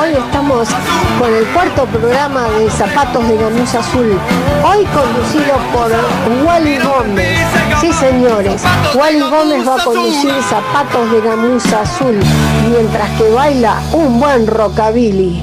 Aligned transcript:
Hoy 0.00 0.10
estamos 0.12 0.68
con 1.18 1.34
el 1.34 1.44
cuarto 1.48 1.84
programa 1.86 2.48
de 2.58 2.70
Zapatos 2.70 3.28
de 3.28 3.36
Gamuza 3.36 3.80
Azul, 3.80 4.18
hoy 4.64 4.84
conducido 4.86 5.56
por 5.72 5.90
Wally 6.44 6.78
Gómez. 6.78 7.38
Sí, 7.80 7.92
señores, 7.92 8.62
Wally 8.94 9.20
Gómez 9.20 9.66
va 9.66 9.76
a 9.76 9.84
conducir 9.84 10.32
Zapatos 10.42 11.10
de 11.12 11.20
Gamuza 11.20 11.82
Azul, 11.82 12.18
mientras 12.70 13.10
que 13.18 13.30
baila 13.30 13.80
un 13.92 14.18
buen 14.20 14.46
rockabilly. 14.46 15.42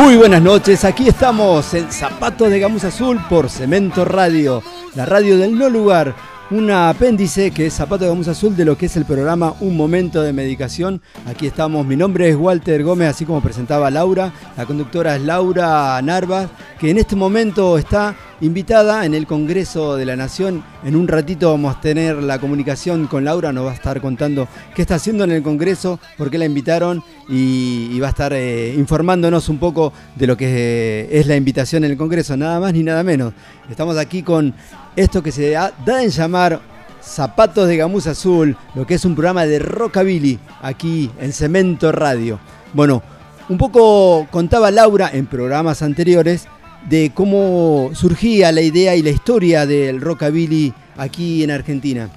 Muy 0.00 0.16
buenas 0.16 0.40
noches, 0.40 0.86
aquí 0.86 1.08
estamos 1.08 1.74
en 1.74 1.92
Zapatos 1.92 2.48
de 2.48 2.58
Gamuza 2.58 2.88
Azul 2.88 3.20
por 3.28 3.50
Cemento 3.50 4.06
Radio, 4.06 4.62
la 4.94 5.04
radio 5.04 5.36
del 5.36 5.58
no 5.58 5.68
lugar, 5.68 6.16
un 6.50 6.68
apéndice 6.68 7.52
que 7.52 7.66
es 7.66 7.74
Zapatos 7.74 8.00
de 8.00 8.08
Gamuza 8.08 8.32
Azul 8.32 8.56
de 8.56 8.64
lo 8.64 8.76
que 8.76 8.86
es 8.86 8.96
el 8.96 9.04
programa 9.04 9.54
Un 9.60 9.76
Momento 9.76 10.20
de 10.20 10.32
Medicación. 10.32 11.00
Aquí 11.26 11.46
estamos, 11.46 11.86
mi 11.86 11.94
nombre 11.94 12.28
es 12.28 12.34
Walter 12.34 12.82
Gómez, 12.82 13.10
así 13.10 13.24
como 13.24 13.40
presentaba 13.40 13.88
Laura, 13.88 14.32
la 14.56 14.66
conductora 14.66 15.14
es 15.14 15.22
Laura 15.22 16.02
Narva, 16.02 16.50
que 16.80 16.90
en 16.90 16.98
este 16.98 17.14
momento 17.14 17.78
está 17.78 18.16
invitada 18.40 19.04
en 19.04 19.14
el 19.14 19.26
Congreso 19.26 19.96
de 19.96 20.06
la 20.06 20.16
Nación. 20.16 20.64
En 20.82 20.96
un 20.96 21.06
ratito 21.06 21.50
vamos 21.50 21.76
a 21.76 21.80
tener 21.80 22.16
la 22.16 22.40
comunicación 22.40 23.06
con 23.06 23.24
Laura, 23.24 23.52
nos 23.52 23.66
va 23.66 23.70
a 23.70 23.74
estar 23.74 24.00
contando 24.00 24.48
qué 24.74 24.82
está 24.82 24.96
haciendo 24.96 25.22
en 25.24 25.30
el 25.30 25.42
Congreso, 25.42 26.00
por 26.18 26.30
qué 26.30 26.38
la 26.38 26.46
invitaron 26.46 27.04
y, 27.28 28.00
va 28.00 28.08
a 28.08 28.10
estar 28.10 28.32
eh, 28.32 28.74
informándonos 28.76 29.48
un 29.50 29.58
poco 29.58 29.92
de 30.16 30.26
lo 30.26 30.36
que 30.36 30.46
eh, 30.48 31.08
es 31.20 31.26
la 31.26 31.36
invitación 31.36 31.84
en 31.84 31.92
el 31.92 31.96
Congreso, 31.96 32.36
nada 32.36 32.58
más 32.58 32.72
ni 32.72 32.82
nada 32.82 33.04
menos. 33.04 33.34
Estamos 33.70 33.96
aquí 33.98 34.22
con 34.22 34.54
esto 34.96 35.22
que 35.22 35.32
se 35.32 35.50
da, 35.50 35.72
en 36.02 36.10
llamar 36.10 36.60
Zapatos 37.02 37.66
de 37.68 37.76
Gamuza 37.76 38.10
Azul, 38.10 38.56
lo 38.74 38.86
que 38.86 38.94
es 38.94 39.04
un 39.04 39.14
programa 39.14 39.46
de 39.46 39.58
rockabilly 39.58 40.38
aquí 40.62 41.10
en 41.20 41.32
Cemento 41.32 41.92
Radio. 41.92 42.38
Bueno, 42.74 43.02
un 43.48 43.58
poco 43.58 44.26
contaba 44.30 44.70
Laura 44.70 45.10
en 45.12 45.26
programas 45.26 45.82
anteriores 45.82 46.46
de 46.88 47.10
cómo 47.14 47.90
surgía 47.94 48.52
la 48.52 48.60
idea 48.60 48.94
y 48.96 49.02
la 49.02 49.10
historia 49.10 49.66
del 49.66 50.00
rockabilly 50.00 50.72
aquí 50.96 51.42
en 51.42 51.50
Argentina. 51.50 52.08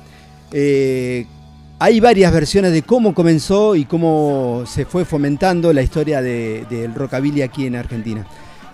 Eh, 0.51 1.25
hay 1.79 1.99
varias 1.99 2.31
versiones 2.31 2.71
de 2.71 2.83
cómo 2.83 3.13
comenzó 3.13 3.75
y 3.75 3.85
cómo 3.85 4.63
se 4.67 4.85
fue 4.85 5.03
fomentando 5.05 5.73
la 5.73 5.81
historia 5.81 6.21
de- 6.21 6.65
del 6.69 6.93
rockabilly 6.93 7.41
aquí 7.41 7.65
en 7.65 7.75
Argentina. 7.75 8.25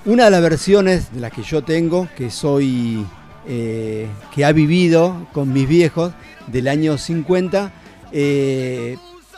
Una 0.06 0.26
de 0.26 0.32
las 0.32 0.42
versiones 0.42 1.12
de 1.14 1.22
las 1.22 1.32
que 1.32 1.42
yo 1.44 1.64
tengo, 1.64 2.08
que 2.16 2.30
soy, 2.30 3.06
eh, 3.48 4.08
que 4.34 4.46
ha 4.46 4.52
vivido 4.52 5.28
con 5.34 5.52
mis 5.54 5.68
viejos 5.68 6.14
del 6.48 6.68
año 6.68 6.98
50, 6.98 7.72
eh, 8.12 8.98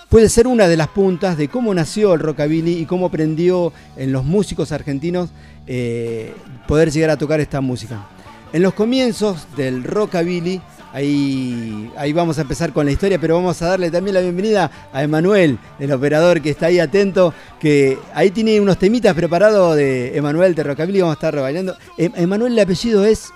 puede 0.10 0.30
ser 0.30 0.48
una 0.48 0.68
de 0.68 0.78
las 0.78 0.88
puntas 0.90 1.38
de 1.38 1.48
cómo 1.48 1.74
nació 1.74 2.14
el 2.14 2.20
rockabilly 2.20 2.80
y 2.80 2.86
cómo 2.86 3.08
aprendió 3.08 3.72
en 3.96 4.12
los 4.12 4.26
músicos 4.26 4.72
argentinos 4.72 5.30
eh, 5.68 6.34
poder 6.68 6.92
llegar 6.92 7.10
a 7.10 7.18
tocar 7.18 7.40
esta 7.40 7.62
música. 7.62 8.08
En 8.54 8.62
los 8.62 8.74
comienzos 8.74 9.48
del 9.56 9.84
rockabilly, 9.84 10.62
ahí, 10.92 11.90
ahí 11.96 12.12
vamos 12.12 12.38
a 12.38 12.42
empezar 12.42 12.74
con 12.74 12.86
la 12.86 12.92
historia, 12.92 13.20
pero 13.20 13.36
vamos 13.36 13.62
a 13.62 13.68
darle 13.68 13.90
también 13.90 14.14
la 14.14 14.20
bienvenida 14.20 14.70
a 14.92 15.04
Emanuel, 15.04 15.58
el 15.80 15.92
operador 15.94 16.42
que 16.42 16.50
está 16.50 16.66
ahí 16.66 16.80
atento, 16.80 17.34
que 17.60 17.98
ahí 18.14 18.32
tiene 18.32 18.60
unos 18.60 18.78
temitas 18.78 19.14
preparados 19.14 19.78
de 19.78 20.18
Emanuel 20.18 20.54
de 20.54 20.64
rockabilly, 20.64 21.00
vamos 21.00 21.14
a 21.14 21.20
estar 21.20 21.36
bailando. 21.40 21.78
Em- 21.98 22.12
Emanuel, 22.16 22.52
el 22.54 22.60
apellido 22.60 23.06
es 23.06 23.32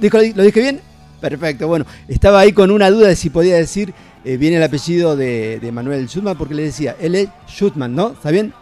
¿Dijo- 0.00 0.18
¿Lo 0.34 0.42
dije 0.42 0.60
bien? 0.60 0.80
Perfecto, 1.20 1.66
bueno, 1.66 1.84
estaba 2.06 2.40
ahí 2.40 2.52
con 2.52 2.70
una 2.70 2.90
duda 2.90 3.08
de 3.08 3.16
si 3.16 3.28
podía 3.30 3.56
decir 3.56 3.92
eh, 4.24 4.36
bien 4.36 4.54
el 4.54 4.62
apellido 4.62 5.16
de, 5.16 5.58
de 5.60 5.72
Manuel 5.72 6.06
Schutman, 6.08 6.36
porque 6.38 6.54
le 6.54 6.62
decía, 6.64 6.94
él 7.00 7.14
es 7.16 7.28
Schutman, 7.48 7.94
¿no? 7.94 8.12
¿Está 8.12 8.30
bien? 8.30 8.52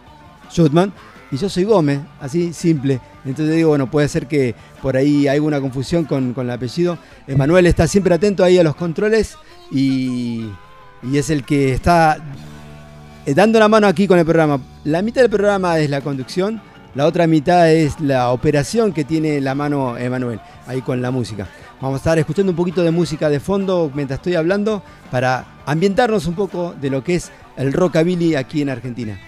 Schutman. 0.51 0.91
Y 1.29 1.37
yo 1.37 1.49
soy 1.49 1.65
Gómez, 1.65 1.99
así 2.21 2.53
simple. 2.53 2.99
Entonces 3.25 3.53
digo, 3.55 3.69
bueno, 3.69 3.91
puede 3.91 4.07
ser 4.07 4.27
que 4.27 4.55
por 4.81 4.95
ahí 4.95 5.27
hay 5.27 5.35
alguna 5.35 5.59
confusión 5.59 6.05
con, 6.05 6.33
con 6.33 6.45
el 6.45 6.51
apellido. 6.51 6.97
Emanuel 7.27 7.67
está 7.67 7.85
siempre 7.85 8.15
atento 8.15 8.43
ahí 8.43 8.57
a 8.57 8.63
los 8.63 8.75
controles 8.75 9.35
y, 9.69 10.45
y 11.03 11.17
es 11.17 11.29
el 11.29 11.43
que 11.43 11.73
está 11.73 12.17
eh, 13.25 13.33
dando 13.33 13.59
la 13.59 13.67
mano 13.67 13.87
aquí 13.87 14.07
con 14.07 14.17
el 14.17 14.25
programa. 14.25 14.59
La 14.85 15.01
mitad 15.01 15.21
del 15.21 15.29
programa 15.29 15.77
es 15.79 15.89
la 15.89 15.99
conducción, 16.01 16.61
la 16.97 17.05
otra 17.05 17.27
mitad 17.27 17.71
es 17.71 17.99
la 17.99 18.31
operación 18.31 18.91
que 18.91 19.03
tiene 19.03 19.39
la 19.39 19.53
mano 19.53 19.95
Emanuel, 19.99 20.39
ahí 20.65 20.81
con 20.81 20.99
la 20.99 21.11
música. 21.11 21.47
Vamos 21.79 21.97
a 21.97 21.97
estar 21.97 22.17
escuchando 22.17 22.51
un 22.51 22.55
poquito 22.55 22.81
de 22.81 22.89
música 22.89 23.29
de 23.29 23.39
fondo 23.39 23.91
mientras 23.93 24.17
estoy 24.17 24.33
hablando 24.33 24.81
para 25.11 25.45
ambientarnos 25.67 26.25
un 26.25 26.33
poco 26.33 26.73
de 26.81 26.89
lo 26.89 27.03
que 27.03 27.13
es 27.13 27.31
el 27.55 27.71
rockabilly 27.71 28.33
aquí 28.33 28.63
en 28.63 28.69
Argentina. 28.69 29.19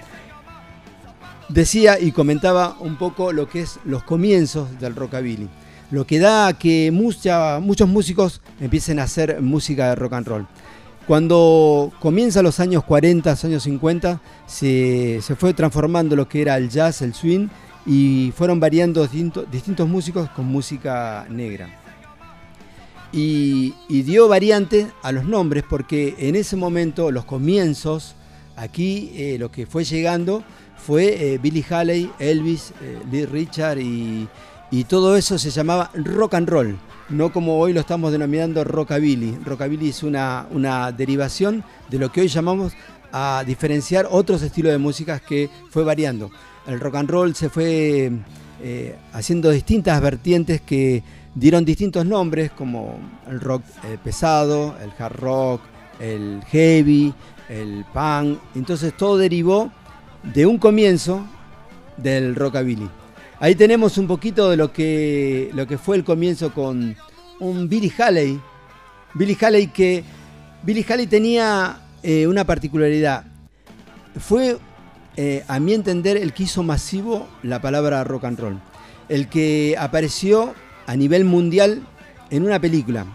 Decía 1.47 1.99
y 1.99 2.11
comentaba 2.11 2.75
un 2.79 2.97
poco 2.97 3.31
lo 3.33 3.47
que 3.47 3.61
es 3.61 3.79
los 3.85 4.01
comienzos 4.01 4.79
del 4.79 4.95
rockabilly. 4.95 5.47
Lo 5.91 6.07
que 6.07 6.17
da 6.17 6.47
a 6.47 6.57
que 6.57 6.89
muchos 6.91 7.87
músicos 7.87 8.41
empiecen 8.59 8.97
a 8.97 9.03
hacer 9.03 9.43
música 9.43 9.89
de 9.89 9.95
rock 9.95 10.13
and 10.13 10.27
roll. 10.27 10.47
Cuando 11.09 11.91
comienza 11.99 12.43
los 12.43 12.59
años 12.59 12.83
40, 12.83 13.35
años 13.41 13.63
50, 13.63 14.21
se, 14.45 15.19
se 15.23 15.35
fue 15.35 15.55
transformando 15.55 16.15
lo 16.15 16.29
que 16.29 16.39
era 16.39 16.55
el 16.55 16.69
jazz, 16.69 17.01
el 17.01 17.15
swing, 17.15 17.47
y 17.83 18.31
fueron 18.37 18.59
variando 18.59 19.01
distinto- 19.01 19.43
distintos 19.51 19.89
músicos 19.89 20.29
con 20.29 20.45
música 20.45 21.25
negra. 21.27 21.67
Y, 23.11 23.73
y 23.87 24.03
dio 24.03 24.27
variante 24.27 24.85
a 25.01 25.11
los 25.11 25.25
nombres 25.25 25.63
porque 25.67 26.13
en 26.19 26.35
ese 26.35 26.55
momento, 26.55 27.09
los 27.09 27.25
comienzos, 27.25 28.13
aquí 28.55 29.11
eh, 29.15 29.37
lo 29.39 29.49
que 29.49 29.65
fue 29.65 29.85
llegando 29.85 30.43
fue 30.77 31.33
eh, 31.33 31.39
Billy 31.39 31.65
Haley, 31.67 32.11
Elvis, 32.19 32.71
eh, 32.83 32.99
Lee 33.11 33.25
Richard 33.25 33.79
y, 33.79 34.27
y 34.71 34.83
todo 34.83 35.15
eso 35.15 35.37
se 35.39 35.49
llamaba 35.49 35.91
rock 35.93 36.35
and 36.35 36.49
roll, 36.49 36.77
no 37.09 37.31
como 37.31 37.57
hoy 37.57 37.73
lo 37.73 37.79
estamos 37.79 38.11
denominando 38.11 38.63
rockabilly. 38.63 39.37
Rockabilly 39.43 39.89
es 39.89 40.03
una, 40.03 40.47
una 40.51 40.91
derivación 40.91 41.63
de 41.89 41.97
lo 41.97 42.11
que 42.11 42.21
hoy 42.21 42.27
llamamos 42.27 42.73
a 43.11 43.43
diferenciar 43.45 44.07
otros 44.09 44.41
estilos 44.41 44.71
de 44.71 44.77
músicas 44.77 45.21
que 45.21 45.49
fue 45.69 45.83
variando. 45.83 46.29
El 46.67 46.79
rock 46.79 46.95
and 46.95 47.09
roll 47.09 47.35
se 47.35 47.49
fue 47.49 48.11
eh, 48.61 48.95
haciendo 49.13 49.49
distintas 49.49 49.99
vertientes 50.01 50.61
que 50.61 51.03
dieron 51.33 51.65
distintos 51.65 52.05
nombres 52.05 52.51
como 52.51 52.99
el 53.27 53.39
rock 53.39 53.63
eh, 53.85 53.97
pesado, 54.03 54.75
el 54.83 54.91
hard 54.97 55.15
rock, 55.15 55.61
el 55.99 56.43
heavy, 56.47 57.13
el 57.47 57.85
punk. 57.91 58.39
Entonces 58.53 58.95
todo 58.95 59.17
derivó 59.17 59.71
de 60.23 60.45
un 60.45 60.59
comienzo 60.59 61.25
del 61.97 62.35
rockabilly. 62.35 62.89
Ahí 63.39 63.55
tenemos 63.55 63.97
un 63.97 64.07
poquito 64.07 64.49
de 64.49 64.57
lo 64.57 64.73
que, 64.73 65.49
lo 65.53 65.65
que 65.65 65.77
fue 65.77 65.95
el 65.95 66.03
comienzo 66.03 66.53
con 66.53 66.95
un 67.39 67.69
Billy 67.69 67.91
Haley. 67.97 68.39
Billy 69.13 69.37
Haley 69.39 69.67
que 69.67 70.03
Billy 70.63 70.85
Haley 70.87 71.07
tenía 71.07 71.79
eh, 72.03 72.27
una 72.27 72.43
particularidad. 72.43 73.23
Fue, 74.19 74.57
eh, 75.15 75.43
a 75.47 75.59
mi 75.59 75.73
entender, 75.73 76.17
el 76.17 76.33
que 76.33 76.43
hizo 76.43 76.63
masivo 76.63 77.27
la 77.43 77.61
palabra 77.61 78.03
rock 78.03 78.25
and 78.25 78.39
roll. 78.39 78.59
El 79.07 79.29
que 79.29 79.75
apareció 79.79 80.53
a 80.85 80.95
nivel 80.97 81.23
mundial 81.23 81.87
en 82.29 82.43
una 82.43 82.59
película. 82.59 83.05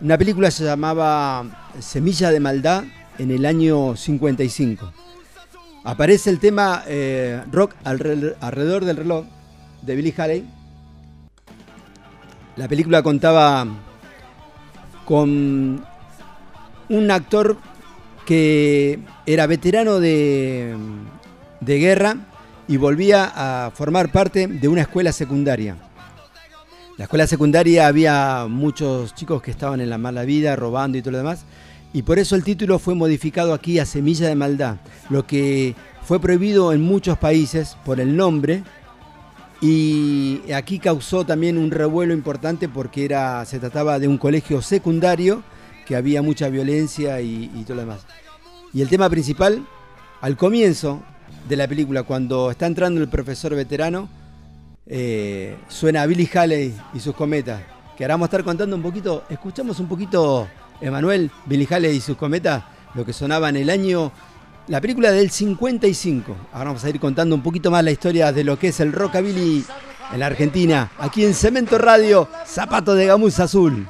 Una 0.00 0.18
película 0.18 0.50
se 0.50 0.64
llamaba 0.64 1.70
Semilla 1.78 2.30
de 2.32 2.40
Maldad 2.40 2.84
en 3.18 3.30
el 3.30 3.46
año 3.46 3.94
55. 3.96 4.92
Aparece 5.84 6.30
el 6.30 6.40
tema 6.40 6.82
eh, 6.88 7.40
Rock 7.52 7.74
alre- 7.84 8.34
alrededor 8.40 8.84
del 8.84 8.96
reloj 8.96 9.24
de 9.86 9.96
Billy 9.96 10.12
Haley. 10.16 10.44
La 12.56 12.68
película 12.68 13.02
contaba 13.02 13.66
con 15.04 15.84
un 16.88 17.10
actor 17.10 17.56
que 18.24 18.98
era 19.24 19.46
veterano 19.46 20.00
de, 20.00 20.74
de 21.60 21.78
guerra 21.78 22.16
y 22.66 22.76
volvía 22.76 23.32
a 23.34 23.70
formar 23.70 24.10
parte 24.10 24.48
de 24.48 24.68
una 24.68 24.82
escuela 24.82 25.12
secundaria. 25.12 25.76
La 26.96 27.04
escuela 27.04 27.26
secundaria 27.26 27.86
había 27.86 28.46
muchos 28.48 29.14
chicos 29.14 29.42
que 29.42 29.50
estaban 29.50 29.80
en 29.80 29.90
la 29.90 29.98
mala 29.98 30.24
vida, 30.24 30.56
robando 30.56 30.98
y 30.98 31.02
todo 31.02 31.12
lo 31.12 31.18
demás, 31.18 31.44
y 31.92 32.02
por 32.02 32.18
eso 32.18 32.34
el 32.34 32.42
título 32.42 32.78
fue 32.78 32.94
modificado 32.94 33.54
aquí 33.54 33.78
a 33.78 33.86
Semilla 33.86 34.28
de 34.28 34.34
Maldad, 34.34 34.76
lo 35.10 35.26
que 35.26 35.74
fue 36.02 36.20
prohibido 36.20 36.72
en 36.72 36.80
muchos 36.80 37.18
países 37.18 37.76
por 37.84 38.00
el 38.00 38.16
nombre, 38.16 38.64
y 39.60 40.42
aquí 40.52 40.78
causó 40.78 41.24
también 41.24 41.56
un 41.56 41.70
revuelo 41.70 42.12
importante 42.12 42.68
porque 42.68 43.04
era, 43.04 43.44
se 43.44 43.58
trataba 43.58 43.98
de 43.98 44.08
un 44.08 44.18
colegio 44.18 44.60
secundario, 44.60 45.42
que 45.86 45.96
había 45.96 46.20
mucha 46.20 46.48
violencia 46.48 47.20
y, 47.22 47.48
todo 47.64 47.76
lo 47.76 47.80
demás. 47.82 48.06
Y 48.74 48.82
el 48.82 48.88
tema 48.88 49.08
principal 49.08 49.64
al 50.20 50.36
comienzo 50.36 51.02
de 51.48 51.56
la 51.56 51.68
película, 51.68 52.02
cuando 52.02 52.50
está 52.50 52.66
entrando 52.66 53.00
el 53.00 53.08
profesor 53.08 53.54
veterano, 53.54 54.08
eh, 54.86 55.56
suena 55.68 56.04
Billy 56.04 56.28
Haley 56.32 56.74
y 56.92 57.00
sus 57.00 57.14
cometas. 57.14 57.62
Que 57.96 58.04
ahora 58.04 58.14
vamos 58.14 58.26
a 58.26 58.28
estar 58.28 58.44
contando 58.44 58.76
un 58.76 58.82
poquito, 58.82 59.24
escuchamos 59.30 59.80
un 59.80 59.88
poquito, 59.88 60.48
Emanuel, 60.80 61.30
Billy 61.46 61.66
Haley 61.70 61.96
y 61.96 62.00
sus 62.00 62.16
cometas, 62.16 62.64
lo 62.94 63.06
que 63.06 63.12
sonaba 63.12 63.48
en 63.48 63.56
el 63.56 63.70
año, 63.70 64.12
la 64.68 64.80
película 64.80 65.12
del 65.12 65.30
55. 65.30 66.36
Ahora 66.52 66.66
vamos 66.66 66.84
a 66.84 66.88
ir 66.88 66.98
contando 66.98 67.34
un 67.34 67.42
poquito 67.42 67.70
más 67.70 67.84
la 67.84 67.90
historia 67.90 68.32
de 68.32 68.44
lo 68.44 68.58
que 68.58 68.68
es 68.68 68.80
el 68.80 68.92
rockabilly 68.92 69.64
en 70.12 70.20
la 70.20 70.26
Argentina, 70.26 70.90
aquí 70.98 71.24
en 71.24 71.34
Cemento 71.34 71.78
Radio, 71.78 72.28
Zapato 72.46 72.94
de 72.94 73.06
Gamuza 73.06 73.44
Azul. 73.44 73.86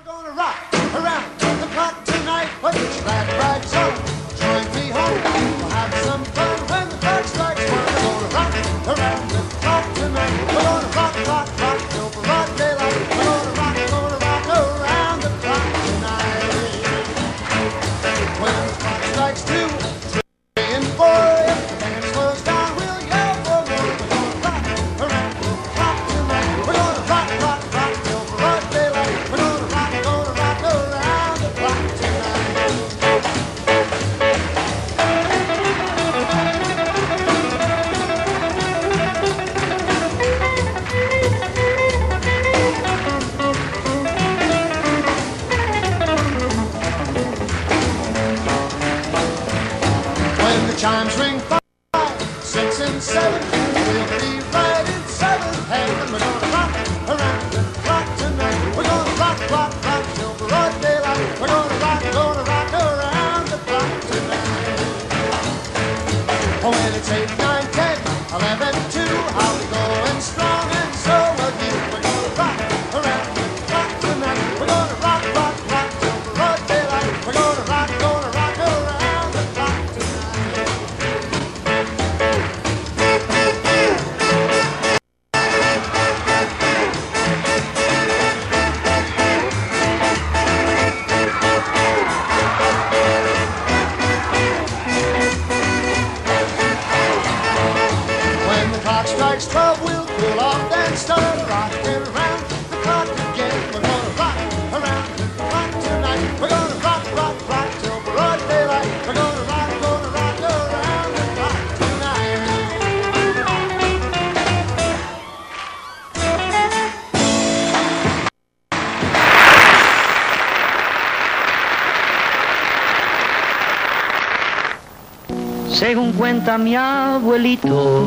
Según 125.76 126.12
cuenta 126.12 126.56
mi 126.56 126.74
abuelito, 126.74 128.06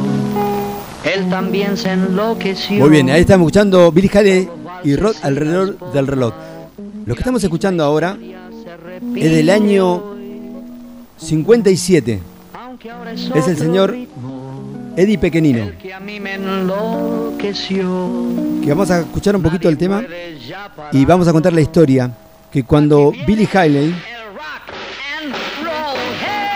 él 1.03 1.29
también 1.29 1.77
se 1.77 1.91
enloqueció. 1.91 2.79
Muy 2.79 2.89
bien, 2.89 3.11
ahí 3.11 3.21
estamos 3.21 3.45
escuchando 3.45 3.91
Billy 3.91 4.09
Haley 4.11 4.49
y 4.83 4.95
Rod 4.95 5.15
alrededor 5.21 5.77
del 5.93 6.07
reloj. 6.07 6.33
Lo 7.05 7.13
que 7.13 7.19
estamos 7.19 7.43
escuchando 7.43 7.83
ahora 7.83 8.17
es 9.15 9.31
del 9.31 9.51
año 9.51 10.15
57. 11.17 12.19
Es 13.35 13.47
el 13.47 13.57
señor 13.57 13.95
Eddie 14.97 15.19
Pequenino, 15.19 15.71
que 15.77 15.93
vamos 18.69 18.89
a 18.89 19.01
escuchar 19.01 19.35
un 19.35 19.43
poquito 19.43 19.69
el 19.69 19.77
tema 19.77 20.03
y 20.91 21.05
vamos 21.05 21.27
a 21.27 21.33
contar 21.33 21.53
la 21.53 21.61
historia 21.61 22.11
que 22.51 22.63
cuando 22.63 23.13
Billy 23.27 23.47
Haley 23.53 23.93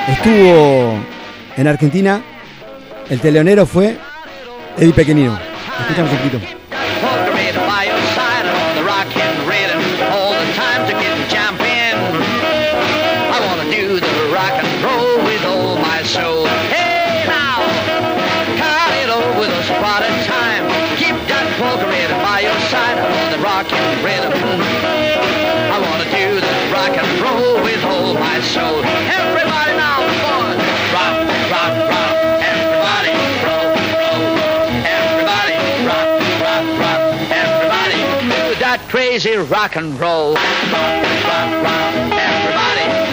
estuvo 0.08 1.00
en 1.56 1.68
Argentina, 1.68 2.22
el 3.10 3.20
teleonero 3.20 3.66
fue 3.66 3.98
Eddie 4.78 4.94
Pequenino. 4.94 5.38
Escuchamos 5.82 6.12
un 6.12 6.18
poquito. 6.18 6.53
Crazy 39.14 39.38
rock 39.38 39.76
and 39.76 40.00
roll. 40.00 40.36
Everybody, 40.36 41.06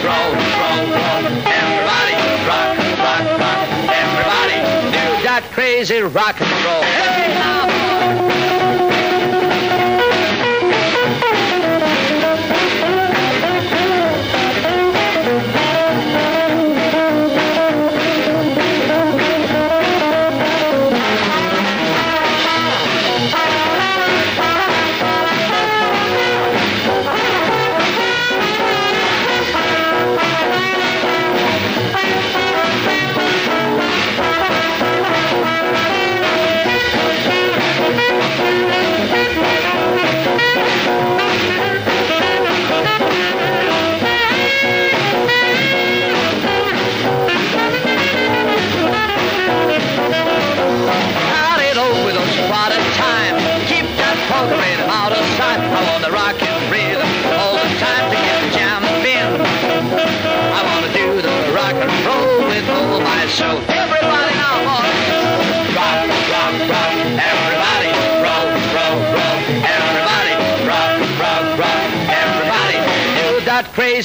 roll, 0.03 0.33
roll, 0.33 0.81
roll. 0.89 1.25
Everybody, 1.45 2.15
rock, 2.47 2.73
rock, 2.97 3.25
rock. 3.39 3.67
Everybody, 4.01 4.57
do 4.89 5.05
that 5.21 5.43
crazy 5.51 6.01
rock 6.01 6.41
and 6.41 6.49
roll. 6.65 6.81
Hey. 6.81 8.50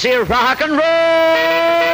rock 0.05 0.61
and 0.61 0.73
roll. 0.73 1.87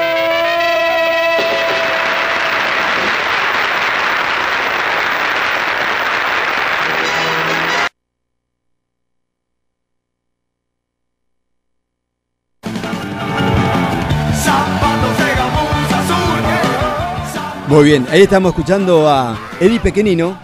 Muy 17.69 17.85
bien, 17.85 18.07
ahí 18.11 18.23
estamos 18.23 18.51
escuchando 18.51 19.09
a 19.09 19.39
Eddie 19.59 19.81
Pequenino 19.81 20.39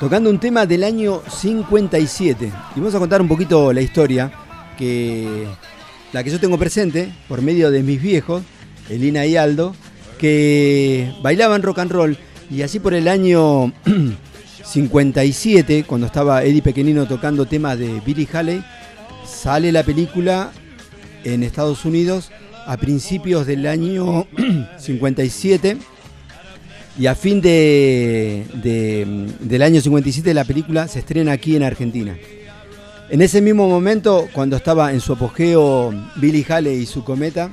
tocando 0.00 0.30
un 0.30 0.38
tema 0.38 0.64
del 0.64 0.84
año 0.84 1.20
57. 1.28 2.46
Y 2.46 2.78
vamos 2.78 2.94
a 2.94 2.98
contar 2.98 3.20
un 3.20 3.28
poquito 3.28 3.72
la 3.72 3.82
historia 3.82 4.30
que 4.78 5.46
la 6.14 6.22
que 6.22 6.30
yo 6.30 6.38
tengo 6.38 6.56
presente 6.58 7.12
por 7.28 7.42
medio 7.42 7.70
de 7.72 7.82
mis 7.82 8.00
viejos, 8.00 8.42
Elina 8.88 9.26
y 9.26 9.36
Aldo, 9.36 9.74
que 10.16 11.12
bailaban 11.22 11.60
rock 11.62 11.80
and 11.80 11.90
roll 11.90 12.16
y 12.50 12.62
así 12.62 12.78
por 12.78 12.94
el 12.94 13.08
año 13.08 13.72
57, 14.64 15.84
cuando 15.86 16.06
estaba 16.06 16.44
Eddie 16.44 16.62
Pequenino 16.62 17.06
tocando 17.06 17.46
temas 17.46 17.78
de 17.80 18.00
Billy 18.06 18.28
Haley, 18.32 18.64
sale 19.26 19.72
la 19.72 19.82
película 19.82 20.52
en 21.24 21.42
Estados 21.42 21.84
Unidos 21.84 22.30
a 22.64 22.76
principios 22.76 23.44
del 23.46 23.66
año 23.66 24.26
57 24.78 25.78
y 26.96 27.06
a 27.06 27.16
fin 27.16 27.40
de, 27.40 28.46
de- 28.62 29.34
del 29.40 29.62
año 29.62 29.80
57 29.80 30.32
la 30.32 30.44
película 30.44 30.86
se 30.86 31.00
estrena 31.00 31.32
aquí 31.32 31.56
en 31.56 31.64
Argentina. 31.64 32.16
En 33.10 33.20
ese 33.20 33.42
mismo 33.42 33.68
momento, 33.68 34.28
cuando 34.32 34.56
estaba 34.56 34.92
en 34.92 35.00
su 35.00 35.12
apogeo 35.12 35.92
Billy 36.16 36.44
Haley 36.48 36.82
y 36.82 36.86
su 36.86 37.04
cometa, 37.04 37.50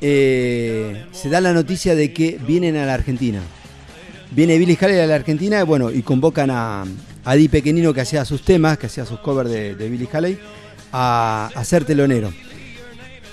eh, 0.00 1.06
se 1.10 1.30
da 1.30 1.40
la 1.40 1.54
noticia 1.54 1.94
de 1.94 2.12
que 2.12 2.38
vienen 2.46 2.76
a 2.76 2.84
la 2.84 2.94
Argentina. 2.94 3.40
Viene 4.30 4.58
Billy 4.58 4.76
Haley 4.78 5.00
a 5.00 5.06
la 5.06 5.14
Argentina 5.14 5.64
bueno, 5.64 5.90
y 5.90 6.02
convocan 6.02 6.50
a, 6.50 6.84
a 7.24 7.34
Eddie 7.34 7.48
Pequenino 7.48 7.94
que 7.94 8.02
hacía 8.02 8.24
sus 8.26 8.42
temas, 8.42 8.76
que 8.76 8.86
hacía 8.86 9.06
sus 9.06 9.20
covers 9.20 9.48
de, 9.48 9.74
de 9.74 9.88
Billy 9.88 10.08
Haley, 10.12 10.38
a, 10.92 11.50
a 11.54 11.64
ser 11.64 11.84
telonero. 11.84 12.30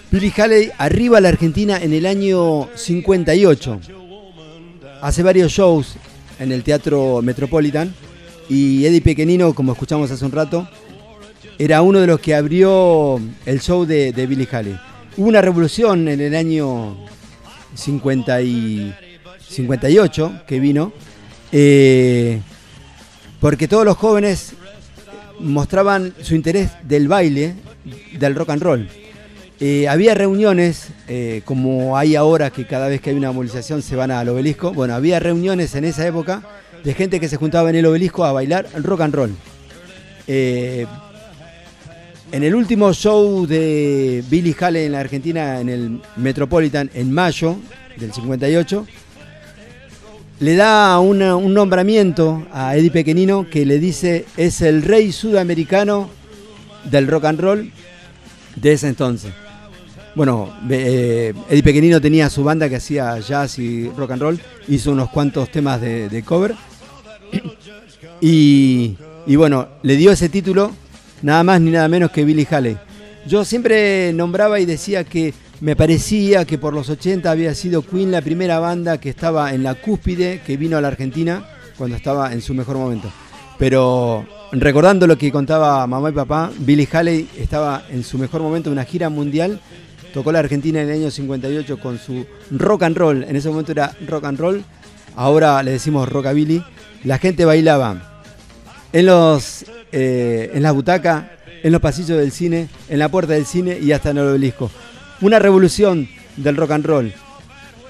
Billy 0.10 0.32
Haley 0.36 0.72
arriba 0.78 1.18
a 1.18 1.22
la 1.22 1.30
Argentina 1.30 1.78
en 1.82 1.94
el 1.94 2.06
año 2.06 2.70
58. 2.76 3.82
Hace 5.02 5.24
varios 5.24 5.52
shows 5.52 5.96
en 6.40 6.52
el 6.54 6.64
Teatro 6.64 7.22
Metropolitan 7.22 7.94
y 8.50 8.86
Eddie 8.86 9.02
Pequenino, 9.02 9.54
como 9.54 9.74
escuchamos 9.74 10.12
hace 10.12 10.26
un 10.26 10.32
rato, 10.32 10.68
era 11.64 11.84
uno 11.84 12.00
de 12.00 12.08
los 12.08 12.20
que 12.20 12.34
abrió 12.34 13.22
el 13.46 13.62
show 13.62 13.86
de, 13.86 14.12
Billy 14.28 14.48
Haley. 14.52 14.80
Hubo 15.16 15.28
una 15.28 15.42
revolución 15.42 16.08
en 16.08 16.20
el 16.20 16.36
año 16.36 16.98
50 17.76 18.42
y 18.42 18.96
58 19.48 20.42
que 20.48 20.60
vino, 20.60 20.92
eh, 21.52 22.42
porque 23.40 23.68
todos 23.68 23.86
los 23.86 23.96
jóvenes 23.96 24.54
mostraban 25.40 26.16
su 26.24 26.34
interés 26.34 26.72
del 26.82 27.08
baile, 27.08 27.54
del 28.18 28.34
rock 28.34 28.50
and 28.50 28.64
roll. 28.64 28.90
Eh, 29.60 29.88
había 29.88 30.16
reuniones, 30.16 30.88
eh, 31.08 31.44
como 31.46 31.96
hay 31.96 32.16
ahora 32.16 32.50
que 32.50 32.66
cada 32.66 32.88
vez 32.88 33.02
que 33.02 33.12
hay 33.12 33.16
una 33.16 33.32
movilización 33.32 33.84
se 33.84 33.96
van 33.96 34.10
al 34.10 34.30
obelisco. 34.30 34.74
Bueno, 34.74 34.96
había 34.96 35.20
reuniones 35.20 35.76
en 35.76 35.86
esa 35.86 36.08
época 36.08 36.42
de 36.84 36.96
gente 36.96 37.20
que 37.20 37.30
se 37.30 37.38
juntaba 37.38 37.70
en 37.70 37.76
el 37.76 37.86
obelisco 37.86 38.26
a 38.26 38.32
bailar 38.32 38.68
rock 38.84 39.02
and 39.02 39.14
roll. 39.14 39.36
En 42.32 42.44
el 42.44 42.56
último 42.56 42.94
show 42.94 43.46
de 43.46 44.24
Billy 44.30 44.56
Haley 44.58 44.86
en 44.86 44.92
la 44.94 45.02
Argentina, 45.02 45.60
en 45.60 45.68
el 45.70 46.02
Metropolitan, 46.16 46.90
en 46.94 47.12
mayo 47.12 47.58
del 47.98 48.14
58, 48.14 48.88
le 50.40 50.56
da 50.56 50.98
una- 51.00 51.36
un 51.36 51.54
nombramiento 51.54 52.48
a 52.54 52.76
Eddie 52.78 52.90
Pequenino 52.92 53.48
que 53.50 53.66
le 53.66 53.80
dice 53.80 54.26
es 54.38 54.62
el 54.62 54.82
rey 54.82 55.12
sudamericano 55.12 56.10
del 56.90 57.08
rock 57.08 57.26
and 57.26 57.40
roll 57.40 57.72
de 58.56 58.72
ese 58.72 58.88
entonces. 58.88 59.34
Bueno, 60.16 60.54
eh, 60.70 61.34
Eddie 61.50 61.64
Pequenino 61.64 62.00
tenía 62.02 62.30
su 62.30 62.44
banda 62.44 62.70
que 62.70 62.78
hacía 62.78 63.20
jazz 63.20 63.60
y 63.60 63.90
rock 63.90 64.12
and 64.12 64.22
roll, 64.22 64.40
hizo 64.70 64.92
unos 64.92 65.10
cuantos 65.10 65.50
temas 65.52 65.82
de, 65.82 66.24
cover 66.26 66.56
y 68.22 68.96
bueno, 69.36 69.68
le 69.84 69.96
dio 69.98 70.12
ese 70.12 70.30
título 70.30 70.72
nada 71.22 71.44
más 71.44 71.62
ni 71.62 71.72
nada 71.72 71.88
menos 71.88 72.12
que 72.12 72.26
Billy 72.26 72.48
Haley. 72.50 72.78
Yo 73.28 73.46
siempre 73.46 74.14
nombraba 74.14 74.60
y 74.60 74.66
decía 74.66 75.04
que 75.04 75.34
me 75.60 75.76
parecía 75.76 76.46
que 76.46 76.58
por 76.58 76.74
los 76.74 76.90
80 76.90 77.30
había 77.30 77.54
sido 77.54 77.84
Queen 77.84 78.12
la 78.12 78.22
primera 78.22 78.60
banda 78.60 79.00
que 79.00 79.10
estaba 79.10 79.54
en 79.54 79.62
la 79.62 79.76
cúspide, 79.76 80.42
que 80.46 80.58
vino 80.58 80.78
a 80.78 80.82
la 80.82 80.88
Argentina 80.88 81.46
cuando 81.78 81.96
estaba 81.96 82.34
en 82.34 82.42
su 82.42 82.54
mejor 82.56 82.78
momento. 82.78 83.12
Pero 83.60 84.26
recordando 84.52 85.06
lo 85.06 85.20
que 85.20 85.32
contaba 85.32 85.86
mamá 85.86 86.10
y 86.10 86.14
papá, 86.14 86.52
Billy 86.58 86.88
Haley 86.92 87.30
estaba 87.38 87.84
en 87.90 88.04
su 88.04 88.18
mejor 88.18 88.42
momento, 88.42 88.70
en 88.70 88.74
una 88.74 88.86
gira 88.86 89.10
mundial. 89.10 89.60
Tocó 90.16 90.32
la 90.32 90.40
Argentina 90.40 90.82
en 90.82 90.90
el 90.90 90.96
año 90.96 91.12
58 91.12 91.80
con 91.80 92.00
su 92.00 92.26
rock 92.50 92.84
and 92.84 92.98
roll. 92.98 93.24
En 93.24 93.36
ese 93.36 93.50
momento 93.50 93.72
era 93.72 93.96
rock 94.08 94.26
and 94.26 94.40
roll. 94.40 94.64
Ahora 95.16 95.62
le 95.62 95.72
decimos 95.72 96.10
rockabilly. 96.10 96.64
La 97.04 97.20
gente 97.20 97.46
bailaba 97.46 98.24
en 98.94 99.06
los 99.06 99.64
eh, 99.92 100.52
en 100.54 100.64
las 100.64 100.74
butacas, 100.74 101.26
en 101.64 101.72
los 101.72 101.82
pasillos 101.82 102.18
del 102.18 102.32
cine, 102.32 102.70
en 102.90 103.00
la 103.00 103.10
puerta 103.10 103.34
del 103.34 103.46
cine 103.46 103.78
y 103.80 103.92
hasta 103.92 104.12
en 104.12 104.18
el 104.18 104.28
obelisco. 104.28 104.72
Una 105.22 105.40
revolución 105.40 106.08
del 106.38 106.58
rock 106.58 106.72
and 106.72 106.86
roll, 106.86 107.14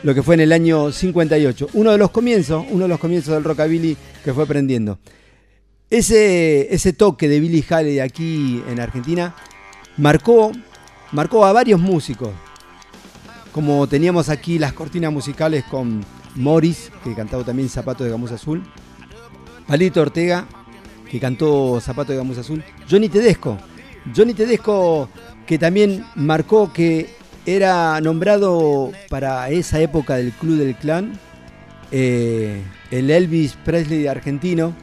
lo 0.04 0.14
que 0.14 0.24
fue 0.24 0.36
en 0.36 0.42
el 0.42 0.52
año 0.52 0.92
58. 0.92 1.70
Uno 1.74 1.92
de 1.92 1.98
los 1.98 2.12
comienzos, 2.12 2.66
uno 2.70 2.84
de 2.84 2.90
los 2.90 3.00
comienzos 3.00 3.34
del 3.34 3.44
rockabilly 3.44 3.96
que 4.24 4.34
fue 4.34 4.46
prendiendo. 4.46 5.00
Ese, 5.90 6.94
toque 6.94 7.28
de 7.28 7.42
Billy 7.42 7.66
Haley 7.68 8.00
aquí 8.00 8.64
en 8.70 8.80
Argentina 8.80 9.36
marcó, 9.98 10.54
a 11.46 11.52
varios 11.52 11.80
músicos. 11.80 12.30
Como 13.52 13.86
teníamos 13.88 14.30
aquí 14.30 14.58
las 14.58 14.72
cortinas 14.72 15.12
musicales 15.12 15.66
con 15.66 16.06
Morris, 16.36 16.90
que 17.04 17.14
cantaba 17.14 17.44
también 17.44 17.68
Zapato 17.68 18.06
de 18.06 18.10
Gamuza 18.10 18.36
Azul. 18.36 18.64
Palito 19.68 20.02
Ortega, 20.02 20.48
que 21.12 21.20
cantó 21.20 21.82
Zapato 21.82 22.14
de 22.14 22.20
Gamuza 22.20 22.40
Azul. 22.40 22.64
Johnny 22.90 23.10
Tedesco. 23.10 23.58
Johnny 24.16 24.34
Tedesco, 24.34 25.10
que 25.46 25.60
también 25.60 26.06
marcó 26.16 26.72
que 26.72 27.10
era 27.46 28.00
nombrado 28.00 28.92
para 29.10 29.50
esa 29.50 29.82
época 29.82 30.16
del 30.16 30.32
Club 30.32 30.58
del 30.58 30.76
Clan, 30.76 31.20
eh, 31.92 32.62
el 32.92 33.12
Elvis 33.12 33.58
Presley 33.66 34.08
argentino, 34.08 34.74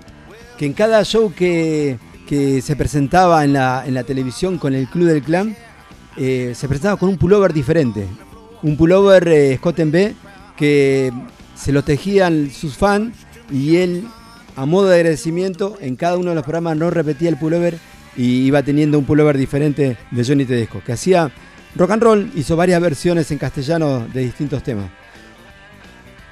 que 0.58 0.66
en 0.66 0.74
cada 0.74 1.02
show 1.02 1.32
que, 1.34 1.98
que 2.26 2.60
se 2.60 2.76
presentaba 2.76 3.42
en 3.42 3.54
la, 3.54 3.84
en 3.86 3.94
la 3.94 4.04
televisión 4.04 4.58
con 4.58 4.74
el 4.74 4.86
Club 4.86 5.06
del 5.06 5.22
Clan, 5.22 5.56
eh, 6.18 6.52
se 6.54 6.68
presentaba 6.68 6.96
con 6.98 7.08
un 7.08 7.16
pullover 7.16 7.54
diferente. 7.54 8.06
Un 8.62 8.76
pullover 8.76 9.26
eh, 9.28 9.56
Scott 9.56 9.78
B 9.86 10.14
que 10.58 11.10
se 11.54 11.72
lo 11.72 11.82
tejían 11.82 12.50
sus 12.50 12.76
fans 12.76 13.14
y 13.50 13.76
él, 13.76 14.04
a 14.58 14.66
modo 14.66 14.88
de 14.88 14.96
agradecimiento, 14.96 15.78
en 15.80 15.94
cada 15.94 16.18
uno 16.18 16.30
de 16.30 16.34
los 16.34 16.42
programas 16.42 16.76
no 16.76 16.90
repetía 16.90 17.28
el 17.28 17.36
pullover 17.36 17.78
y 18.16 18.44
iba 18.44 18.60
teniendo 18.64 18.98
un 18.98 19.04
pullover 19.04 19.38
diferente 19.38 19.96
de 20.10 20.24
Johnny 20.24 20.44
Tedesco, 20.44 20.82
que 20.84 20.94
hacía 20.94 21.30
rock 21.76 21.92
and 21.92 22.02
roll, 22.02 22.30
hizo 22.34 22.56
varias 22.56 22.80
versiones 22.80 23.30
en 23.30 23.38
castellano 23.38 24.08
de 24.12 24.22
distintos 24.22 24.64
temas. 24.64 24.90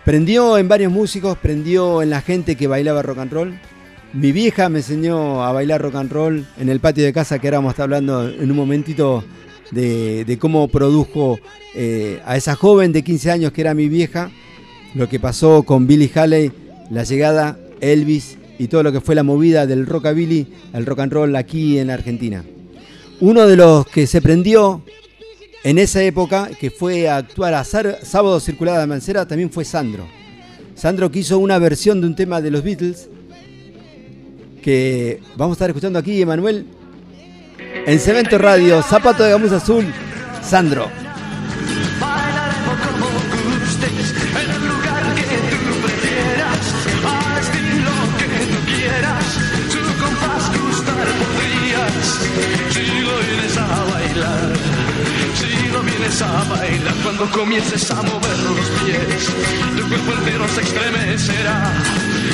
Prendió 0.05 0.59
en 0.59 0.67
varios 0.67 0.91
músicos, 0.91 1.39
prendió 1.39 2.03
en 2.03 2.11
la 2.11 2.21
gente 2.21 2.57
que 2.57 2.67
bailaba 2.67 3.01
rock 3.01 3.19
and 3.19 3.33
roll. 3.33 3.61
Mi 4.13 4.33
vieja 4.33 4.69
me 4.69 4.81
enseñó 4.81 5.45
a 5.45 5.53
bailar 5.53 5.81
rock 5.81 5.95
and 5.95 6.11
roll 6.11 6.47
en 6.59 6.69
el 6.69 6.81
patio 6.81 7.05
de 7.05 7.13
casa, 7.13 7.39
que 7.39 7.47
éramos 7.47 7.79
hablando 7.79 8.29
en 8.29 8.51
un 8.51 8.57
momentito 8.57 9.23
de, 9.71 10.37
cómo 10.41 10.67
produjo 10.67 11.39
eh, 11.77 12.21
a 12.27 12.37
esa 12.37 12.57
joven 12.57 12.93
de 12.93 13.05
15 13.05 13.31
años 13.31 13.53
que 13.53 13.61
era 13.61 13.73
mi 13.73 13.89
vieja, 13.89 14.33
lo 14.97 15.09
que 15.09 15.21
pasó 15.21 15.63
con 15.63 15.87
Billy 15.87 16.11
Haley, 16.13 16.51
la 16.91 17.05
llegada, 17.05 17.57
Elvis 17.81 18.39
y 18.59 18.69
todo 18.69 18.83
lo 18.83 18.93
que 18.93 19.01
fue 19.01 19.15
la 19.15 19.23
movida 19.23 19.67
del 19.67 19.87
rockabilly, 19.87 20.47
el 20.73 20.87
rock 20.87 21.01
and 21.01 21.13
roll 21.13 21.37
aquí 21.37 21.79
en 21.79 21.91
Argentina. 21.91 22.45
Uno 23.21 23.47
de 23.47 23.57
los 23.57 23.87
que 23.87 24.07
se 24.07 24.21
prendió 24.21 24.83
en 25.65 25.79
esa 25.79 26.03
época, 26.03 26.51
que 26.59 26.71
fue 26.71 27.09
a 27.09 27.17
actuar 27.17 27.55
a 27.55 27.65
Sábado 27.65 28.41
Circulada 28.41 28.81
de 28.81 28.87
Mancera, 28.87 29.27
también 29.27 29.51
fue 29.51 29.65
Sandro. 29.65 30.07
Sandro 30.75 31.11
que 31.11 31.21
hizo 31.21 31.39
una 31.39 31.59
versión 31.59 32.01
de 32.01 32.07
un 32.07 32.15
tema 32.15 32.41
de 32.41 32.51
los 32.51 32.63
Beatles, 32.63 33.09
que 34.63 35.21
vamos 35.37 35.55
a 35.55 35.57
estar 35.57 35.71
escuchando 35.71 35.99
aquí, 35.99 36.21
Emanuel, 36.21 36.67
en 37.87 37.99
Cemento 37.99 38.37
Radio, 38.39 38.83
Zapato 38.83 39.23
de 39.23 39.31
Gamuza 39.31 39.57
Azul, 39.57 39.87
Sandro. 40.43 41.06
Vienes 56.57 56.61
a 56.61 56.61
bailar, 56.61 56.95
cuando 57.03 57.31
comiences 57.31 57.91
a 57.91 58.03
mover 58.03 58.39
los 58.39 58.67
pies, 58.81 59.29
tu 59.77 59.89
cuerpo 59.89 60.13
entero 60.13 60.49
se 60.49 60.61
estremecerá. 60.63 61.73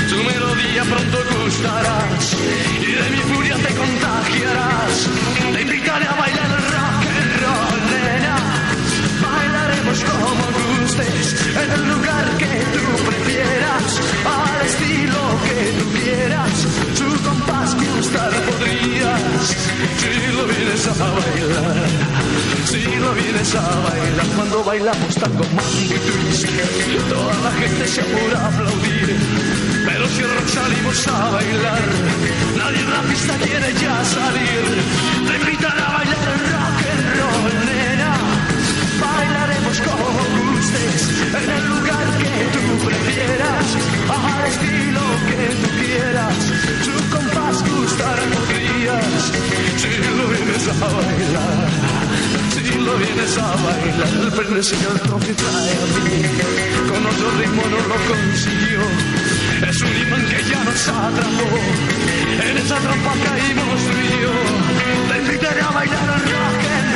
Tu 0.09 0.17
melodía 0.17 0.85
pronto 0.85 1.19
gustarás 1.45 2.37
y 2.81 2.93
de 2.93 3.11
mi 3.11 3.19
furia 3.19 3.57
te 3.57 3.75
contagiarás. 3.75 5.09
Te 5.53 5.63
invitaré 5.63 6.07
a 6.07 6.15
bailar 6.15 6.51
rock 6.73 7.07
and 7.19 7.33
roll, 7.43 7.81
nena. 7.91 8.37
Bailaremos 9.23 10.05
como 10.05 10.45
gustes 10.81 11.37
en 11.57 11.73
el 11.73 11.89
lugar 11.89 12.25
que 12.39 12.53
tú 12.73 12.93
podrías 18.01 19.21
si 19.99 20.37
lo 20.37 20.47
vienes 20.47 20.87
a 20.87 20.93
bailar, 20.93 21.87
si 22.65 22.83
lo 22.97 23.13
vienes 23.15 23.55
a 23.55 23.61
bailar. 23.61 24.27
Cuando 24.37 24.65
bailamos 24.65 25.15
tango 25.15 25.45
mambo 25.55 25.83
y 25.85 25.99
twist, 25.99 26.49
toda 27.09 27.35
la 27.45 27.53
gente 27.53 27.87
se 27.87 28.01
apura 28.01 28.39
a 28.39 28.47
aplaudir. 28.49 29.17
Pero 29.85 30.09
si 30.09 30.23
salimos 30.53 31.09
a 31.09 31.31
bailar, 31.31 31.83
nadie 32.57 32.81
en 32.81 32.91
la 32.91 33.03
pista 33.03 33.35
quiere 33.37 33.73
ya 33.75 34.05
salir. 34.05 34.65
Te 35.27 35.37
invitan 35.39 35.79
a 35.79 35.89
bailar 35.97 36.29
el 36.35 36.43
rock 36.53 36.79
and 36.93 37.07
roll, 37.19 37.67
nena. 37.67 38.13
Bailaremos 39.01 39.81
como 39.81 40.07
gustes, 40.53 41.01
en 41.39 41.51
el 41.51 41.65
lugar 41.69 42.07
que 42.23 42.35
tú 42.55 42.87
prefieras, 42.87 43.67
al 44.09 44.47
estilo 44.49 45.05
que 45.29 45.43
tú 45.61 45.69
quieras. 45.81 47.02
Si 49.77 49.89
lo 50.17 50.27
vienes 50.29 50.69
a 50.69 50.87
bailar. 50.87 51.69
Si 52.51 52.79
lo 52.79 52.97
vienes 52.97 53.39
a 53.39 53.57
bailar, 53.57 54.09
el 54.25 54.33
prendesillo 54.33 54.93
el 54.93 55.01
toque 55.01 55.35
trae 55.35 55.73
a 55.73 55.87
mí. 56.05 56.19
Con 56.89 57.07
otro 57.07 57.31
ritmo 57.39 57.63
no 57.71 57.79
lo 57.89 57.97
consiguió. 58.09 58.83
Es 59.69 59.83
un 59.83 59.97
imán 59.97 60.25
que 60.27 60.43
ya 60.49 60.65
nos 60.65 60.89
atrapó. 60.89 61.49
En 62.49 62.57
esa 62.57 62.77
trampa 62.77 63.13
caímos 63.25 63.81
tú 63.85 63.99
y 63.99 64.23
yo. 64.23 64.33
Te 65.13 65.19
invitaré 65.19 65.61
a 65.61 65.71
bailar 65.71 66.05
el 66.17 66.33
rock 66.33 66.92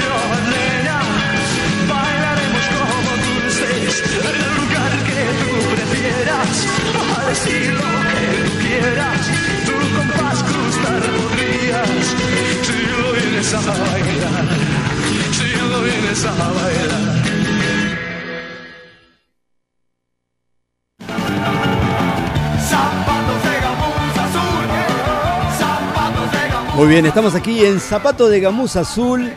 Muy 26.86 26.92
bien, 26.92 27.06
estamos 27.06 27.34
aquí 27.34 27.64
en 27.64 27.80
Zapato 27.80 28.28
de 28.28 28.38
Gamuza 28.38 28.82
Azul, 28.82 29.28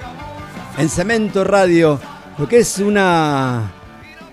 en 0.78 0.88
Cemento 0.88 1.44
Radio, 1.44 2.00
lo 2.38 2.48
que 2.48 2.60
es 2.60 2.78
una, 2.78 3.72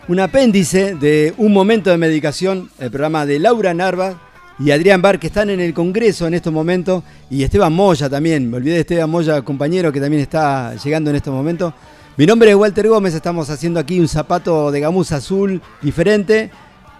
un 0.07 0.21
apéndice 0.21 0.95
de 0.97 1.33
Un 1.39 1.55
Momento 1.55 1.89
de 1.89 1.97
Medicación, 1.97 2.69
el 2.79 2.91
programa 2.91 3.25
de 3.25 3.39
Laura 3.39 3.73
Narva 3.73 4.21
y 4.59 4.71
Adrián 4.71 5.01
Bar, 5.01 5.19
que 5.19 5.29
están 5.29 5.49
en 5.49 5.61
el 5.61 5.73
Congreso 5.73 6.27
en 6.27 6.35
estos 6.35 6.53
momentos, 6.53 7.05
y 7.31 7.43
Esteban 7.43 7.73
Moya 7.73 8.11
también, 8.11 8.51
me 8.51 8.59
olvidé 8.59 8.75
de 8.75 8.81
Esteban 8.81 9.09
Moya, 9.09 9.41
compañero, 9.41 9.91
que 9.91 10.01
también 10.01 10.21
está 10.21 10.75
llegando 10.75 11.09
en 11.09 11.17
estos 11.17 11.33
momentos. 11.33 11.73
Mi 12.19 12.27
nombre 12.27 12.51
es 12.51 12.57
Walter 12.57 12.87
Gómez, 12.87 13.15
estamos 13.15 13.49
haciendo 13.49 13.81
aquí 13.81 13.99
un 13.99 14.09
zapato 14.09 14.71
de 14.71 14.81
gamuza 14.81 15.17
azul 15.17 15.63
diferente. 15.81 16.51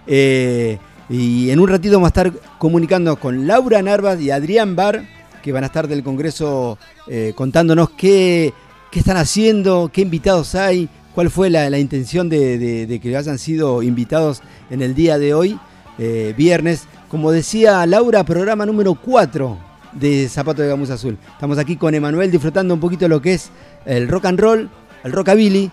eh, 0.07 0.79
y 1.09 1.51
en 1.51 1.59
un 1.59 1.69
ratito 1.69 1.93
vamos 1.93 2.07
a 2.07 2.09
estar 2.09 2.33
comunicando 2.57 3.15
con 3.17 3.47
Laura 3.47 3.81
Narvas 3.81 4.19
y 4.19 4.31
Adrián 4.31 4.75
Bar, 4.75 5.05
que 5.47 5.53
van 5.53 5.63
a 5.63 5.67
estar 5.67 5.87
del 5.87 6.03
Congreso 6.03 6.77
eh, 7.07 7.31
contándonos 7.33 7.91
qué, 7.91 8.53
qué 8.91 8.99
están 8.99 9.15
haciendo, 9.15 9.89
qué 9.93 10.01
invitados 10.01 10.55
hay, 10.55 10.89
cuál 11.15 11.29
fue 11.29 11.49
la, 11.49 11.69
la 11.69 11.79
intención 11.79 12.27
de, 12.27 12.57
de- 12.57 12.85
de 12.85 12.99
que 12.99 13.15
hayan 13.15 13.37
sido 13.39 13.81
invitados 13.81 14.41
en 14.69 14.81
el 14.81 14.93
día 14.93 15.17
de 15.17 15.33
hoy, 15.33 15.57
eh, 15.99 16.33
viernes. 16.37 16.83
Como 17.07 17.31
decía 17.31 17.85
Laura, 17.85 18.25
programa 18.25 18.65
número 18.65 18.93
4 18.95 19.57
de 19.93 20.27
Zapato 20.27 20.61
de 20.61 20.67
Gamuza 20.67 20.95
Azul. 20.95 21.17
Estamos 21.31 21.57
aquí 21.57 21.77
con 21.77 21.95
Emanuel 21.95 22.29
disfrutando 22.29 22.73
un 22.73 22.81
poquito 22.81 23.05
de 23.05 23.09
lo 23.09 23.21
que 23.21 23.35
es 23.35 23.49
el 23.85 24.09
rock 24.09 24.25
and 24.25 24.39
roll, 24.41 24.69
el 25.05 25.11
rockabilly, 25.13 25.71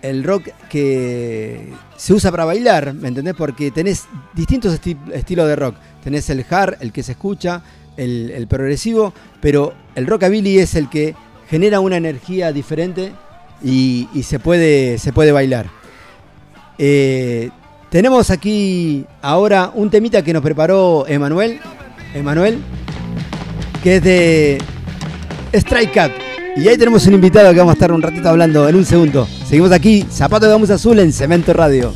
el 0.00 0.22
rock 0.22 0.44
que 0.70 1.72
se 1.96 2.12
usa 2.14 2.30
para 2.30 2.44
bailar, 2.44 2.94
¿me 2.94 3.08
entendés? 3.08 3.34
Porque 3.34 3.72
tenés 3.72 4.04
distintos 4.32 4.72
esti- 4.80 4.96
estilos 5.12 5.48
de 5.48 5.56
rock. 5.56 5.74
Tenés 6.04 6.30
el 6.30 6.44
hard, 6.48 6.76
el 6.80 6.92
que 6.92 7.02
se 7.02 7.12
escucha, 7.12 7.62
el, 7.96 8.46
progresivo, 8.48 9.12
pero 9.40 9.74
el 9.94 10.06
rockabilly 10.06 10.58
es 10.58 10.74
el 10.74 10.88
que 10.88 11.14
genera 11.48 11.80
una 11.80 11.96
energía 11.96 12.52
diferente 12.52 13.12
y, 13.62 14.08
se, 14.24 14.38
puede, 14.38 14.98
se 14.98 15.12
puede 15.12 15.32
bailar. 15.32 15.66
Eh, 16.78 17.50
tenemos 17.90 18.30
aquí 18.30 19.04
ahora 19.20 19.70
un 19.74 19.90
temita 19.90 20.22
que 20.22 20.32
nos 20.32 20.42
preparó 20.42 21.06
Emanuel, 21.06 21.60
Emanuel, 22.14 22.58
que 23.82 23.96
es 23.96 24.02
de 24.02 24.58
Strike 25.52 25.92
Cat. 25.92 26.12
Y 26.56 26.68
ahí 26.68 26.76
tenemos 26.76 27.06
un 27.06 27.14
invitado 27.14 27.50
que 27.52 27.58
vamos 27.58 27.72
a 27.72 27.74
estar 27.74 27.92
un 27.92 28.02
ratito 28.02 28.28
hablando 28.28 28.68
en 28.68 28.76
un 28.76 28.84
segundo. 28.84 29.26
Seguimos 29.46 29.72
aquí, 29.72 30.06
Zapato 30.10 30.46
de 30.46 30.52
Gamuza 30.52 30.74
Azul 30.74 30.98
en 30.98 31.12
Cemento 31.12 31.52
Radio. 31.52 31.92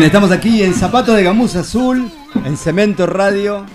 Bien, 0.00 0.06
estamos 0.06 0.30
aquí 0.30 0.62
en 0.62 0.74
Zapatos 0.74 1.16
de 1.16 1.24
Gamuza 1.24 1.60
Azul, 1.60 2.08
en 2.44 2.56
Cemento 2.56 3.04
Radio, 3.04 3.66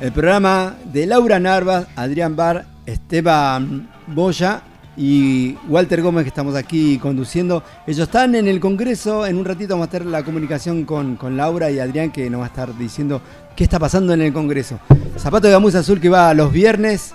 el 0.00 0.10
programa 0.10 0.74
de 0.90 1.04
Laura 1.04 1.38
Narvas, 1.38 1.86
Adrián 1.96 2.34
Bar, 2.34 2.64
Esteban 2.86 3.90
Boya 4.06 4.62
y 4.96 5.54
Walter 5.68 6.00
Gómez 6.00 6.22
que 6.22 6.28
estamos 6.28 6.54
aquí 6.54 6.96
conduciendo. 6.96 7.62
Ellos 7.86 8.06
están 8.06 8.34
en 8.36 8.48
el 8.48 8.58
Congreso, 8.58 9.26
en 9.26 9.36
un 9.36 9.44
ratito 9.44 9.74
vamos 9.74 9.88
a 9.88 9.90
tener 9.90 10.08
la 10.08 10.22
comunicación 10.22 10.84
con, 10.84 11.16
con 11.16 11.36
Laura 11.36 11.70
y 11.70 11.78
Adrián 11.78 12.10
que 12.10 12.30
nos 12.30 12.40
va 12.40 12.44
a 12.44 12.48
estar 12.48 12.78
diciendo 12.78 13.20
qué 13.54 13.64
está 13.64 13.78
pasando 13.78 14.14
en 14.14 14.22
el 14.22 14.32
Congreso. 14.32 14.80
Zapatos 15.18 15.48
de 15.48 15.52
Gamuza 15.52 15.80
Azul 15.80 16.00
que 16.00 16.08
va 16.08 16.32
los 16.32 16.52
viernes 16.52 17.12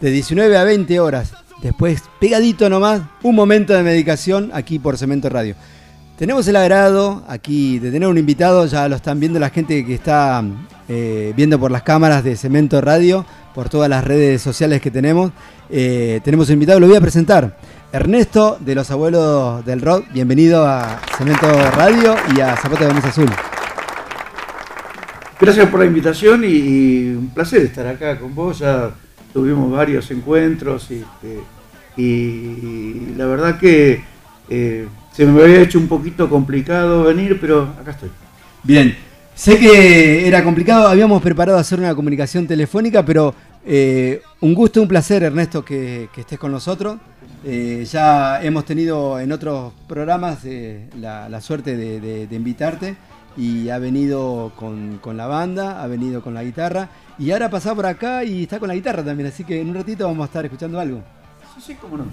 de 0.00 0.10
19 0.10 0.58
a 0.58 0.64
20 0.64 0.98
horas. 0.98 1.32
Después, 1.62 2.02
pegadito 2.18 2.68
nomás, 2.68 3.02
un 3.22 3.36
momento 3.36 3.72
de 3.72 3.84
medicación 3.84 4.50
aquí 4.52 4.80
por 4.80 4.98
Cemento 4.98 5.28
Radio. 5.28 5.54
Tenemos 6.18 6.48
el 6.48 6.56
agrado 6.56 7.22
aquí 7.28 7.78
de 7.78 7.92
tener 7.92 8.08
un 8.08 8.18
invitado, 8.18 8.66
ya 8.66 8.88
lo 8.88 8.96
están 8.96 9.20
viendo 9.20 9.38
la 9.38 9.50
gente 9.50 9.86
que 9.86 9.94
está 9.94 10.42
eh, 10.88 11.32
viendo 11.36 11.60
por 11.60 11.70
las 11.70 11.84
cámaras 11.84 12.24
de 12.24 12.34
Cemento 12.34 12.80
Radio, 12.80 13.24
por 13.54 13.68
todas 13.68 13.88
las 13.88 14.02
redes 14.02 14.42
sociales 14.42 14.80
que 14.80 14.90
tenemos. 14.90 15.30
Eh, 15.70 16.20
tenemos 16.24 16.48
un 16.48 16.54
invitado, 16.54 16.80
lo 16.80 16.88
voy 16.88 16.96
a 16.96 17.00
presentar. 17.00 17.56
Ernesto 17.92 18.58
de 18.58 18.74
los 18.74 18.90
Abuelos 18.90 19.64
del 19.64 19.80
Rock, 19.80 20.06
bienvenido 20.12 20.66
a 20.66 21.00
Cemento 21.16 21.46
Radio 21.76 22.16
y 22.36 22.40
a 22.40 22.56
Zapato 22.56 22.82
de 22.82 22.88
Gamuza 22.88 23.10
Azul. 23.10 23.30
Gracias 25.40 25.68
por 25.68 25.78
la 25.78 25.86
invitación 25.86 26.42
y, 26.44 27.10
un 27.10 27.28
placer 27.32 27.62
estar 27.62 27.86
acá 27.86 28.18
con 28.18 28.34
vos. 28.34 28.58
Ya 28.58 28.90
tuvimos 29.32 29.70
varios 29.70 30.10
encuentros 30.10 30.90
y, 30.90 30.94
este, 30.96 31.38
y 31.96 33.14
la 33.16 33.26
verdad 33.26 33.56
que 33.56 34.02
eh, 34.50 34.88
se 35.18 35.26
me 35.26 35.42
había 35.42 35.62
hecho 35.62 35.80
un 35.80 35.88
poquito 35.88 36.30
complicado 36.30 37.02
venir, 37.02 37.38
pero 37.40 37.62
acá 37.80 37.90
estoy. 37.90 38.08
Bien, 38.62 38.96
sé 39.34 39.58
que 39.58 40.28
era 40.28 40.44
complicado, 40.44 40.86
habíamos 40.86 41.20
preparado 41.20 41.58
hacer 41.58 41.80
una 41.80 41.92
comunicación 41.92 42.46
telefónica, 42.46 43.04
pero 43.04 43.34
eh, 43.66 44.22
un 44.40 44.54
gusto, 44.54 44.80
un 44.80 44.86
placer, 44.86 45.24
Ernesto, 45.24 45.64
que, 45.64 46.08
que 46.14 46.20
estés 46.20 46.38
con 46.38 46.52
nosotros. 46.52 46.98
Eh, 47.44 47.84
ya 47.90 48.40
hemos 48.44 48.64
tenido 48.64 49.18
en 49.18 49.32
otros 49.32 49.72
programas 49.88 50.44
eh, 50.44 50.88
la, 51.00 51.28
la 51.28 51.40
suerte 51.40 51.76
de, 51.76 52.00
de- 52.00 52.26
de 52.28 52.36
invitarte 52.36 52.94
y 53.36 53.70
ha 53.70 53.78
venido 53.78 54.52
con, 54.54 54.98
con 54.98 55.16
la 55.16 55.26
banda, 55.26 55.82
ha 55.82 55.86
venido 55.88 56.22
con 56.22 56.32
la 56.32 56.44
guitarra 56.44 56.88
y 57.18 57.32
ahora 57.32 57.50
pasado 57.50 57.74
por 57.74 57.86
acá 57.86 58.22
y 58.22 58.44
está 58.44 58.60
con 58.60 58.68
la 58.68 58.74
guitarra 58.76 59.04
también, 59.04 59.28
así 59.30 59.42
que 59.42 59.60
en 59.60 59.68
un 59.70 59.74
ratito 59.74 60.06
vamos 60.06 60.22
a 60.22 60.26
estar 60.26 60.44
escuchando 60.44 60.78
algo. 60.78 61.02
Sí, 61.56 61.62
sí, 61.66 61.74
cómo 61.80 61.96
no. 61.96 62.04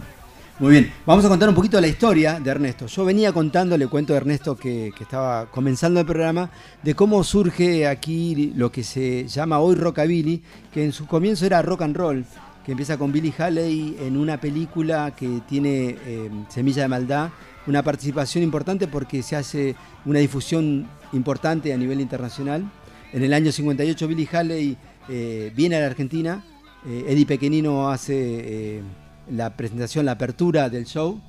Muy 0.58 0.72
bien, 0.72 0.94
vamos 1.06 1.26
a 1.26 1.28
contar 1.28 1.50
un 1.50 1.56
poquito 1.56 1.82
la 1.82 1.88
historia 1.88 2.40
de 2.40 2.50
Ernesto. 2.50 2.88
Yo 2.88 3.04
venía 3.04 3.34
contando, 3.34 3.78
le 3.78 3.88
cuento 3.88 4.14
a 4.14 4.18
Ernesto 4.18 4.56
que, 4.56 4.94
estaba 5.00 5.48
comenzando 5.48 6.00
el 6.00 6.06
programa, 6.06 6.50
de 6.82 6.96
cómo 6.96 7.22
surge 7.26 7.86
aquí 7.86 8.54
lo 8.56 8.72
que 8.72 8.82
se 8.82 9.28
llama 9.28 9.60
hoy 9.60 9.76
rockabilly, 9.76 10.42
que 10.74 10.86
en 10.86 10.94
su 10.94 11.08
comienzo 11.08 11.46
era 11.46 11.62
rock 11.62 11.82
and 11.82 11.98
roll, 11.98 12.26
que 12.66 12.72
empieza 12.72 12.98
con 12.98 13.12
Billy 13.12 13.34
Haley 13.38 13.98
en 14.00 14.16
una 14.16 14.40
película 14.40 15.14
que 15.14 15.42
tiene 15.46 15.98
eh, 16.06 16.30
Semilla 16.48 16.84
de 16.84 16.88
Maldad, 16.88 17.32
una 17.68 17.84
participación 17.84 18.42
importante 18.42 18.88
porque 18.88 19.24
se 19.24 19.36
hace 19.36 19.76
una 20.06 20.20
difusión 20.20 20.88
importante 21.12 21.74
a 21.74 21.78
nivel 21.78 22.00
internacional. 22.00 22.64
En 23.12 23.24
el 23.24 23.34
año 23.34 23.52
58 23.52 24.08
Billy 24.08 24.30
Haley 24.32 24.78
viene 25.54 25.76
a 25.76 25.82
la 25.82 25.88
Argentina, 25.88 26.42
eh, 26.88 27.06
Eddie 27.08 27.26
Pequenino 27.26 27.90
hace 27.90 28.14
eh, 28.16 28.82
la 29.30 29.56
presentación, 29.56 30.06
la 30.06 30.12
apertura 30.14 30.70
del 30.70 30.86
show. 30.86 31.20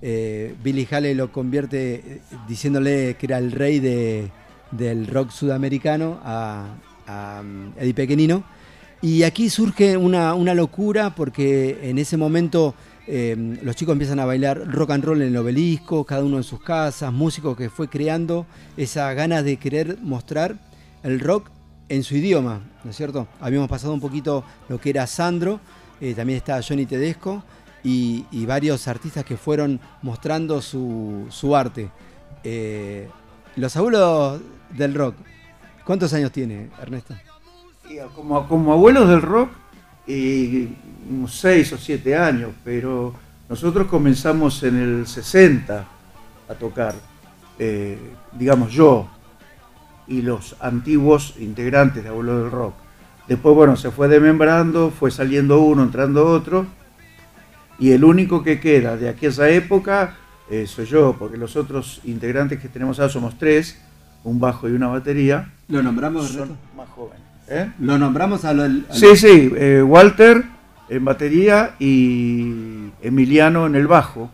Eh, 0.00 0.54
Billy 0.62 0.86
Haley 0.90 1.14
lo 1.14 1.32
convierte 1.32 1.94
eh, 1.94 2.20
diciéndole 2.46 3.16
que 3.18 3.26
era 3.26 3.38
el 3.38 3.52
rey 3.52 3.80
de- 3.80 4.30
del 4.70 5.06
rock 5.06 5.30
sudamericano 5.30 6.20
a, 6.22 6.66
um, 7.40 7.72
Eddie 7.78 7.94
Pequenino. 7.94 8.44
Y 9.00 9.22
aquí 9.22 9.48
surge 9.48 9.96
una, 9.96 10.34
una 10.34 10.54
locura 10.54 11.14
porque 11.14 11.78
en 11.82 11.98
ese 11.98 12.16
momento 12.16 12.74
eh, 13.06 13.58
los 13.62 13.74
chicos 13.76 13.92
empiezan 13.92 14.18
a 14.20 14.24
bailar 14.26 14.66
rock 14.66 14.90
and 14.90 15.04
roll 15.04 15.22
en 15.22 15.28
el 15.28 15.36
obelisco, 15.36 16.04
cada 16.04 16.22
uno 16.24 16.36
en 16.36 16.42
sus 16.42 16.60
casas, 16.60 17.12
músicos 17.12 17.56
que 17.56 17.70
fue 17.70 17.88
creando 17.88 18.44
esa 18.76 19.12
ganas 19.14 19.44
de 19.44 19.56
querer 19.56 19.98
mostrar 20.02 20.58
el 21.02 21.18
rock 21.20 21.48
en 21.88 22.02
su 22.02 22.16
idioma, 22.16 22.60
¿no 22.84 22.90
es 22.90 22.96
cierto? 22.96 23.26
Habíamos 23.40 23.68
pasado 23.68 23.94
un 23.94 24.00
poquito 24.00 24.44
lo 24.68 24.78
que 24.78 24.90
era 24.90 25.06
Sandro, 25.06 25.58
eh, 26.00 26.14
también 26.14 26.38
está 26.38 26.60
Johnny 26.62 26.86
Tedesco 26.86 27.42
y, 27.82 28.24
y 28.30 28.46
varios 28.46 28.88
artistas 28.88 29.24
que 29.24 29.36
fueron 29.36 29.80
mostrando 30.02 30.60
su, 30.60 31.26
su 31.30 31.54
arte. 31.54 31.90
Eh, 32.44 33.08
los 33.56 33.76
abuelos 33.76 34.40
del 34.70 34.94
rock, 34.94 35.14
¿cuántos 35.84 36.12
años 36.12 36.32
tiene 36.32 36.70
Ernesto? 36.80 37.14
Y 37.88 37.98
como, 38.14 38.46
como 38.46 38.72
abuelos 38.72 39.08
del 39.08 39.22
rock, 39.22 39.50
eh, 40.06 40.68
unos 41.10 41.34
6 41.38 41.72
o 41.72 41.78
7 41.78 42.16
años, 42.16 42.52
pero 42.64 43.14
nosotros 43.48 43.86
comenzamos 43.86 44.62
en 44.62 44.76
el 44.76 45.06
60 45.06 45.86
a 46.48 46.54
tocar, 46.54 46.94
eh, 47.58 47.98
digamos 48.32 48.72
yo 48.72 49.08
y 50.06 50.22
los 50.22 50.56
antiguos 50.60 51.34
integrantes 51.38 52.02
de 52.02 52.08
Abuelos 52.08 52.42
del 52.42 52.50
Rock. 52.50 52.74
Después, 53.28 53.54
bueno, 53.54 53.76
se 53.76 53.90
fue 53.90 54.08
desmembrando, 54.08 54.90
fue 54.90 55.10
saliendo 55.10 55.60
uno, 55.60 55.82
entrando 55.82 56.26
otro, 56.26 56.66
y 57.78 57.92
el 57.92 58.02
único 58.04 58.42
que 58.42 58.58
queda 58.58 58.96
de 58.96 59.08
aquella 59.08 59.50
época 59.50 60.16
eh, 60.50 60.66
soy 60.66 60.86
yo, 60.86 61.14
porque 61.18 61.36
los 61.36 61.54
otros 61.56 62.00
integrantes 62.04 62.58
que 62.58 62.68
tenemos 62.68 62.98
ahora 62.98 63.12
somos 63.12 63.38
tres, 63.38 63.78
un 64.24 64.40
bajo 64.40 64.68
y 64.68 64.72
una 64.72 64.88
batería, 64.88 65.52
¿Lo 65.68 65.82
nombramos, 65.82 66.28
son 66.30 66.56
más 66.74 66.88
jóvenes. 66.88 67.20
¿eh? 67.48 67.70
Lo 67.80 67.98
nombramos 67.98 68.46
a 68.46 68.54
lo, 68.54 68.66
Sí, 68.90 69.14
sí, 69.14 69.52
eh, 69.54 69.82
Walter 69.82 70.44
en 70.88 71.04
batería 71.04 71.74
y 71.78 72.90
Emiliano 73.02 73.66
en 73.66 73.76
el 73.76 73.86
bajo. 73.86 74.30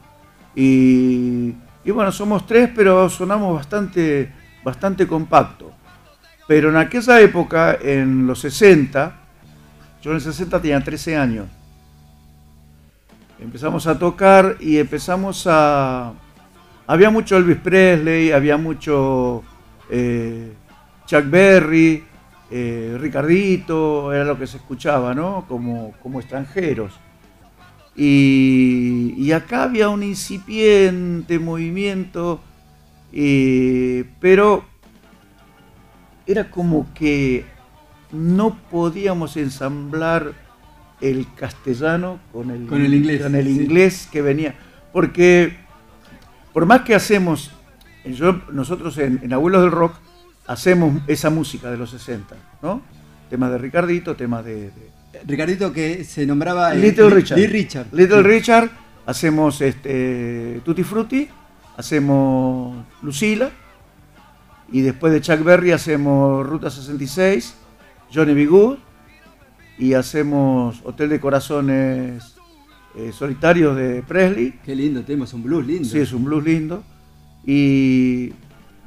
Y, 0.54 1.52
y 1.84 1.90
bueno, 1.90 2.12
somos 2.12 2.46
tres, 2.46 2.70
pero 2.74 3.10
sonamos 3.10 3.56
bastante, 3.56 4.32
bastante 4.62 5.08
compacto. 5.08 5.73
Pero 6.46 6.68
en 6.68 6.76
aquella 6.76 7.20
época, 7.20 7.78
en 7.80 8.26
los 8.26 8.40
60, 8.40 9.16
yo 10.02 10.10
en 10.10 10.16
el 10.16 10.22
60 10.22 10.60
tenía 10.60 10.80
13 10.80 11.16
años. 11.16 11.46
Empezamos 13.40 13.86
a 13.86 13.98
tocar 13.98 14.56
y 14.60 14.78
empezamos 14.78 15.46
a... 15.46 16.12
Había 16.86 17.10
mucho 17.10 17.36
Elvis 17.36 17.56
Presley, 17.56 18.30
había 18.30 18.56
mucho 18.56 19.42
eh, 19.90 20.52
Chuck 21.06 21.30
Berry, 21.30 22.04
eh, 22.50 22.96
Ricardito, 23.00 24.12
era 24.12 24.24
lo 24.24 24.38
que 24.38 24.46
se 24.46 24.58
escuchaba, 24.58 25.14
¿no? 25.14 25.46
Como, 25.48 25.94
como 26.02 26.20
extranjeros. 26.20 26.92
Y, 27.96 29.30
acá 29.32 29.64
había 29.64 29.88
un 29.88 30.02
incipiente 30.02 31.38
movimiento, 31.38 32.40
eh, 33.12 34.04
pero 34.20 34.64
era 36.26 36.50
como 36.50 36.86
que 36.94 37.44
no 38.12 38.56
podíamos 38.70 39.36
ensamblar 39.36 40.32
el 41.00 41.26
castellano 41.34 42.20
con 42.32 42.50
el, 42.50 42.66
Con 42.66 42.82
el 42.84 42.94
inglés, 42.94 43.22
con 43.22 43.34
el 43.34 43.46
sí. 43.46 43.50
inglés 43.62 44.08
que 44.10 44.22
venía. 44.22 44.54
Porque 44.92 45.56
por 46.52 46.66
más 46.66 46.82
que 46.82 46.94
hacemos, 46.94 47.50
yo- 48.04 48.40
nosotros 48.52 48.96
en, 48.98 49.20
en 49.22 49.32
Abuelos 49.32 49.62
del 49.62 49.72
Rock 49.72 49.94
hacemos 50.46 51.02
esa 51.08 51.30
música 51.30 51.70
de 51.70 51.76
los 51.76 51.90
60, 51.90 52.36
¿no? 52.62 52.80
Temas 53.28 53.50
de 53.50 53.58
Ricardito, 53.58 54.14
temas 54.14 54.44
de, 54.44 54.70
de 54.70 55.20
Ricardito 55.26 55.72
que 55.72 56.04
se 56.04 56.24
nombraba 56.26 56.74
eh, 56.74 56.78
Little 56.78 57.08
Li- 57.08 57.14
Richard. 57.16 57.38
Lee 57.38 57.46
Richard. 57.48 57.86
Little 57.92 58.22
Sí. 58.22 58.28
Richard, 58.28 58.70
hacemos 59.06 59.60
este, 59.60 60.60
Tutti 60.64 60.84
Frutti 60.84 61.28
hacemos 61.76 62.84
Lucila, 63.02 63.50
y 64.74 64.80
después 64.82 65.12
de 65.12 65.20
Chuck 65.20 65.44
Berry 65.44 65.70
hacemos 65.70 66.44
Ruta 66.44 66.68
66, 66.68 67.54
Johnny 68.12 68.34
B. 68.34 68.46
Good, 68.46 68.78
y 69.78 69.94
hacemos 69.94 70.80
Hotel 70.84 71.10
de 71.10 71.20
Corazones 71.20 72.34
eh, 72.96 73.12
Solitarios 73.12 73.76
de 73.76 74.02
Presley. 74.02 74.58
Qué 74.64 74.74
lindo 74.74 75.02
tema, 75.04 75.26
es 75.26 75.32
un 75.32 75.44
blues 75.44 75.64
lindo. 75.64 75.88
Sí, 75.88 75.98
es 76.00 76.12
un 76.12 76.24
blues 76.24 76.42
lindo. 76.44 76.82
Y, 77.46 78.32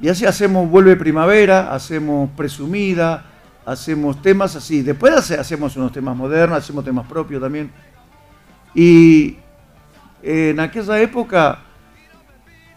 y 0.00 0.08
así 0.10 0.26
hacemos 0.26 0.68
Vuelve 0.68 0.94
Primavera, 0.96 1.72
hacemos 1.72 2.28
Presumida, 2.36 3.24
hacemos 3.64 4.20
temas 4.20 4.56
así. 4.56 4.82
Después 4.82 5.14
hace- 5.14 5.38
hacemos 5.38 5.74
unos 5.76 5.90
temas 5.92 6.14
modernos, 6.14 6.58
hacemos 6.58 6.84
temas 6.84 7.06
propios 7.06 7.40
también. 7.40 7.70
Y 8.74 9.36
en 10.22 10.60
aquella 10.60 11.00
época 11.00 11.60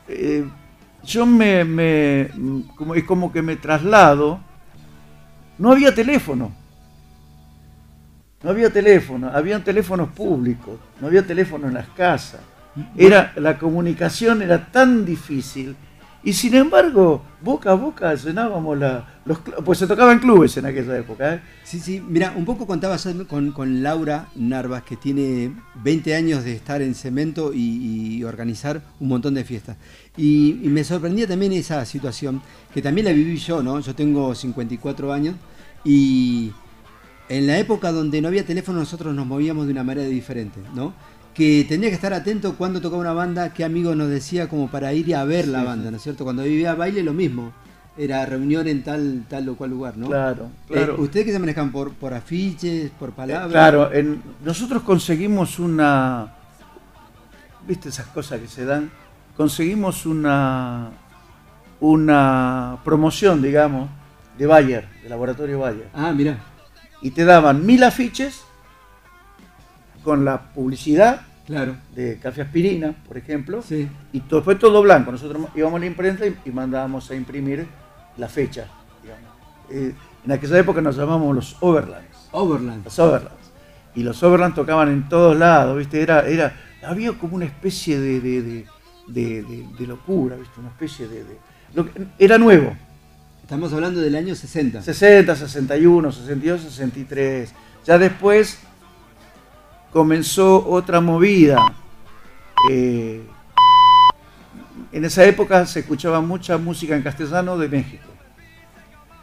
eh, 0.08 0.46
yo 1.04 1.26
me, 1.26 1.64
me- 1.64 2.30
como, 2.76 2.96
es 2.96 3.04
como 3.04 3.32
que 3.32 3.42
me 3.42 3.56
traslado. 3.56 4.40
No 5.58 5.72
había 5.72 5.94
teléfono. 5.94 6.52
No 8.44 8.50
había 8.50 8.72
teléfono, 8.72 9.30
habían 9.32 9.64
teléfonos 9.64 10.10
públicos, 10.10 10.80
no 11.00 11.06
había 11.08 11.26
teléfono 11.26 11.68
en 11.68 11.76
las 11.76 11.88
casas. 11.90 12.42
Era, 12.98 13.34
la 13.36 13.60
comunicación 13.60 14.42
era 14.42 14.72
tan 14.72 15.06
difícil. 15.06 15.76
Y 16.24 16.34
sin 16.34 16.54
embargo, 16.54 17.24
boca 17.42 17.72
a 17.72 17.74
boca 17.74 18.14
llenábamos 18.14 18.78
la, 18.78 19.22
los 19.26 19.40
pues 19.66 19.80
se 19.80 19.88
tocaba 19.88 20.12
en 20.12 20.20
clubes 20.20 20.56
en 20.58 20.68
aquella 20.68 20.96
época. 20.98 21.36
¿eh? 21.36 21.42
Sí, 21.64 21.80
sí, 21.80 22.00
mira, 22.08 22.34
un 22.36 22.46
poco 22.46 22.68
contaba 22.68 22.96
yo 22.98 23.28
con, 23.28 23.52
con 23.52 23.82
Laura 23.82 24.30
Narvas, 24.36 24.84
que 24.84 24.98
tiene 24.98 25.52
20 25.84 26.14
años 26.16 26.44
de 26.44 26.54
estar 26.54 26.82
en 26.84 26.94
cemento 26.94 27.54
y, 27.54 28.18
y 28.18 28.24
organizar 28.24 28.82
un 29.00 29.08
montón 29.08 29.34
de 29.34 29.44
fiestas. 29.44 29.78
Y, 30.16 30.60
y 30.62 30.70
me 30.70 30.84
sorprendía 30.84 31.28
también 31.28 31.54
esa 31.54 31.84
situación, 31.86 32.42
que 32.72 32.84
también 32.84 33.06
la 33.06 33.14
viví 33.14 33.38
yo, 33.38 33.64
¿no? 33.64 33.80
Yo 33.80 33.96
tengo 33.96 34.36
54 34.36 35.12
años 35.12 35.36
y 35.84 36.52
en 37.30 37.48
la 37.48 37.58
época 37.58 37.92
donde 37.92 38.22
no 38.22 38.28
había 38.28 38.46
teléfono 38.46 38.80
nosotros 38.80 39.16
nos 39.16 39.26
movíamos 39.26 39.66
de 39.66 39.72
una 39.72 39.84
manera 39.84 40.08
diferente, 40.08 40.60
¿no? 40.76 40.94
Que 41.42 41.66
tenía 41.68 41.90
que 41.90 41.96
estar 41.96 42.14
atento 42.14 42.54
cuando 42.56 42.80
tocaba 42.82 43.02
una 43.02 43.14
banda, 43.14 43.52
qué 43.52 43.64
amigo 43.64 43.96
nos 43.96 44.10
decía 44.10 44.48
como 44.48 44.70
para 44.70 44.94
ir 44.94 45.16
a 45.16 45.24
ver 45.26 45.48
la 45.48 45.64
banda, 45.64 45.90
¿no 45.90 45.98
es 45.98 46.04
cierto? 46.04 46.24
Cuando 46.24 46.44
vivía 46.44 46.76
baile 46.76 47.02
lo 47.02 47.14
mismo, 47.14 47.52
era 47.98 48.24
reunión 48.28 48.68
en 48.68 48.84
tal, 48.84 49.26
tal 49.28 49.50
o 49.50 49.56
cual 49.56 49.72
lugar, 49.72 49.98
¿no? 49.98 50.06
Claro, 50.06 50.50
claro. 50.68 50.98
Eh, 50.98 51.02
¿Ustedes 51.02 51.26
que 51.26 51.32
se 51.32 51.40
manejan 51.40 51.72
por, 51.72 51.94
por 51.94 52.14
afiches, 52.14 52.92
por 52.92 53.14
palabras? 53.14 53.50
Claro, 53.50 53.92
en- 53.92 54.22
nosotros 54.46 54.84
conseguimos 54.84 55.58
una, 55.58 56.32
viste 57.68 57.90
esas 57.90 58.06
cosas 58.06 58.40
que 58.40 58.48
se 58.48 58.64
dan, 58.64 58.92
conseguimos 59.36 60.06
una, 60.06 60.92
una 61.80 62.78
promoción, 62.86 63.42
digamos, 63.42 63.90
de 64.38 64.46
Bayer, 64.46 64.88
de 65.02 65.10
laboratorio 65.10 65.58
Bayer. 65.58 65.90
Ah, 65.96 66.14
mira. 66.16 66.38
Y 67.02 67.10
te 67.10 67.26
daban 67.26 67.66
mil 67.66 67.84
afiches 67.84 68.42
con 70.04 70.24
la 70.24 70.40
publicidad 70.54 71.22
Claro. 71.52 71.76
de 71.96 72.18
café 72.18 72.42
aspirina, 72.44 72.94
por 73.08 73.18
ejemplo, 73.18 73.62
Sí. 73.62 73.88
y 74.14 74.22
to- 74.22 74.38
después 74.38 74.58
todo 74.58 74.82
blanco. 74.82 75.12
Nosotros 75.12 75.48
íbamos 75.56 75.78
a 75.78 75.80
la 75.82 75.86
imprenta 75.86 76.26
y, 76.26 76.36
y 76.46 76.52
mandábamos 76.52 77.12
a 77.12 77.16
imprimir 77.16 77.68
la 78.18 78.28
fecha. 78.28 78.68
Eh, 79.70 79.94
en 80.26 80.32
aquella 80.32 80.58
época 80.60 80.82
nos 80.82 80.96
llamábamos 80.98 81.36
los 81.36 81.58
Overlands 81.62 82.28
Overland. 82.32 82.84
los 82.86 83.00
Overlands. 83.00 83.52
Y 83.96 84.04
los 84.04 84.22
Overlands 84.24 84.56
tocaban 84.56 84.90
en 84.90 85.08
todos 85.10 85.38
lados, 85.38 85.78
¿viste? 85.78 86.02
Era, 86.02 86.28
era, 86.28 86.54
había 86.86 87.12
como 87.14 87.36
una 87.36 87.46
especie 87.46 88.00
de, 88.00 88.20
de, 88.22 88.42
de, 89.08 89.44
de- 89.78 89.88
locura, 89.88 90.36
¿viste? 90.38 90.60
Una 90.60 90.70
especie 90.70 91.08
de... 91.08 91.24
de- 91.24 91.38
lo 91.74 91.86
que- 91.92 92.06
era 92.20 92.38
nuevo. 92.38 92.76
Estamos 93.42 93.74
hablando 93.74 94.00
del 94.00 94.16
año 94.16 94.34
60. 94.36 94.82
60, 94.82 95.36
61, 95.36 96.12
62, 96.12 96.62
63. 96.62 97.54
Ya 97.86 97.98
después 97.98 98.60
comenzó 99.92 100.68
otra 100.68 101.02
movida. 101.02 101.74
Eh, 102.70 103.22
en 104.92 105.06
esa 105.06 105.24
época 105.26 105.66
se 105.66 105.82
escuchaba 105.82 106.22
mucha 106.22 106.58
música 106.58 106.96
en 106.96 107.02
castellano 107.04 107.58
de 107.58 107.70
México. 107.70 108.04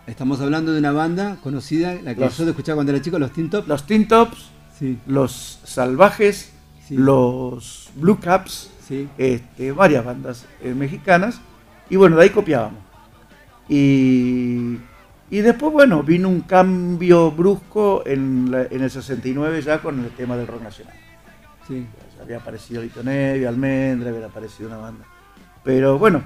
Estamos 0.06 0.40
hablando 0.40 0.72
de 0.72 0.78
una 0.78 0.92
banda 0.92 1.36
conocida, 1.42 1.94
la 2.02 2.14
que 2.14 2.22
Los- 2.22 2.38
yo 2.38 2.48
escuchaba 2.48 2.76
cuando 2.76 2.92
era 2.92 3.02
chico, 3.02 3.18
los 3.18 3.32
Tin 3.32 3.50
Top. 3.50 3.66
Los 3.68 3.84
Tin 3.86 4.08
Tops, 4.08 4.50
Sí, 4.78 4.96
los 5.06 5.58
Salvajes, 5.64 6.52
Sí. 6.86 6.94
los 6.96 7.90
Blue 7.96 8.18
Caps, 8.20 8.70
sí. 8.86 9.08
este, 9.18 9.72
varias 9.72 10.04
bandas 10.04 10.46
eh, 10.62 10.72
mexicanas, 10.72 11.40
y 11.90 11.96
bueno, 11.96 12.16
de 12.16 12.22
ahí 12.22 12.30
copiábamos. 12.30 12.78
Y, 13.68 14.76
y 15.30 15.40
después, 15.40 15.72
bueno, 15.72 16.02
vino 16.02 16.28
un 16.28 16.40
cambio 16.42 17.30
brusco 17.32 18.02
en, 18.06 18.50
la- 18.50 18.62
en 18.70 18.82
el 18.82 18.90
69 18.90 19.60
ya 19.62 19.80
con 19.80 19.98
el 20.04 20.10
tema 20.10 20.36
del 20.36 20.46
rock 20.46 20.62
nacional. 20.62 20.94
sí. 21.66 21.86
Ya 22.16 22.24
había 22.24 22.38
aparecido 22.38 22.82
Lito 22.82 23.02
Nevi, 23.04 23.44
Almendra, 23.44 24.10
había 24.10 24.26
aparecido 24.26 24.68
una 24.68 24.78
banda. 24.78 25.04
Pero 25.62 25.98
bueno, 26.00 26.22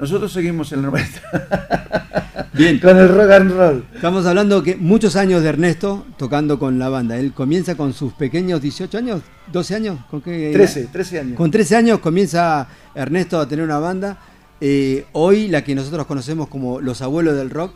nosotros 0.00 0.32
seguimos 0.32 0.72
en 0.72 0.80
el 0.80 0.86
90 0.86 2.48
Bien. 2.54 2.78
con 2.80 2.96
el 2.98 3.08
rock 3.08 3.30
and 3.30 3.50
roll. 3.52 3.84
Estamos 3.94 4.26
hablando 4.26 4.62
que 4.64 4.74
muchos 4.76 5.14
años 5.14 5.42
de 5.42 5.48
Ernesto 5.50 6.06
tocando 6.16 6.58
con 6.58 6.78
la 6.80 6.88
banda. 6.88 7.16
Él 7.18 7.32
comienza 7.32 7.76
con 7.76 7.92
sus 7.92 8.12
pequeños 8.14 8.60
18 8.60 8.98
años, 8.98 9.22
12 9.52 9.74
años, 9.76 9.98
¿con 10.10 10.20
qué? 10.22 10.50
13, 10.52 10.88
13 10.90 11.20
años. 11.20 11.36
Con 11.36 11.50
13 11.52 11.76
años 11.76 11.98
comienza 12.00 12.66
Ernesto 12.94 13.38
a 13.40 13.46
tener 13.46 13.64
una 13.64 13.78
banda. 13.78 14.18
Eh, 14.60 15.06
hoy 15.12 15.46
la 15.48 15.62
que 15.62 15.74
nosotros 15.76 16.04
conocemos 16.06 16.48
como 16.48 16.80
los 16.80 17.00
abuelos 17.00 17.36
del 17.36 17.48
rock, 17.50 17.74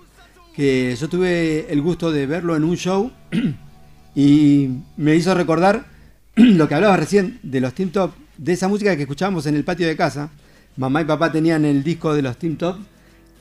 que 0.55 0.95
yo 0.95 1.09
tuve 1.09 1.73
el 1.73 1.83
gusto 1.83 2.13
de 2.13 2.27
verlo 2.27 2.57
en 2.57 2.65
un 2.65 2.77
show 2.77 3.11
y 4.15 4.69
me 4.97 5.17
hizo 5.17 5.35
recordar 5.35 5.87
lo 6.37 6.69
que 6.69 6.75
hablaba 6.75 6.97
recién 6.97 7.41
de 7.43 7.61
los 7.61 7.75
Team 7.75 7.91
Top, 7.91 8.13
de 8.39 8.53
esa 8.53 8.69
música 8.69 8.97
que 8.97 9.03
escuchábamos 9.03 9.47
en 9.47 9.57
el 9.57 9.65
patio 9.65 9.87
de 9.87 9.97
casa. 9.97 10.31
Mamá 10.77 11.03
y 11.03 11.05
papá 11.05 11.31
tenían 11.31 11.65
el 11.65 11.83
disco 11.83 12.15
de 12.15 12.23
los 12.23 12.37
Team 12.39 12.57
Top 12.57 12.79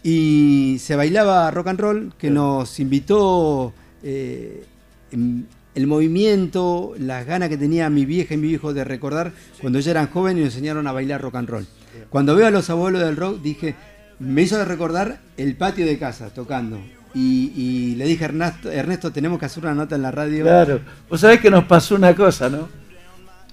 y 0.04 0.78
se 0.80 0.96
bailaba 0.96 1.50
rock 1.52 1.68
and 1.68 1.80
roll 1.80 2.14
que 2.18 2.30
nos 2.30 2.80
invitó 2.80 3.74
eh, 4.04 4.66
el 5.12 5.88
movimiento, 5.88 6.94
las 6.98 7.26
ganas 7.26 7.50
que 7.50 7.58
tenía 7.58 7.90
mi 7.90 8.06
vieja 8.06 8.34
y 8.34 8.38
mi 8.38 8.48
viejo 8.48 8.74
de 8.74 8.84
recordar 8.84 9.34
cuando 9.62 9.80
ellos 9.80 9.88
eran 9.88 10.08
jóvenes 10.08 10.42
y 10.42 10.46
nos 10.46 10.54
enseñaron 10.56 10.88
a 10.88 10.92
bailar 10.92 11.22
rock 11.22 11.36
and 11.36 11.50
roll. 11.50 11.68
Cuando 12.10 12.36
veo 12.36 12.48
a 12.48 12.52
los 12.52 12.70
abuelos 12.70 13.02
del 13.02 13.16
rock 13.16 13.42
dije, 13.42 13.76
me 14.20 14.42
hizo 14.42 14.64
recordar 14.66 15.20
el 15.38 15.56
patio 15.56 15.86
de 15.86 15.98
casa 15.98 16.32
tocando. 16.32 16.80
Y, 17.16 17.52
y 17.56 17.96
le 17.96 18.06
dije 18.06 18.24
a 18.26 18.28
Ernesto, 18.30 18.72
Ernesto, 18.72 19.12
tenemos 19.12 19.38
que 19.40 19.46
hacer 19.46 19.64
una 19.64 19.76
nota 19.76 19.96
en 19.96 20.02
la 20.02 20.12
radio. 20.12 20.44
Claro. 20.44 20.80
Vos 21.10 21.20
sabés 21.20 21.40
que 21.40 21.52
nos 21.52 21.66
pasó 21.66 21.96
una 21.96 22.16
cosa, 22.16 22.50
¿no? 22.50 22.68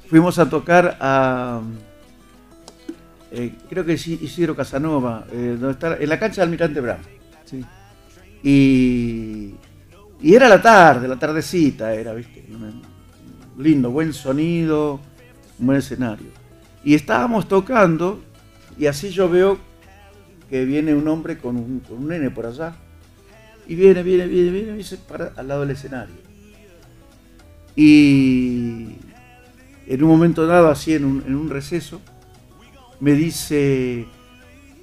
Fuimos 0.08 0.38
a 0.38 0.48
tocar 0.48 0.96
a. 0.98 1.60
eh, 3.30 3.52
creo 3.68 3.84
que 3.84 3.92
es 3.92 4.06
Isidro 4.06 4.56
Casanova, 4.56 5.26
eh, 5.30 5.56
donde 5.60 5.72
está, 5.72 5.96
en 5.96 6.08
la 6.08 6.18
cancha 6.18 6.40
del 6.40 6.48
Almirante 6.48 6.80
Brown. 6.80 7.00
Sí. 7.44 7.64
Y, 8.42 9.54
y 10.22 10.34
era 10.34 10.48
la 10.48 10.62
tarde, 10.62 11.06
la 11.06 11.16
tardecita 11.16 11.94
era, 11.94 12.14
¿viste? 12.14 12.44
Lindo, 13.58 13.90
buen 13.90 14.14
sonido, 14.14 15.00
un 15.58 15.66
buen 15.66 15.78
escenario. 15.78 16.28
Y 16.82 16.94
estábamos 16.94 17.46
tocando, 17.46 18.20
y 18.78 18.86
así 18.86 19.10
yo 19.10 19.28
veo 19.28 19.58
que 20.48 20.64
viene 20.64 20.94
un 20.94 21.06
hombre 21.08 21.36
con 21.36 21.56
un, 21.56 21.80
con 21.80 21.98
un 21.98 22.08
nene 22.08 22.30
por 22.30 22.46
allá. 22.46 22.74
Y 23.70 23.76
viene, 23.76 24.02
viene, 24.02 24.26
viene, 24.26 24.50
viene 24.50 24.80
y 24.80 24.82
se 24.82 24.96
para 24.96 25.32
al 25.36 25.46
lado 25.46 25.60
del 25.60 25.70
escenario. 25.70 26.16
Y 27.76 28.96
en 29.86 30.02
un 30.02 30.08
momento 30.08 30.44
dado, 30.44 30.68
así 30.70 30.92
en 30.92 31.04
un, 31.04 31.22
en 31.24 31.36
un 31.36 31.48
receso, 31.48 32.00
me 32.98 33.12
dice, 33.12 34.06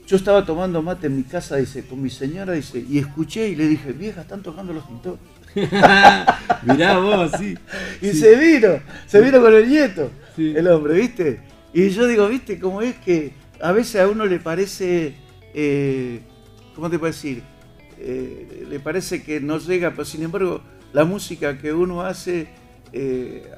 yo 0.08 0.16
estaba 0.16 0.46
tomando 0.46 0.82
mate 0.82 1.08
en 1.08 1.18
mi 1.18 1.24
casa, 1.24 1.58
dice, 1.58 1.86
con 1.86 2.02
mi 2.02 2.10
señora, 2.10 2.54
dice, 2.54 2.82
y 2.90 2.98
escuché 2.98 3.50
y 3.50 3.58
le 3.58 3.68
dije, 3.68 3.92
vieja, 3.92 4.22
están 4.22 4.42
tocando 4.42 4.72
los 4.72 4.86
pintores. 4.86 5.20
Mirá 6.64 6.98
vos, 7.00 7.32
sí. 7.38 7.58
Y 8.02 8.12
se 8.12 8.38
vino, 8.38 8.80
se 9.06 9.20
vino 9.20 9.42
con 9.42 9.54
el 9.54 9.68
nieto, 9.68 10.10
Sí. 10.34 10.54
el 10.56 10.66
hombre, 10.70 10.94
¿viste? 10.94 11.42
Y 11.74 11.90
yo 11.90 12.08
digo, 12.08 12.30
¿viste 12.30 12.58
cómo 12.58 12.82
es 12.82 12.96
que 12.96 13.34
a 13.60 13.74
veces 13.74 14.00
a 14.00 14.08
uno 14.08 14.26
le 14.26 14.40
parece, 14.40 15.14
eh, 15.54 16.22
¿cómo 16.74 16.90
te 16.90 16.98
puedo 16.98 17.12
decir? 17.12 17.44
Eh, 18.00 18.66
le 18.70 18.80
parece 18.80 19.24
que 19.24 19.40
no 19.40 19.58
llega, 19.58 19.92
pero 19.92 20.06
sin 20.06 20.24
embargo, 20.24 20.62
la 20.94 21.06
música 21.06 21.58
que 21.58 21.74
uno 21.74 22.02
hace, 22.02 22.48
eh, 22.94 23.50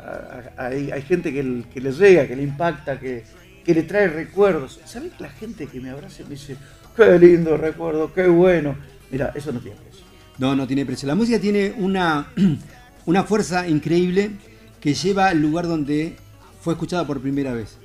hay, 0.58 1.02
gente 1.02 1.34
que, 1.34 1.64
que 1.74 1.82
le 1.82 1.92
llega, 1.92 2.28
que 2.28 2.36
le 2.36 2.44
impacta, 2.44 3.00
que, 3.00 3.24
que 3.64 3.74
le 3.74 3.84
trae 3.84 4.08
recuerdos. 4.08 4.80
¿Sabes 4.86 5.12
la 5.20 5.30
gente 5.30 5.68
que 5.68 5.80
me 5.80 5.90
abraza 5.90 6.22
y 6.22 6.26
me 6.26 6.32
dice, 6.32 6.56
qué 6.96 7.20
lindo 7.20 7.58
recuerdo, 7.58 8.14
qué 8.14 8.28
bueno? 8.28 8.76
Mira, 9.12 9.32
eso 9.36 9.52
no 9.52 9.60
tiene 9.60 9.78
precio. 9.78 10.06
No, 10.38 10.56
no 10.56 10.66
tiene 10.68 10.86
precio. 10.86 11.08
La 11.08 11.16
música 11.16 11.40
tiene 11.40 11.74
una, 11.78 12.32
una 13.06 13.24
fuerza 13.24 13.68
increíble 13.68 14.32
que 14.80 14.94
lleva 14.94 15.28
al 15.28 15.42
lugar 15.42 15.68
donde 15.68 16.16
fue 16.62 16.74
escuchada 16.74 17.06
por 17.06 17.22
primera 17.22 17.54
vez. 17.54 17.78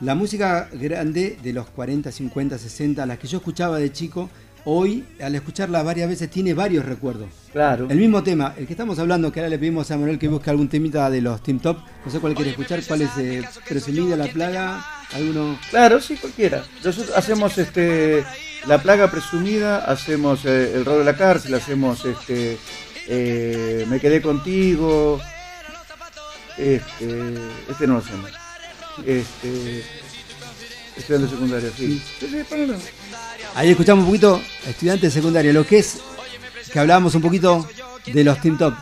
La 0.00 0.14
música 0.14 0.68
grande 0.72 1.38
de 1.42 1.52
los 1.52 1.68
40, 1.68 2.10
50, 2.10 2.58
60, 2.58 3.06
las 3.06 3.18
que 3.18 3.28
yo 3.28 3.38
escuchaba 3.38 3.78
de 3.78 3.92
chico, 3.92 4.30
hoy 4.64 5.04
al 5.20 5.34
escucharla 5.34 5.82
varias 5.82 6.08
veces 6.08 6.30
tiene 6.30 6.54
varios 6.54 6.84
recuerdos. 6.84 7.28
Claro. 7.52 7.86
El 7.90 7.98
mismo 7.98 8.22
tema, 8.22 8.54
el 8.56 8.66
que 8.66 8.72
estamos 8.72 8.98
hablando, 8.98 9.32
que 9.32 9.40
ahora 9.40 9.50
le 9.50 9.58
pedimos 9.58 9.90
a 9.90 9.96
Manuel 9.96 10.18
que 10.18 10.28
busque 10.28 10.50
algún 10.50 10.68
temita 10.68 11.10
de 11.10 11.20
los 11.20 11.42
Team 11.42 11.58
Top, 11.58 11.78
no 12.04 12.10
sé 12.10 12.20
cuál 12.20 12.34
quiere 12.34 12.50
escuchar, 12.50 12.82
cuál 12.86 13.02
es 13.02 13.10
eh, 13.18 13.42
Presumida 13.68 14.16
la 14.16 14.28
Plaga, 14.28 14.84
alguno... 15.14 15.58
Claro, 15.70 16.00
sí, 16.00 16.16
cualquiera. 16.16 16.64
Nosotros 16.84 17.16
hacemos 17.16 17.58
este 17.58 18.24
la 18.66 18.80
plaga 18.80 19.10
presumida, 19.10 19.78
hacemos 19.78 20.44
eh, 20.44 20.74
el 20.74 20.84
rol 20.84 21.00
de 21.00 21.04
la 21.04 21.16
cárcel, 21.16 21.52
hacemos 21.54 22.04
este 22.04 22.58
eh, 23.08 23.84
me 23.88 24.00
quedé 24.00 24.22
contigo. 24.22 25.20
Este, 26.56 27.34
este 27.68 27.86
no 27.86 27.94
lo 27.94 27.98
hacemos. 28.00 28.30
Este, 29.06 29.84
estudiante 30.96 31.30
secundario, 31.30 31.70
sí. 31.76 32.02
Sí, 32.20 32.28
sí, 32.28 32.42
ponelo. 32.48 32.76
Ahí 33.54 33.70
escuchamos 33.70 34.04
un 34.04 34.10
poquito 34.10 34.40
estudiante 34.66 35.10
secundario, 35.10 35.52
lo 35.52 35.66
que 35.66 35.78
es 35.78 35.98
que 36.72 36.78
hablábamos 36.78 37.14
un 37.14 37.20
poquito 37.22 37.68
de 38.06 38.24
los 38.24 38.40
Team 38.40 38.56
Top. 38.56 38.74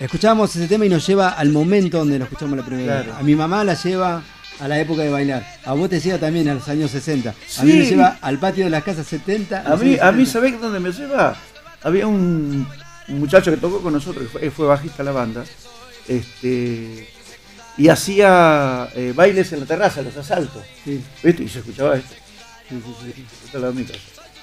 Escuchábamos 0.00 0.54
ese 0.56 0.66
tema 0.66 0.86
y 0.86 0.88
nos 0.88 1.06
lleva 1.06 1.30
al 1.30 1.50
momento 1.50 1.98
donde 1.98 2.18
lo 2.18 2.24
escuchamos 2.24 2.56
la 2.56 2.64
primera 2.64 2.96
vez. 2.96 3.04
Claro. 3.04 3.18
A 3.18 3.22
mi 3.22 3.34
mamá 3.34 3.62
la 3.62 3.74
lleva 3.74 4.22
a 4.58 4.68
la 4.68 4.80
época 4.80 5.02
de 5.02 5.10
bailar. 5.10 5.46
A 5.64 5.74
vos 5.74 5.90
te 5.90 6.00
lleva 6.00 6.18
también 6.18 6.48
a 6.48 6.54
los 6.54 6.66
años 6.68 6.90
60. 6.90 7.34
A 7.58 7.62
mí 7.64 7.72
me 7.74 7.84
lleva 7.84 8.18
al 8.22 8.38
patio 8.38 8.64
de 8.64 8.70
las 8.70 8.82
casas 8.82 9.06
70. 9.06 9.60
A 9.70 9.76
mí, 9.76 9.98
a 10.00 10.12
mí 10.12 10.24
70. 10.24 10.32
¿sabés 10.32 10.60
dónde 10.60 10.80
me 10.80 10.92
lleva? 10.92 11.36
Había 11.82 12.06
un, 12.06 12.66
un 13.08 13.18
muchacho 13.18 13.50
que 13.50 13.58
tocó 13.58 13.82
con 13.82 13.92
nosotros, 13.92 14.24
que 14.24 14.30
fue, 14.30 14.50
fue 14.50 14.66
bajista 14.66 14.98
de 14.98 15.04
la 15.04 15.12
banda, 15.12 15.44
este, 16.08 17.08
y 17.76 17.88
hacía 17.88 18.88
eh, 18.94 19.12
bailes 19.14 19.52
en 19.52 19.60
la 19.60 19.66
terraza, 19.66 20.02
los 20.02 20.16
asaltos, 20.16 20.62
Sí, 20.84 21.02
¿viste? 21.22 21.44
Y 21.44 21.48
se 21.48 21.58
escuchaba 21.60 21.96
esto. 21.96 22.14
Sí, 22.68 22.76
sí, 22.84 23.12
sí. 23.14 23.24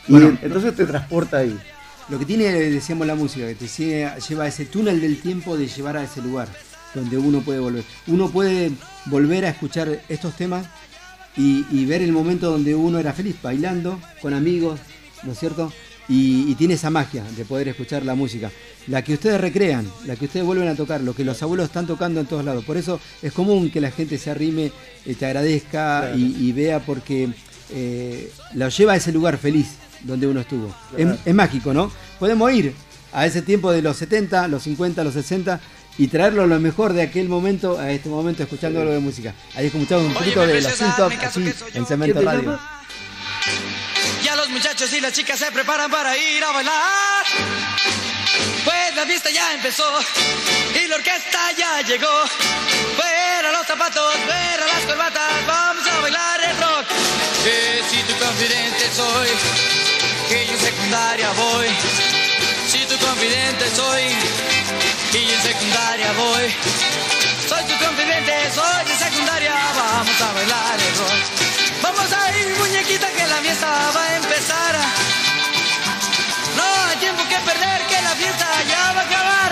Y 0.08 0.16
entonces 0.46 0.76
te 0.76 0.86
transporta 0.86 1.38
ahí. 1.38 1.58
Lo 2.10 2.20
que 2.20 2.26
tiene, 2.26 2.52
decíamos, 2.52 3.08
la 3.08 3.16
música, 3.16 3.48
que 3.48 3.56
te 3.56 3.66
lle- 3.66 4.20
lleva 4.28 4.44
a 4.44 4.48
ese 4.48 4.66
túnel 4.66 5.00
del 5.00 5.22
tiempo 5.22 5.56
de 5.58 5.68
llevar 5.68 5.96
a 5.98 6.04
ese 6.04 6.22
lugar 6.22 6.50
donde 6.94 7.18
uno 7.18 7.40
puede 7.42 7.60
volver. 7.60 7.84
Uno 8.08 8.30
puede 8.30 8.72
volver 9.06 9.46
a 9.46 9.50
escuchar 9.50 10.02
estos 10.10 10.36
temas 10.36 10.66
y, 11.38 11.66
y 11.72 11.86
ver 11.86 12.02
el 12.02 12.12
momento 12.12 12.52
donde 12.52 12.76
uno 12.76 13.00
era 13.00 13.14
feliz, 13.14 13.36
bailando 13.42 14.00
con 14.22 14.34
amigos, 14.34 14.80
¿no 15.24 15.32
es 15.32 15.40
cierto? 15.40 15.72
Y, 16.10 16.52
y 16.52 16.56
tiene 16.56 16.74
esa 16.74 16.90
magia 16.90 17.24
de 17.38 17.46
poder 17.46 17.70
escuchar 17.70 18.04
la 18.04 18.14
música. 18.14 18.52
La 18.88 19.02
que 19.02 19.14
ustedes 19.14 19.40
recrean, 19.40 19.90
la 20.06 20.18
que 20.18 20.26
ustedes 20.26 20.46
vuelven 20.46 20.68
a 20.68 20.76
tocar, 20.76 21.00
lo 21.00 21.16
que 21.16 21.24
los 21.24 21.42
abuelos 21.42 21.68
están 21.68 21.88
tocando 21.88 22.20
en 22.20 22.26
todos 22.26 22.44
lados. 22.44 22.66
Por 22.66 22.76
eso 22.76 23.00
es 23.22 23.32
común 23.32 23.72
que 23.72 23.80
la 23.80 23.90
gente 23.92 24.18
se 24.18 24.30
arrime, 24.30 24.74
eh, 25.06 25.16
te 25.16 25.26
agradezca 25.26 26.02
Claro. 26.02 26.18
y, 26.18 26.36
y 26.38 26.52
vea 26.52 26.80
porque 26.86 27.30
eh, 27.74 28.32
lo 28.54 28.70
lleva 28.70 28.94
a 28.94 28.96
ese 28.96 29.12
lugar 29.12 29.38
feliz 29.38 29.68
donde 30.02 30.28
uno 30.28 30.42
estuvo. 30.42 30.74
Claro. 30.96 31.14
Es, 31.14 31.20
es 31.26 31.34
mágico, 31.34 31.74
¿no? 31.74 31.92
Podemos 32.20 32.52
ir 32.52 32.74
a 33.12 33.26
ese 33.26 33.42
tiempo 33.42 33.72
de 33.72 33.82
los 33.82 33.98
70, 33.98 34.48
los 34.48 34.64
50, 34.64 35.04
los 35.04 35.14
60 35.14 35.60
y 35.98 36.08
traerlo 36.08 36.48
lo 36.48 36.60
mejor 36.60 36.94
de 36.94 37.04
aquel 37.04 37.30
momento 37.30 37.80
a 37.80 37.92
este 37.92 38.10
momento 38.10 38.44
escuchando 38.44 38.82
algo 38.82 38.94
de 38.94 39.00
música. 39.00 39.34
Ahí 39.56 39.68
escuchamos 39.68 40.06
un 40.06 40.14
poquito 40.14 40.46
de 40.46 40.62
los 40.62 40.78
Top 40.98 41.12
aquí 41.12 41.40
en 41.74 41.86
Cemento 41.86 42.20
¿Quién 42.20 42.26
te 42.26 42.38
Radio. 42.38 42.60
Ya 44.24 44.36
los 44.36 44.50
muchachos 44.50 44.92
y 44.94 45.02
las 45.02 45.14
chicas 45.14 45.38
se 45.38 45.52
preparan 45.52 45.92
para 45.92 46.18
ir 46.18 46.44
a 46.44 46.52
bailar. 46.52 47.26
Pues 48.64 48.96
la 48.96 49.06
fiesta 49.06 49.30
ya 49.30 49.54
empezó 49.54 49.84
y 50.84 50.88
la 50.88 50.96
orquesta 50.96 51.52
ya 51.58 51.82
llegó. 51.82 52.26
Fuera 52.96 53.52
los 53.52 53.68
zapatos, 53.68 54.14
fuera 54.26 54.66
las 54.74 54.86
corbatas, 54.86 55.48
vamos 55.48 55.88
a 55.88 56.00
bailar. 56.02 56.23
Que 57.44 57.84
si 57.90 58.02
tu 58.04 58.14
confidente 58.24 58.90
soy, 58.96 59.28
que 60.30 60.48
yo 60.48 60.54
en 60.54 60.60
secundaria 60.60 61.30
voy. 61.32 61.68
Si 62.68 62.80
tu 62.86 62.98
confidente 63.06 63.66
soy, 63.76 64.04
y 65.14 65.26
yo 65.28 65.36
en 65.36 65.42
secundaria 65.42 66.12
voy. 66.14 66.46
Soy 67.50 67.64
tu 67.66 67.86
confidente, 67.86 68.34
soy 68.56 68.86
de 68.86 68.96
secundaria, 68.96 69.54
vamos 69.76 70.22
a 70.22 70.34
bailar 70.34 70.80
el 70.80 70.96
rock. 71.00 71.22
Vamos 71.82 72.14
a 72.14 72.38
ir, 72.40 72.56
muñequita, 72.60 73.08
que 73.12 73.28
la 73.28 73.38
fiesta 73.42 73.92
va 73.94 74.04
a 74.04 74.16
empezar. 74.16 74.76
No 76.56 76.64
hay 76.88 76.98
tiempo 76.98 77.24
que 77.28 77.38
perder, 77.40 77.82
que 77.88 78.02
la 78.02 78.16
fiesta 78.16 78.48
ya 78.70 78.94
va 78.94 79.02
a 79.02 79.04
acabar. 79.04 79.52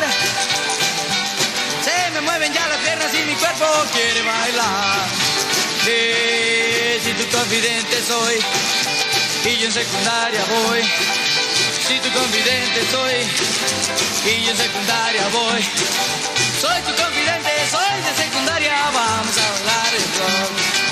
Se 1.83 2.11
me 2.11 2.21
mueven 2.21 2.53
ya 2.53 2.67
las 2.67 2.77
piernas 2.77 3.13
y 3.13 3.21
mi 3.23 3.35
cuerpo 3.35 3.65
quiere 3.91 4.21
bailar. 4.21 5.20
Si 7.03 7.13
tu 7.13 7.37
confidente 7.37 8.01
soy, 8.07 8.39
y 9.45 9.57
yo 9.57 9.65
en 9.65 9.71
secundaria 9.71 10.41
voy. 10.45 10.81
Si 11.87 11.99
tu 11.99 12.09
confidente 12.17 12.79
soy, 12.91 14.31
y 14.31 14.43
yo 14.45 14.51
en 14.51 14.57
secundaria 14.57 15.27
voy. 15.33 15.61
Soy 16.61 16.81
tu 16.83 17.03
confidente, 17.03 17.51
soy 17.69 18.01
de 18.07 18.23
secundaria, 18.23 18.73
vamos 18.93 19.37
a 19.37 19.51
bailar 19.51 19.93
el 19.95 20.03
rock. 20.19 20.90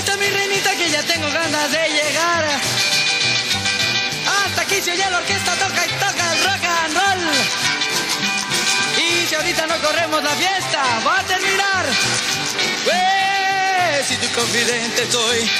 Lista 0.00 0.16
mi 0.16 0.30
reinita 0.30 0.74
que 0.76 0.88
ya 0.88 1.02
tengo 1.02 1.30
ganas 1.30 1.70
de 1.72 1.88
llegar. 1.90 2.46
Hasta 4.46 4.62
aquí 4.62 4.80
se 4.80 4.92
oye 4.92 5.10
la 5.10 5.18
orquesta, 5.18 5.52
toca 5.56 5.84
y 5.84 5.90
toca 5.90 6.32
el 6.32 6.38
rock 6.42 6.64
and 6.64 6.94
roll. 6.96 7.24
Y 8.96 9.26
si 9.26 9.34
ahorita 9.34 9.66
no 9.66 9.76
corremos 9.82 10.22
la 10.22 10.30
fiesta, 10.30 10.82
va 11.06 11.20
a 11.20 11.22
terminar. 11.24 11.84
Pues, 12.82 14.06
si 14.06 14.16
tu 14.16 14.28
confidente 14.40 15.06
soy, 15.12 15.50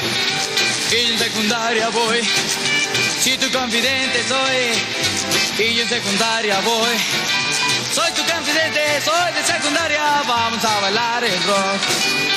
y 0.91 1.13
en 1.13 1.19
secundaria 1.19 1.91
voy. 1.91 2.27
Si 3.21 3.37
tu 3.37 3.51
confidente 3.53 4.25
soy, 4.27 5.67
y 5.67 5.75
yo 5.75 5.83
en 5.83 5.89
secundaria 5.91 6.61
voy. 6.61 6.97
Soy 7.93 8.11
tu 8.13 8.25
confidente, 8.25 9.03
soy 9.05 9.33
de 9.35 9.45
secundaria, 9.45 10.23
vamos 10.27 10.65
a 10.65 10.81
bailar 10.81 11.25
el 11.25 11.43
rock. 11.43 12.30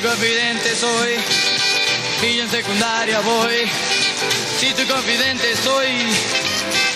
Tu 0.00 0.08
confidente 0.08 0.74
soy, 0.76 1.10
y 2.22 2.36
yo 2.36 2.42
en 2.44 2.50
secundaria 2.50 3.20
voy. 3.20 3.68
Si 4.58 4.72
tu 4.72 4.86
confidente 4.92 5.56
soy, 5.56 5.88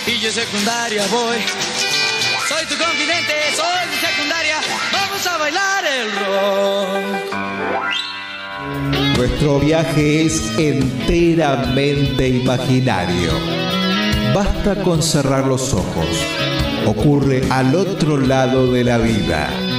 y 0.07 0.21
yo 0.21 0.29
en 0.29 0.35
secundaria 0.35 1.07
voy. 1.11 1.37
Soy 2.49 2.67
tu 2.67 2.77
confidente, 2.83 3.35
soy 3.57 3.89
de 3.91 3.97
secundaria, 4.07 4.57
vamos 4.93 5.27
a 5.27 5.37
bailar 5.39 5.85
el 5.85 6.13
rock. 6.25 6.99
Nuestro 9.19 9.61
viaje 9.61 10.25
es 10.25 10.59
enteramente 10.59 12.29
imaginario. 12.29 13.33
Basta 14.35 14.77
con 14.83 15.03
cerrar 15.03 15.47
los 15.47 15.75
ojos. 15.75 16.07
Ocurre 16.87 17.43
al 17.51 17.75
otro 17.75 18.19
lado 18.19 18.73
de 18.73 18.85
la 18.85 18.99
vida. 18.99 19.74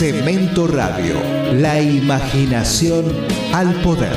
Cemento 0.00 0.66
Radio, 0.66 1.16
la 1.52 1.78
imaginación 1.78 3.04
al 3.52 3.74
poder. 3.82 4.16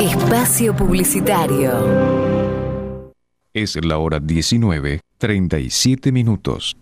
Espacio 0.00 0.76
Publicitario. 0.76 3.10
Es 3.52 3.84
la 3.84 3.98
hora 3.98 4.20
19, 4.20 5.00
37 5.18 6.12
minutos. 6.12 6.76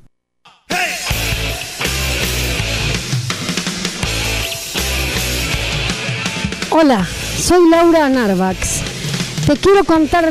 Hola, 6.68 7.06
soy 7.38 7.70
Laura 7.70 8.10
Narvax. 8.10 8.82
Te 9.46 9.56
quiero 9.56 9.82
contar 9.84 10.30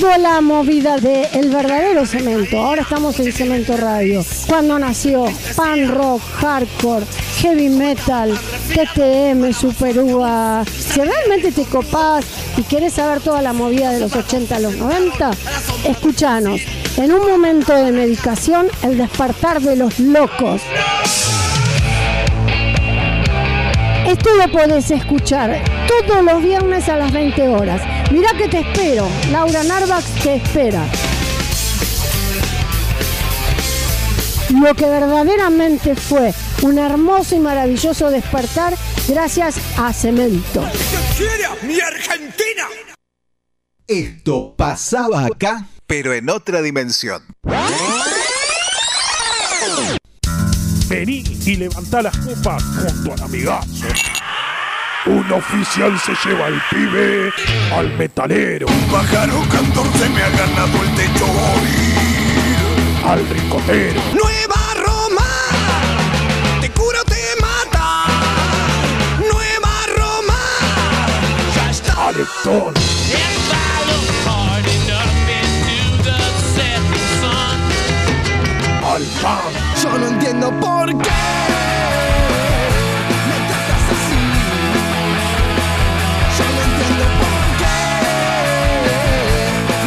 toda 0.00 0.18
la 0.18 0.40
movida 0.40 0.96
de 0.98 1.24
El 1.32 1.50
verdadero 1.50 2.06
cemento. 2.06 2.58
Ahora 2.58 2.82
estamos 2.82 3.18
en 3.20 3.32
Cemento 3.32 3.76
Radio. 3.76 4.24
Cuando 4.46 4.78
nació 4.78 5.26
pan 5.56 5.88
rock, 5.88 6.22
hardcore, 6.40 7.06
heavy 7.38 7.68
metal, 7.68 8.38
TTM, 8.74 9.52
Super 9.52 9.98
Uva. 10.00 10.64
Si 10.64 11.00
realmente 11.00 11.52
te 11.52 11.64
copás 11.64 12.24
y 12.56 12.62
querés 12.62 12.94
saber 12.94 13.20
toda 13.20 13.42
la 13.42 13.52
movida 13.52 13.92
de 13.92 14.00
los 14.00 14.14
80 14.14 14.56
a 14.56 14.60
los 14.60 14.76
90, 14.76 15.30
escúchanos. 15.84 16.60
En 16.96 17.12
un 17.12 17.28
momento 17.28 17.74
de 17.74 17.92
medicación, 17.92 18.66
el 18.82 18.98
despertar 18.98 19.60
de 19.60 19.76
los 19.76 19.98
locos. 19.98 20.62
Esto 24.06 24.34
lo 24.36 24.50
podés 24.52 24.88
escuchar 24.92 25.64
todos 25.88 26.22
los 26.22 26.40
viernes 26.40 26.88
a 26.88 26.96
las 26.96 27.12
20 27.12 27.48
horas. 27.48 27.82
Mirá 28.12 28.30
que 28.38 28.46
te 28.48 28.60
espero. 28.60 29.08
Laura 29.32 29.64
Narvax 29.64 30.04
te 30.22 30.36
espera. 30.36 30.86
Lo 34.62 34.74
que 34.74 34.86
verdaderamente 34.86 35.96
fue 35.96 36.32
un 36.62 36.78
hermoso 36.78 37.34
y 37.34 37.40
maravilloso 37.40 38.10
despertar 38.10 38.74
gracias 39.08 39.58
a 39.76 39.92
Cemento. 39.92 40.62
¡Mi 41.62 41.80
Argentina! 41.80 42.68
Esto 43.88 44.54
pasaba 44.56 45.26
acá, 45.26 45.66
pero 45.86 46.14
en 46.14 46.30
otra 46.30 46.62
dimensión. 46.62 47.22
Vení 50.96 51.22
y 51.44 51.56
levantá 51.56 52.00
las 52.00 52.16
copas 52.16 52.62
junto 52.62 53.12
al 53.12 53.22
amigazo. 53.24 53.84
Un 55.04 55.30
oficial 55.30 55.92
se 56.00 56.12
lleva 56.24 56.46
al 56.46 56.62
pibe 56.70 57.30
al 57.74 57.98
metalero. 57.98 58.66
Un 58.66 58.90
pájaro 58.90 59.42
cantor 59.50 59.86
se 59.98 60.08
me 60.08 60.22
ha 60.22 60.30
ganado 60.30 60.82
el 60.82 60.94
techo 60.94 61.26
Al 63.04 63.28
ricotero. 63.28 64.00
Nueva 64.14 64.74
Roma, 64.86 65.26
te 66.62 66.70
cura 66.70 67.02
o 67.02 67.04
te 67.04 67.42
mata. 67.42 68.06
Nueva 69.18 69.74
Roma, 69.98 70.38
ya 71.54 71.70
está. 71.72 72.08
Al 72.08 72.14
Yo 78.98 79.98
no 79.98 80.06
entiendo 80.08 80.48
por 80.58 80.86
qué 80.86 81.10
me 83.28 83.36
tratas 83.46 83.84
así. 83.92 84.20
Yo 86.38 86.44
no 86.54 86.60
entiendo 86.62 87.04
por 87.20 87.40
qué 87.58 87.76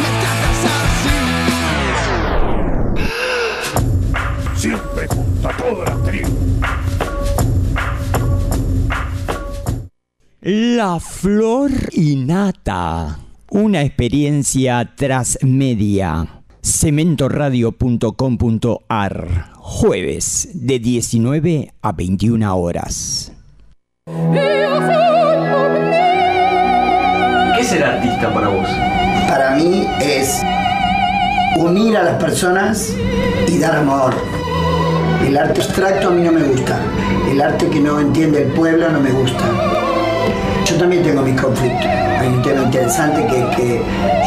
me 0.00 0.10
tratas 0.20 0.62
así. 0.94 1.18
Siempre 4.60 5.02
junto 5.08 5.48
a 5.48 5.52
toda 5.56 5.84
la 5.86 5.96
tribu. 6.08 6.34
La 10.42 11.00
flor 11.00 11.72
innata. 11.90 13.18
Una 13.50 13.82
experiencia 13.82 14.88
transmedia. 14.94 16.39
Cementoradio.com.ar. 16.62 19.52
Jueves 19.56 20.48
de 20.52 20.78
19 20.78 21.72
a 21.80 21.92
21 21.92 22.54
horas. 22.56 23.32
¿Qué 24.06 24.12
es 27.60 27.72
el 27.72 27.82
artista 27.82 28.34
para 28.34 28.48
vos? 28.48 28.68
Para 29.28 29.56
mí 29.56 29.86
es 30.02 30.42
unir 31.56 31.96
a 31.96 32.02
las 32.02 32.22
personas 32.22 32.94
y 33.48 33.56
dar 33.58 33.76
amor. 33.76 34.14
El 35.26 35.38
arte 35.38 35.62
abstracto 35.62 36.08
a 36.08 36.10
mí 36.10 36.20
no 36.22 36.32
me 36.32 36.42
gusta. 36.42 36.78
El 37.30 37.40
arte 37.40 37.70
que 37.70 37.80
no 37.80 37.98
entiende 38.00 38.42
el 38.42 38.52
pueblo 38.52 38.90
no 38.90 39.00
me 39.00 39.12
gusta. 39.12 39.89
Yo 40.64 40.76
también 40.76 41.02
tengo 41.02 41.22
mis 41.22 41.40
conflictos. 41.40 41.86
Hay 41.86 42.28
un 42.28 42.42
tema 42.42 42.62
interesante 42.62 43.26
que 43.26 43.40
es 43.40 43.56
que 43.56 43.82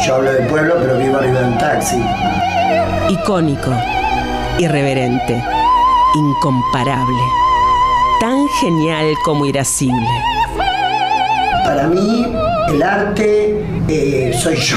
yo 0.06 0.16
hablo 0.16 0.32
del 0.32 0.46
pueblo 0.46 0.74
pero 0.80 0.98
vivo 0.98 1.16
arriba 1.16 1.40
de 1.40 1.46
un 1.46 1.58
taxi. 1.58 2.02
Icónico, 3.08 3.70
irreverente, 4.58 5.42
incomparable, 6.14 7.22
tan 8.20 8.48
genial 8.60 9.14
como 9.24 9.46
irascible. 9.46 10.08
Para 11.64 11.86
mí 11.86 12.26
el 12.68 12.82
arte 12.82 13.64
eh, 13.88 14.32
soy 14.38 14.56
yo. 14.56 14.76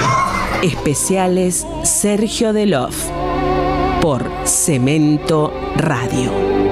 Especiales 0.62 1.68
Sergio 1.84 2.54
Delof 2.54 2.96
por 4.02 4.26
Cemento 4.46 5.54
Radio. 5.76 6.67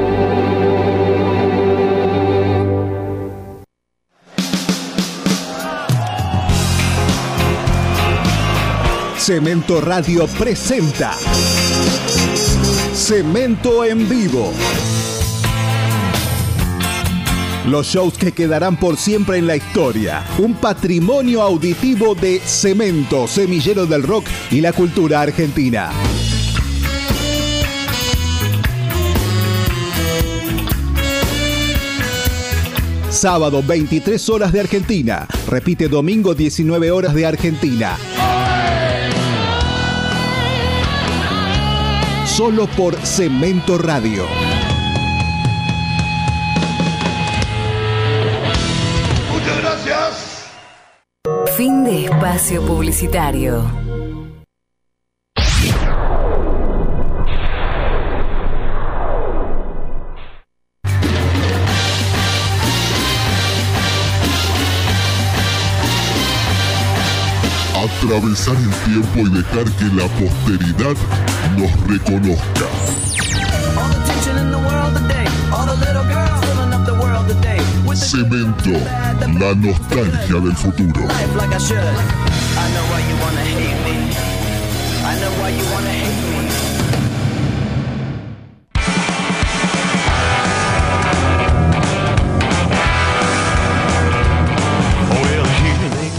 Cemento 9.25 9.81
Radio 9.81 10.27
presenta 10.27 11.17
Cemento 12.93 13.83
en 13.83 14.07
vivo. 14.07 14.53
Los 17.65 17.87
shows 17.87 18.19
que 18.19 18.33
quedarán 18.33 18.77
por 18.77 18.97
siempre 18.97 19.39
en 19.39 19.47
la 19.47 19.55
historia. 19.55 20.23
Un 20.37 20.53
patrimonio 20.53 21.41
auditivo 21.41 22.13
de 22.13 22.39
Cemento, 22.39 23.25
semillero 23.25 23.87
del 23.87 24.03
rock 24.03 24.27
y 24.51 24.61
la 24.61 24.73
cultura 24.73 25.21
argentina. 25.21 25.89
Sábado 33.09 33.63
23 33.65 34.29
horas 34.29 34.53
de 34.53 34.59
Argentina. 34.59 35.27
Repite 35.47 35.87
domingo 35.87 36.35
19 36.35 36.91
horas 36.91 37.15
de 37.15 37.25
Argentina. 37.25 37.97
Solo 42.35 42.67
por 42.67 42.97
Cemento 42.97 43.77
Radio. 43.77 44.25
Muchas 49.31 49.57
gracias. 49.61 50.45
Fin 51.55 51.85
de 51.85 52.07
espacio 52.07 52.61
publicitario. 52.65 53.84
Atravesar 68.15 68.55
el 68.55 68.93
tiempo 68.93 69.19
y 69.19 69.29
dejar 69.29 69.65
que 69.73 69.85
la 69.93 70.07
posteridad 70.07 70.95
nos 71.57 71.71
reconozca. 71.85 72.65
Cemento, 77.93 78.69
la 79.37 79.53
nostalgia 79.55 80.39
del 80.39 80.55
futuro. 80.55 81.01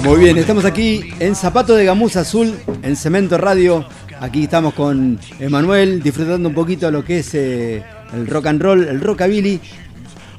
Muy 0.06 0.20
bien, 0.20 0.38
estamos 0.38 0.64
aquí 0.64 1.10
en 1.18 1.34
Zapato 1.34 1.74
de 1.74 1.84
Gamuza 1.84 2.20
Azul, 2.20 2.54
en 2.84 2.94
Cemento 2.94 3.38
Radio. 3.38 3.84
Aquí 4.20 4.44
estamos 4.44 4.72
con 4.72 5.18
Emanuel, 5.40 6.00
disfrutando 6.00 6.48
un 6.48 6.54
poquito 6.54 6.86
de 6.86 6.92
lo 6.92 7.04
que 7.04 7.18
es 7.18 7.34
eh, 7.34 7.82
el 8.14 8.28
rock 8.28 8.46
and 8.46 8.62
roll, 8.62 8.86
el 8.86 9.00
rockabilly. 9.00 9.60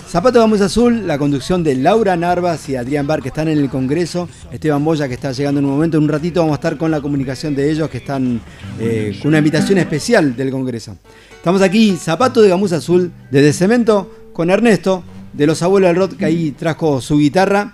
Zapato 0.08 0.40
de 0.40 0.46
Gamuza 0.46 0.66
Azul, 0.66 1.06
la 1.06 1.18
conducción 1.18 1.66
de 1.66 1.76
Laura 1.76 2.16
Narvas 2.16 2.70
y 2.70 2.78
Adrián 2.78 3.08
Bar, 3.08 3.22
que 3.22 3.28
están 3.28 3.50
en 3.50 3.58
el 3.58 3.70
Congreso. 3.70 4.30
Esteban 4.54 4.86
Boya, 4.86 5.10
que 5.10 5.16
está 5.16 5.34
llegando 5.34 5.60
en 5.60 5.66
un 5.66 5.72
momento. 5.72 5.98
En 5.98 6.04
un 6.04 6.10
ratito 6.10 6.40
vamos 6.40 6.54
a 6.54 6.60
estar 6.60 6.78
con 6.78 6.90
la 6.90 7.02
comunicación 7.02 7.54
de 7.54 7.70
ellos, 7.70 7.90
que 7.90 7.98
están 7.98 8.40
eh, 8.80 9.20
con 9.22 9.28
una 9.28 9.40
invitación 9.40 9.80
especial 9.80 10.34
del 10.38 10.50
Congreso. 10.50 10.96
Estamos 11.36 11.62
aquí, 11.62 11.98
Zapato 11.98 12.42
de 12.42 12.48
Gamuza 12.48 12.78
Azul, 12.78 13.12
desde 13.30 13.52
Cemento, 13.52 14.30
con 14.32 14.50
Ernesto, 14.50 15.04
de 15.34 15.46
los 15.46 15.62
abuelos 15.62 15.90
del 15.90 15.98
rock, 15.98 16.16
que 16.16 16.26
ahí 16.26 16.52
trajo 16.52 17.02
su 17.02 17.18
guitarra. 17.18 17.74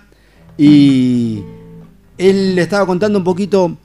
Y 0.58 1.42
él 2.18 2.54
le 2.54 2.62
estaba 2.62 2.86
contando 2.86 3.18
un 3.18 3.24
poquito 3.24 3.76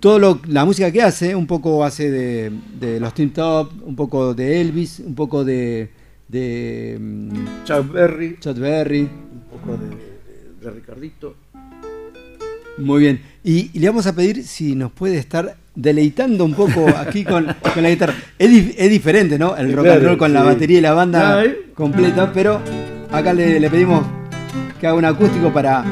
toda 0.00 0.38
la 0.46 0.64
música 0.64 0.90
que 0.92 1.02
hace, 1.02 1.34
un 1.34 1.46
poco 1.46 1.84
hace 1.84 2.10
de, 2.10 2.52
de 2.78 3.00
los 3.00 3.12
Teen 3.14 3.30
Top, 3.30 3.70
un 3.84 3.96
poco 3.96 4.32
de 4.34 4.60
Elvis, 4.60 5.00
un 5.00 5.14
poco 5.14 5.44
de, 5.44 5.90
de 6.28 6.96
mm, 7.00 7.64
Chuck 7.64 7.92
Berry. 7.92 8.36
Chuck 8.40 8.58
Berry. 8.58 9.00
Un 9.02 9.40
poco 9.50 9.76
de, 9.76 9.88
de- 9.88 10.70
Ricardito. 10.70 11.34
Muy 12.78 13.00
bien. 13.00 13.20
Y, 13.42 13.70
y 13.72 13.78
le 13.80 13.88
vamos 13.88 14.06
a 14.06 14.14
pedir 14.14 14.44
si 14.44 14.74
nos 14.76 14.92
puede 14.92 15.18
estar 15.18 15.56
deleitando 15.74 16.44
un 16.44 16.54
poco 16.54 16.86
aquí 16.96 17.24
con, 17.24 17.46
con 17.74 17.82
la 17.82 17.90
guitarra. 17.90 18.14
Es, 18.38 18.50
dif- 18.50 18.74
es 18.76 18.90
diferente, 18.90 19.36
¿no? 19.38 19.56
El 19.56 19.72
rock 19.72 19.86
and 19.88 20.02
roll 20.04 20.18
con 20.18 20.32
la 20.32 20.42
batería 20.44 20.78
y 20.78 20.82
la 20.82 20.92
banda 20.94 21.42
completa, 21.74 22.32
pero 22.32 22.60
acá 23.10 23.32
le, 23.32 23.58
le 23.58 23.68
pedimos 23.70 24.04
que 24.80 24.86
haga 24.86 24.96
un 24.96 25.04
acústico 25.04 25.52
para 25.52 25.84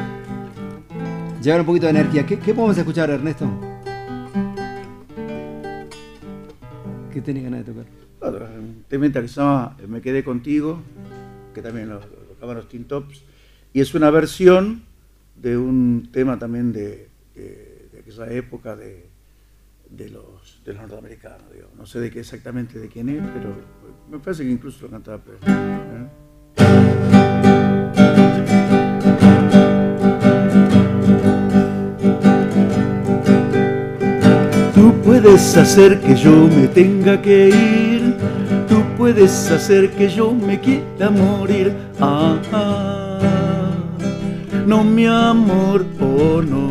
llevar 1.42 1.60
un 1.60 1.66
poquito 1.66 1.86
de 1.86 1.90
energía. 1.90 2.26
¿Qué, 2.26 2.38
qué 2.38 2.54
podemos 2.54 2.76
escuchar, 2.78 3.10
Ernesto? 3.10 3.48
¿Qué 7.12 7.20
tenés 7.22 7.44
ganas 7.44 7.64
de 7.66 7.72
tocar? 7.72 7.86
Un 8.58 8.84
temita 8.88 9.20
que 9.22 9.28
se 9.28 9.40
llama 9.40 9.76
Me 9.88 10.00
quedé 10.00 10.24
contigo, 10.24 10.80
que 11.54 11.62
también 11.62 11.88
lo, 11.88 12.00
los 12.54 12.68
Teen 12.68 12.84
Tops. 12.84 13.22
Y 13.72 13.80
es 13.80 13.94
una 13.94 14.10
versión 14.10 14.82
de 15.36 15.56
un 15.56 16.08
tema 16.12 16.38
también 16.38 16.72
de, 16.72 17.08
de- 17.34 17.88
de 17.92 17.98
aquella 18.00 18.30
época 18.32 18.74
de, 18.76 19.06
de 19.90 20.10
los, 20.10 20.60
de 20.64 20.72
los 20.72 20.82
norteamericanos. 20.82 21.42
No 21.76 21.86
sé 21.86 22.00
de 22.00 22.10
qué 22.10 22.20
exactamente 22.20 22.78
de 22.78 22.88
quién 22.88 23.08
es, 23.08 23.22
pero 23.34 23.54
me 24.10 24.18
parece 24.18 24.44
que 24.44 24.50
incluso 24.50 24.84
lo 24.86 24.90
cantaba. 24.90 25.20
¿eh? 26.58 27.15
Puedes 35.22 35.56
hacer 35.56 35.98
que 36.02 36.14
yo 36.14 36.30
me 36.30 36.68
tenga 36.68 37.22
que 37.22 37.48
ir, 37.48 38.16
tú 38.68 38.82
puedes 38.98 39.50
hacer 39.50 39.90
que 39.92 40.10
yo 40.10 40.32
me 40.32 40.60
quiera 40.60 41.08
morir. 41.08 41.74
Ah, 41.98 42.38
ah, 42.52 43.70
no 44.66 44.84
mi 44.84 45.06
amor, 45.06 45.86
oh 46.00 46.42
no. 46.42 46.68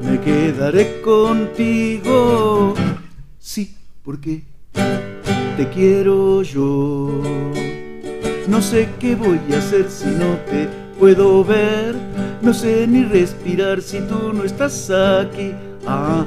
Me 0.00 0.20
quedaré 0.20 1.00
contigo, 1.02 2.74
sí, 3.40 3.74
porque 4.04 4.44
te 5.56 5.68
quiero 5.70 6.42
yo. 6.42 7.20
No 8.46 8.62
sé 8.62 8.88
qué 9.00 9.16
voy 9.16 9.40
a 9.52 9.58
hacer 9.58 9.90
si 9.90 10.06
no 10.06 10.36
te 10.48 10.68
puedo 11.00 11.42
ver. 11.42 11.96
No 12.42 12.52
sé 12.54 12.86
ni 12.86 13.04
respirar 13.04 13.80
si 13.82 13.98
tú 14.00 14.32
no 14.32 14.44
estás 14.44 14.90
aquí. 14.90 15.52
Ah, 15.86 16.24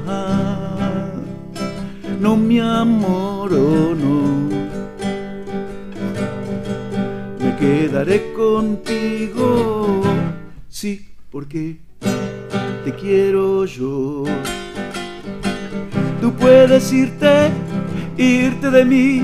no, 2.20 2.36
mi 2.36 2.60
amor, 2.60 3.53
oh 3.53 3.95
no. 3.95 4.49
Me 7.39 7.55
quedaré 7.57 8.34
contigo, 8.34 10.01
sí, 10.68 11.07
porque 11.30 11.78
te 12.84 12.93
quiero 12.95 13.66
yo. 13.66 14.24
Tú 16.20 16.34
puedes 16.34 16.91
irte, 16.91 17.49
irte 18.18 18.70
de 18.70 18.84
mí, 18.84 19.24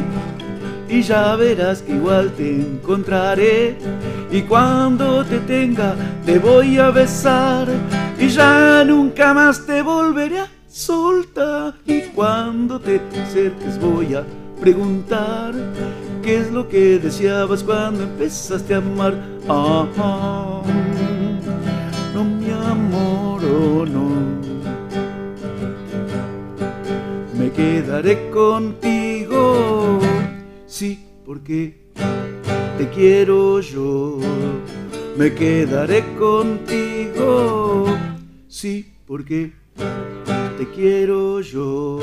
y 0.88 1.02
ya 1.02 1.36
verás 1.36 1.82
que 1.82 1.94
igual 1.94 2.32
te 2.32 2.56
encontraré. 2.56 3.76
Y 4.36 4.42
cuando 4.42 5.24
te 5.24 5.40
tenga, 5.40 5.96
te 6.26 6.40
voy 6.40 6.78
a 6.78 6.90
besar, 6.90 7.70
y 8.20 8.28
ya 8.28 8.84
nunca 8.84 9.34
más 9.34 9.66
te 9.66 9.82
volveré 9.82 10.42
a 10.42 10.50
soltar. 10.68 11.76
Y 11.86 12.02
cuando 12.14 12.78
te 12.78 13.00
acerques, 13.24 13.80
voy 13.80 14.14
a 14.14 14.26
preguntar 14.60 15.54
qué 16.22 16.42
es 16.42 16.52
lo 16.52 16.68
que 16.68 17.00
deseabas 17.00 17.64
cuando 17.64 18.04
empezaste 18.04 18.74
a 18.74 18.80
amar. 18.80 19.14
No, 19.48 19.88
mi 22.26 22.52
amor, 22.52 23.42
oh 23.42 23.86
no. 23.86 24.10
Me 27.40 27.50
quedaré 27.52 28.30
contigo, 28.32 30.02
sí, 30.68 31.08
porque 31.26 31.86
te 32.78 32.90
quiero 32.90 33.60
yo. 33.62 34.20
Me 35.18 35.34
quedaré 35.34 36.04
contigo, 36.20 37.86
sí, 38.48 38.94
porque 39.06 39.54
te 40.58 40.70
quiero 40.72 41.40
yo. 41.42 42.00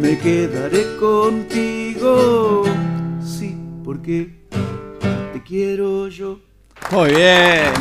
Me 0.00 0.18
quedaré 0.18 0.96
contigo, 0.98 2.62
sí, 3.20 3.56
porque 3.84 4.30
te 5.32 5.42
quiero 5.42 6.08
yo. 6.08 6.38
Muy 6.92 7.10
bien. 7.10 7.72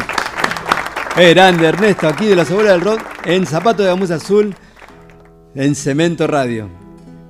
Eh, 1.15 1.29
grande 1.35 1.67
Ernesto, 1.67 2.07
aquí 2.07 2.25
de 2.25 2.35
la 2.35 2.45
Segura 2.45 2.71
del 2.71 2.81
Rock, 2.81 3.01
en 3.25 3.45
Zapato 3.45 3.83
de 3.83 3.89
Gamuza 3.89 4.15
Azul, 4.15 4.55
en 5.53 5.75
Cemento 5.75 6.25
Radio. 6.25 6.67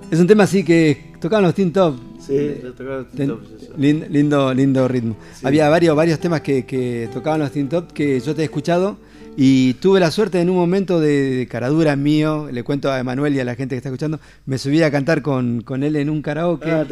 Es 0.09 0.21
un 0.21 0.27
tema 0.27 0.45
así 0.45 0.63
que 0.63 1.15
tocaban 1.19 1.43
los 1.43 1.53
Teen 1.53 1.73
Top. 1.73 2.12
Sí, 2.25 2.33
Ten- 2.35 3.27
Tito, 3.27 3.39
pues, 3.39 3.79
lindo, 4.09 4.53
lindo 4.53 4.87
ritmo. 4.87 5.17
Sí. 5.33 5.45
Había 5.45 5.67
varios, 5.69 5.95
varios 5.95 6.19
temas 6.19 6.41
que, 6.41 6.65
que 6.65 7.09
tocaban 7.13 7.39
los 7.41 7.51
Teen 7.51 7.67
Top 7.69 7.91
que 7.91 8.19
yo 8.19 8.33
te 8.33 8.41
he 8.41 8.45
escuchado 8.45 8.97
y 9.35 9.73
tuve 9.75 9.99
la 9.99 10.11
suerte 10.11 10.39
en 10.39 10.49
un 10.49 10.55
momento 10.55 10.99
de, 10.99 11.31
de 11.37 11.47
caradura 11.47 11.95
mío, 11.95 12.49
le 12.51 12.63
cuento 12.63 12.91
a 12.91 12.99
Emanuel 12.99 13.33
y 13.35 13.39
a 13.39 13.43
la 13.43 13.55
gente 13.55 13.73
que 13.73 13.77
está 13.77 13.89
escuchando, 13.89 14.19
me 14.45 14.57
subí 14.59 14.81
a 14.83 14.91
cantar 14.91 15.21
con, 15.23 15.61
con 15.61 15.81
él 15.83 15.95
en 15.95 16.09
un 16.11 16.21
karaoke. 16.21 16.69
Ah, 16.71 16.85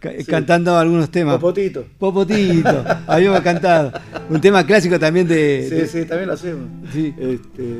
ca- 0.00 0.12
Sí. 0.18 0.24
Cantando 0.24 0.76
algunos 0.76 1.10
temas. 1.10 1.36
Popotito. 1.36 1.84
Popotito, 1.98 2.84
habíamos 3.06 3.40
cantado. 3.40 3.92
Un 4.28 4.40
tema 4.40 4.66
clásico 4.66 4.98
también 4.98 5.28
de. 5.28 5.66
Sí, 5.68 5.74
de- 5.76 5.86
sí, 5.86 6.04
también 6.06 6.26
lo 6.28 6.34
hacemos. 6.34 6.66
Sí. 6.92 7.14
Este, 7.16 7.76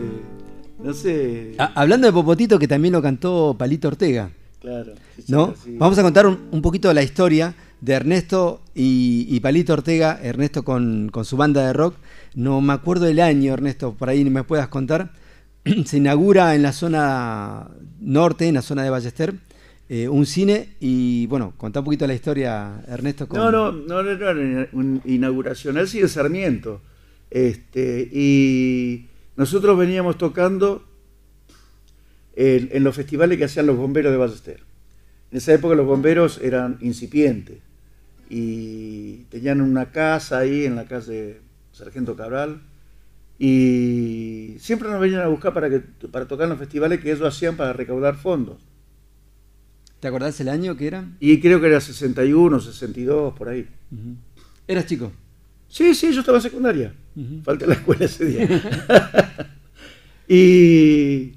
no 0.83 0.95
sé. 0.95 1.55
Ah, 1.59 1.73
hablando 1.75 2.07
de 2.07 2.13
Popotito, 2.13 2.59
que 2.61 2.69
también 2.69 2.93
lo 2.93 3.03
cantó 3.03 3.57
Palito 3.59 3.89
Ortega. 3.89 4.31
Claro. 4.61 4.95
¿no? 5.29 5.55
sí. 5.63 5.77
Vamos 5.79 5.99
a 5.99 6.03
contar 6.03 6.27
un, 6.27 6.49
un 6.51 6.63
poquito 6.63 6.89
de 6.89 6.95
la 6.95 7.03
historia 7.03 7.55
de 7.81 7.93
Ernesto 7.93 8.63
y, 8.75 9.27
y 9.29 9.41
Palito 9.41 9.73
Ortega, 9.73 10.19
Ernesto 10.23 10.65
con, 10.65 11.09
con 11.11 11.25
su 11.25 11.37
banda 11.37 11.67
de 11.67 11.73
rock. 11.73 11.95
No 12.35 12.61
me 12.61 12.73
acuerdo 12.73 13.05
del 13.05 13.21
año, 13.21 13.53
Ernesto, 13.53 13.95
por 13.95 14.09
ahí 14.09 14.25
me 14.25 14.45
puedas 14.45 14.69
contar. 14.69 15.13
Se 15.85 15.99
inaugura 15.99 16.55
en 16.55 16.63
la 16.63 16.73
zona 16.73 17.71
norte, 18.01 18.49
en 18.49 18.55
la 18.55 18.63
zona 18.63 18.83
de 18.83 18.91
Ballester, 18.91 19.35
eh, 19.89 20.09
un 20.09 20.27
cine 20.27 20.71
y 20.81 21.27
bueno, 21.27 21.55
contá 21.57 21.81
un 21.81 21.85
poquito 21.85 22.07
la 22.07 22.15
historia, 22.15 22.83
Ernesto. 22.89 23.29
Con... 23.29 23.39
No, 23.39 23.51
no, 23.51 23.73
no, 23.73 24.03
no, 24.03 24.03
no, 24.03 24.11
era 24.11 24.69
una 24.73 25.01
inauguración. 25.05 25.79
Él 25.79 25.89
sigue 25.89 26.09
Sarmiento. 26.09 26.81
Este, 27.31 28.09
y 28.13 29.09
nosotros 29.37 29.77
veníamos 29.77 30.17
tocando 30.17 30.85
en, 32.37 32.69
en 32.73 32.85
los 32.85 32.95
festivales 32.95 33.39
que 33.39 33.45
hacían 33.45 33.67
los 33.67 33.77
bomberos 33.77 34.13
de 34.13 34.19
Ballester. 34.19 34.61
En 35.31 35.39
esa 35.39 35.53
época 35.53 35.75
los 35.75 35.87
bomberos 35.87 36.39
eran 36.43 36.79
incipientes 36.81 37.59
y 38.29 39.25
tenían 39.29 39.61
una 39.61 39.91
casa 39.91 40.39
ahí 40.39 40.65
en 40.65 40.77
la 40.77 40.87
calle 40.87 41.41
Sargento 41.73 42.17
Cabral 42.17 42.61
y 43.39 44.57
siempre 44.59 44.89
nos 44.89 45.01
venían 45.01 45.23
a 45.23 45.29
buscar 45.29 45.53
para, 45.53 45.69
que, 45.69 45.81
para 45.81 46.27
tocar 46.27 46.45
en 46.45 46.51
los 46.51 46.59
festivales 46.59 47.01
que 47.01 47.13
ellos 47.13 47.27
hacían 47.27 47.57
para 47.57 47.73
recaudar 47.73 48.17
fondos. 48.17 48.57
¿Te 50.01 50.09
acordás 50.09 50.41
el 50.41 50.49
año 50.49 50.77
que 50.77 50.87
era? 50.87 51.09
Y 51.21 51.41
creo 51.41 51.61
que 51.61 51.67
era 51.67 51.81
61, 51.81 52.61
62, 52.61 53.35
por 53.35 53.49
ahí. 53.49 53.67
¿Eras 54.69 54.87
chico? 54.87 55.13
Sí, 55.69 55.95
sí, 55.95 56.13
yo 56.13 56.21
estaba 56.21 56.39
en 56.39 56.43
secundaria. 56.43 56.95
Ujú. 57.15 57.43
Falté 57.43 57.65
a 57.65 57.69
la 57.69 57.75
escuela 57.75 58.05
ese 58.05 58.25
día. 58.25 58.49
y 60.29 61.36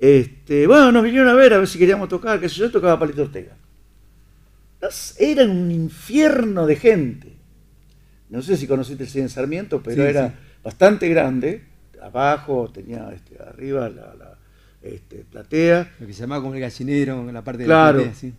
este, 0.00 0.66
bueno, 0.66 0.90
nos 0.90 1.04
vinieron 1.04 1.28
a 1.28 1.34
ver 1.34 1.52
a 1.52 1.58
ver 1.58 1.68
si 1.68 1.78
queríamos 1.78 2.08
tocar, 2.08 2.40
qué 2.40 2.48
sé 2.48 2.56
yo, 2.56 2.70
tocaba 2.70 2.98
Palito 2.98 3.22
Ortega. 3.22 3.56
Era 5.18 5.44
un 5.44 5.70
infierno 5.70 6.66
de 6.66 6.76
gente. 6.76 7.32
No 8.30 8.40
sé 8.40 8.56
si 8.56 8.66
conociste 8.66 9.02
el 9.04 9.08
cine 9.10 9.28
Sarmiento, 9.28 9.82
pero 9.82 10.02
Sí, 10.02 10.08
era 10.08 10.28
sí. 10.28 10.34
bastante 10.64 11.06
grande. 11.08 11.64
Abajo 12.02 12.70
tenía 12.72 13.10
este, 13.14 13.36
arriba 13.42 13.90
la, 13.90 14.14
la, 14.14 14.38
este, 14.80 15.16
platea. 15.30 15.92
Lo 16.00 16.06
que 16.06 16.14
se 16.14 16.22
llamaba 16.22 16.40
como 16.42 16.54
el 16.54 16.60
gallinero, 16.62 17.28
en 17.28 17.34
la 17.34 17.44
parte 17.44 17.58
de 17.58 17.64
Claro. 17.66 17.98
la 17.98 18.04
platea, 18.04 18.18
sí. 18.18 18.32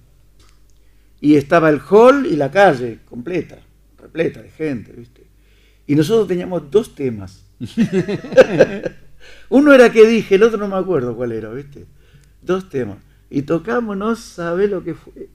Y 1.20 1.36
estaba 1.36 1.70
el 1.70 1.80
hall 1.88 2.26
y 2.26 2.36
la 2.36 2.49
calle 2.49 2.99
completa, 3.07 3.59
repleta 3.99 4.41
de 4.41 4.49
gente, 4.49 4.91
¿viste? 4.93 5.28
Y 5.86 5.93
nosotros 5.93 6.28
teníamos 6.28 6.72
dos 6.72 6.95
temas. 6.95 7.45
Uno 9.52 9.74
era 9.74 9.91
que 9.91 10.08
dije, 10.08 10.36
el 10.36 10.43
otro 10.43 10.58
no 10.58 10.68
me 10.70 10.78
acuerdo 10.78 11.14
cuál 11.16 11.34
era, 11.34 11.49
¿viste? 11.49 11.86
Dos 12.41 12.70
temas. 12.70 12.97
Y 13.30 13.41
tocamos, 13.43 13.97
no 13.97 14.16
sabe 14.16 14.68
lo 14.68 14.82
que 14.84 14.93
fue. 14.95 15.30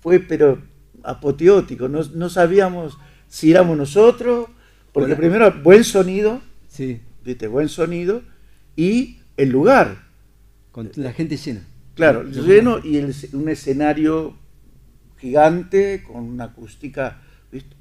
Fue, 0.00 0.20
pero 0.20 0.58
apoteótico. 1.02 1.88
No, 1.88 2.00
no 2.14 2.30
sabíamos 2.30 2.96
si 3.28 3.50
éramos 3.50 3.76
nosotros, 3.76 4.48
porque 4.92 5.12
Hola. 5.12 5.16
primero, 5.18 5.52
buen 5.62 5.84
sonido, 5.84 6.40
Sí, 6.68 7.00
¿viste? 7.24 7.46
Buen 7.46 7.68
sonido, 7.68 8.22
y 8.74 9.18
el 9.36 9.50
lugar. 9.50 10.08
con 10.72 10.90
la 10.96 11.12
gente 11.12 11.36
llena. 11.36 11.60
Claro, 11.96 12.26
Yo- 12.30 12.42
lleno 12.44 12.78
y 12.82 12.96
el- 12.96 13.14
un 13.34 13.48
escenario 13.50 14.34
gigante 15.18 16.02
con 16.06 16.22
una 16.24 16.44
acústica, 16.44 17.20
¿viste? 17.52 17.76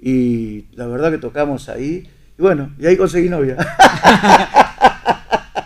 Y 0.00 0.66
la 0.76 0.86
verdad 0.86 1.10
que 1.10 1.18
tocamos 1.18 1.68
ahí. 1.68 2.08
Y 2.38 2.42
bueno, 2.42 2.72
y 2.78 2.86
ahí 2.86 2.96
conseguí 2.96 3.28
novia. 3.28 3.56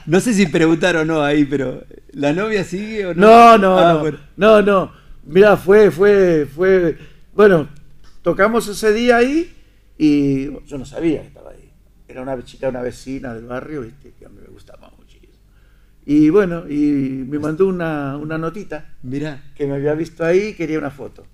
No 0.07 0.21
sé 0.21 0.35
si 0.35 0.47
preguntar 0.47 0.97
o 0.97 1.05
no 1.05 1.23
ahí, 1.23 1.45
pero 1.45 1.85
¿la 2.13 2.33
novia 2.33 2.65
sigue 2.65 3.07
o 3.07 3.15
no? 3.15 3.21
No, 3.21 3.59
no, 3.59 3.79
Ah, 3.79 3.93
no. 3.95 4.01
bueno. 4.01 4.19
No, 4.37 4.63
no. 4.63 4.93
Mira, 5.25 5.57
fue, 5.57 5.91
fue, 5.91 6.47
fue. 6.47 6.97
Bueno, 7.35 7.69
tocamos 8.23 8.67
ese 8.69 8.93
día 8.93 9.17
ahí 9.19 9.53
y 9.99 10.47
yo 10.67 10.79
no 10.79 10.85
sabía 10.85 11.21
que 11.23 11.29
estaba 11.29 11.51
ahí. 11.51 11.71
Era 12.09 12.23
una 12.23 12.43
chica, 12.45 12.69
una 12.69 12.83
vecina 12.83 13.33
del 13.35 13.47
barrio, 13.47 13.83
¿viste? 13.83 14.13
Que 14.19 14.27
a 14.27 14.29
mí 14.29 14.39
me 14.41 14.49
gustaba 14.49 14.91
muchísimo. 14.99 15.33
Y 16.05 16.31
bueno, 16.31 16.69
y 16.69 16.75
me 17.29 17.39
mandó 17.39 17.67
una, 17.69 18.17
una 18.17 18.37
notita 18.37 18.97
Mirá, 19.03 19.53
que 19.55 19.67
me 19.67 19.75
había 19.77 19.95
visto 19.95 20.25
ahí 20.25 20.49
y 20.49 20.55
quería 20.55 20.79
una 20.79 20.91
foto. 20.91 21.25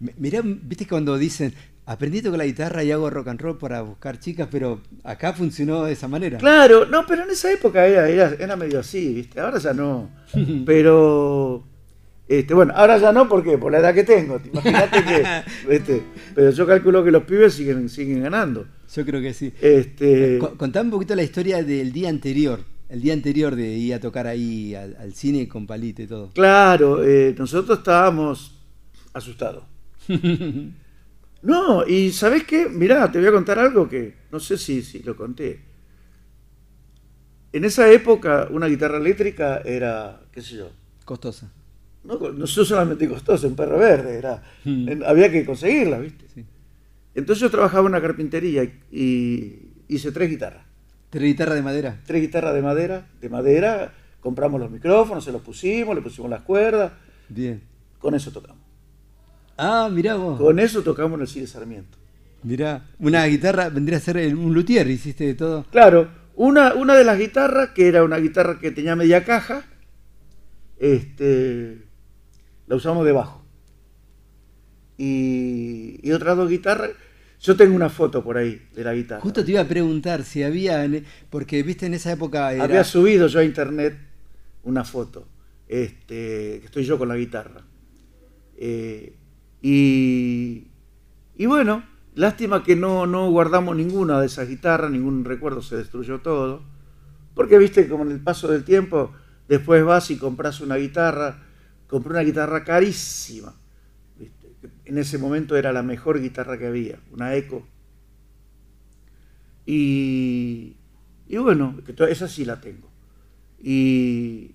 mi- 0.00 0.12
mirá, 0.18 0.40
viste 0.44 0.86
cuando 0.86 1.16
dicen, 1.16 1.54
aprendí 1.86 2.18
a 2.18 2.22
tocar 2.24 2.38
la 2.38 2.44
guitarra 2.46 2.84
y 2.84 2.90
hago 2.92 3.08
rock 3.08 3.28
and 3.28 3.40
roll 3.40 3.58
para 3.58 3.80
buscar 3.82 4.18
chicas, 4.18 4.48
pero 4.50 4.80
acá 5.04 5.32
funcionó 5.32 5.84
de 5.84 5.92
esa 5.92 6.08
manera. 6.08 6.38
Claro, 6.38 6.84
no, 6.86 7.06
pero 7.06 7.22
en 7.22 7.30
esa 7.30 7.52
época 7.52 7.86
era, 7.86 8.08
era, 8.08 8.34
era 8.38 8.56
medio 8.56 8.80
así, 8.80 9.14
¿viste? 9.14 9.40
Ahora 9.40 9.58
ya 9.58 9.72
no. 9.72 10.10
Pero, 10.66 11.64
este, 12.28 12.52
bueno, 12.54 12.72
ahora 12.76 12.98
ya 12.98 13.12
no, 13.12 13.28
¿por 13.28 13.42
qué? 13.44 13.56
Por 13.56 13.70
la 13.72 13.78
edad 13.78 13.94
que 13.94 14.02
tengo. 14.04 14.38
te 14.40 14.48
Imagínate 14.48 15.04
que, 15.04 15.24
¿viste? 15.70 16.02
Pero 16.34 16.50
yo 16.50 16.66
calculo 16.66 17.04
que 17.04 17.10
los 17.12 17.22
pibes 17.24 17.54
siguen, 17.54 17.88
siguen 17.88 18.22
ganando. 18.22 18.66
Yo 18.94 19.04
creo 19.06 19.20
que 19.22 19.32
sí. 19.32 19.52
Este, 19.60 20.38
Co- 20.38 20.56
Contame 20.56 20.86
un 20.88 20.90
poquito 20.92 21.14
la 21.14 21.22
historia 21.22 21.62
del 21.62 21.92
día 21.92 22.08
anterior. 22.08 22.60
El 22.88 23.00
día 23.00 23.12
anterior 23.14 23.54
de 23.56 23.68
ir 23.68 23.94
a 23.94 24.00
tocar 24.00 24.26
ahí 24.28 24.74
al, 24.74 24.96
al 25.00 25.12
cine 25.14 25.48
con 25.48 25.66
palito 25.66 26.02
y 26.02 26.06
todo. 26.06 26.30
claro, 26.34 27.02
eh, 27.04 27.34
nosotros 27.38 27.78
estábamos 27.78 28.60
asustados. 29.12 29.64
No, 31.42 31.86
y 31.86 32.10
¿sabés 32.12 32.44
qué? 32.44 32.68
Mirá, 32.68 33.10
te 33.12 33.18
voy 33.18 33.28
a 33.28 33.32
contar 33.32 33.58
algo 33.58 33.88
que 33.88 34.14
no 34.32 34.40
sé 34.40 34.56
si, 34.58 34.82
si 34.82 35.00
lo 35.02 35.16
conté. 35.16 35.60
En 37.52 37.64
esa 37.64 37.90
época, 37.90 38.48
una 38.50 38.66
guitarra 38.66 38.98
eléctrica 38.98 39.58
era, 39.64 40.20
qué 40.32 40.42
sé 40.42 40.56
yo, 40.56 40.70
Costosa. 41.04 41.50
no, 42.04 42.18
no 42.32 42.46
solamente 42.46 43.08
costosa, 43.08 43.46
un 43.46 43.56
perro 43.56 43.78
verde, 43.78 44.18
era, 44.18 44.42
en- 44.64 45.02
había 45.04 45.30
que 45.30 45.44
conseguirla, 45.44 45.98
¿viste? 45.98 46.26
Entonces 47.14 47.40
yo 47.40 47.50
trabajaba 47.50 47.80
en 47.82 47.86
una 47.94 48.02
carpintería 48.02 48.62
y, 48.64 48.72
y 48.90 49.72
hice 49.88 50.12
tres 50.12 50.28
guitarras. 50.28 50.66
¿Tres 51.08 51.22
guitarras 51.22 51.54
de 51.54 51.62
madera? 51.62 52.00
Tres 52.04 52.20
guitarras 52.20 52.52
de 52.54 52.60
madera, 52.60 53.08
de 53.20 53.28
madera, 53.30 53.94
compramos 54.20 54.60
los 54.60 54.70
micrófonos, 54.70 55.24
se 55.24 55.32
los 55.32 55.40
pusimos, 55.40 55.94
le 55.94 56.02
pusimos 56.02 56.28
las 56.30 56.42
cuerdas, 56.42 56.92
Bien. 57.28 57.62
con 57.98 58.14
eso 58.14 58.30
tocamos. 58.32 58.65
Ah, 59.56 59.88
mirá 59.92 60.16
vos. 60.16 60.38
Con 60.38 60.58
eso 60.58 60.82
tocamos 60.82 61.16
en 61.16 61.22
el 61.22 61.28
Cine 61.28 61.46
Sarmiento. 61.46 61.96
Mirá, 62.42 62.86
una 62.98 63.24
guitarra 63.26 63.68
vendría 63.70 63.98
a 63.98 64.00
ser 64.00 64.16
un 64.36 64.52
luthier, 64.54 64.88
hiciste 64.88 65.24
de 65.24 65.34
todo. 65.34 65.64
Claro, 65.70 66.08
una, 66.36 66.74
una 66.74 66.94
de 66.94 67.04
las 67.04 67.18
guitarras, 67.18 67.70
que 67.70 67.88
era 67.88 68.04
una 68.04 68.18
guitarra 68.18 68.58
que 68.60 68.70
tenía 68.70 68.94
media 68.94 69.24
caja, 69.24 69.64
este, 70.78 71.82
la 72.66 72.76
usamos 72.76 73.04
de 73.04 73.12
bajo. 73.12 73.44
Y, 74.98 75.98
y 76.02 76.12
otras 76.12 76.36
dos 76.36 76.48
guitarras, 76.48 76.90
yo 77.40 77.56
tengo 77.56 77.74
una 77.74 77.88
foto 77.90 78.22
por 78.22 78.38
ahí 78.38 78.62
de 78.74 78.84
la 78.84 78.94
guitarra. 78.94 79.20
Justo 79.20 79.44
te 79.44 79.50
iba 79.50 79.60
a 79.60 79.68
preguntar 79.68 80.24
si 80.24 80.42
había, 80.42 80.84
en- 80.84 81.04
porque 81.30 81.62
viste 81.62 81.86
en 81.86 81.94
esa 81.94 82.12
época 82.12 82.52
era... 82.52 82.64
Había 82.64 82.84
subido 82.84 83.26
yo 83.26 83.40
a 83.40 83.44
internet 83.44 83.96
una 84.64 84.84
foto, 84.84 85.26
este, 85.68 86.58
que 86.60 86.62
estoy 86.64 86.84
yo 86.84 86.98
con 86.98 87.08
la 87.08 87.16
guitarra. 87.16 87.62
Eh, 88.56 89.14
y, 89.68 90.68
y 91.34 91.46
bueno, 91.46 91.82
lástima 92.14 92.62
que 92.62 92.76
no, 92.76 93.04
no 93.04 93.28
guardamos 93.32 93.74
ninguna 93.74 94.20
de 94.20 94.26
esas 94.26 94.48
guitarras, 94.48 94.92
ningún 94.92 95.24
recuerdo, 95.24 95.60
se 95.60 95.76
destruyó 95.76 96.20
todo. 96.20 96.62
Porque 97.34 97.58
viste, 97.58 97.88
como 97.88 98.04
en 98.04 98.12
el 98.12 98.20
paso 98.20 98.46
del 98.46 98.62
tiempo, 98.62 99.12
después 99.48 99.84
vas 99.84 100.12
y 100.12 100.18
compras 100.18 100.60
una 100.60 100.76
guitarra, 100.76 101.42
compré 101.88 102.12
una 102.12 102.20
guitarra 102.20 102.62
carísima. 102.62 103.56
¿viste? 104.16 104.54
En 104.84 104.98
ese 104.98 105.18
momento 105.18 105.56
era 105.56 105.72
la 105.72 105.82
mejor 105.82 106.20
guitarra 106.20 106.56
que 106.58 106.68
había, 106.68 107.00
una 107.10 107.34
Eco. 107.34 107.66
Y, 109.66 110.76
y 111.26 111.36
bueno, 111.38 111.76
esa 112.08 112.28
sí 112.28 112.44
la 112.44 112.60
tengo. 112.60 112.88
Y 113.60 114.54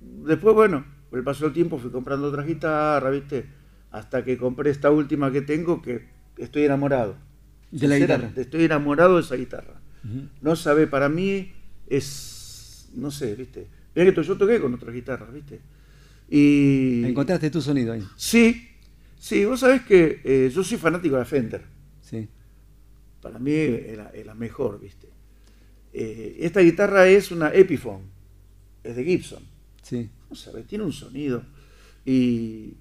después, 0.00 0.54
bueno, 0.54 0.84
con 1.12 1.18
el 1.18 1.24
paso 1.26 1.44
del 1.44 1.52
tiempo 1.52 1.78
fui 1.78 1.90
comprando 1.90 2.28
otras 2.28 2.46
guitarras, 2.46 3.12
¿viste? 3.12 3.44
Hasta 3.90 4.24
que 4.24 4.38
compré 4.38 4.70
esta 4.70 4.90
última 4.90 5.30
que 5.30 5.42
tengo, 5.42 5.82
que 5.82 6.06
estoy 6.38 6.64
enamorado. 6.64 7.18
De 7.70 7.86
la 7.86 7.98
guitarra. 7.98 8.32
Estoy 8.34 8.64
enamorado 8.64 9.16
de 9.16 9.20
esa 9.20 9.36
guitarra. 9.36 9.78
No 10.40 10.56
sabe, 10.56 10.86
para 10.86 11.10
mí 11.10 11.52
es, 11.86 12.88
no 12.94 13.10
sé, 13.10 13.34
¿viste? 13.34 13.66
Mira 13.94 14.10
que 14.10 14.22
yo 14.22 14.38
toqué 14.38 14.58
con 14.58 14.72
otras 14.72 14.94
guitarras, 14.94 15.30
¿viste? 15.34 15.60
Y... 16.30 17.04
Encontraste 17.04 17.50
tu 17.50 17.60
sonido 17.60 17.92
ahí. 17.92 18.02
Sí, 18.16 18.70
sí, 19.18 19.44
vos 19.44 19.60
sabés 19.60 19.82
que 19.82 20.22
eh, 20.24 20.50
yo 20.50 20.64
soy 20.64 20.78
fanático 20.78 21.16
de 21.16 21.20
la 21.20 21.26
Fender. 21.26 21.62
Sí. 22.00 22.26
Para 23.20 23.38
mí 23.38 23.52
es 23.52 23.98
la, 23.98 24.08
es 24.14 24.24
la 24.24 24.34
mejor, 24.34 24.80
¿viste? 24.80 25.10
Eh, 25.92 26.38
esta 26.40 26.60
guitarra 26.60 27.06
es 27.06 27.30
una 27.30 27.52
Epiphone, 27.52 28.04
es 28.82 28.96
de 28.96 29.04
Gibson. 29.04 29.42
Sí. 29.82 30.08
No 30.34 30.62
tiene 30.66 30.84
un 30.84 30.92
sonido. 30.92 31.42
Y, 32.04 32.74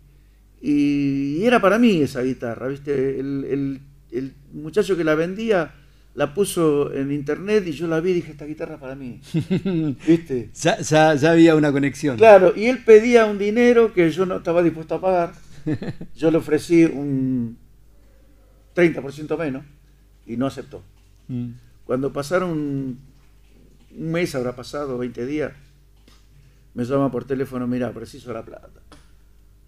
y 0.62 1.44
era 1.44 1.60
para 1.62 1.78
mí 1.80 2.02
esa 2.02 2.22
guitarra, 2.22 2.68
¿viste? 2.68 3.20
El, 3.20 3.46
el- 3.46 3.82
el 4.12 4.34
muchacho 4.54 4.98
que 4.98 5.06
la 5.06 5.16
vendía 5.16 5.74
la 6.16 6.34
puso 6.34 6.92
en 6.94 7.14
internet 7.14 7.64
y 7.68 7.72
yo 7.72 7.88
la 7.88 8.02
vi 8.02 8.12
y 8.12 8.14
dije, 8.16 8.32
esta 8.32 8.46
guitarra 8.46 8.76
es 8.76 8.82
para 8.82 8.96
mí. 8.96 9.22
¿Viste? 10.06 10.50
Ya, 10.54 10.78
ya, 10.82 11.16
ya 11.16 11.32
había 11.32 11.56
una 11.56 11.72
conexión. 11.72 12.18
Claro, 12.18 12.52
y 12.54 12.66
él 12.66 12.84
pedía 12.84 13.26
un 13.26 13.38
dinero 13.38 13.94
que 13.94 14.12
yo 14.12 14.26
no 14.26 14.38
estaba 14.38 14.62
dispuesto 14.62 14.96
a 14.96 15.02
pagar. 15.02 15.34
Yo 16.16 16.32
le 16.32 16.38
ofrecí 16.40 16.84
un 16.86 17.56
30% 18.76 19.38
menos 19.38 19.64
y 20.26 20.36
no 20.36 20.48
aceptó. 20.48 20.84
Mm. 21.28 21.52
Cuando 21.86 22.12
pasaron 22.12 22.50
un 22.52 23.00
mes, 23.92 24.34
habrá 24.36 24.56
pasado 24.56 24.98
20 24.98 25.26
días, 25.26 25.54
me 26.74 26.84
llama 26.86 27.12
por 27.12 27.26
teléfono, 27.26 27.68
mira, 27.68 27.92
preciso 27.92 28.32
la 28.34 28.44
plata. 28.44 28.70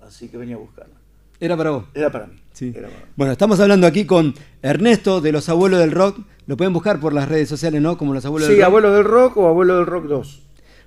Así 0.06 0.28
que 0.30 0.38
venía 0.38 0.56
a 0.56 0.60
buscarla. 0.60 0.94
Era 1.40 1.58
para 1.58 1.72
vos. 1.72 1.86
Era 1.94 2.12
para 2.12 2.28
mí. 2.28 2.36
Sí. 2.54 2.72
Era 2.76 2.88
para 2.88 3.00
mí. 3.00 3.12
Bueno, 3.16 3.32
estamos 3.34 3.60
hablando 3.60 3.88
aquí 3.88 4.06
con 4.06 4.34
Ernesto 4.62 5.20
de 5.22 5.32
los 5.32 5.50
Abuelos 5.50 5.80
del 5.80 5.92
Rock. 5.92 6.20
Lo 6.46 6.56
pueden 6.58 6.74
buscar 6.74 7.00
por 7.00 7.14
las 7.14 7.28
redes 7.28 7.50
sociales, 7.50 7.82
¿no? 7.82 7.98
Como 7.98 8.14
los 8.14 8.26
Abuelos 8.26 8.48
Sí, 8.48 8.54
del 8.54 8.62
Rock. 8.62 8.68
Abuelo 8.68 8.94
del 8.94 9.04
Rock 9.06 9.38
o 9.38 9.48
Abuelo 9.48 9.78
del 9.78 9.86
Rock 9.86 10.06
2. 10.06 10.42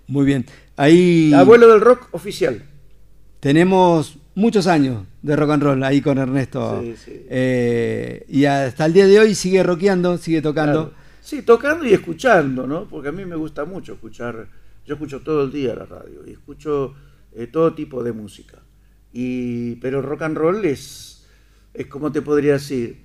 Muy 0.09 0.25
bien. 0.25 0.47
Ahí 0.77 1.33
Abuelo 1.35 1.69
del 1.69 1.81
Rock 1.81 2.09
oficial. 2.13 2.63
tenemos 3.41 4.19
muchos 4.35 4.67
años 4.67 5.05
de 5.23 5.35
rock 5.35 5.51
and 5.51 5.63
roll 5.63 5.83
ahí 5.85 6.01
con 6.01 6.19
Ernesto. 6.19 6.81
Sí, 6.83 6.95
sí. 6.97 7.27
Eh, 7.29 8.25
y 8.29 8.45
hasta 8.45 8.85
el 8.87 8.93
día 8.93 9.07
de 9.07 9.19
hoy 9.19 9.35
sigue 9.35 9.63
rockeando, 9.63 10.19
sigue 10.19 10.43
tocando. 10.43 10.91
Claro. 10.91 11.07
Sí, 11.23 11.43
tocando 11.43 11.85
y 11.87 11.93
escuchando, 11.93 12.67
¿no? 12.67 12.85
Porque 12.85 13.09
a 13.09 13.13
mí 13.13 13.25
me 13.25 13.35
gusta 13.37 13.65
mucho 13.65 13.95
escuchar, 13.95 14.47
yo 14.87 14.95
escucho 14.95 15.21
todo 15.23 15.45
el 15.45 15.53
día 15.53 15.75
la 15.75 15.87
radio 15.87 16.27
y 16.27 16.33
escucho 16.33 16.95
eh, 17.33 17.47
todo 17.49 17.75
tipo 17.75 18.03
de 18.05 18.13
música. 18.13 18.63
Y, 19.13 19.77
pero 19.77 20.03
rock 20.03 20.23
and 20.23 20.37
roll 20.37 20.65
es, 20.65 21.27
es 21.75 21.87
como 21.87 22.13
te 22.13 22.23
podría 22.23 22.55
decir, 22.55 23.05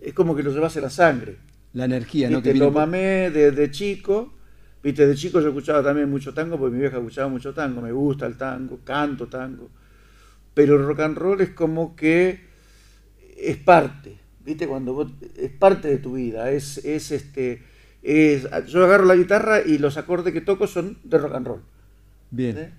es 0.00 0.14
como 0.14 0.34
que 0.34 0.42
lo 0.42 0.50
llevas 0.52 0.76
en 0.76 0.82
la 0.82 0.90
sangre. 0.90 1.36
La 1.72 1.84
energía, 1.86 2.28
¿no? 2.30 2.42
Que 2.42 2.54
lo 2.54 2.66
por- 2.72 2.82
mamé 2.82 3.30
desde 3.30 3.70
chico, 3.70 4.34
viste, 4.82 5.06
de 5.06 5.14
chico 5.14 5.40
yo 5.40 5.48
escuchaba 5.48 5.82
también 5.82 6.10
mucho 6.10 6.34
tango, 6.34 6.58
porque 6.58 6.74
mi 6.74 6.80
vieja 6.80 6.98
escuchaba 6.98 7.28
mucho 7.28 7.54
tango, 7.54 7.80
me 7.80 7.92
gusta 7.92 8.26
el 8.26 8.36
tango, 8.36 8.80
canto 8.84 9.28
tango, 9.28 9.70
pero 10.54 10.76
el 10.76 10.84
rock 10.86 11.00
and 11.00 11.16
roll 11.18 11.40
es 11.40 11.50
como 11.50 11.96
que 11.96 12.40
es 13.36 13.56
parte, 13.58 14.18
viste, 14.44 14.66
cuando 14.68 14.92
vos- 14.94 15.12
es 15.36 15.50
parte 15.52 15.88
de 15.88 15.98
tu 15.98 16.14
vida, 16.14 16.50
es, 16.50 16.78
es 16.84 17.10
este, 17.12 17.62
es, 18.02 18.46
yo 18.68 18.84
agarro 18.84 19.04
la 19.04 19.14
guitarra 19.16 19.60
y 19.64 19.78
los 19.78 19.96
acordes 19.96 20.32
que 20.32 20.40
toco 20.40 20.66
son 20.66 20.98
de 21.04 21.18
rock 21.18 21.34
and 21.34 21.46
roll. 21.46 21.60
Bien. 22.30 22.70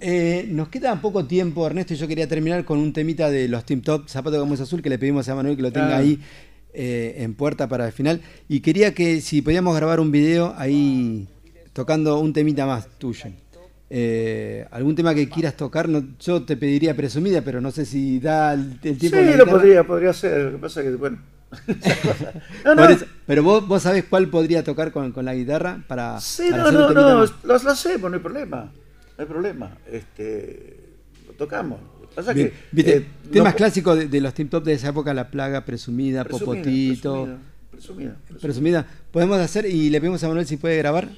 Eh, 0.00 0.46
nos 0.50 0.68
queda 0.68 1.00
poco 1.00 1.24
tiempo, 1.26 1.66
Ernesto, 1.66 1.94
y 1.94 1.96
yo 1.96 2.08
quería 2.08 2.26
terminar 2.28 2.64
con 2.64 2.78
un 2.78 2.92
temita 2.92 3.30
de 3.30 3.48
los 3.48 3.64
Team 3.64 3.80
Top, 3.80 4.08
Zapato 4.08 4.38
Gamos 4.38 4.60
Azul, 4.60 4.82
que 4.82 4.90
le 4.90 4.98
pedimos 4.98 5.28
a 5.28 5.34
Manuel 5.34 5.56
que 5.56 5.62
lo 5.62 5.72
tenga 5.72 5.94
Ah. 5.96 5.98
ahí 5.98 6.18
eh, 6.72 7.14
en 7.18 7.34
puerta 7.34 7.68
para 7.68 7.86
el 7.86 7.92
final. 7.92 8.20
Y 8.48 8.60
quería 8.60 8.92
que 8.94 9.20
si 9.20 9.40
podíamos 9.42 9.76
grabar 9.76 10.00
un 10.00 10.10
video 10.10 10.54
ahí 10.58 11.28
tocando 11.72 12.18
un 12.18 12.32
temita 12.32 12.66
más 12.66 12.88
tuyo. 12.98 13.30
Eh, 13.90 14.66
algún 14.72 14.96
tema 14.96 15.14
que 15.14 15.28
quieras 15.28 15.56
tocar, 15.56 15.88
no- 15.88 16.04
yo 16.18 16.42
te 16.42 16.56
pediría 16.56 16.96
presumida, 16.96 17.42
pero 17.42 17.60
no 17.60 17.70
sé 17.70 17.84
si 17.84 18.18
da 18.18 18.54
el, 18.54 18.78
el 18.82 18.98
tiempo. 18.98 19.18
Sí, 19.18 19.36
lo 19.36 19.46
podría, 19.46 19.84
podría 19.84 20.12
ser, 20.12 20.40
lo 20.40 20.50
que 20.52 20.58
pasa 20.58 20.82
que, 20.82 20.90
bueno, 20.90 21.18
no, 22.64 22.74
no, 22.74 22.82
Por 22.82 22.90
eso- 22.92 23.06
pero 23.26 23.42
vos, 23.42 23.66
vos 23.66 23.82
sabés 23.82 24.04
cuál 24.04 24.28
podría 24.28 24.62
tocar 24.64 24.92
con, 24.92 25.12
con 25.12 25.24
la 25.24 25.34
guitarra 25.34 25.82
para. 25.86 26.20
Sí, 26.20 26.48
para 26.50 26.70
no, 26.70 26.90
no, 26.92 27.24
no, 27.24 27.32
las 27.44 27.66
hacemos, 27.66 28.10
no 28.10 28.16
hay 28.16 28.22
problema. 28.22 28.64
No 29.16 29.22
hay 29.22 29.26
problema. 29.26 29.70
Este, 29.90 30.80
lo 31.26 31.32
tocamos. 31.34 31.80
Lo 32.00 32.08
pasa 32.10 32.32
Bien, 32.32 32.48
que, 32.48 32.54
¿viste? 32.72 32.96
eh, 32.96 33.06
temas 33.32 33.52
no- 33.52 33.56
clásicos 33.56 33.98
de, 33.98 34.08
de 34.08 34.20
los 34.20 34.34
Team 34.34 34.48
Top 34.48 34.64
de 34.64 34.74
esa 34.74 34.88
época, 34.88 35.14
La 35.14 35.28
Plaga, 35.28 35.64
Presumida, 35.64 36.24
Presumida, 36.24 36.46
Popotito. 36.46 37.12
presumida, 37.12 37.38
presumida, 37.70 38.14
presumida. 38.28 38.40
Presumida. 38.40 38.86
Podemos 39.10 39.38
hacer 39.40 39.66
y 39.66 39.90
le 39.90 40.00
pedimos 40.00 40.22
a 40.24 40.28
Manuel 40.28 40.46
si 40.46 40.56
puede 40.56 40.76
grabar. 40.78 41.08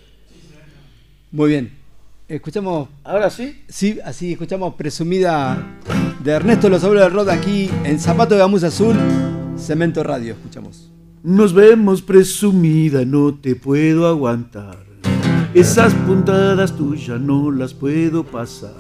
Muy 1.32 1.49
bien. 1.51 1.72
Escuchamos. 2.28 2.89
¿Ahora 3.05 3.30
sí? 3.30 3.62
Sí, 3.68 4.01
así 4.05 4.32
escuchamos 4.32 4.74
Presumida 4.74 5.64
de 6.24 6.32
Ernesto 6.32 6.68
Los 6.68 6.82
Abuelos 6.82 7.05
del 7.05 7.12
Rock 7.14 7.28
aquí 7.28 7.70
en 7.84 8.01
Zapato 8.01 8.34
de 8.34 8.41
Gamuza 8.41 8.66
Azul, 8.66 8.97
Cemento 9.59 10.02
Radio. 10.02 10.34
Escuchamos. 10.34 10.90
Nos 11.22 11.52
vemos 11.52 12.02
presumida, 12.02 13.04
no 13.04 13.34
te 13.34 13.57
puedo 13.57 14.07
aguantar. 14.07 14.84
Esas 15.54 15.92
puntadas 15.94 16.76
tuyas 16.76 17.20
no 17.20 17.50
las 17.50 17.74
puedo 17.74 18.24
pasar. 18.24 18.74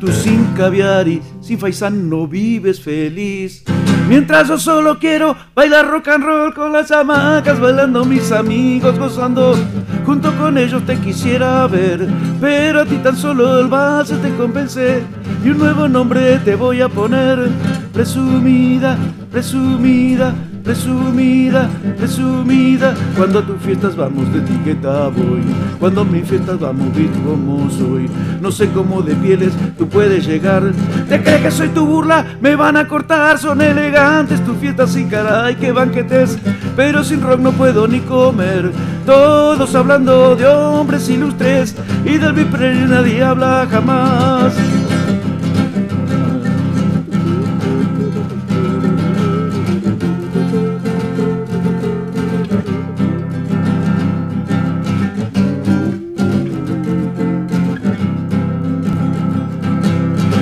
Tú 0.00 0.08
sin 0.08 0.46
caviar 0.56 1.06
y 1.06 1.22
sin 1.40 1.58
faisán 1.58 2.08
no 2.08 2.26
vives 2.26 2.80
feliz. 2.80 3.62
Mientras 4.08 4.48
yo 4.48 4.58
solo 4.58 4.98
quiero 4.98 5.36
bailar 5.54 5.88
rock 5.88 6.08
and 6.08 6.24
roll 6.24 6.54
con 6.54 6.72
las 6.72 6.90
hamacas, 6.90 7.60
bailando 7.60 8.04
mis 8.04 8.32
amigos, 8.32 8.98
gozando. 8.98 9.54
Junto 10.04 10.34
con 10.36 10.58
ellos 10.58 10.84
te 10.84 10.96
quisiera 10.96 11.66
ver, 11.68 12.08
pero 12.40 12.80
a 12.80 12.86
ti 12.86 12.96
tan 12.96 13.16
solo 13.16 13.60
el 13.60 13.68
vals 13.68 14.08
te 14.08 14.34
convence 14.36 15.04
y 15.44 15.50
un 15.50 15.58
nuevo 15.58 15.86
nombre 15.86 16.38
te 16.38 16.56
voy 16.56 16.80
a 16.80 16.88
poner. 16.88 17.48
Presumida, 17.92 18.96
presumida, 19.30 20.34
presumida, 20.62 21.68
presumida. 21.96 22.94
Cuando 23.16 23.40
a 23.40 23.46
tus 23.46 23.60
fiestas 23.60 23.96
vamos 23.96 24.32
de 24.32 24.40
etiqueta 24.40 25.08
voy, 25.08 25.42
cuando 25.78 26.02
a 26.02 26.04
mis 26.04 26.26
fiestas 26.26 26.58
vamos 26.58 26.94
visto 26.94 27.18
como 27.24 27.70
soy. 27.70 28.08
No 28.40 28.50
sé 28.50 28.68
cómo 28.70 29.02
de 29.02 29.14
pieles 29.14 29.52
tú 29.76 29.88
puedes 29.88 30.26
llegar. 30.26 30.62
¿Te 31.08 31.22
crees 31.22 31.42
que 31.42 31.50
soy 31.50 31.68
tu 31.68 31.86
burla? 31.86 32.24
Me 32.40 32.56
van 32.56 32.76
a 32.76 32.86
cortar, 32.86 33.38
son 33.38 33.60
elegantes 33.60 34.44
tus 34.44 34.56
fiestas 34.58 34.92
sin 34.92 35.08
caray, 35.08 35.56
que 35.56 35.72
banquetes. 35.72 36.38
Pero 36.76 37.04
sin 37.04 37.20
rock 37.20 37.40
no 37.40 37.52
puedo 37.52 37.86
ni 37.88 38.00
comer. 38.00 38.70
Todos 39.06 39.74
hablando 39.74 40.36
de 40.36 40.46
hombres 40.46 41.08
ilustres 41.08 41.74
y 42.04 42.18
del 42.18 42.32
bipre 42.32 42.86
nadie 42.86 43.22
habla 43.22 43.66
jamás. 43.70 44.54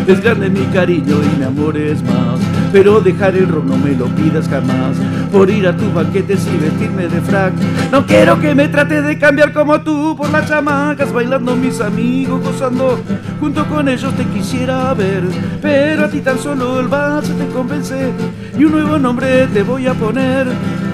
Desgane 0.09 0.49
mi 0.49 0.65
cariño 0.73 1.17
y 1.23 1.39
me 1.39 1.45
amores 1.45 2.03
más. 2.03 2.41
Pero 2.73 2.99
dejar 2.99 3.37
el 3.37 3.47
rock 3.47 3.67
no 3.67 3.77
me 3.77 3.93
lo 3.93 4.07
pidas 4.07 4.49
jamás. 4.49 4.97
Por 5.31 5.51
ir 5.51 5.69
a 5.69 5.77
tus 5.77 5.93
banquetes 5.93 6.47
y 6.47 6.57
vestirme 6.57 7.09
de 7.09 7.21
frac. 7.21 7.53
No 7.93 8.07
quiero 8.07 8.41
que 8.41 8.55
me 8.55 8.69
trate 8.69 9.03
de 9.03 9.19
cambiar 9.19 9.53
como 9.53 9.83
tú 9.83 10.17
por 10.17 10.31
las 10.31 10.49
chamacas, 10.49 11.13
bailando 11.13 11.55
mis 11.55 11.83
amigos, 11.83 12.43
gozando. 12.43 12.99
Junto 13.39 13.67
con 13.67 13.87
ellos 13.87 14.15
te 14.15 14.25
quisiera 14.25 14.95
ver. 14.95 15.25
Pero 15.61 16.07
a 16.07 16.09
ti 16.09 16.21
tan 16.21 16.39
solo 16.39 16.81
el 16.81 16.89
vals 16.89 17.29
te 17.29 17.47
convence. 17.49 18.11
Y 18.59 18.65
un 18.65 18.73
nuevo 18.73 18.99
nombre 18.99 19.47
te 19.49 19.63
voy 19.63 19.89
a 19.89 19.93
poner. 19.93 20.47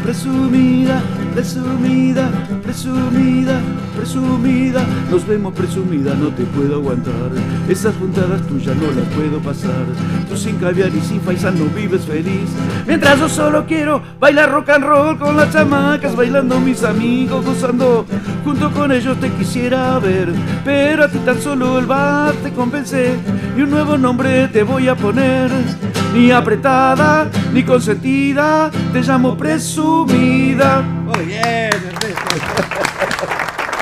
Presumida, 0.03 1.01
presumida, 1.35 2.31
presumida, 2.63 3.61
presumida. 3.97 4.83
Nos 5.11 5.27
vemos 5.27 5.53
presumida, 5.53 6.15
no 6.15 6.29
te 6.29 6.45
puedo 6.45 6.77
aguantar. 6.77 7.31
Esas 7.69 7.95
puntadas 7.95 8.41
tuyas 8.47 8.77
no 8.77 8.87
las 8.93 9.09
puedo 9.15 9.41
pasar. 9.41 9.85
Tú 10.29 10.37
sin 10.37 10.57
caviar 10.57 10.91
y 10.95 11.01
sin 11.01 11.21
faisán 11.21 11.59
no 11.59 11.65
vives 11.75 12.03
feliz. 12.05 12.49
Mientras 12.87 13.19
yo 13.19 13.29
solo 13.29 13.67
quiero 13.67 14.01
bailar 14.21 14.53
rock 14.53 14.71
and 14.71 14.85
roll 14.85 15.19
con 15.19 15.37
las 15.37 15.53
chamacas, 15.53 16.15
bailando 16.15 16.61
mis 16.61 16.85
amigos, 16.85 17.45
gozando. 17.45 18.07
Junto 18.45 18.71
con 18.71 18.93
ellos 18.93 19.19
te 19.19 19.31
quisiera 19.31 19.99
ver. 19.99 20.33
Pero 20.65 21.05
a 21.05 21.09
ti 21.09 21.19
tan 21.19 21.41
solo 21.41 21.81
el 21.81 21.87
bar 21.87 22.33
te 22.45 22.53
convence. 22.53 23.15
Y 23.57 23.63
un 23.63 23.71
nuevo 23.71 23.99
nombre 23.99 24.49
te 24.49 24.63
voy 24.63 24.87
a 24.87 24.95
poner. 24.95 25.51
Ni 26.15 26.31
apretada, 26.31 27.29
ni 27.53 27.65
consentida, 27.65 28.71
te 28.93 29.03
llamo 29.03 29.37
presumida. 29.37 30.85
Bien, 31.25 31.71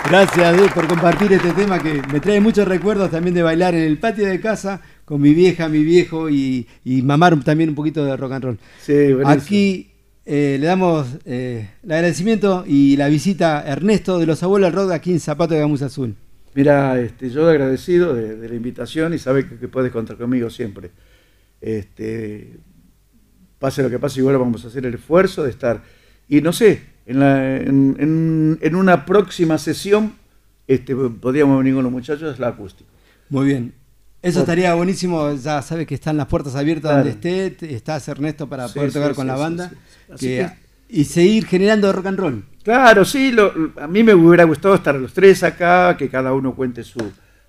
Gracias 0.09 0.57
Dios, 0.57 0.72
por 0.72 0.86
compartir 0.88 1.32
este 1.32 1.53
tema 1.53 1.78
que 1.78 2.03
me 2.12 2.20
trae 2.20 2.40
muchos 2.40 2.66
recuerdos 2.68 3.11
también 3.11 3.34
de 3.34 3.43
bailar 3.43 3.74
en 3.74 3.84
el 3.84 3.99
patio 3.99 4.26
de 4.26 4.40
casa 4.40 4.80
con 5.05 5.20
mi 5.20 5.32
vieja, 5.32 5.68
mi 5.68 5.82
viejo 5.82 6.28
y, 6.28 6.66
y 6.84 7.03
mamar 7.03 7.43
también 7.43 7.70
un 7.70 7.74
poquito 7.74 8.05
de 8.05 8.16
rock 8.16 8.32
and 8.32 8.45
roll. 8.45 8.59
Sí. 8.80 8.93
Aquí 9.24 9.90
eh, 10.26 10.59
le 10.61 10.66
damos 10.66 11.07
eh, 11.24 11.70
el 11.82 11.93
agradecimiento 11.93 12.64
y 12.66 12.97
la 12.97 13.09
visita 13.09 13.61
a 13.61 13.72
Ernesto 13.72 14.18
de 14.18 14.26
los 14.26 14.43
Abuelos 14.43 14.74
Rock 14.74 14.93
aquí 14.93 15.12
en 15.12 15.20
Zapato 15.20 15.55
de 15.55 15.61
Gamuza 15.61 15.86
Azul. 15.86 16.14
Mira, 16.55 17.01
este, 17.01 17.30
yo 17.30 17.49
agradecido 17.49 18.14
de, 18.14 18.36
de 18.36 18.49
la 18.49 18.55
invitación 18.55 19.14
y 19.14 19.18
sabes 19.18 19.47
que, 19.47 19.57
que 19.57 19.68
puedes 19.68 19.90
contar 19.93 20.16
conmigo 20.16 20.51
siempre. 20.51 20.90
Este, 21.61 22.59
pase 23.59 23.82
lo 23.82 23.88
que 23.88 23.99
pase, 23.99 24.20
igual 24.20 24.36
vamos 24.36 24.64
a 24.64 24.68
hacer 24.68 24.84
el 24.84 24.95
esfuerzo 24.95 25.45
de 25.45 25.51
estar. 25.51 25.82
Y 26.28 26.40
no 26.40 26.53
sé, 26.53 26.91
en, 27.07 27.20
la- 27.20 27.57
en- 27.57 27.96
en- 27.98 28.59
en 28.61 28.74
una 28.76 29.05
próxima 29.05 29.59
sesión 29.59 30.14
este, 30.68 30.94
podríamos 30.94 31.59
venir 31.59 31.74
con 31.74 31.82
los 31.84 31.92
muchachos, 31.92 32.32
es 32.34 32.38
la 32.38 32.48
acústica. 32.48 32.88
Muy 33.28 33.46
bien. 33.46 33.74
Eso 34.22 34.40
estaría 34.40 34.72
buenísimo, 34.74 35.32
ya 35.34 35.61
sabes 35.62 35.86
que 35.86 35.94
están 35.96 36.16
las 36.16 36.26
puertas 36.28 36.55
abiertas 36.55 36.92
Claro. 36.92 36.98
donde 37.11 37.11
esté, 37.50 37.74
estás 37.74 38.07
Ernesto 38.07 38.48
para 38.48 38.68
Sí, 38.68 38.74
poder 38.74 38.92
tocar 38.92 39.11
sí, 39.11 39.14
con 39.16 39.26
la 39.26 39.34
banda 39.36 39.72
que- 40.18 40.48
y 40.88 41.05
seguir 41.05 41.46
generando 41.46 41.92
rock 41.92 42.07
and 42.07 42.18
roll. 42.18 42.44
Claro, 42.62 43.05
sí, 43.05 43.32
lo- 43.32 43.53
a 43.80 43.88
mí 43.88 44.05
me 44.05 44.14
hubiera 44.14 44.44
gustado 44.44 44.76
estar 44.76 44.94
los 44.94 45.12
tres 45.12 45.42
acá, 45.42 45.96
que 45.96 46.09
cada 46.09 46.32
uno 46.32 46.55
cuente 46.55 46.84
su, 46.84 47.00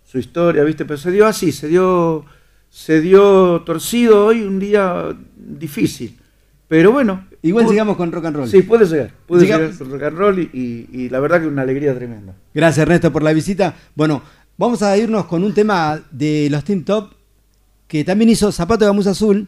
su 0.03 0.17
historia, 0.17 0.63
¿viste? 0.63 0.83
Pero 0.85 0.97
se 0.97 1.11
dio 1.11 1.27
así, 1.27 1.51
se 1.51 1.67
dio, 1.67 2.25
se 2.69 2.99
dio 3.01 3.61
torcido 3.61 4.25
hoy, 4.25 4.41
un 4.41 4.57
día 4.59 5.15
difícil. 5.37 6.17
Pero 6.67 6.91
bueno. 6.91 7.25
Igual 7.43 7.65
llegamos 7.67 7.97
con 7.97 8.11
rock 8.11 8.25
and 8.25 8.35
roll. 8.37 8.49
Sí, 8.49 8.61
puede 8.63 8.85
llegar, 8.85 9.11
puede 9.27 9.45
llegar 9.45 9.77
con 9.77 9.91
rock 9.91 10.03
and 10.03 10.17
roll 10.17 10.39
y, 10.39 10.49
y- 10.53 10.89
y 11.03 11.09
la 11.09 11.19
verdad 11.19 11.41
que 11.41 11.47
una 11.47 11.61
alegría 11.61 11.93
tremenda. 11.93 12.33
Gracias 12.53 12.81
Ernesto 12.83 13.11
por 13.11 13.21
la 13.21 13.33
visita. 13.33 13.75
Bueno, 13.95 14.21
vamos 14.57 14.81
a 14.81 14.97
irnos 14.97 15.25
con 15.25 15.43
un 15.43 15.53
tema 15.53 16.01
de 16.11 16.47
los 16.49 16.63
Team 16.63 16.83
Top 16.83 17.11
que 17.87 18.03
también 18.03 18.29
hizo 18.29 18.51
Zapato 18.51 18.85
de 18.85 18.89
Gamuza 18.89 19.11
Azul 19.11 19.47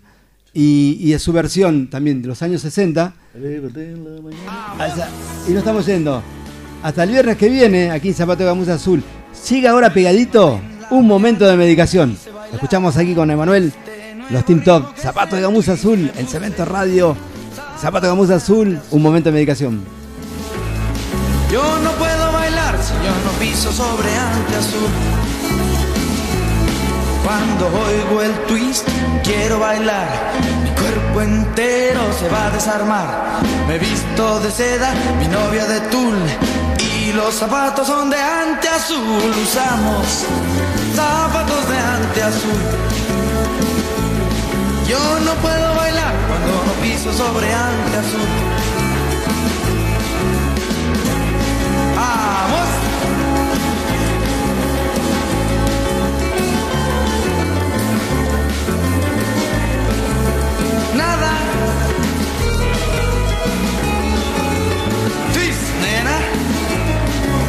y, 0.54 0.98
y 1.00 1.12
de 1.12 1.20
su 1.20 1.32
versión 1.34 1.88
también 1.90 2.22
de 2.22 2.28
los 2.28 2.42
años 2.42 2.62
60. 2.62 3.14
Hasta- 4.78 5.10
y 5.48 5.52
nos 5.52 5.60
estamos 5.60 5.86
yendo. 5.86 6.22
Hasta 6.84 7.04
el 7.04 7.10
viernes 7.12 7.38
que 7.38 7.50
viene, 7.50 7.92
aquí 7.92 8.10
en 8.10 8.14
Zapato 8.14 8.40
de 8.44 8.50
Gamuza 8.50 8.74
Azul. 8.76 9.02
Sigue 9.34 9.68
ahora 9.68 9.94
pegadito 9.94 10.60
un 10.92 11.08
momento 11.08 11.48
de 11.48 11.56
medicación. 11.58 12.18
Lo 12.50 12.56
escuchamos 12.56 12.96
aquí 12.98 13.16
con 13.16 13.32
Emanuel, 13.32 13.72
los 14.30 14.46
Team 14.46 14.64
Top, 14.64 14.96
Zapato 14.98 15.36
de 15.36 15.42
Gamuza 15.42 15.74
Azul, 15.74 16.12
el 16.18 16.28
Cemento 16.28 16.64
Radio, 16.66 17.16
Zapato 17.80 18.34
Azul, 18.34 18.80
un 18.92 19.02
momento 19.02 19.30
de 19.30 19.34
medicación. 19.34 19.84
Yo 21.52 21.80
no 21.80 21.92
puedo 21.92 22.32
bailar 22.32 22.76
si 22.82 22.94
yo 22.94 23.14
no 23.26 23.32
piso 23.40 23.72
sobre 23.72 24.10
ante 24.16 24.56
azul. 24.56 24.90
Cuando 27.24 27.68
oigo 27.68 28.22
el 28.22 28.34
twist, 28.46 28.88
quiero 29.24 29.60
bailar. 29.60 30.08
Mi 30.64 30.70
cuerpo 30.72 31.22
entero 31.22 32.02
se 32.20 32.30
va 32.30 32.48
a 32.48 32.52
desarmar. 32.52 33.08
Me 33.68 33.76
he 33.76 33.80
visto 33.80 34.40
de 34.40 34.52
seda, 34.52 34.94
mi 35.20 35.28
novia 35.28 35.66
de 35.66 35.80
tul. 35.92 36.16
Y 36.80 37.14
los 37.14 37.36
zapatos 37.36 37.88
son 37.88 38.10
de 38.10 38.18
ante 38.18 38.70
azul. 38.70 39.34
Usamos 39.44 40.26
zapatos 40.96 41.70
de 41.70 41.78
ante 41.78 42.24
azul. 42.24 42.62
Yo 44.88 45.20
no 45.26 45.34
puedo 45.42 45.76
bailar 45.76 46.14
cuando 46.28 46.75
piso 46.86 47.12
sobre 47.12 47.52
ante. 47.52 47.98
¡Vamos! 51.96 52.70
Nada. 60.96 61.32
Twist, 65.34 65.68
nena. 65.82 66.18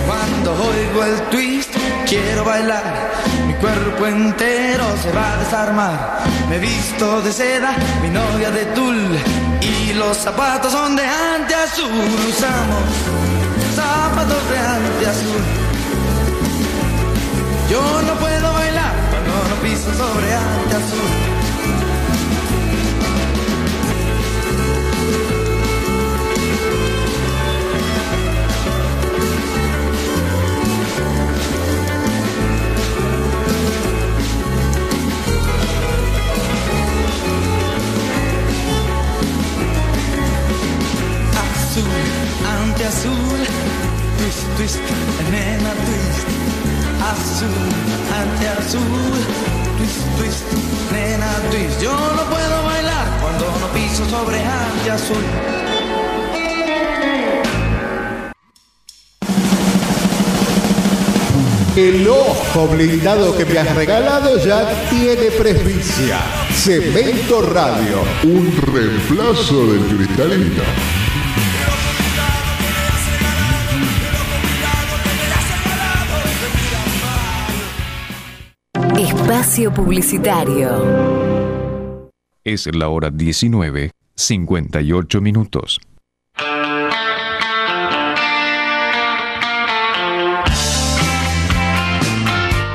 Cuando 0.07 0.51
oigo 0.53 1.05
el 1.05 1.21
twist, 1.31 1.75
quiero 2.07 2.45
bailar. 2.45 3.36
Cuerpo 3.61 4.07
entero 4.07 4.85
se 5.03 5.11
va 5.13 5.33
a 5.33 5.37
desarmar. 5.39 6.19
Me 6.49 6.59
visto 6.59 7.23
de 7.23 7.33
seda, 7.33 7.75
mi 8.03 8.11
novia 8.11 8.51
de 8.51 8.65
tul. 8.67 9.19
Y 9.61 9.95
los 9.95 10.17
zapatos 10.17 10.73
son 10.73 10.97
de 10.97 11.05
ante 11.05 11.55
azul. 11.55 11.91
Usamos 12.29 12.85
zapatos 13.75 14.51
de 14.51 14.59
ante 14.59 15.07
azul. 15.07 15.45
Yo 17.71 18.03
no 18.03 18.15
puedo 18.15 18.53
bailar 18.53 18.93
cuando 19.11 19.33
no 19.49 19.57
piso 19.63 19.93
sobre 19.93 20.35
ante 20.35 20.77
azul, 42.87 43.39
twist, 44.19 44.47
twist, 44.57 44.81
nena 45.31 45.73
twist, 45.85 46.29
azul, 47.11 47.49
ante 48.15 48.49
azul, 48.49 48.83
twist, 49.77 50.03
twist, 50.19 50.45
nena, 50.93 51.31
twist. 51.51 51.81
Yo 51.83 51.93
no 51.93 52.23
puedo 52.31 52.63
bailar 52.65 53.07
cuando 53.21 53.47
no 53.61 53.67
piso 53.75 54.09
sobre 54.09 54.39
haya 54.39 54.95
azul. 54.95 55.25
El 61.77 62.09
ojo 62.09 62.69
blindado 62.69 63.37
que 63.37 63.45
me 63.45 63.59
has 63.59 63.75
regalado 63.75 64.39
ya 64.39 64.89
tiene 64.89 65.31
presbicia. 65.33 66.21
Cemento 66.55 67.43
Radio. 67.43 68.01
Un 68.23 68.51
reemplazo 68.73 69.67
del 69.67 69.83
cristalino. 69.95 71.06
Espacio 79.57 79.73
Publicitario. 79.73 82.11
Es 82.45 82.69
la 82.75 82.91
hora 82.91 83.11
19, 83.11 83.91
58 84.15 85.21
minutos. 85.23 85.81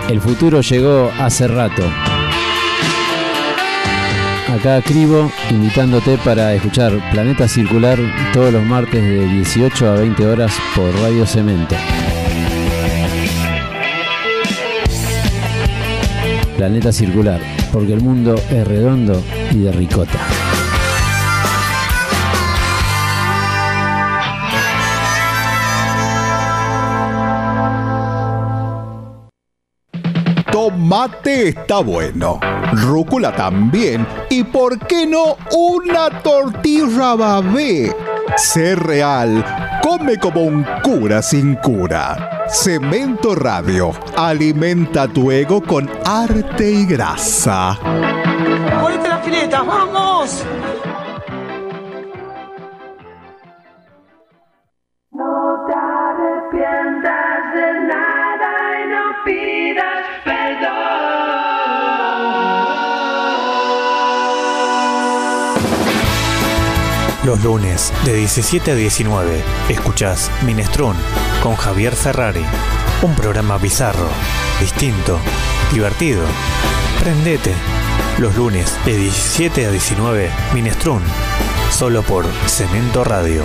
El 0.09 0.21
futuro 0.21 0.61
llegó 0.61 1.11
hace 1.19 1.47
rato. 1.47 1.83
Acá 4.49 4.81
Cribo 4.81 5.31
invitándote 5.51 6.17
para 6.25 6.55
escuchar 6.55 6.93
Planeta 7.11 7.47
Circular 7.47 7.99
todos 8.33 8.51
los 8.51 8.63
martes 8.63 9.03
de 9.03 9.27
18 9.27 9.87
a 9.87 9.97
20 9.97 10.25
horas 10.25 10.57
por 10.75 10.91
Radio 10.95 11.27
Cemento. 11.27 11.75
Planeta 16.61 16.91
Circular, 16.91 17.41
porque 17.73 17.93
el 17.93 18.01
mundo 18.01 18.35
es 18.35 18.67
redondo 18.67 19.19
y 19.49 19.61
de 19.61 19.71
ricota. 19.71 20.19
Tomate 30.51 31.47
está 31.47 31.79
bueno, 31.79 32.39
rúcula 32.73 33.35
también 33.35 34.05
y 34.29 34.43
por 34.43 34.77
qué 34.85 35.07
no 35.07 35.37
una 35.57 36.21
tortilla 36.21 37.15
babé. 37.15 37.91
Sé 38.37 38.75
real, 38.75 39.43
come 39.81 40.17
como 40.17 40.43
un 40.43 40.63
cura 40.83 41.23
sin 41.23 41.55
cura. 41.55 42.30
Cemento 42.53 43.33
Radio, 43.33 43.91
alimenta 44.17 45.07
tu 45.07 45.31
ego 45.31 45.61
con 45.61 45.89
arte 46.05 46.69
y 46.69 46.85
grasa. 46.85 47.79
¡Ponete 48.81 49.07
las 49.07 49.23
filetas, 49.23 49.65
vamos! 49.65 50.43
Los 67.23 67.43
lunes 67.43 67.93
de 68.03 68.15
17 68.15 68.71
a 68.71 68.75
19 68.75 69.43
escuchás 69.69 70.31
Minestrón 70.43 70.95
con 71.43 71.55
Javier 71.55 71.95
Ferrari. 71.95 72.43
Un 73.03 73.13
programa 73.13 73.59
bizarro, 73.59 74.09
distinto, 74.59 75.19
divertido. 75.71 76.23
Prendete. 76.99 77.53
Los 78.17 78.35
lunes 78.35 78.75
de 78.85 78.97
17 78.97 79.67
a 79.67 79.71
19 79.71 80.31
Minestrón. 80.55 81.03
Solo 81.69 82.01
por 82.01 82.25
Cemento 82.47 83.03
Radio. 83.03 83.43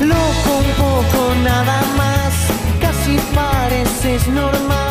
Loco 0.00 0.58
un 0.58 0.72
poco 0.76 1.34
nada 1.44 1.82
más, 1.96 2.34
casi 2.80 3.16
pareces 3.32 4.26
normal. 4.26 4.83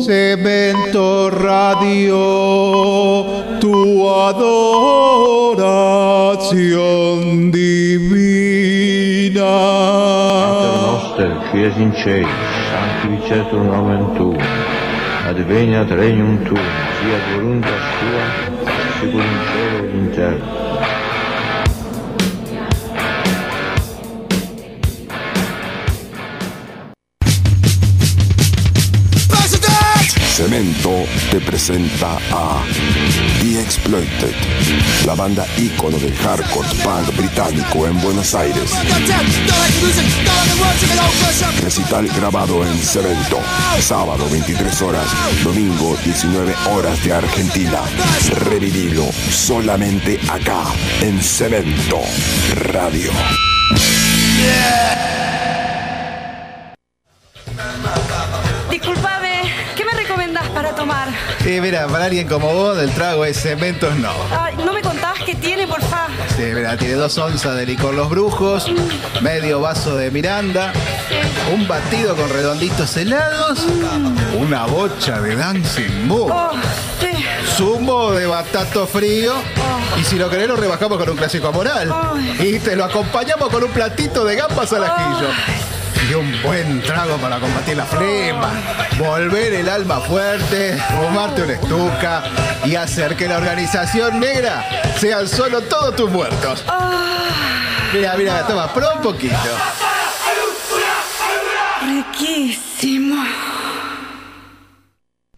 Cemento 0.00 1.30
radio 1.30 2.20
tu 3.60 4.08
adoración 4.08 4.70
divina. 7.50 8.76
Pater 10.50 10.74
noster, 10.82 11.32
qui 11.50 11.64
es 11.64 11.76
in 11.78 11.92
cieli, 11.94 12.26
sanctificetur 12.70 13.62
nomen 13.62 14.14
tuum. 14.16 14.38
Adveniat 15.28 15.90
regnum 15.90 16.38
tuum, 16.44 16.68
fiat 16.98 17.24
voluntas 17.34 17.84
tua, 17.98 18.24
sicur 19.00 19.22
in 19.22 19.38
cielo 19.50 19.80
in 19.98 20.06
terra. 20.12 20.95
Te 30.56 31.38
presenta 31.38 32.16
a 32.32 32.64
The 33.42 33.60
Exploited, 33.60 34.34
la 35.04 35.14
banda 35.14 35.46
ícono 35.58 35.98
del 35.98 36.16
hardcore 36.16 36.66
punk 36.82 37.14
británico 37.14 37.86
en 37.86 38.00
Buenos 38.00 38.34
Aires. 38.34 38.70
Recital 41.60 42.08
grabado 42.08 42.66
en 42.66 42.78
Cemento, 42.78 43.38
sábado 43.80 44.26
23 44.30 44.80
horas, 44.80 45.06
domingo 45.44 45.94
19 46.02 46.54
horas 46.70 47.04
de 47.04 47.12
Argentina. 47.12 47.82
Revivilo 48.48 49.04
solamente 49.30 50.18
acá, 50.30 50.64
en 51.02 51.20
Cemento 51.20 52.00
Radio. 52.72 53.10
Disculpame, 58.70 59.15
Sí, 61.46 61.60
mira, 61.60 61.86
para 61.86 62.06
alguien 62.06 62.26
como 62.26 62.52
vos, 62.52 62.76
del 62.76 62.90
trago 62.90 63.24
es 63.24 63.40
cementos 63.40 63.94
no. 63.98 64.10
¿No 64.64 64.72
me 64.72 64.82
contás 64.82 65.16
qué 65.24 65.36
tiene, 65.36 65.64
porfa? 65.68 66.08
Sí, 66.36 66.42
mira, 66.52 66.76
tiene 66.76 66.94
dos 66.94 67.16
onzas 67.18 67.54
de 67.54 67.64
licor 67.64 67.94
Los 67.94 68.10
Brujos, 68.10 68.66
medio 69.20 69.60
vaso 69.60 69.94
de 69.96 70.10
Miranda, 70.10 70.72
un 71.54 71.68
batido 71.68 72.16
con 72.16 72.28
redonditos 72.30 72.96
helados, 72.96 73.60
una 74.36 74.66
bocha 74.66 75.20
de 75.20 75.36
Dancing 75.36 76.08
Moon, 76.08 76.32
Oh, 76.32 76.50
sí. 77.00 77.24
zumo 77.56 78.10
de 78.10 78.26
batato 78.26 78.84
frío, 78.88 79.32
y 80.00 80.02
si 80.02 80.16
lo 80.16 80.28
querés 80.28 80.48
lo 80.48 80.56
rebajamos 80.56 80.98
con 80.98 81.08
un 81.10 81.16
clásico 81.16 81.52
moral. 81.52 81.94
Y 82.40 82.58
te 82.58 82.74
lo 82.74 82.86
acompañamos 82.86 83.50
con 83.50 83.62
un 83.62 83.70
platito 83.70 84.24
de 84.24 84.34
gambas 84.34 84.72
al 84.72 84.82
ajillo. 84.82 85.28
Y 86.04 86.14
un 86.14 86.42
buen 86.42 86.82
trago 86.82 87.16
para 87.16 87.40
combatir 87.40 87.76
la 87.76 87.86
flema, 87.86 88.52
volver 88.98 89.54
el 89.54 89.68
alma 89.68 90.00
fuerte, 90.00 90.76
fumarte 90.76 91.42
una 91.42 91.52
estuca 91.54 92.24
y 92.64 92.76
hacer 92.76 93.16
que 93.16 93.26
la 93.26 93.38
organización 93.38 94.20
negra 94.20 94.64
sean 94.98 95.26
solo 95.26 95.62
todos 95.62 95.96
tus 95.96 96.10
muertos. 96.10 96.64
Mira, 97.92 98.14
mira, 98.16 98.46
toma, 98.46 98.72
prueba 98.72 98.94
un 98.94 99.02
poquito. 99.02 99.36
Riquísimo. 101.82 103.24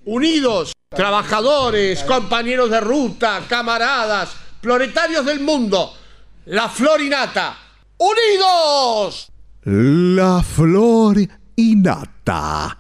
Unidos, 0.05 0.73
trabajadores, 0.89 2.03
compañeros 2.05 2.71
de 2.71 2.81
ruta, 2.81 3.43
camaradas, 3.49 4.31
proletarios 4.61 5.25
del 5.25 5.41
mundo, 5.41 5.95
la 6.47 6.69
florinata. 6.69 7.57
¡Unidos! 7.99 9.31
La 9.71 10.43
flor 10.43 11.19
innata. 11.55 12.79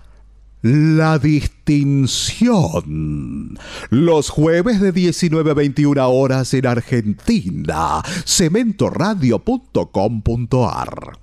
La 0.62 1.18
distinción. 1.18 3.59
Los 3.91 4.30
jueves 4.30 4.80
de 4.80 4.93
19 4.93 5.51
a 5.51 5.55
21 5.55 6.09
horas 6.09 6.55
en 6.55 6.66
Argentina. 6.66 8.01
Cementoradio.com.ar. 8.24 11.18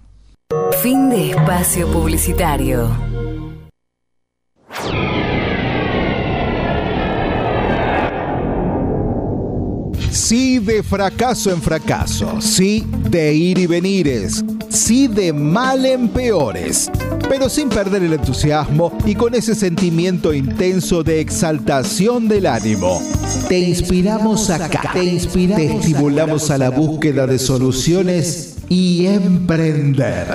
Fin 0.84 1.10
de 1.10 1.32
espacio 1.32 1.92
publicitario. 1.92 2.92
Sí 10.16 10.60
de 10.60 10.82
fracaso 10.82 11.52
en 11.52 11.62
fracaso, 11.62 12.40
sí 12.40 12.86
de 13.10 13.34
ir 13.34 13.58
y 13.58 13.68
venires, 13.68 14.46
sí 14.70 15.10
de 15.10 15.34
mal 15.34 15.86
en 15.86 16.08
peores, 16.08 16.90
pero 17.28 17.50
sin 17.50 17.68
perder 17.68 18.02
el 18.02 18.14
entusiasmo 18.14 18.98
y 19.06 19.14
con 19.14 19.36
ese 19.36 19.54
sentimiento 19.54 20.34
intenso 20.34 21.04
de 21.04 21.20
exaltación 21.20 22.30
del 22.30 22.46
ánimo. 22.46 23.02
Te 23.50 23.60
inspiramos 23.60 24.50
acá, 24.50 24.92
te 24.94 25.04
inspiramos, 25.04 25.58
te 25.58 25.76
estimulamos 25.76 26.50
a 26.50 26.58
la 26.60 26.70
búsqueda 26.70 27.28
de 27.28 27.38
soluciones 27.38 28.56
y 28.70 29.08
emprender. 29.08 30.28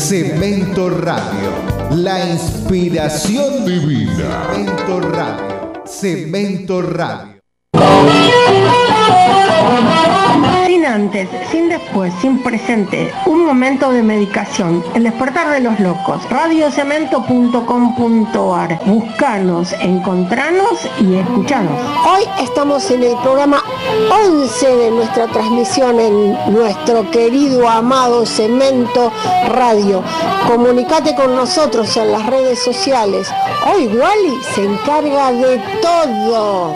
Cemento 0.00 0.88
Radio, 0.88 1.50
La 1.90 2.30
inspiración 2.30 3.66
divina. 3.66 4.48
Cemento 4.54 5.00
Radio. 5.00 5.82
Cemento 5.84 6.80
Radio. 6.80 7.31
Sin 10.66 10.84
antes, 10.86 11.28
sin 11.50 11.68
después, 11.68 12.14
sin 12.20 12.40
presente, 12.42 13.12
un 13.26 13.44
momento 13.44 13.90
de 13.90 14.02
medicación. 14.02 14.82
El 14.94 15.02
despertar 15.04 15.50
de 15.50 15.60
los 15.60 15.78
locos. 15.80 16.22
Radiocemento.com.ar. 16.30 18.80
Buscanos, 18.86 19.72
encontranos 19.80 20.88
y 21.00 21.16
escuchanos. 21.16 21.78
Hoy 22.06 22.22
estamos 22.40 22.90
en 22.90 23.04
el 23.04 23.16
programa 23.18 23.62
11 24.10 24.76
de 24.76 24.90
nuestra 24.90 25.28
transmisión 25.28 26.00
en 26.00 26.32
nuestro 26.52 27.08
querido 27.10 27.68
amado 27.68 28.26
Cemento 28.26 29.12
Radio. 29.48 30.02
Comunicate 30.46 31.14
con 31.14 31.36
nosotros 31.36 31.96
en 31.96 32.12
las 32.12 32.26
redes 32.26 32.58
sociales. 32.58 33.28
Hoy 33.66 33.86
Wally 33.86 34.38
se 34.54 34.64
encarga 34.64 35.32
de 35.32 35.58
todo. 35.80 36.74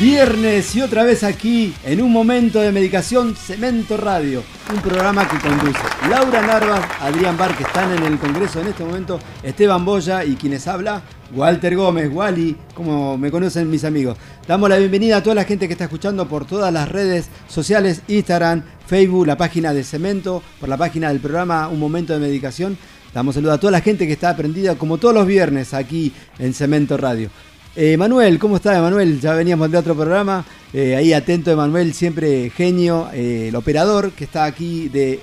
Viernes 0.00 0.74
y 0.76 0.80
otra 0.80 1.04
vez 1.04 1.22
aquí 1.22 1.74
en 1.84 2.00
un 2.00 2.10
momento 2.10 2.58
de 2.58 2.72
medicación 2.72 3.36
Cemento 3.36 3.98
Radio, 3.98 4.42
un 4.74 4.80
programa 4.80 5.28
que 5.28 5.38
conduce 5.38 5.78
Laura 6.08 6.40
Narvas, 6.40 6.80
Adrián 7.02 7.36
Bar, 7.36 7.54
que 7.54 7.64
están 7.64 7.92
en 7.92 8.04
el 8.04 8.18
Congreso 8.18 8.62
en 8.62 8.68
este 8.68 8.82
momento, 8.82 9.20
Esteban 9.42 9.84
Boya 9.84 10.24
y 10.24 10.36
quienes 10.36 10.66
habla, 10.68 11.02
Walter 11.34 11.76
Gómez, 11.76 12.10
Wally, 12.10 12.56
como 12.72 13.18
me 13.18 13.30
conocen 13.30 13.68
mis 13.68 13.84
amigos. 13.84 14.16
Damos 14.48 14.70
la 14.70 14.78
bienvenida 14.78 15.18
a 15.18 15.22
toda 15.22 15.34
la 15.34 15.44
gente 15.44 15.66
que 15.66 15.74
está 15.74 15.84
escuchando 15.84 16.26
por 16.26 16.46
todas 16.46 16.72
las 16.72 16.88
redes 16.88 17.28
sociales, 17.46 18.00
Instagram, 18.08 18.62
Facebook, 18.86 19.26
la 19.26 19.36
página 19.36 19.74
de 19.74 19.84
Cemento, 19.84 20.42
por 20.58 20.70
la 20.70 20.78
página 20.78 21.10
del 21.10 21.20
programa 21.20 21.68
Un 21.68 21.78
Momento 21.78 22.14
de 22.14 22.20
Medicación. 22.20 22.78
Damos 23.12 23.34
saludo 23.34 23.52
a 23.52 23.58
toda 23.58 23.72
la 23.72 23.80
gente 23.82 24.06
que 24.06 24.14
está 24.14 24.30
aprendida 24.30 24.76
como 24.76 24.96
todos 24.96 25.12
los 25.12 25.26
viernes 25.26 25.74
aquí 25.74 26.10
en 26.38 26.54
Cemento 26.54 26.96
Radio. 26.96 27.28
Eh, 27.76 27.96
Manuel, 27.96 28.40
¿cómo 28.40 28.56
está 28.56 28.76
Emanuel? 28.76 29.20
Ya 29.20 29.32
veníamos 29.34 29.70
de 29.70 29.78
otro 29.78 29.94
programa. 29.94 30.44
Eh, 30.72 30.96
ahí 30.96 31.12
atento 31.12 31.52
Emanuel, 31.52 31.94
siempre 31.94 32.50
genio, 32.50 33.08
eh, 33.12 33.46
el 33.48 33.56
operador 33.56 34.10
que 34.10 34.24
está 34.24 34.44
aquí 34.44 34.88
de 34.88 35.20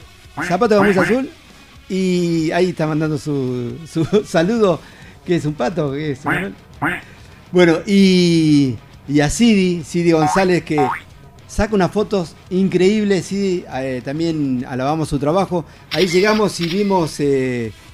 Zapato 0.47 0.75
de 0.75 0.81
Camisa 0.81 1.01
Azul. 1.01 1.29
Y 1.89 2.49
ahí 2.51 2.69
está 2.69 2.87
mandando 2.87 3.17
su, 3.17 3.77
su 3.87 4.05
saludo, 4.25 4.79
que 5.25 5.35
es 5.35 5.45
un 5.45 5.55
pato. 5.55 5.93
Bueno, 7.51 7.79
y, 7.85 8.75
y 9.09 9.19
a 9.19 9.29
Sidi, 9.29 9.83
Sidi 9.83 10.11
González, 10.11 10.63
que 10.63 10.85
saca 11.47 11.75
unas 11.75 11.91
fotos 11.91 12.33
increíbles. 12.49 13.25
Sidi, 13.25 13.65
también 14.05 14.65
alabamos 14.69 15.09
su 15.09 15.19
trabajo. 15.19 15.65
Ahí 15.91 16.07
llegamos 16.07 16.57
y 16.61 16.67
vimos 16.67 17.21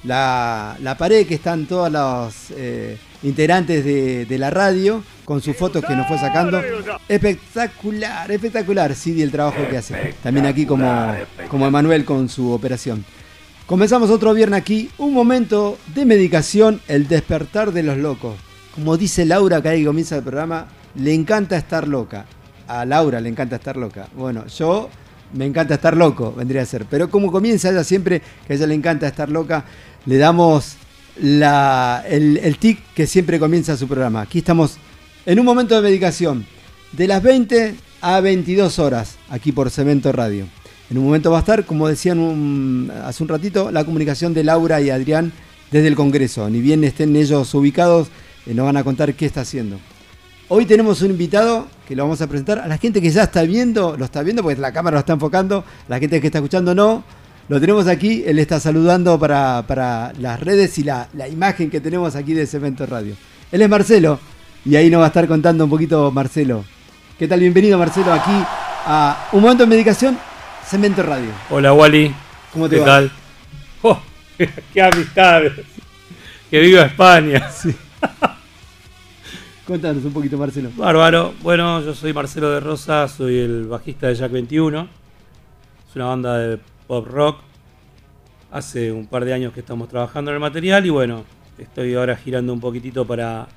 la, 0.04 0.76
la 0.80 0.96
pared 0.96 1.26
que 1.26 1.34
están 1.34 1.66
todos 1.66 1.90
los 1.90 2.50
eh, 2.56 2.98
integrantes 3.24 3.84
de, 3.84 4.26
de 4.26 4.38
la 4.38 4.50
radio 4.50 5.02
con 5.24 5.40
sus 5.40 5.56
fotos 5.56 5.84
que 5.84 5.96
nos 5.96 6.06
fue 6.06 6.18
sacando. 6.18 6.62
Espectacular, 7.08 8.30
espectacular, 8.30 8.94
Sidi, 8.94 9.22
el 9.22 9.30
trabajo 9.30 9.58
que 9.68 9.78
hace. 9.78 10.14
También 10.22 10.46
aquí 10.46 10.66
como, 10.66 11.14
como 11.48 11.66
Emanuel 11.66 12.04
con 12.04 12.28
su 12.28 12.52
operación. 12.52 13.04
Comenzamos 13.66 14.10
otro 14.10 14.34
viernes 14.34 14.60
aquí, 14.60 14.90
un 14.98 15.14
momento 15.14 15.78
de 15.94 16.04
medicación, 16.04 16.80
el 16.86 17.08
despertar 17.08 17.72
de 17.72 17.82
los 17.82 17.96
locos. 17.96 18.36
Como 18.74 18.96
dice 18.96 19.24
Laura, 19.24 19.62
que 19.62 19.70
ahí 19.70 19.84
comienza 19.84 20.16
el 20.16 20.22
programa, 20.22 20.66
le 20.94 21.14
encanta 21.14 21.56
estar 21.56 21.88
loca. 21.88 22.26
A 22.68 22.84
Laura 22.84 23.20
le 23.20 23.28
encanta 23.30 23.56
estar 23.56 23.76
loca. 23.76 24.08
Bueno, 24.14 24.46
yo 24.48 24.90
me 25.32 25.46
encanta 25.46 25.74
estar 25.74 25.96
loco, 25.96 26.34
vendría 26.36 26.62
a 26.62 26.66
ser. 26.66 26.84
Pero 26.84 27.08
como 27.08 27.32
comienza 27.32 27.70
ella 27.70 27.84
siempre, 27.84 28.20
que 28.46 28.52
a 28.52 28.56
ella 28.56 28.66
le 28.66 28.74
encanta 28.74 29.06
estar 29.06 29.30
loca, 29.30 29.64
le 30.04 30.18
damos 30.18 30.76
la, 31.20 32.04
el, 32.08 32.56
tic 32.58 32.78
que 32.94 33.06
siempre 33.06 33.38
comienza 33.38 33.76
su 33.76 33.86
programa. 33.86 34.22
Aquí 34.22 34.38
estamos 34.38 34.76
en 35.26 35.38
un 35.38 35.44
momento 35.46 35.74
de 35.74 35.82
medicación, 35.82 36.44
de 36.92 37.06
las 37.06 37.22
20 37.22 37.74
a 38.00 38.20
22 38.20 38.78
horas, 38.78 39.16
aquí 39.30 39.52
por 39.52 39.70
Cemento 39.70 40.12
Radio. 40.12 40.46
En 40.90 40.98
un 40.98 41.04
momento 41.04 41.30
va 41.30 41.38
a 41.38 41.40
estar, 41.40 41.64
como 41.64 41.88
decían 41.88 42.18
un- 42.18 42.92
hace 43.04 43.22
un 43.22 43.28
ratito, 43.28 43.70
la 43.70 43.84
comunicación 43.84 44.34
de 44.34 44.44
Laura 44.44 44.80
y 44.80 44.90
Adrián 44.90 45.32
desde 45.70 45.88
el 45.88 45.94
Congreso. 45.96 46.48
Ni 46.50 46.60
bien 46.60 46.84
estén 46.84 47.16
ellos 47.16 47.54
ubicados, 47.54 48.08
eh, 48.46 48.52
nos 48.54 48.66
van 48.66 48.76
a 48.76 48.84
contar 48.84 49.14
qué 49.14 49.24
está 49.26 49.40
haciendo. 49.40 49.78
Hoy 50.48 50.66
tenemos 50.66 51.00
un 51.00 51.10
invitado 51.10 51.66
que 51.88 51.96
lo 51.96 52.02
vamos 52.04 52.20
a 52.20 52.26
presentar 52.26 52.58
a 52.58 52.68
la 52.68 52.76
gente 52.76 53.00
que 53.00 53.10
ya 53.10 53.22
está 53.22 53.42
viendo, 53.44 53.96
lo 53.96 54.04
está 54.04 54.22
viendo 54.22 54.42
porque 54.42 54.60
la 54.60 54.72
cámara 54.72 54.96
lo 54.96 55.00
está 55.00 55.14
enfocando, 55.14 55.64
la 55.88 55.98
gente 55.98 56.20
que 56.20 56.26
está 56.26 56.38
escuchando 56.38 56.74
no. 56.74 57.02
Lo 57.48 57.60
tenemos 57.60 57.88
aquí, 57.88 58.22
él 58.26 58.38
está 58.38 58.58
saludando 58.58 59.18
para, 59.18 59.64
para 59.66 60.12
las 60.18 60.40
redes 60.40 60.78
y 60.78 60.82
la, 60.84 61.08
la 61.12 61.28
imagen 61.28 61.68
que 61.68 61.80
tenemos 61.80 62.16
aquí 62.16 62.32
de 62.32 62.46
Cemento 62.46 62.86
Radio. 62.86 63.14
Él 63.52 63.60
es 63.60 63.68
Marcelo 63.68 64.18
y 64.64 64.76
ahí 64.76 64.88
nos 64.88 65.00
va 65.00 65.04
a 65.04 65.08
estar 65.08 65.28
contando 65.28 65.64
un 65.64 65.70
poquito 65.70 66.10
Marcelo. 66.10 66.64
¿Qué 67.18 67.28
tal? 67.28 67.40
Bienvenido 67.40 67.78
Marcelo 67.78 68.14
aquí 68.14 68.32
a 68.86 69.28
Un 69.32 69.42
Momento 69.42 69.64
de 69.64 69.68
Medicación, 69.68 70.18
Cemento 70.64 71.02
Radio. 71.02 71.30
Hola 71.50 71.74
Wally. 71.74 72.14
¿Cómo 72.50 72.66
te 72.66 72.76
¿Qué 72.76 72.80
va? 72.80 72.86
tal? 72.86 73.12
Oh, 73.82 74.00
¡Qué 74.72 74.82
amistad! 74.82 75.42
¡Que 76.50 76.60
viva 76.60 76.82
España! 76.82 77.50
Cuéntanos 79.66 80.02
un 80.02 80.12
poquito 80.14 80.38
Marcelo. 80.38 80.70
Bárbaro. 80.76 81.34
Bueno, 81.42 81.82
yo 81.82 81.94
soy 81.94 82.14
Marcelo 82.14 82.50
de 82.50 82.60
Rosa, 82.60 83.06
soy 83.06 83.38
el 83.38 83.64
bajista 83.66 84.08
de 84.08 84.14
Jack 84.14 84.32
21. 84.32 84.88
Es 85.90 85.96
una 85.96 86.06
banda 86.06 86.38
de 86.38 86.58
pop 86.86 87.06
rock. 87.06 87.38
Hace 88.50 88.92
un 88.92 89.06
par 89.06 89.24
de 89.24 89.34
años 89.34 89.52
que 89.52 89.60
estamos 89.60 89.88
trabajando 89.88 90.30
en 90.30 90.36
el 90.36 90.40
material 90.40 90.86
y 90.86 90.90
bueno, 90.90 91.24
estoy 91.58 91.94
ahora 91.94 92.16
girando 92.16 92.52
un 92.52 92.60
poquitito 92.60 93.04
para 93.04 93.48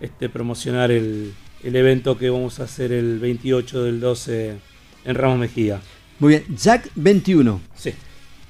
este, 0.00 0.28
promocionar 0.28 0.90
el, 0.90 1.34
el 1.62 1.76
evento 1.76 2.16
que 2.16 2.30
vamos 2.30 2.58
a 2.60 2.64
hacer 2.64 2.92
el 2.92 3.18
28 3.18 3.84
del 3.84 4.00
12 4.00 4.56
en 5.04 5.14
Ramos 5.14 5.38
Mejía. 5.38 5.80
Muy 6.18 6.30
bien, 6.30 6.44
Jack 6.56 6.90
21. 6.94 7.60
Sí. 7.74 7.92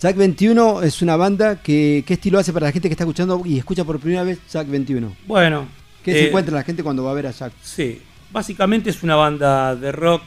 Jack 0.00 0.16
21 0.16 0.82
es 0.82 1.02
una 1.02 1.16
banda 1.16 1.60
que, 1.62 2.04
¿qué 2.06 2.14
estilo 2.14 2.38
hace 2.38 2.52
para 2.52 2.66
la 2.66 2.72
gente 2.72 2.88
que 2.88 2.94
está 2.94 3.04
escuchando 3.04 3.42
y 3.44 3.58
escucha 3.58 3.84
por 3.84 4.00
primera 4.00 4.22
vez 4.22 4.38
Jack 4.50 4.68
21? 4.68 5.14
Bueno. 5.26 5.68
¿Qué 6.04 6.12
se 6.12 6.24
eh, 6.24 6.28
encuentra 6.28 6.54
la 6.54 6.62
gente 6.62 6.82
cuando 6.82 7.04
va 7.04 7.10
a 7.10 7.14
ver 7.14 7.26
a 7.26 7.32
Jack? 7.32 7.52
Sí, 7.62 8.00
básicamente 8.32 8.90
es 8.90 9.02
una 9.02 9.16
banda 9.16 9.76
de 9.76 9.92
rock 9.92 10.22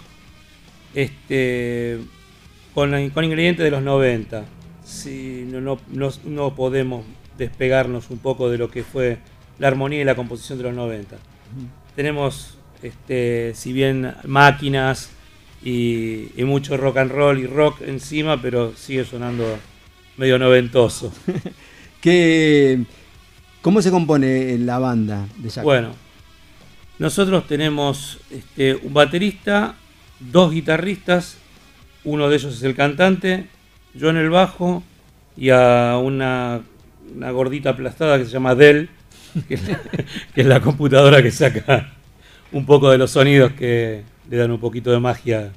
este, 0.93 1.99
con, 2.73 3.09
con 3.09 3.23
ingredientes 3.23 3.63
de 3.63 3.71
los 3.71 3.81
90. 3.81 4.45
Sí, 4.83 5.47
no, 5.47 5.61
no, 5.61 5.79
no, 5.91 6.09
no 6.25 6.55
podemos 6.55 7.05
despegarnos 7.37 8.09
un 8.09 8.19
poco 8.19 8.49
de 8.49 8.57
lo 8.57 8.69
que 8.69 8.83
fue 8.83 9.17
la 9.59 9.67
armonía 9.67 10.01
y 10.01 10.03
la 10.03 10.15
composición 10.15 10.57
de 10.57 10.65
los 10.65 10.73
90. 10.73 11.17
Tenemos, 11.95 12.57
este, 12.81 13.53
si 13.55 13.73
bien 13.73 14.13
máquinas 14.25 15.11
y, 15.63 16.29
y 16.35 16.43
mucho 16.43 16.77
rock 16.77 16.97
and 16.97 17.11
roll 17.11 17.39
y 17.39 17.47
rock 17.47 17.81
encima, 17.81 18.41
pero 18.41 18.73
sigue 18.75 19.05
sonando 19.05 19.57
medio 20.17 20.37
noventoso. 20.37 21.13
¿Qué, 22.01 22.83
¿Cómo 23.61 23.81
se 23.81 23.91
compone 23.91 24.57
la 24.57 24.77
banda 24.79 25.25
de 25.37 25.49
Jack? 25.49 25.63
Bueno, 25.63 25.91
nosotros 26.99 27.47
tenemos 27.47 28.19
este, 28.29 28.75
un 28.75 28.93
baterista, 28.93 29.75
dos 30.19 30.51
guitarristas, 30.51 31.37
uno 32.03 32.29
de 32.29 32.35
ellos 32.35 32.55
es 32.55 32.63
el 32.63 32.75
cantante, 32.75 33.47
yo 33.93 34.09
en 34.09 34.17
el 34.17 34.29
bajo 34.29 34.83
y 35.37 35.49
a 35.49 35.97
una, 36.01 36.61
una 37.15 37.31
gordita 37.31 37.71
aplastada 37.71 38.17
que 38.17 38.25
se 38.25 38.31
llama 38.31 38.55
Dell, 38.55 38.89
que 39.47 39.55
es, 39.55 39.67
la, 39.67 39.79
que 40.33 40.41
es 40.41 40.47
la 40.47 40.61
computadora 40.61 41.21
que 41.21 41.31
saca 41.31 41.93
un 42.51 42.65
poco 42.65 42.89
de 42.91 42.97
los 42.97 43.11
sonidos 43.11 43.53
que 43.53 44.03
le 44.29 44.37
dan 44.37 44.51
un 44.51 44.59
poquito 44.59 44.91
de 44.91 44.99
magia 44.99 45.51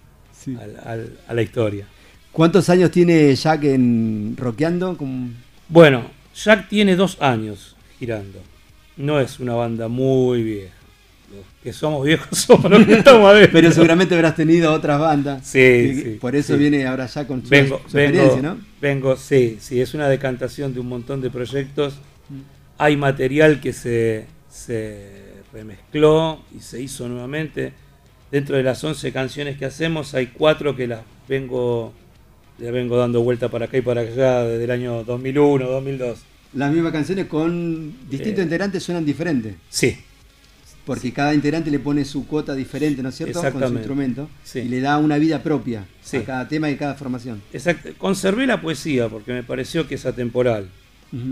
a 1.29 1.35
la 1.35 1.43
historia. 1.43 1.87
¿Cuántos 2.33 2.69
años 2.69 2.91
tiene 2.91 3.35
Jack 3.35 3.65
en 3.65 4.37
rockeando? 4.37 4.97
Bueno, 5.69 6.11
Jack 6.35 6.69
tiene 6.69 6.95
dos 6.95 7.17
años 7.21 7.77
girando. 7.99 8.41
No 8.97 9.21
es 9.21 9.41
una 9.41 9.55
banda 9.55 9.89
muy 9.89 10.43
vieja. 10.43 10.75
Que 11.63 11.73
somos 11.73 12.05
viejos 12.05 12.29
somos 12.39 12.71
los 12.71 12.85
que 12.87 12.95
estamos 12.95 13.29
adentro. 13.31 13.53
Pero 13.53 13.73
seguramente 13.73 14.15
habrás 14.15 14.37
tenido 14.37 14.73
otras 14.73 15.01
bandas. 15.01 15.47
Sí, 15.47 16.01
sí, 16.03 16.11
Por 16.21 16.37
eso 16.37 16.55
sí. 16.55 16.59
viene 16.59 16.87
ahora 16.87 17.07
ya 17.07 17.27
con 17.27 17.43
su, 17.43 17.49
vengo, 17.49 17.81
su 17.87 17.97
vengo, 17.97 18.39
¿no? 18.43 18.59
vengo, 18.81 19.17
sí, 19.17 19.59
sí, 19.61 19.81
es 19.81 19.95
una 19.95 20.09
decantación 20.09 20.73
de 20.75 20.81
un 20.81 20.89
montón 20.89 21.21
de 21.21 21.31
proyectos. 21.31 21.95
Hay 22.79 22.97
material 22.97 23.61
que 23.61 23.73
se, 23.73 24.27
se 24.51 25.11
remezcló 25.53 26.41
y 26.57 26.61
se 26.61 26.81
hizo 26.81 27.09
nuevamente. 27.09 27.73
Dentro 28.31 28.57
de 28.57 28.63
las 28.63 28.83
11 28.83 29.13
canciones 29.13 29.57
que 29.57 29.65
hacemos, 29.65 30.15
hay 30.15 30.27
cuatro 30.29 30.75
que 30.77 30.87
las 30.87 31.01
vengo, 31.29 31.93
las 32.59 32.73
vengo 32.73 32.97
dando 32.97 33.23
vuelta 33.23 33.49
para 33.49 33.67
acá 33.67 33.79
y 33.79 33.83
para 33.83 34.01
allá 34.03 34.43
desde 34.45 34.65
el 34.65 34.71
año 34.71 35.05
2001, 35.05 35.65
2002. 35.67 36.19
Las 36.55 36.73
mismas 36.73 36.93
canciones 36.93 37.27
con 37.27 37.95
distintos 38.09 38.41
Eh, 38.41 38.45
integrantes 38.45 38.83
suenan 38.83 39.05
diferentes. 39.05 39.55
Sí. 39.69 39.97
Porque 40.87 41.13
cada 41.13 41.35
integrante 41.35 41.71
le 41.71 41.81
pone 41.81 42.05
su 42.05 42.27
cuota 42.27 42.55
diferente, 42.55 43.03
¿no 43.03 43.09
es 43.11 43.17
cierto? 43.17 43.43
Con 43.43 43.69
su 43.69 43.75
instrumento. 43.75 44.31
Sí. 44.45 44.61
Y 44.61 44.69
le 44.69 44.81
da 44.81 44.97
una 44.99 45.19
vida 45.19 45.43
propia 45.43 45.85
Sí. 46.03 46.19
a 46.19 46.25
cada 46.25 46.49
tema 46.49 46.71
y 46.71 46.77
cada 46.77 46.95
formación. 46.95 47.43
Exacto. 47.53 47.91
Conservé 47.99 48.47
la 48.47 48.61
poesía 48.63 49.09
porque 49.09 49.33
me 49.33 49.43
pareció 49.43 49.89
que 49.89 49.97
es 49.97 50.07
atemporal. 50.07 50.69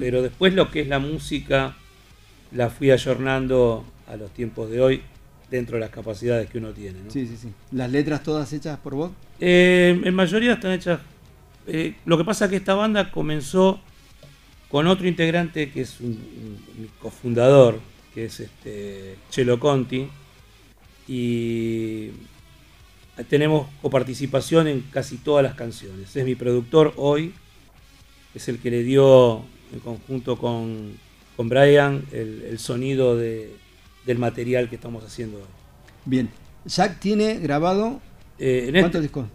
Pero 0.00 0.22
después 0.22 0.54
lo 0.54 0.70
que 0.70 0.80
es 0.80 0.88
la 0.88 0.98
música 0.98 1.76
la 2.52 2.68
fui 2.70 2.90
ayornando 2.90 3.84
a 4.08 4.16
los 4.16 4.30
tiempos 4.32 4.70
de 4.70 4.80
hoy 4.80 5.02
dentro 5.50 5.76
de 5.76 5.80
las 5.80 5.90
capacidades 5.90 6.48
que 6.50 6.58
uno 6.58 6.70
tiene. 6.70 7.00
¿no? 7.04 7.10
Sí, 7.10 7.26
sí, 7.26 7.36
sí. 7.36 7.48
¿Las 7.72 7.90
letras 7.90 8.22
todas 8.22 8.52
hechas 8.52 8.78
por 8.78 8.94
vos? 8.94 9.12
Eh, 9.40 10.00
en 10.02 10.14
mayoría 10.14 10.54
están 10.54 10.72
hechas. 10.72 11.00
eh, 11.66 11.94
lo 12.06 12.18
que 12.18 12.24
pasa 12.24 12.46
es 12.46 12.50
que 12.50 12.56
esta 12.56 12.74
banda 12.74 13.10
comenzó 13.10 13.80
con 14.68 14.86
otro 14.86 15.06
integrante 15.06 15.70
que 15.70 15.82
es 15.82 16.00
un, 16.00 16.18
cofundador, 17.00 17.78
que 18.14 18.26
es 18.26 18.40
este 18.40 19.16
Chelo 19.30 19.58
Conti, 19.58 20.08
y 21.08 22.10
tenemos 23.28 23.68
coparticipación 23.82 24.68
en 24.68 24.80
casi 24.90 25.16
todas 25.18 25.42
las 25.42 25.54
canciones. 25.54 26.14
Es 26.16 26.24
mi 26.24 26.34
productor 26.34 26.92
hoy, 26.96 27.32
es 28.34 28.48
el 28.48 28.58
que 28.58 28.70
le 28.70 28.82
dio 28.82 29.44
en 29.72 29.80
conjunto 29.80 30.38
con, 30.38 30.92
con 31.36 31.48
Brian 31.48 32.04
el, 32.12 32.42
el 32.48 32.58
sonido 32.58 33.16
de- 33.16 33.54
del 34.06 34.18
material 34.18 34.68
que 34.68 34.74
estamos 34.76 35.04
haciendo 35.04 35.38
hoy. 35.38 35.44
Bien. 36.04 36.28
Jack 36.66 36.98
tiene 37.00 37.38
grabado. 37.38 38.00
Eh, 38.38 38.64
en 38.66 38.72
¿Cuántos 38.72 38.88
este- 38.88 39.00
discos? 39.02 39.26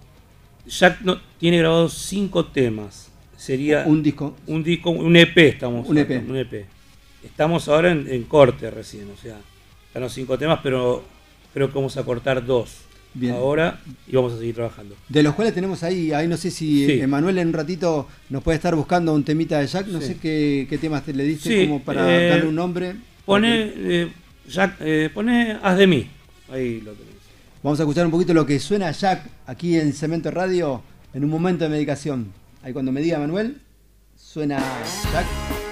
Jack 0.67 1.01
no, 1.01 1.19
tiene 1.39 1.57
grabados 1.57 1.93
cinco 1.93 2.45
temas. 2.45 3.09
Sería 3.37 3.85
Un 3.87 4.03
disco. 4.03 4.35
un 4.47 4.63
disco, 4.63 4.89
un 4.91 5.15
EP 5.15 5.37
estamos. 5.37 5.87
Un 5.87 5.97
EP. 5.97 6.23
un 6.29 6.35
EP. 6.35 6.65
Estamos 7.23 7.67
ahora 7.67 7.91
en, 7.91 8.07
en 8.09 8.23
corte 8.23 8.69
recién, 8.71 9.09
o 9.11 9.17
sea, 9.21 9.37
están 9.87 10.01
los 10.01 10.13
cinco 10.13 10.37
temas, 10.37 10.59
pero 10.63 11.03
creo 11.53 11.67
que 11.67 11.73
vamos 11.75 11.97
a 11.97 12.03
cortar 12.03 12.45
dos 12.45 12.77
Bien. 13.13 13.33
ahora 13.33 13.79
y 14.07 14.15
vamos 14.15 14.33
a 14.33 14.37
seguir 14.37 14.55
trabajando. 14.55 14.95
De 15.09 15.23
los 15.23 15.33
cuales 15.35 15.53
tenemos 15.53 15.83
ahí, 15.83 16.13
ahí 16.13 16.27
no 16.27 16.37
sé 16.37 16.51
si 16.51 16.85
Sí. 16.85 17.01
Emanuel 17.01 17.37
en 17.39 17.47
un 17.49 17.53
ratito 17.53 18.07
nos 18.29 18.43
puede 18.43 18.55
estar 18.57 18.75
buscando 18.75 19.13
un 19.13 19.23
temita 19.23 19.59
de 19.59 19.67
Jack, 19.67 19.87
no 19.87 19.99
Sí. 19.99 20.07
sé 20.07 20.17
qué, 20.17 20.67
qué 20.69 20.77
temas 20.77 21.03
te 21.03 21.13
le 21.13 21.23
diste 21.23 21.49
Sí, 21.49 21.67
como 21.67 21.81
para 21.83 22.09
eh, 22.25 22.29
darle 22.29 22.47
un 22.47 22.55
nombre. 22.55 22.95
Pone, 23.25 23.73
eh, 23.75 24.11
Jack, 24.47 24.77
eh, 24.79 25.09
pone 25.13 25.57
Haz 25.61 25.77
de 25.77 25.87
mí. 25.87 26.07
Ahí 26.51 26.81
lo 26.81 26.93
tenés. 26.93 27.13
Vamos 27.61 27.79
a 27.79 27.83
escuchar 27.83 28.05
un 28.05 28.11
poquito 28.11 28.33
lo 28.33 28.45
que 28.45 28.59
suena 28.59 28.89
Jack 28.91 29.23
aquí 29.45 29.75
en 29.77 29.91
Cemento 29.93 30.31
Radio 30.31 30.81
en 31.13 31.23
un 31.25 31.29
momento 31.29 31.65
de 31.65 31.69
medicación. 31.69 32.31
Ahí 32.63 32.71
cuando 32.73 32.91
me 32.91 33.01
diga 33.01 33.19
Manuel, 33.19 33.57
suena 34.15 34.59
Jack. 35.11 35.68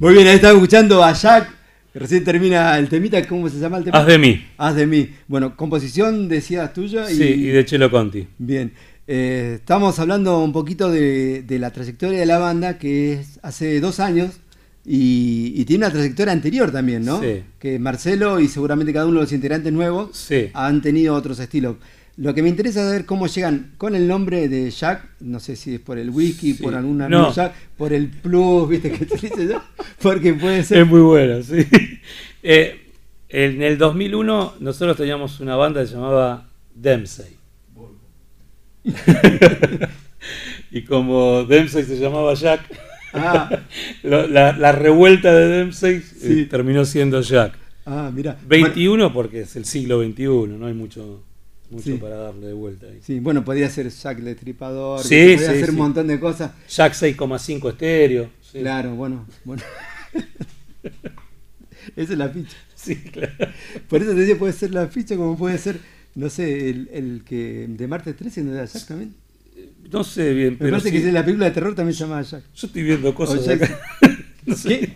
Muy 0.00 0.14
bien, 0.14 0.26
ahí 0.28 0.36
estamos 0.36 0.56
escuchando 0.56 1.04
a 1.04 1.12
Jack. 1.12 1.50
que 1.92 1.98
Recién 1.98 2.24
termina 2.24 2.78
el 2.78 2.88
temita, 2.88 3.22
¿cómo 3.28 3.48
se 3.50 3.58
llama 3.58 3.76
el 3.76 3.84
tema? 3.84 3.98
Haz 3.98 4.06
de 4.06 4.18
mí. 4.18 4.46
Haz 4.56 4.74
de 4.74 4.86
mí. 4.86 5.10
Bueno, 5.28 5.54
composición 5.56 6.26
decías 6.26 6.72
tuya 6.72 7.10
y, 7.10 7.14
Sí, 7.16 7.22
y 7.24 7.46
de 7.48 7.64
Chelo 7.66 7.90
Conti. 7.90 8.26
Bien. 8.38 8.72
Eh, 9.06 9.56
estamos 9.56 9.98
hablando 9.98 10.42
un 10.42 10.52
poquito 10.54 10.90
de, 10.90 11.42
de 11.42 11.58
la 11.58 11.70
trayectoria 11.70 12.18
de 12.18 12.24
la 12.26 12.38
banda, 12.38 12.78
que 12.78 13.12
es 13.12 13.38
hace 13.42 13.78
dos 13.80 14.00
años 14.00 14.40
y, 14.86 15.52
y 15.54 15.64
tiene 15.66 15.84
una 15.84 15.92
trayectoria 15.92 16.32
anterior 16.32 16.70
también, 16.70 17.04
¿no? 17.04 17.20
Sí. 17.20 17.42
Que 17.58 17.78
Marcelo 17.78 18.40
y 18.40 18.48
seguramente 18.48 18.94
cada 18.94 19.04
uno 19.04 19.16
de 19.16 19.24
los 19.24 19.32
integrantes 19.32 19.70
nuevos 19.70 20.16
Sí. 20.16 20.48
han 20.54 20.80
tenido 20.80 21.14
otros 21.14 21.38
estilos. 21.40 21.76
Lo 22.22 22.34
que 22.34 22.42
me 22.42 22.50
interesa 22.50 22.80
es 22.80 22.86
saber 22.86 23.06
cómo 23.06 23.26
llegan 23.28 23.72
con 23.78 23.94
el 23.94 24.06
nombre 24.06 24.46
de 24.48 24.70
Jack, 24.70 25.08
no 25.20 25.40
sé 25.40 25.56
si 25.56 25.76
es 25.76 25.80
por 25.80 25.98
el 25.98 26.10
whisky, 26.10 26.52
Sí. 26.52 26.62
por 26.62 26.74
alguna 26.74 27.08
No. 27.08 27.32
Jack, 27.32 27.54
por 27.78 27.94
el 27.94 28.08
plus, 28.08 28.68
viste 28.68 28.92
que 28.92 29.06
se 29.06 29.28
dice 29.28 29.56
porque 30.02 30.34
puede 30.34 30.62
ser. 30.62 30.78
Es 30.82 30.86
muy 30.86 31.00
bueno, 31.00 31.42
sí. 31.42 31.66
Eh, 32.42 32.88
en 33.28 33.62
el 33.62 33.76
2001 33.78 34.54
nosotros 34.60 34.96
teníamos 34.96 35.40
una 35.40 35.56
banda 35.56 35.80
que 35.82 35.86
se 35.88 35.94
llamaba 35.94 36.48
Dempsey. 36.74 37.36
y 40.70 40.82
como 40.82 41.44
Dempsey 41.44 41.84
se 41.84 41.98
llamaba 41.98 42.34
Jack, 42.34 42.60
Ah. 43.12 43.50
la, 44.04 44.52
la 44.52 44.72
revuelta 44.72 45.34
de 45.34 45.48
Dempsey 45.48 46.00
eh, 46.22 46.46
terminó 46.48 46.84
siendo 46.84 47.20
Jack. 47.22 47.54
Ah, 47.84 48.10
mira. 48.14 48.36
21 48.46 49.12
porque 49.12 49.40
es 49.40 49.56
el 49.56 49.64
siglo 49.64 50.00
XXI, 50.02 50.24
no 50.56 50.66
hay 50.66 50.74
mucho, 50.74 51.24
mucho 51.70 51.84
Sí. 51.84 51.92
para 51.94 52.16
darle 52.16 52.48
de 52.48 52.52
vuelta 52.52 52.86
ahí. 52.86 52.98
Sí, 53.02 53.20
bueno, 53.20 53.44
podía 53.44 53.70
ser 53.70 53.88
Jack 53.90 54.18
el 54.18 54.24
Destripador, 54.26 55.02
Sí, 55.02 55.34
podía 55.36 55.50
hacer 55.50 55.70
un 55.70 55.76
montón 55.76 56.06
de 56.08 56.18
cosas. 56.20 56.52
Jack 56.68 56.94
6,5 56.94 57.70
estéreo. 57.70 58.30
Claro, 58.52 58.94
bueno, 58.96 59.26
bueno. 59.44 59.62
Esa 61.96 62.12
es 62.12 62.18
la 62.18 62.28
ficha. 62.28 62.56
Sí, 62.74 62.96
claro. 62.96 63.32
Por 63.88 64.00
eso 64.02 64.10
te 64.12 64.16
decía, 64.18 64.38
puede 64.38 64.52
ser 64.52 64.72
la 64.72 64.86
ficha 64.88 65.16
como 65.16 65.36
puede 65.36 65.58
ser, 65.58 65.78
no 66.14 66.30
sé, 66.30 66.70
el, 66.70 66.88
el 66.92 67.22
que 67.24 67.66
de 67.68 67.86
martes 67.86 68.16
13 68.16 68.42
no 68.42 68.52
era 68.54 68.64
Jack 68.64 68.86
también. 68.86 69.14
No 69.92 70.04
sé 70.04 70.32
bien, 70.32 70.52
Me 70.52 70.56
pero 70.58 70.70
parece 70.72 70.90
sí. 70.90 71.02
que 71.04 71.12
la 71.12 71.24
película 71.24 71.46
de 71.46 71.52
terror 71.52 71.74
también 71.74 71.94
se 71.94 72.04
llama 72.04 72.22
Jack. 72.22 72.42
Yo 72.54 72.66
estoy 72.66 72.82
viendo 72.82 73.14
cosas 73.14 73.44
Jack- 73.44 73.62
acá. 73.64 73.80
No 74.46 74.56
sé. 74.56 74.90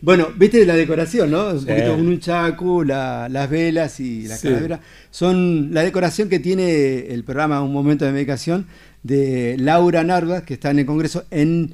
Bueno, 0.00 0.28
viste 0.36 0.64
la 0.66 0.74
decoración, 0.74 1.30
¿no? 1.30 1.50
Un 1.50 1.64
poquito 1.64 1.94
un 1.94 2.18
chacu, 2.18 2.82
la- 2.84 3.28
las 3.28 3.48
velas 3.48 4.00
y 4.00 4.26
la 4.26 4.36
Sí. 4.36 4.48
calavera. 4.48 4.80
Son 5.10 5.72
la 5.72 5.82
decoración 5.82 6.28
que 6.28 6.40
tiene 6.40 7.06
el 7.12 7.22
programa 7.24 7.62
Un 7.62 7.72
Momento 7.72 8.04
de 8.04 8.12
Medicación 8.12 8.66
de 9.02 9.56
Laura 9.58 10.02
Narva, 10.04 10.44
que 10.44 10.54
está 10.54 10.70
en 10.70 10.80
el 10.80 10.86
Congreso. 10.86 11.24
En 11.30 11.72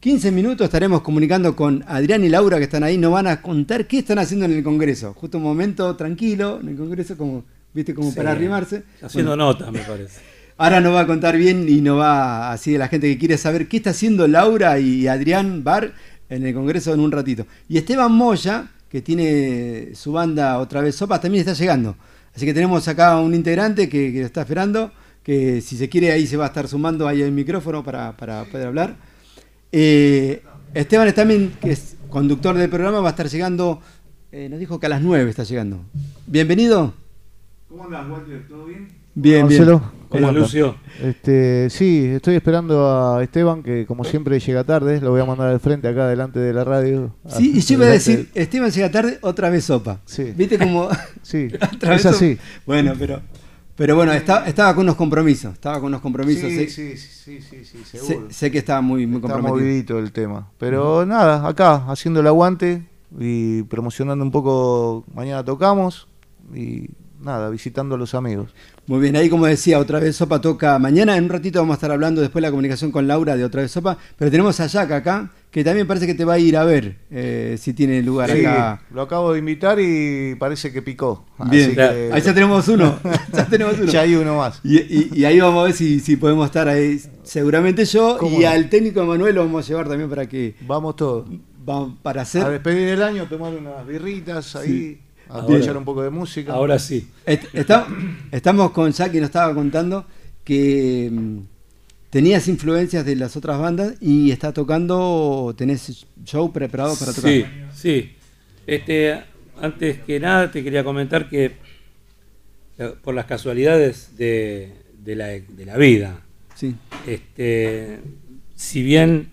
15 0.00 0.30
minutos 0.30 0.64
estaremos 0.66 1.00
comunicando 1.02 1.56
con 1.56 1.82
Adrián 1.88 2.22
y 2.24 2.28
Laura, 2.28 2.58
que 2.58 2.64
están 2.64 2.84
ahí. 2.84 2.98
Nos 2.98 3.12
van 3.12 3.26
a 3.26 3.40
contar 3.42 3.86
qué 3.86 3.98
están 3.98 4.18
haciendo 4.18 4.46
en 4.46 4.52
el 4.52 4.62
Congreso. 4.62 5.12
Justo 5.14 5.38
un 5.38 5.44
momento 5.44 5.96
tranquilo 5.96 6.60
en 6.60 6.68
el 6.68 6.76
Congreso, 6.76 7.16
como, 7.16 7.44
viste, 7.72 7.94
como 7.94 8.10
Sí. 8.10 8.16
para 8.16 8.30
arrimarse. 8.32 8.82
Haciendo 9.02 9.30
Bueno, 9.32 9.46
notas, 9.46 9.72
me 9.72 9.80
parece. 9.80 10.20
Ahora 10.56 10.80
nos 10.80 10.94
va 10.94 11.00
a 11.00 11.06
contar 11.08 11.36
bien 11.36 11.66
y 11.68 11.80
nos 11.80 11.98
va 11.98 12.52
así 12.52 12.70
de 12.72 12.78
la 12.78 12.86
gente 12.86 13.08
que 13.08 13.18
quiere 13.18 13.36
saber 13.38 13.66
qué 13.66 13.78
está 13.78 13.90
haciendo 13.90 14.28
Laura 14.28 14.78
y 14.78 15.08
Adrián 15.08 15.64
Bar 15.64 15.94
en 16.28 16.46
el 16.46 16.54
Congreso 16.54 16.92
en 16.92 17.00
un 17.00 17.12
ratito. 17.12 17.46
Y 17.68 17.78
Esteban 17.78 18.12
Moya, 18.12 18.68
que 18.88 19.02
tiene 19.02 19.94
su 19.94 20.12
banda 20.12 20.58
otra 20.58 20.80
vez 20.80 20.94
Sopas, 20.94 21.20
también 21.20 21.40
está 21.46 21.52
llegando. 21.52 21.96
Así 22.34 22.46
que 22.46 22.54
tenemos 22.54 22.86
acá 22.88 23.20
un 23.20 23.34
integrante 23.34 23.88
que, 23.88 24.12
que 24.12 24.20
lo 24.20 24.26
está 24.26 24.42
esperando, 24.42 24.90
que 25.22 25.60
si 25.60 25.76
se 25.76 25.88
quiere 25.88 26.12
ahí 26.12 26.26
se 26.26 26.36
va 26.36 26.44
a 26.44 26.48
estar 26.48 26.68
sumando 26.68 27.06
ahí 27.08 27.22
el 27.22 27.32
micrófono 27.32 27.82
para, 27.82 28.16
para 28.16 28.44
poder 28.44 28.66
hablar. 28.66 28.96
Eh, 29.72 30.42
Esteban 30.74 31.08
es 31.08 31.14
también, 31.14 31.52
que 31.60 31.72
es 31.72 31.96
conductor 32.08 32.56
del 32.56 32.68
programa, 32.68 33.00
va 33.00 33.08
a 33.08 33.10
estar 33.10 33.28
llegando, 33.28 33.80
eh, 34.30 34.48
nos 34.48 34.58
dijo 34.60 34.78
que 34.78 34.86
a 34.86 34.88
las 34.88 35.02
9 35.02 35.28
está 35.30 35.44
llegando. 35.44 35.80
Bienvenido. 36.26 36.94
¿Cómo 37.68 37.84
andas, 37.84 38.08
Walter? 38.08 38.46
¿Todo 38.48 38.66
bien? 38.66 38.88
Bien, 39.14 39.48
bien. 39.48 39.80
¿Cómo? 40.20 40.32
Lucio? 40.32 40.76
Este, 41.02 41.68
sí, 41.70 42.06
estoy 42.06 42.34
esperando 42.36 42.88
a 42.90 43.22
Esteban, 43.22 43.62
que 43.62 43.84
como 43.86 44.04
siempre 44.04 44.38
llega 44.40 44.64
tarde, 44.64 45.00
lo 45.00 45.10
voy 45.10 45.20
a 45.20 45.24
mandar 45.24 45.48
al 45.48 45.60
frente 45.60 45.88
acá 45.88 46.06
delante 46.08 46.38
de 46.38 46.52
la 46.52 46.64
radio. 46.64 47.14
Sí, 47.28 47.52
y 47.56 47.60
yo 47.60 47.74
iba 47.74 47.86
a 47.86 47.90
decir, 47.90 48.30
Esteban 48.34 48.70
llega 48.70 48.90
tarde, 48.90 49.18
otra 49.22 49.50
vez 49.50 49.64
sopa. 49.64 50.00
Sí. 50.06 50.32
¿Viste 50.36 50.58
cómo? 50.58 50.88
Sí, 51.22 51.48
otra 51.74 51.94
es 51.96 52.04
vez 52.04 52.06
así. 52.06 52.34
sopa? 52.36 52.48
Bueno, 52.66 52.92
pero, 52.98 53.20
pero 53.76 53.96
bueno, 53.96 54.12
está- 54.12 54.46
estaba 54.46 54.74
con 54.74 54.84
unos 54.84 54.96
compromisos. 54.96 55.52
Estaba 55.54 55.76
con 55.80 55.86
unos 55.88 56.00
compromisos. 56.00 56.48
Sí, 56.50 56.68
sé, 56.68 56.96
sí, 56.96 56.96
sí, 56.96 57.40
sí, 57.40 57.64
sí, 57.64 57.78
seguro. 57.98 58.26
sé 58.30 58.50
que 58.50 58.58
estaba 58.58 58.80
muy, 58.80 59.06
muy 59.06 59.16
Está 59.16 59.28
comprometido. 59.32 59.56
movidito 59.66 59.98
el 59.98 60.12
tema. 60.12 60.50
Pero 60.58 61.04
nada, 61.06 61.46
acá, 61.48 61.84
haciendo 61.88 62.20
el 62.20 62.26
aguante 62.26 62.82
y 63.18 63.62
promocionando 63.64 64.24
un 64.24 64.30
poco. 64.30 65.04
Mañana 65.14 65.44
tocamos 65.44 66.06
y 66.54 66.88
nada, 67.24 67.50
visitando 67.50 67.94
a 67.94 67.98
los 67.98 68.14
amigos. 68.14 68.54
Muy 68.86 69.00
bien, 69.00 69.16
ahí 69.16 69.28
como 69.30 69.46
decía, 69.46 69.78
otra 69.78 69.98
vez 69.98 70.14
Sopa 70.16 70.40
toca 70.40 70.78
mañana. 70.78 71.16
En 71.16 71.24
un 71.24 71.30
ratito 71.30 71.58
vamos 71.58 71.74
a 71.74 71.76
estar 71.78 71.90
hablando 71.90 72.20
después 72.20 72.42
de 72.42 72.48
la 72.48 72.50
comunicación 72.50 72.90
con 72.92 73.06
Laura 73.08 73.36
de 73.36 73.44
otra 73.44 73.62
vez 73.62 73.70
Sopa. 73.70 73.96
Pero 74.18 74.30
tenemos 74.30 74.60
a 74.60 74.66
Jack 74.66 74.90
acá, 74.92 75.30
que 75.50 75.64
también 75.64 75.86
parece 75.86 76.06
que 76.06 76.14
te 76.14 76.24
va 76.24 76.34
a 76.34 76.38
ir 76.38 76.56
a 76.56 76.64
ver 76.64 76.98
eh, 77.10 77.56
si 77.58 77.72
tiene 77.72 78.02
lugar 78.02 78.30
Sí, 78.30 78.44
acá. 78.44 78.82
lo 78.92 79.02
acabo 79.02 79.32
de 79.32 79.38
invitar 79.38 79.78
y 79.80 80.34
parece 80.38 80.70
que 80.72 80.82
picó. 80.82 81.24
Bien, 81.50 81.66
Así 81.70 81.74
que- 81.76 82.10
ahí 82.12 82.20
ya 82.20 82.34
tenemos 82.34 82.68
uno. 82.68 82.98
ya 83.32 83.46
tenemos 83.46 83.78
uno. 83.78 83.90
Ya 83.90 84.02
hay 84.02 84.14
uno 84.16 84.36
más. 84.36 84.60
Y, 84.62 84.78
y- 84.78 85.10
y 85.14 85.24
ahí 85.24 85.40
vamos 85.40 85.62
a 85.62 85.64
ver 85.64 85.72
si, 85.74 86.00
si 86.00 86.16
podemos 86.16 86.44
estar 86.46 86.68
ahí. 86.68 87.00
Seguramente 87.22 87.84
yo 87.86 88.18
¿Cómo 88.18 88.38
y 88.38 88.42
no? 88.42 88.48
al 88.50 88.68
técnico 88.68 89.04
Manuel 89.06 89.34
lo 89.36 89.44
vamos 89.44 89.64
a 89.64 89.68
llevar 89.68 89.88
también 89.88 90.10
para 90.10 90.28
que. 90.28 90.54
Vamos 90.66 90.96
todos. 90.96 91.26
para 92.02 92.20
hacer. 92.22 92.44
A 92.44 92.50
despedir 92.50 92.88
el 92.88 93.02
año, 93.02 93.24
tomar 93.26 93.54
unas 93.54 93.86
birritas 93.86 94.54
ahí, 94.56 94.66
Sí. 94.68 95.00
A 95.28 95.38
escuchar 95.40 95.76
un 95.76 95.84
poco 95.84 96.02
de 96.02 96.10
música. 96.10 96.52
Ahora 96.52 96.78
sí. 96.78 97.08
Est- 97.26 97.54
está- 97.54 97.86
estamos 98.30 98.70
con 98.72 98.90
Jack 98.92 99.14
y 99.14 99.18
nos 99.18 99.26
estaba 99.26 99.54
contando 99.54 100.06
que 100.44 101.08
mm, 101.12 101.38
tenías 102.10 102.46
influencias 102.48 103.04
de 103.04 103.16
las 103.16 103.36
otras 103.36 103.58
bandas 103.58 103.94
y 104.00 104.30
está 104.30 104.52
tocando, 104.52 105.54
tenés 105.56 106.06
show 106.24 106.52
preparado 106.52 106.94
para 106.96 107.12
tocar. 107.12 107.30
Sí, 107.30 107.44
sí. 107.74 108.12
Este, 108.66 109.20
antes 109.60 110.00
que 110.00 110.20
nada 110.20 110.50
te 110.50 110.62
quería 110.64 110.84
comentar 110.84 111.28
que 111.28 111.52
eh, 112.78 112.92
por 113.02 113.14
las 113.14 113.26
casualidades 113.26 114.16
de, 114.16 114.72
de 115.02 115.16
la, 115.16 115.26
de 115.28 115.64
la 115.64 115.76
vida, 115.76 116.20
Sí. 116.54 116.74
este, 117.06 118.00
si 118.54 118.82
bien 118.82 119.28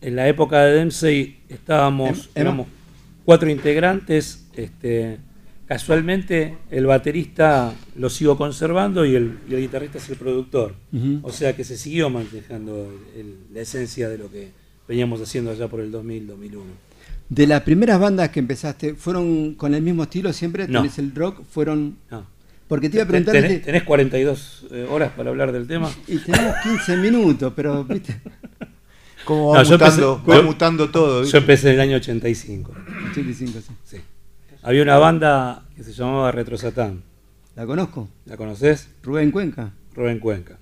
en 0.00 0.16
la 0.16 0.28
época 0.28 0.62
de 0.62 0.74
Dempsey 0.74 1.38
estábamos, 1.48 2.26
Em- 2.34 2.42
éramos 2.42 2.66
cuatro 3.24 3.50
integrantes, 3.50 4.46
este, 4.54 5.18
casualmente 5.66 6.56
el 6.70 6.86
baterista 6.86 7.74
lo 7.96 8.08
sigo 8.10 8.36
conservando 8.36 9.04
y 9.04 9.14
el, 9.16 9.38
y 9.48 9.54
el 9.54 9.60
guitarrista 9.60 9.98
es 9.98 10.08
el 10.10 10.16
productor. 10.16 10.74
O 11.22 11.30
sea 11.32 11.54
que 11.56 11.64
se 11.64 11.76
siguió 11.76 12.08
manejando 12.10 12.92
el- 13.16 13.36
la 13.52 13.60
esencia 13.60 14.08
de 14.08 14.18
lo 14.18 14.30
que 14.30 14.50
veníamos 14.88 15.20
haciendo 15.20 15.50
allá 15.50 15.68
por 15.68 15.80
el 15.80 15.90
2000-2001. 15.92 16.60
De 17.28 17.46
las 17.46 17.62
primeras 17.62 17.98
bandas 17.98 18.28
que 18.30 18.38
empezaste, 18.38 18.94
¿fueron 18.94 19.54
con 19.54 19.74
el 19.74 19.82
mismo 19.82 20.04
estilo 20.04 20.32
siempre? 20.32 20.68
No. 20.68 20.82
¿Tenés 20.82 20.98
el 20.98 21.12
rock? 21.14 21.42
¿Fueron.? 21.50 21.96
No. 22.10 22.24
Porque 22.68 22.88
te 22.88 22.96
iba 22.96 23.04
a 23.04 23.08
preguntar. 23.08 23.32
tenés, 23.34 23.62
tenés 23.62 23.82
42 23.84 24.66
eh, 24.72 24.86
horas 24.90 25.12
para 25.16 25.30
hablar 25.30 25.52
del 25.52 25.66
tema. 25.66 25.90
Y 26.08 26.18
tenemos 26.18 26.54
15 26.62 26.96
minutos, 26.96 27.52
pero 27.54 27.82
viste. 27.84 28.20
Cómo 29.24 29.50
va 29.50 29.62
No, 29.64 29.70
mutando, 29.70 30.16
empecé- 30.18 30.30
va 30.30 30.36
yo- 30.36 30.42
mutando 30.44 30.90
todo. 30.90 31.24
Yo 31.24 31.38
empecé 31.38 31.68
en 31.70 31.74
el 31.74 31.80
año 31.80 31.96
85. 31.96 32.72
85, 33.10 33.58
sí. 33.60 33.72
Sí. 33.84 33.96
Había 34.66 34.82
una 34.82 34.98
banda 34.98 35.62
que 35.76 35.84
se 35.84 35.92
llamaba 35.92 36.32
Retro 36.32 36.58
Satán. 36.58 37.04
¿La 37.54 37.64
conozco? 37.66 38.08
¿La 38.24 38.36
conoces? 38.36 38.88
Rubén 39.00 39.30
Cuenca. 39.30 39.70
Rubén 39.94 40.18
Cuenca. 40.18 40.58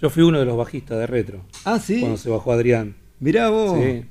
Yo 0.00 0.10
fui 0.10 0.22
uno 0.22 0.38
de 0.38 0.44
los 0.44 0.56
bajistas 0.56 0.96
de 0.96 1.08
Retro. 1.08 1.44
Ah, 1.64 1.80
sí. 1.80 1.98
Cuando 1.98 2.18
se 2.18 2.30
bajó 2.30 2.52
Adrián. 2.52 2.94
Mirá 3.18 3.48
vos. 3.48 3.80
Sí. 3.80 4.04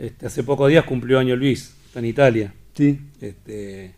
Este, 0.00 0.26
hace 0.26 0.42
pocos 0.42 0.68
días 0.68 0.84
cumplió 0.84 1.20
año 1.20 1.36
Luis, 1.36 1.76
está 1.86 2.00
en 2.00 2.06
Italia. 2.06 2.52
Sí. 2.74 2.98
Este, 3.20 3.94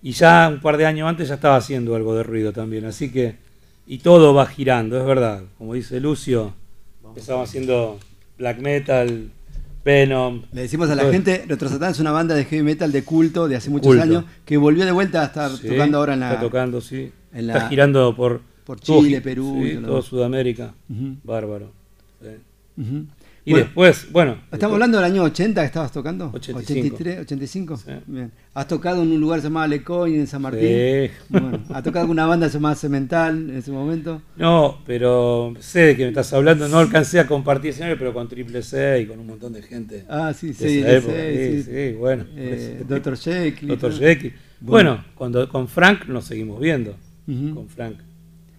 y 0.00 0.12
ya 0.12 0.48
un 0.50 0.62
par 0.62 0.78
de 0.78 0.86
años 0.86 1.06
antes 1.06 1.28
ya 1.28 1.34
estaba 1.34 1.56
haciendo 1.56 1.94
algo 1.96 2.14
de 2.14 2.22
ruido 2.22 2.54
también, 2.54 2.86
así 2.86 3.12
que. 3.12 3.36
Y 3.86 3.98
todo 3.98 4.32
va 4.32 4.46
girando, 4.46 4.98
es 4.98 5.04
verdad. 5.04 5.42
Como 5.58 5.74
dice 5.74 6.00
Lucio, 6.00 6.54
empezamos 7.04 7.46
haciendo 7.46 8.00
black 8.38 8.58
metal, 8.58 9.32
Venom. 9.86 10.42
Le 10.52 10.62
decimos 10.62 10.90
a 10.90 10.96
la 10.96 11.08
gente, 11.12 11.44
Retro 11.46 11.68
Satán 11.68 11.92
es 11.92 12.00
una 12.00 12.10
banda 12.10 12.34
de 12.34 12.44
heavy 12.44 12.64
metal 12.64 12.90
de 12.90 13.04
culto 13.04 13.46
de 13.46 13.54
hace 13.54 13.70
muchos 13.70 13.86
Culto. 13.86 14.02
años 14.02 14.24
que 14.44 14.56
volvió 14.56 14.84
de 14.84 14.90
vuelta 14.90 15.22
a 15.22 15.26
estar 15.26 15.48
Sí, 15.52 15.68
tocando 15.68 15.98
ahora 15.98 16.14
en 16.14 16.20
la. 16.20 16.30
Está 16.30 16.40
tocando, 16.40 16.80
sí. 16.80 17.12
en 17.32 17.48
está 17.50 17.68
girando 17.68 18.14
por, 18.16 18.40
Chile, 18.80 19.20
Perú, 19.20 19.60
sí, 19.62 19.76
todo 19.76 20.02
Sudamérica. 20.02 20.74
Bárbaro. 21.22 21.70
sí. 22.20 22.28
Y 23.48 23.52
Bueno. 23.52 23.64
después, 23.66 24.10
bueno. 24.10 24.32
Estamos 24.32 24.50
después- 24.50 24.72
hablando 24.72 24.98
del 24.98 25.04
año 25.04 25.22
80 25.22 25.60
que 25.60 25.66
estabas 25.66 25.92
tocando. 25.92 26.30
85. 26.34 26.80
83, 26.96 27.20
85. 27.20 27.80
Bien. 28.08 28.32
¿Has 28.52 28.66
tocado 28.66 29.04
en 29.04 29.12
un 29.12 29.20
lugar 29.20 29.40
llamado 29.40 29.68
Lecoy 29.68 30.16
en 30.16 30.26
San 30.26 30.42
Martín? 30.42 30.62
Sí. 30.62 31.10
Bueno, 31.28 31.60
¿Has 31.72 31.84
tocado 31.84 32.06
con 32.06 32.10
una 32.10 32.26
banda 32.26 32.48
llamada 32.48 32.74
Cemental 32.74 33.48
en 33.50 33.56
ese 33.56 33.70
momento? 33.70 34.20
No, 34.36 34.78
pero 34.84 35.54
sé 35.60 35.78
de 35.80 35.96
qué 35.96 36.02
me 36.02 36.08
estás 36.08 36.32
hablando. 36.32 36.66
No 36.66 36.78
alcancé 36.80 37.20
a 37.20 37.26
compartir 37.28 37.70
escenario, 37.70 37.96
pero 37.96 38.12
con 38.12 38.28
Triple 38.28 38.62
C 38.62 39.02
y 39.02 39.06
con 39.06 39.20
un 39.20 39.28
montón 39.28 39.52
de 39.52 39.62
gente. 39.62 40.04
Ah, 40.08 40.34
sí, 40.36 40.48
de 40.48 40.54
sí, 40.54 40.78
esa 40.80 40.88
sí, 40.88 40.94
época. 40.96 41.14
sí. 41.14 41.62
Sí, 41.62 41.62
sí, 41.62 41.92
bueno. 41.96 42.24
Eh. 42.36 42.84
Dr. 42.88 43.16
Jekyll. 43.16 43.68
Dr. 43.68 43.92
Jekyll. 43.96 44.32
Bueno. 44.60 44.90
Bueno, 44.90 45.04
cuando 45.14 45.48
con 45.48 45.68
Frank 45.68 46.06
nos 46.08 46.24
seguimos 46.24 46.60
viendo. 46.60 46.96
Con 47.26 47.68
Frank. 47.68 47.94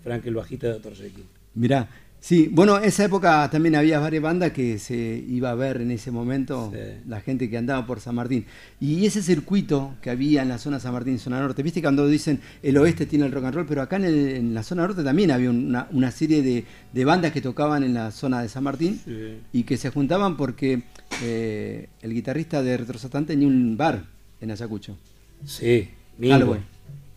Frank 0.01 0.25
el 0.27 0.35
bajista 0.35 0.67
de 0.67 0.73
Dr. 0.75 0.93
Jekyll. 0.95 1.25
Mirá, 1.55 1.89
sí, 2.27 2.49
bueno, 2.51 2.77
esa 2.77 3.05
época 3.05 3.47
también 3.49 3.75
había 3.75 3.99
varias 3.99 4.21
bandas 4.21 4.51
que 4.51 4.77
se 4.79 5.23
iba 5.29 5.49
a 5.51 5.55
ver 5.55 5.79
en 5.81 5.91
ese 5.91 6.11
momento, 6.11 6.73
la 7.07 7.21
gente 7.21 7.49
que 7.49 7.57
andaba 7.57 7.85
por 7.85 7.99
San 8.01 8.15
Martín. 8.15 8.45
Y 8.81 9.05
ese 9.05 9.21
circuito 9.23 9.93
que 10.01 10.09
había 10.09 10.41
en 10.41 10.49
la 10.49 10.57
zona 10.57 10.79
San 10.79 10.91
Martín, 10.93 11.19
zona 11.19 11.39
norte, 11.39 11.63
viste 11.63 11.79
que 11.79 11.85
cuando 11.85 12.05
dicen 12.07 12.39
el 12.61 12.75
oeste 12.77 13.05
tiene 13.05 13.25
el 13.25 13.31
rock 13.31 13.45
and 13.45 13.55
roll, 13.55 13.65
pero 13.65 13.81
acá 13.81 13.95
en, 13.95 14.03
el- 14.05 14.29
en 14.35 14.53
la 14.53 14.63
zona 14.63 14.81
norte 14.85 15.03
también 15.03 15.31
había 15.31 15.49
una, 15.49 15.87
una 15.91 16.11
serie 16.11 16.41
de, 16.41 16.65
de 16.91 17.05
bandas 17.05 17.31
que 17.31 17.41
tocaban 17.41 17.83
en 17.83 17.93
la 17.93 18.11
zona 18.11 18.41
de 18.41 18.49
San 18.49 18.63
Martín 18.63 18.99
Sí. 19.05 19.37
y 19.53 19.63
que 19.63 19.77
se 19.77 19.89
juntaban 19.89 20.35
porque 20.37 20.81
eh, 21.23 21.87
el 22.01 22.13
guitarrista 22.13 22.61
de 22.61 22.75
Retrosatán 22.77 23.25
tenía 23.25 23.47
un 23.47 23.77
bar 23.77 24.03
en 24.41 24.51
Ayacucho. 24.51 24.97
Sí, 25.45 25.87
Mingo. 26.17 26.57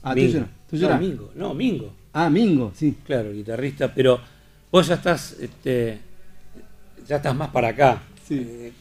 Ah, 0.02 0.14
Mingo. 0.14 0.28
tuyo 0.30 0.40
no, 0.40 0.46
tuyo 0.70 0.88
no. 0.88 0.98
Mingo. 0.98 1.30
No, 1.34 1.54
Mingo. 1.54 1.92
Ah, 2.12 2.30
Mingo, 2.30 2.72
sí. 2.76 2.94
Claro, 3.04 3.30
el 3.30 3.36
guitarrista, 3.36 3.92
pero 3.94 4.20
vos 4.70 4.86
ya 4.86 4.94
estás, 4.94 5.36
este, 5.40 5.98
ya 7.06 7.16
estás 7.16 7.34
más 7.34 7.50
para 7.50 7.68
acá. 7.68 8.02
Eh, 8.30 8.72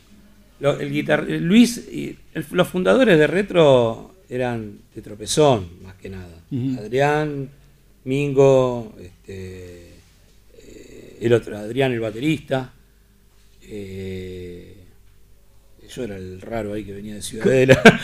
lo- 0.59 0.79
el 0.79 0.91
guitar 0.91 1.25
eh, 1.29 1.39
Luis, 1.39 1.77
y 1.91 2.17
el- 2.33 2.45
los 2.51 2.67
fundadores 2.67 3.17
de 3.17 3.27
Retro 3.27 4.15
eran 4.29 4.77
de 4.93 5.01
tropezón, 5.01 5.67
más 5.83 5.95
que 5.95 6.09
nada. 6.09 6.35
Adrián, 6.79 7.49
Mingo, 8.05 8.95
este, 8.99 9.93
eh, 10.57 11.17
el 11.21 11.33
otro, 11.33 11.57
Adrián 11.57 11.91
el 11.91 11.99
baterista. 11.99 12.71
eh, 13.63 14.75
yo 15.93 16.03
era 16.03 16.17
el 16.17 16.39
raro 16.41 16.73
ahí 16.73 16.83
que 16.83 16.93
venía 16.93 17.15
de 17.15 17.21
Ciudadela. 17.23 17.81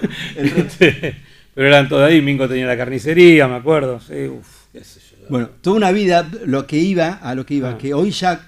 Este, 0.36 1.14
pero 1.54 1.68
eran 1.68 1.88
todos 1.88 2.02
ahí, 2.08 2.20
Mingo 2.22 2.48
tenía 2.48 2.66
la 2.66 2.76
carnicería, 2.76 3.46
me 3.48 3.56
acuerdo. 3.56 4.00
Sí, 4.00 4.26
uf, 4.28 4.64
qué 4.72 4.82
sé 4.84 5.00
yo. 5.00 5.05
Bueno, 5.28 5.50
toda 5.60 5.76
una 5.76 5.92
vida, 5.92 6.28
lo 6.44 6.66
que 6.66 6.78
iba, 6.78 7.08
a 7.14 7.34
lo 7.34 7.44
que 7.46 7.54
iba, 7.54 7.70
Ah. 7.70 7.78
que 7.78 7.94
hoy 7.94 8.10
Jack 8.10 8.40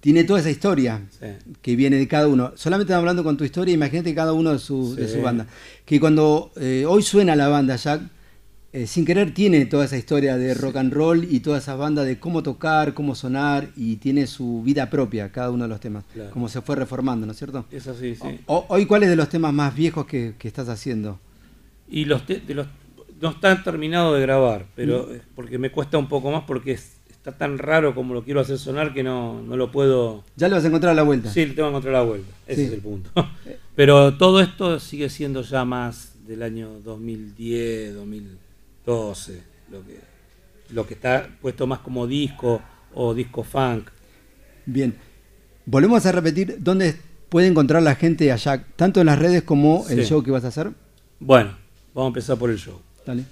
tiene 0.00 0.24
toda 0.24 0.40
esa 0.40 0.50
historia 0.50 1.02
Sí. 1.18 1.26
que 1.62 1.76
viene 1.76 1.96
de 1.96 2.06
cada 2.08 2.28
uno. 2.28 2.52
Solamente 2.56 2.90
estamos 2.90 3.00
hablando 3.02 3.24
con 3.24 3.36
tu 3.36 3.44
historia, 3.44 3.74
imagínate 3.74 4.14
cada 4.14 4.32
uno 4.32 4.52
de 4.52 4.58
su, 4.58 4.94
de 4.94 5.08
Sí. 5.08 5.14
su 5.14 5.22
banda. 5.22 5.46
Que 5.84 5.98
cuando 6.00 6.52
eh, 6.56 6.84
hoy 6.86 7.02
suena 7.02 7.34
la 7.36 7.48
banda 7.48 7.76
Jack, 7.76 8.02
eh, 8.72 8.86
sin 8.88 9.04
querer 9.04 9.32
tiene 9.32 9.66
toda 9.66 9.84
esa 9.84 9.96
historia 9.96 10.36
de 10.36 10.52
rock 10.52 10.76
and 10.76 10.92
roll 10.92 11.24
y 11.30 11.40
toda 11.40 11.58
esa 11.58 11.76
banda 11.76 12.04
de 12.04 12.18
cómo 12.18 12.42
tocar, 12.42 12.92
cómo 12.92 13.14
sonar 13.14 13.68
y 13.76 13.96
tiene 13.96 14.26
su 14.26 14.62
vida 14.64 14.90
propia 14.90 15.30
cada 15.30 15.50
uno 15.50 15.62
de 15.64 15.68
los 15.68 15.78
temas, 15.80 16.04
Claro. 16.12 16.30
como 16.32 16.48
se 16.48 16.60
fue 16.60 16.74
reformando, 16.76 17.24
¿no 17.24 17.32
es 17.32 17.38
cierto? 17.38 17.64
Es 17.70 17.86
así, 17.86 18.14
sí. 18.16 18.40
O- 18.46 18.66
hoy, 18.68 18.84
¿cuál 18.86 19.04
es 19.04 19.10
de 19.10 19.16
los 19.16 19.28
temas 19.28 19.54
más 19.54 19.74
viejos 19.76 20.06
que, 20.06 20.34
que 20.38 20.48
estás 20.48 20.68
haciendo? 20.68 21.20
Y 21.88 22.04
los, 22.06 22.26
te- 22.26 22.40
de 22.40 22.54
los 22.54 22.66
no 23.24 23.30
están 23.30 23.64
terminados 23.64 24.14
de 24.14 24.20
grabar, 24.20 24.66
pero 24.76 25.06
Mm. 25.08 25.14
eh, 25.14 25.20
porque 25.34 25.56
me 25.58 25.70
cuesta 25.70 25.96
un 25.96 26.08
poco 26.08 26.30
más 26.30 26.44
porque 26.46 26.72
es- 26.72 26.98
está 27.10 27.32
tan 27.32 27.56
raro 27.56 27.94
como 27.94 28.12
lo 28.12 28.22
quiero 28.22 28.40
hacer 28.40 28.58
sonar 28.58 28.92
que 28.92 29.02
no, 29.02 29.40
no 29.40 29.56
lo 29.56 29.72
puedo. 29.72 30.22
Ya 30.36 30.46
le 30.48 30.54
vas 30.56 30.64
a 30.64 30.68
encontrar 30.68 30.92
a 30.92 30.94
la 30.94 31.04
vuelta. 31.04 31.30
Sí, 31.30 31.46
le 31.46 31.54
tengo 31.54 31.68
que 31.68 31.70
encontrar 31.70 31.94
la 31.94 32.02
vuelta. 32.02 32.30
Ese 32.46 32.60
Sí. 32.60 32.66
es 32.68 32.72
el 32.74 32.80
punto. 32.80 33.10
Pero 33.74 34.16
todo 34.18 34.40
esto 34.40 34.78
sigue 34.78 35.08
siendo 35.08 35.40
ya 35.40 35.64
más 35.64 36.12
del 36.26 36.42
año 36.42 36.68
2010, 36.84 37.94
2012, 37.94 39.42
lo 39.70 39.82
que, 39.86 39.98
lo 40.70 40.86
que 40.86 40.94
está 40.94 41.28
puesto 41.40 41.66
más 41.66 41.78
como 41.78 42.06
disco 42.06 42.60
o 42.94 43.14
disco 43.14 43.42
funk. 43.42 43.88
Bien. 44.66 44.94
Volvemos 45.66 46.04
a 46.04 46.12
repetir 46.12 46.56
dónde 46.60 46.94
puede 47.30 47.46
encontrar 47.46 47.82
la 47.82 47.94
gente 47.94 48.30
a 48.30 48.36
Jack, 48.36 48.66
tanto 48.76 49.00
en 49.00 49.06
las 49.06 49.18
redes 49.18 49.42
como 49.42 49.86
el 49.88 50.00
Sí. 50.02 50.10
show 50.10 50.22
que 50.22 50.30
vas 50.30 50.44
a 50.44 50.48
hacer. 50.48 50.72
Bueno, 51.20 51.56
vamos 51.94 52.08
a 52.08 52.12
empezar 52.12 52.36
por 52.38 52.50
el 52.50 52.58
show. 52.58 52.78
Dale. 53.06 53.24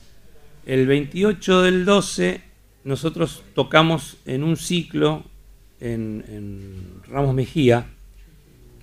El 0.67 0.87
28 0.87 1.63
del 1.63 1.85
12 1.85 2.41
nosotros 2.85 3.43
tocamos 3.55 4.17
en 4.27 4.43
un 4.43 4.57
ciclo 4.57 5.25
en, 5.81 6.25
en 6.29 7.03
Ramos 7.09 7.35
Mejía, 7.35 7.87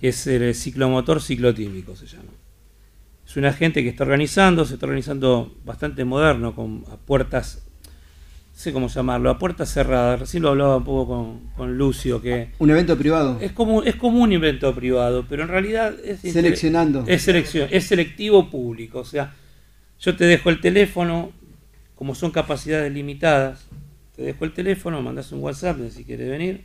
que 0.00 0.08
es 0.08 0.26
el 0.26 0.54
ciclomotor 0.54 1.20
ciclotímico 1.20 1.96
se 1.96 2.06
llama. 2.06 2.30
Es 3.26 3.36
una 3.36 3.52
gente 3.52 3.82
que 3.82 3.90
está 3.90 4.02
organizando, 4.04 4.64
se 4.64 4.74
está 4.74 4.86
organizando 4.86 5.54
bastante 5.64 6.04
moderno, 6.04 6.54
con 6.54 6.84
a 6.90 6.96
puertas, 6.96 7.62
no 7.84 8.58
sé 8.58 8.72
cómo 8.72 8.88
llamarlo, 8.88 9.30
a 9.30 9.38
puertas 9.38 9.72
cerradas. 9.72 10.18
Recién 10.18 10.42
lo 10.42 10.48
hablaba 10.48 10.78
un 10.78 10.84
poco 10.84 11.06
con, 11.06 11.40
con 11.56 11.78
Lucio, 11.78 12.20
que 12.20 12.48
Un 12.58 12.70
evento 12.70 12.98
privado. 12.98 13.38
es 13.40 13.52
como, 13.52 13.84
es 13.84 13.94
como 13.94 14.20
un 14.22 14.32
invento 14.32 14.74
privado, 14.74 15.26
pero 15.28 15.42
en 15.42 15.48
realidad 15.48 15.94
es 16.04 16.20
Seleccionando. 16.20 17.04
Es, 17.06 17.22
selección, 17.22 17.68
es 17.70 17.86
selectivo 17.86 18.50
público. 18.50 18.98
O 18.98 19.04
sea, 19.04 19.32
yo 20.00 20.16
te 20.16 20.24
dejo 20.24 20.50
el 20.50 20.60
teléfono, 20.60 21.32
como 21.94 22.14
son 22.14 22.30
capacidades 22.30 22.92
limitadas, 22.92 23.66
te 24.16 24.22
dejo 24.22 24.44
el 24.44 24.52
teléfono, 24.52 25.02
mandas 25.02 25.32
un 25.32 25.40
WhatsApp 25.42 25.76
de 25.78 25.90
si 25.90 26.04
quieres 26.04 26.28
venir, 26.30 26.64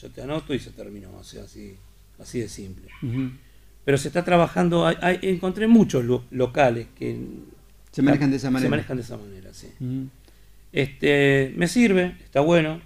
yo 0.00 0.10
te 0.10 0.22
anoto 0.22 0.54
y 0.54 0.58
se 0.58 0.70
terminó. 0.70 1.10
O 1.18 1.24
sea, 1.24 1.44
así, 1.44 1.76
así 2.20 2.40
de 2.40 2.48
simple. 2.48 2.88
Pero 3.84 3.98
se 3.98 4.08
está 4.08 4.24
trabajando, 4.24 4.86
hay- 4.86 4.96
hay- 5.00 5.18
encontré 5.22 5.66
muchos 5.68 6.04
lo- 6.04 6.24
locales 6.30 6.86
que 6.98 7.18
Se 7.92 8.02
manejan 8.02 8.30
de 8.30 8.36
esa 8.38 8.50
manera. 8.50 8.66
Se 8.66 8.70
manejan 8.70 8.96
de 8.96 9.02
esa 9.02 9.16
manera, 9.16 9.54
sí. 9.54 9.68
Este, 10.72 11.52
me 11.56 11.68
sirve, 11.68 12.16
está 12.24 12.40
bueno. 12.40 12.80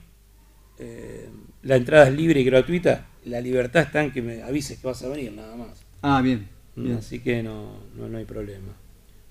Eh, 0.79 1.29
la 1.63 1.77
entrada 1.77 2.09
es 2.09 2.15
libre 2.15 2.41
y 2.41 2.45
gratuita. 2.45 3.07
La 3.25 3.41
libertad 3.41 3.83
está 3.83 4.03
en 4.05 4.13
que 4.13 4.23
me 4.23 4.43
avises 4.43 4.79
que 4.79 4.87
vas 4.87 5.03
a 5.03 5.09
venir, 5.09 5.33
nada 5.33 5.57
más. 5.57 5.71
Ah, 6.03 6.21
bien. 6.21 6.49
Mm, 6.77 6.85
bien. 6.85 6.97
Así 6.99 7.21
que 7.21 7.43
no, 7.43 7.79
no, 7.97 8.09
no 8.09 8.19
hay 8.19 8.25
problema. 8.25 8.75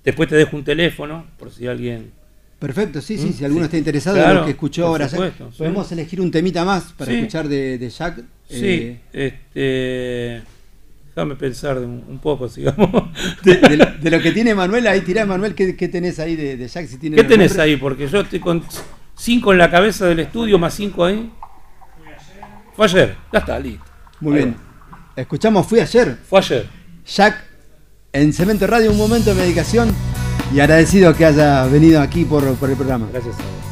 Después 0.08 0.30
te 0.30 0.36
dejo 0.36 0.56
un 0.56 0.64
teléfono, 0.64 1.26
por 1.38 1.52
si 1.52 1.68
alguien. 1.68 2.12
Perfecto, 2.60 3.02
sí, 3.02 3.18
sí. 3.18 3.28
Mm, 3.28 3.34
Si 3.34 3.46
alguno 3.46 3.62
sí. 3.64 3.66
está 3.66 3.78
interesado 3.78 4.18
en 4.18 4.34
lo 4.36 4.46
que 4.46 4.52
escuchó 4.52 4.88
ahora, 4.88 5.08
supuesto, 5.10 5.52
sí. 5.52 5.58
podemos 5.60 5.92
elegir 5.92 6.22
un 6.22 6.32
temita 6.32 6.64
más 6.66 6.94
para 6.94 7.12
Sí. 7.12 7.18
escuchar 7.18 7.48
de, 7.48 7.78
de 7.78 7.90
Jack. 7.90 8.22
Sí, 8.50 8.98
eh, 9.14 9.40
este. 9.54 10.48
Déjame 11.16 11.36
pensar 11.36 11.78
un, 11.80 12.04
un 12.08 12.20
poco, 12.20 12.48
sigamos. 12.50 12.90
de, 13.44 13.56
de 13.58 13.78
lo- 13.78 13.86
de 13.86 14.12
lo 14.12 14.20
que 14.22 14.32
tiene 14.32 14.56
Manuel, 14.56 14.88
ahí 14.88 15.02
tirá, 15.02 15.26
Manuel, 15.26 15.54
¿qué, 15.56 15.76
qué 15.76 15.88
tenés 15.88 16.20
ahí 16.20 16.36
de, 16.36 16.56
de 16.58 16.68
Jack? 16.68 16.88
Si 16.88 16.98
tiene 16.98 17.16
¿Qué 17.18 17.24
tenés 17.24 17.58
ahí? 17.60 17.76
Porque 17.76 18.08
yo 18.08 18.22
estoy 18.22 18.40
con 18.40 18.64
cinco 19.16 19.52
en 19.52 19.58
la 19.58 19.70
cabeza 19.70 20.06
del 20.06 20.20
estudio, 20.22 20.58
más 20.58 20.74
cinco 20.74 21.04
ahí. 21.06 21.30
Fue 22.76 22.86
ayer, 22.86 23.16
ya 23.34 23.40
está, 23.40 23.60
listo. 23.60 23.84
Muy 24.22 24.34
Ahí 24.38 24.44
bien. 24.46 24.56
Escuchamos 25.16 25.66
Fui 25.68 25.80
ayer. 25.80 26.16
Fue 26.30 26.40
ayer. 26.40 26.66
Jack 27.06 27.44
en 28.14 28.34
Cemento 28.34 28.68
Radio, 28.68 28.92
un 28.92 28.98
momento 28.98 29.34
de 29.34 29.42
medicación. 29.42 29.94
Y 30.54 30.60
agradecido 30.60 31.14
que 31.14 31.26
haya 31.26 31.66
venido 31.66 32.02
aquí 32.02 32.24
por, 32.24 32.56
por 32.56 32.70
el 32.70 32.76
programa. 32.76 33.08
Gracias 33.12 33.36
a 33.36 33.40
vos. 33.40 33.67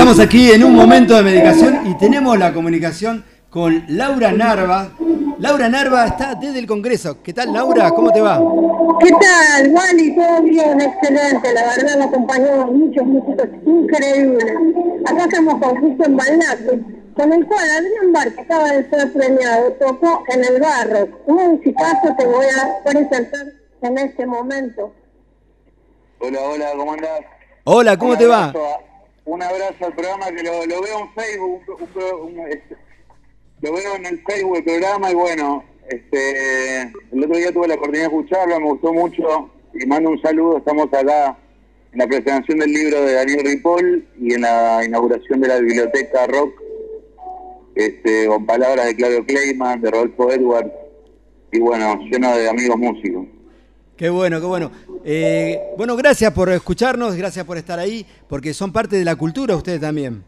Estamos 0.00 0.18
aquí 0.18 0.50
en 0.50 0.64
un 0.64 0.74
momento 0.74 1.14
de 1.14 1.22
medicación 1.22 1.86
y 1.86 1.92
tenemos 1.98 2.38
la 2.38 2.54
comunicación 2.54 3.22
con 3.50 3.84
Laura 3.88 4.32
Narva. 4.32 4.92
Laura 5.38 5.68
Narva 5.68 6.06
está 6.06 6.34
desde 6.36 6.58
el 6.58 6.66
Congreso. 6.66 7.18
¿Qué 7.22 7.34
tal, 7.34 7.52
Laura? 7.52 7.90
¿Cómo 7.90 8.10
te 8.10 8.22
va? 8.22 8.40
¿Qué 8.98 9.10
tal, 9.10 9.70
Wally? 9.74 10.16
Todo 10.16 10.40
bien, 10.40 10.80
excelente. 10.80 11.52
La 11.52 11.66
verdad 11.76 11.98
me 11.98 12.04
acompañaron 12.04 12.78
muchos 12.78 13.04
músicos 13.04 13.46
increíbles. 13.66 14.54
Acá 15.04 15.24
estamos 15.24 15.60
con 15.62 15.76
Cristian 15.76 16.16
Balnato, 16.16 16.72
con 17.14 17.32
el 17.34 17.46
cual 17.46 17.64
Adrián 17.70 18.12
Bar, 18.14 18.32
que 18.34 18.40
acaba 18.40 18.72
de 18.72 18.88
ser 18.88 19.12
premiado, 19.12 19.72
tocó 19.72 20.22
en 20.28 20.44
el 20.46 20.60
barro. 20.62 21.08
Un 21.26 21.50
musicazo 21.56 22.14
te 22.18 22.24
voy 22.26 22.46
a 22.46 22.82
presentar 22.90 23.46
en 23.82 23.98
este 23.98 24.24
momento. 24.24 24.94
Hola, 26.20 26.38
hola, 26.40 26.66
¿cómo 26.74 26.92
andás? 26.94 27.20
Hola, 27.64 27.96
¿cómo 27.98 28.12
Un 28.12 28.18
te 28.18 28.26
va? 28.26 28.44
abrazo 28.46 28.64
a- 28.66 28.90
Un 29.26 29.40
abrazo 29.42 29.84
al 29.86 29.92
programa 30.10 30.36
que 30.36 30.42
lo, 30.42 30.82
veo 30.82 31.00
en 31.00 31.12
Facebook, 31.14 31.62
este, 32.48 32.76
lo 33.60 33.72
veo 33.72 33.96
en 33.96 34.06
el 34.06 34.22
Facebook 34.24 34.56
el 34.56 34.64
programa 34.64 35.10
y 35.10 35.14
bueno, 35.14 35.64
este, 35.88 36.80
el 36.82 37.24
otro 37.24 37.36
día 37.36 37.52
tuve 37.52 37.68
la 37.68 37.74
oportunidad 37.74 38.08
de 38.08 38.16
escucharlo, 38.16 38.60
me 38.60 38.70
gustó 38.70 38.92
mucho 38.92 39.50
y 39.74 39.86
mando 39.86 40.10
un 40.10 40.20
saludo, 40.22 40.58
estamos 40.58 40.88
acá 40.88 41.38
en 41.92 41.98
la 41.98 42.06
presentación 42.06 42.58
del 42.58 42.72
libro 42.72 43.02
de 43.02 43.14
Daniel 43.14 43.44
Ripoll 43.44 44.08
y 44.18 44.34
en 44.34 44.40
la 44.42 44.84
inauguración 44.84 45.40
de 45.40 45.48
la 45.48 45.58
biblioteca 45.58 46.26
Rock, 46.26 46.60
este, 47.74 48.26
con 48.26 48.46
palabras 48.46 48.86
de 48.86 48.96
Claudio 48.96 49.24
Kleiman, 49.24 49.80
de 49.80 49.90
Rodolfo 49.90 50.32
Edwards 50.32 50.72
y 51.52 51.60
bueno, 51.60 51.98
lleno 52.10 52.36
de 52.36 52.48
amigos 52.48 52.76
músicos. 52.78 53.26
Qué 54.00 54.08
bueno, 54.08 54.40
qué 54.40 54.46
bueno. 54.46 54.70
Eh, 55.04 55.60
bueno, 55.76 55.94
gracias 55.94 56.32
por 56.32 56.48
escucharnos, 56.48 57.14
gracias 57.16 57.44
por 57.44 57.58
estar 57.58 57.78
ahí, 57.78 58.06
porque 58.30 58.54
son 58.54 58.72
parte 58.72 58.96
de 58.96 59.04
la 59.04 59.14
cultura 59.14 59.54
ustedes 59.54 59.78
también. 59.78 60.24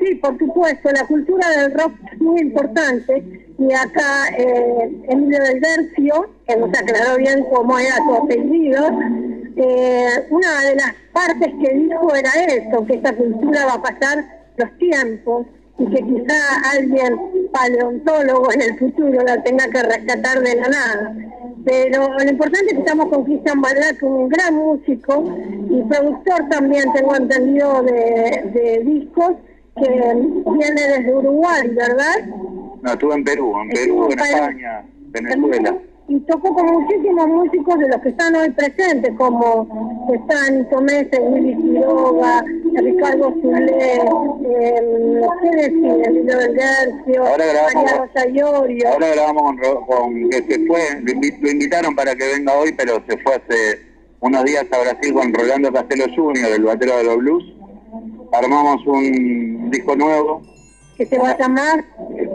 Sí, 0.00 0.16
por 0.16 0.36
supuesto, 0.36 0.90
la 0.90 1.06
cultura 1.06 1.48
del 1.50 1.72
rock 1.72 1.92
es 2.12 2.20
muy 2.20 2.40
importante 2.40 3.46
y 3.56 3.72
acá 3.72 4.26
eh, 4.36 4.90
Emilio 5.08 5.38
del 5.40 5.60
Dercio, 5.60 6.30
que 6.44 6.56
nos 6.56 6.76
aclaró 6.76 7.16
bien 7.16 7.44
cómo 7.48 7.78
era 7.78 7.94
su 7.98 8.12
apellido, 8.12 8.88
eh, 9.54 10.26
una 10.30 10.62
de 10.62 10.74
las 10.74 10.94
partes 11.12 11.48
que 11.62 11.74
dijo 11.76 12.12
era 12.12 12.30
eso, 12.48 12.84
que 12.84 12.94
esta 12.94 13.14
cultura 13.14 13.66
va 13.66 13.74
a 13.74 13.82
pasar 13.82 14.18
los 14.56 14.78
tiempos 14.78 15.46
y 15.78 15.86
que 15.86 16.02
quizá 16.02 16.36
alguien 16.76 17.48
paleontólogo 17.52 18.52
en 18.52 18.62
el 18.62 18.78
futuro 18.78 19.22
la 19.24 19.42
tenga 19.42 19.68
que 19.68 19.82
rescatar 19.82 20.40
de 20.40 20.56
la 20.56 20.68
nada. 20.68 21.16
Pero 21.64 22.08
lo 22.18 22.30
importante 22.30 22.66
es 22.66 22.72
que 22.72 22.78
estamos 22.80 23.06
con 23.06 23.24
Cristian 23.24 23.60
Baldac, 23.60 24.02
un 24.02 24.28
gran 24.28 24.54
músico 24.54 25.24
y 25.70 25.82
productor 25.82 26.48
también, 26.48 26.92
tengo 26.92 27.14
entendido, 27.14 27.82
de, 27.82 28.50
de 28.52 28.82
discos, 28.84 29.34
que 29.76 29.88
viene 29.88 30.82
desde 30.82 31.14
Uruguay, 31.14 31.68
¿verdad? 31.68 32.26
No, 32.82 32.92
estuve 32.92 33.14
en 33.14 33.24
Perú, 33.24 33.54
en 33.62 33.68
Perú, 33.70 34.10
en 34.10 34.18
España, 34.18 34.84
Venezuela. 35.10 35.78
Y 36.12 36.20
tocó 36.26 36.52
con 36.52 36.66
muchísimos 36.66 37.26
músicos 37.26 37.78
de 37.78 37.88
los 37.88 37.96
que 38.02 38.10
están 38.10 38.34
hoy 38.36 38.50
presentes, 38.50 39.14
como 39.16 39.66
están 40.12 40.68
Tomé, 40.68 41.08
Willy 41.18 41.56
Quiroga, 41.56 42.44
Ricardo 42.74 43.32
Zulé, 43.40 43.94
eh, 43.94 45.22
¿qué 45.40 45.56
decir? 45.56 46.02
Emilio 46.04 46.38
del 46.38 46.54
Garcio, 46.54 47.22
María 47.22 47.96
Rosa 47.96 48.28
Iorio. 48.28 48.88
Ahora 48.92 49.08
grabamos 49.14 49.54
con, 49.86 50.28
que 50.28 50.36
se 50.42 50.66
fue, 50.66 50.80
lo, 51.00 51.12
invi- 51.14 51.38
lo 51.40 51.50
invitaron 51.50 51.94
para 51.96 52.14
que 52.14 52.26
venga 52.28 52.52
hoy, 52.58 52.72
pero 52.76 53.02
se 53.08 53.16
fue 53.16 53.36
hace 53.36 53.80
unos 54.20 54.44
días 54.44 54.66
a 54.70 54.82
Brasil 54.82 55.14
con 55.14 55.32
Rolando 55.32 55.72
Castelo 55.72 56.04
Jr., 56.14 56.52
el 56.56 56.64
batero 56.64 56.98
de 56.98 57.04
los 57.04 57.16
blues. 57.16 57.44
Armamos 58.34 58.86
un 58.86 59.70
disco 59.70 59.96
nuevo, 59.96 60.42
que 60.98 61.06
se 61.06 61.18
va 61.18 61.30
a 61.30 61.38
llamar 61.38 61.82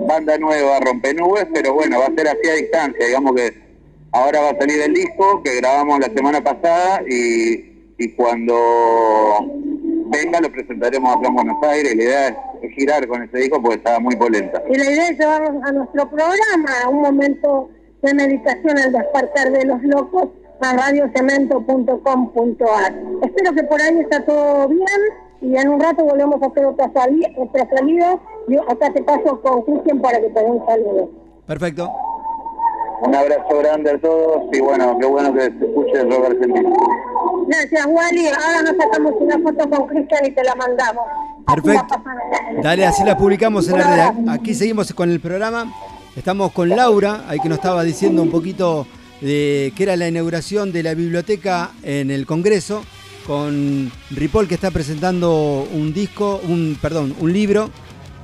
banda 0.07 0.35
nueva, 0.39 0.79
Rompenubes, 0.79 1.45
pero 1.53 1.75
bueno, 1.75 1.99
va 1.99 2.05
a 2.07 2.15
ser 2.15 2.27
así 2.27 2.49
a 2.49 2.53
distancia, 2.55 3.05
digamos 3.05 3.35
que 3.35 3.66
ahora 4.11 4.41
va 4.41 4.49
a 4.49 4.57
salir 4.57 4.81
el 4.81 4.93
disco 4.93 5.41
que 5.43 5.55
grabamos 5.57 5.99
la 5.99 6.13
semana 6.13 6.43
pasada 6.43 7.01
y, 7.09 7.93
y 7.97 8.09
cuando 8.15 8.53
venga 10.09 10.41
lo 10.41 10.51
presentaremos 10.51 11.15
acá 11.15 11.27
en 11.27 11.35
Buenos 11.35 11.63
Aires. 11.63 11.95
La 11.95 12.03
idea 12.03 12.27
es 12.61 12.71
girar 12.75 13.07
con 13.07 13.23
ese 13.23 13.37
disco 13.37 13.61
porque 13.61 13.77
estaba 13.77 13.99
muy 13.99 14.15
polenta. 14.15 14.63
Y 14.69 14.77
la 14.77 14.91
idea 14.91 15.09
es 15.09 15.19
llevarlos 15.19 15.63
a 15.63 15.71
nuestro 15.71 16.09
programa, 16.09 16.69
a 16.83 16.89
un 16.89 17.01
momento 17.01 17.69
de 18.01 18.13
meditación 18.13 18.77
al 18.77 18.91
despertar 18.91 19.51
de 19.51 19.65
los 19.65 19.81
locos, 19.83 20.29
a 20.61 20.73
radiocemento.com.ar. 20.73 22.95
Espero 23.23 23.53
que 23.53 23.63
por 23.63 23.81
ahí 23.81 23.99
está 23.99 24.25
todo 24.25 24.67
bien 24.67 24.85
y 25.41 25.55
en 25.55 25.69
un 25.69 25.79
rato 25.79 26.03
volvemos 26.03 26.41
a 26.41 26.47
hacer 26.47 26.65
otra, 26.65 26.91
sali 26.93 27.23
otra 27.37 27.69
salida. 27.69 28.19
Yo 28.47 28.63
acá 28.69 28.91
te 28.91 29.03
paso 29.03 29.39
con 29.41 29.61
Cristian 29.63 30.01
para 30.01 30.19
que 30.19 30.29
te 30.29 30.39
dé 30.39 30.49
un 30.49 30.65
saludo. 30.65 31.11
Perfecto. 31.45 31.91
Un 33.01 33.13
abrazo 33.13 33.59
grande 33.59 33.91
a 33.91 33.99
todos 33.99 34.43
y 34.51 34.59
bueno, 34.59 34.97
qué 34.99 35.05
bueno 35.05 35.33
que 35.33 35.41
se 35.41 35.65
escuche 35.65 36.01
el 36.01 36.11
rock 36.11 36.25
argentino. 36.25 36.75
Gracias, 37.47 37.85
Wally. 37.87 38.27
Ahora 38.27 38.61
nos 38.63 38.77
sacamos 38.77 39.13
una 39.19 39.39
foto 39.39 39.69
con 39.69 39.87
Cristian 39.87 40.25
y 40.25 40.31
te 40.31 40.43
la 40.43 40.55
mandamos. 40.55 41.03
Perfecto. 41.45 41.95
Dale, 42.63 42.85
así 42.85 43.03
la 43.03 43.17
publicamos 43.17 43.69
en 43.69 43.77
la 43.77 44.11
red. 44.11 44.29
Aquí 44.29 44.55
seguimos 44.55 44.91
con 44.93 45.11
el 45.11 45.19
programa. 45.19 45.71
Estamos 46.15 46.51
con 46.51 46.69
Laura, 46.69 47.25
ahí 47.27 47.39
que 47.39 47.49
nos 47.49 47.59
estaba 47.59 47.83
diciendo 47.83 48.23
un 48.23 48.31
poquito 48.31 48.87
de 49.21 49.71
que 49.75 49.83
era 49.83 49.95
la 49.95 50.07
inauguración 50.07 50.71
de 50.71 50.81
la 50.81 50.95
biblioteca 50.95 51.71
en 51.83 52.09
el 52.09 52.25
Congreso, 52.25 52.83
con 53.27 53.91
Ripoll 54.09 54.47
que 54.47 54.55
está 54.55 54.71
presentando 54.71 55.67
un 55.71 55.93
disco, 55.93 56.41
un 56.47 56.77
perdón, 56.81 57.15
un 57.19 57.31
libro 57.31 57.69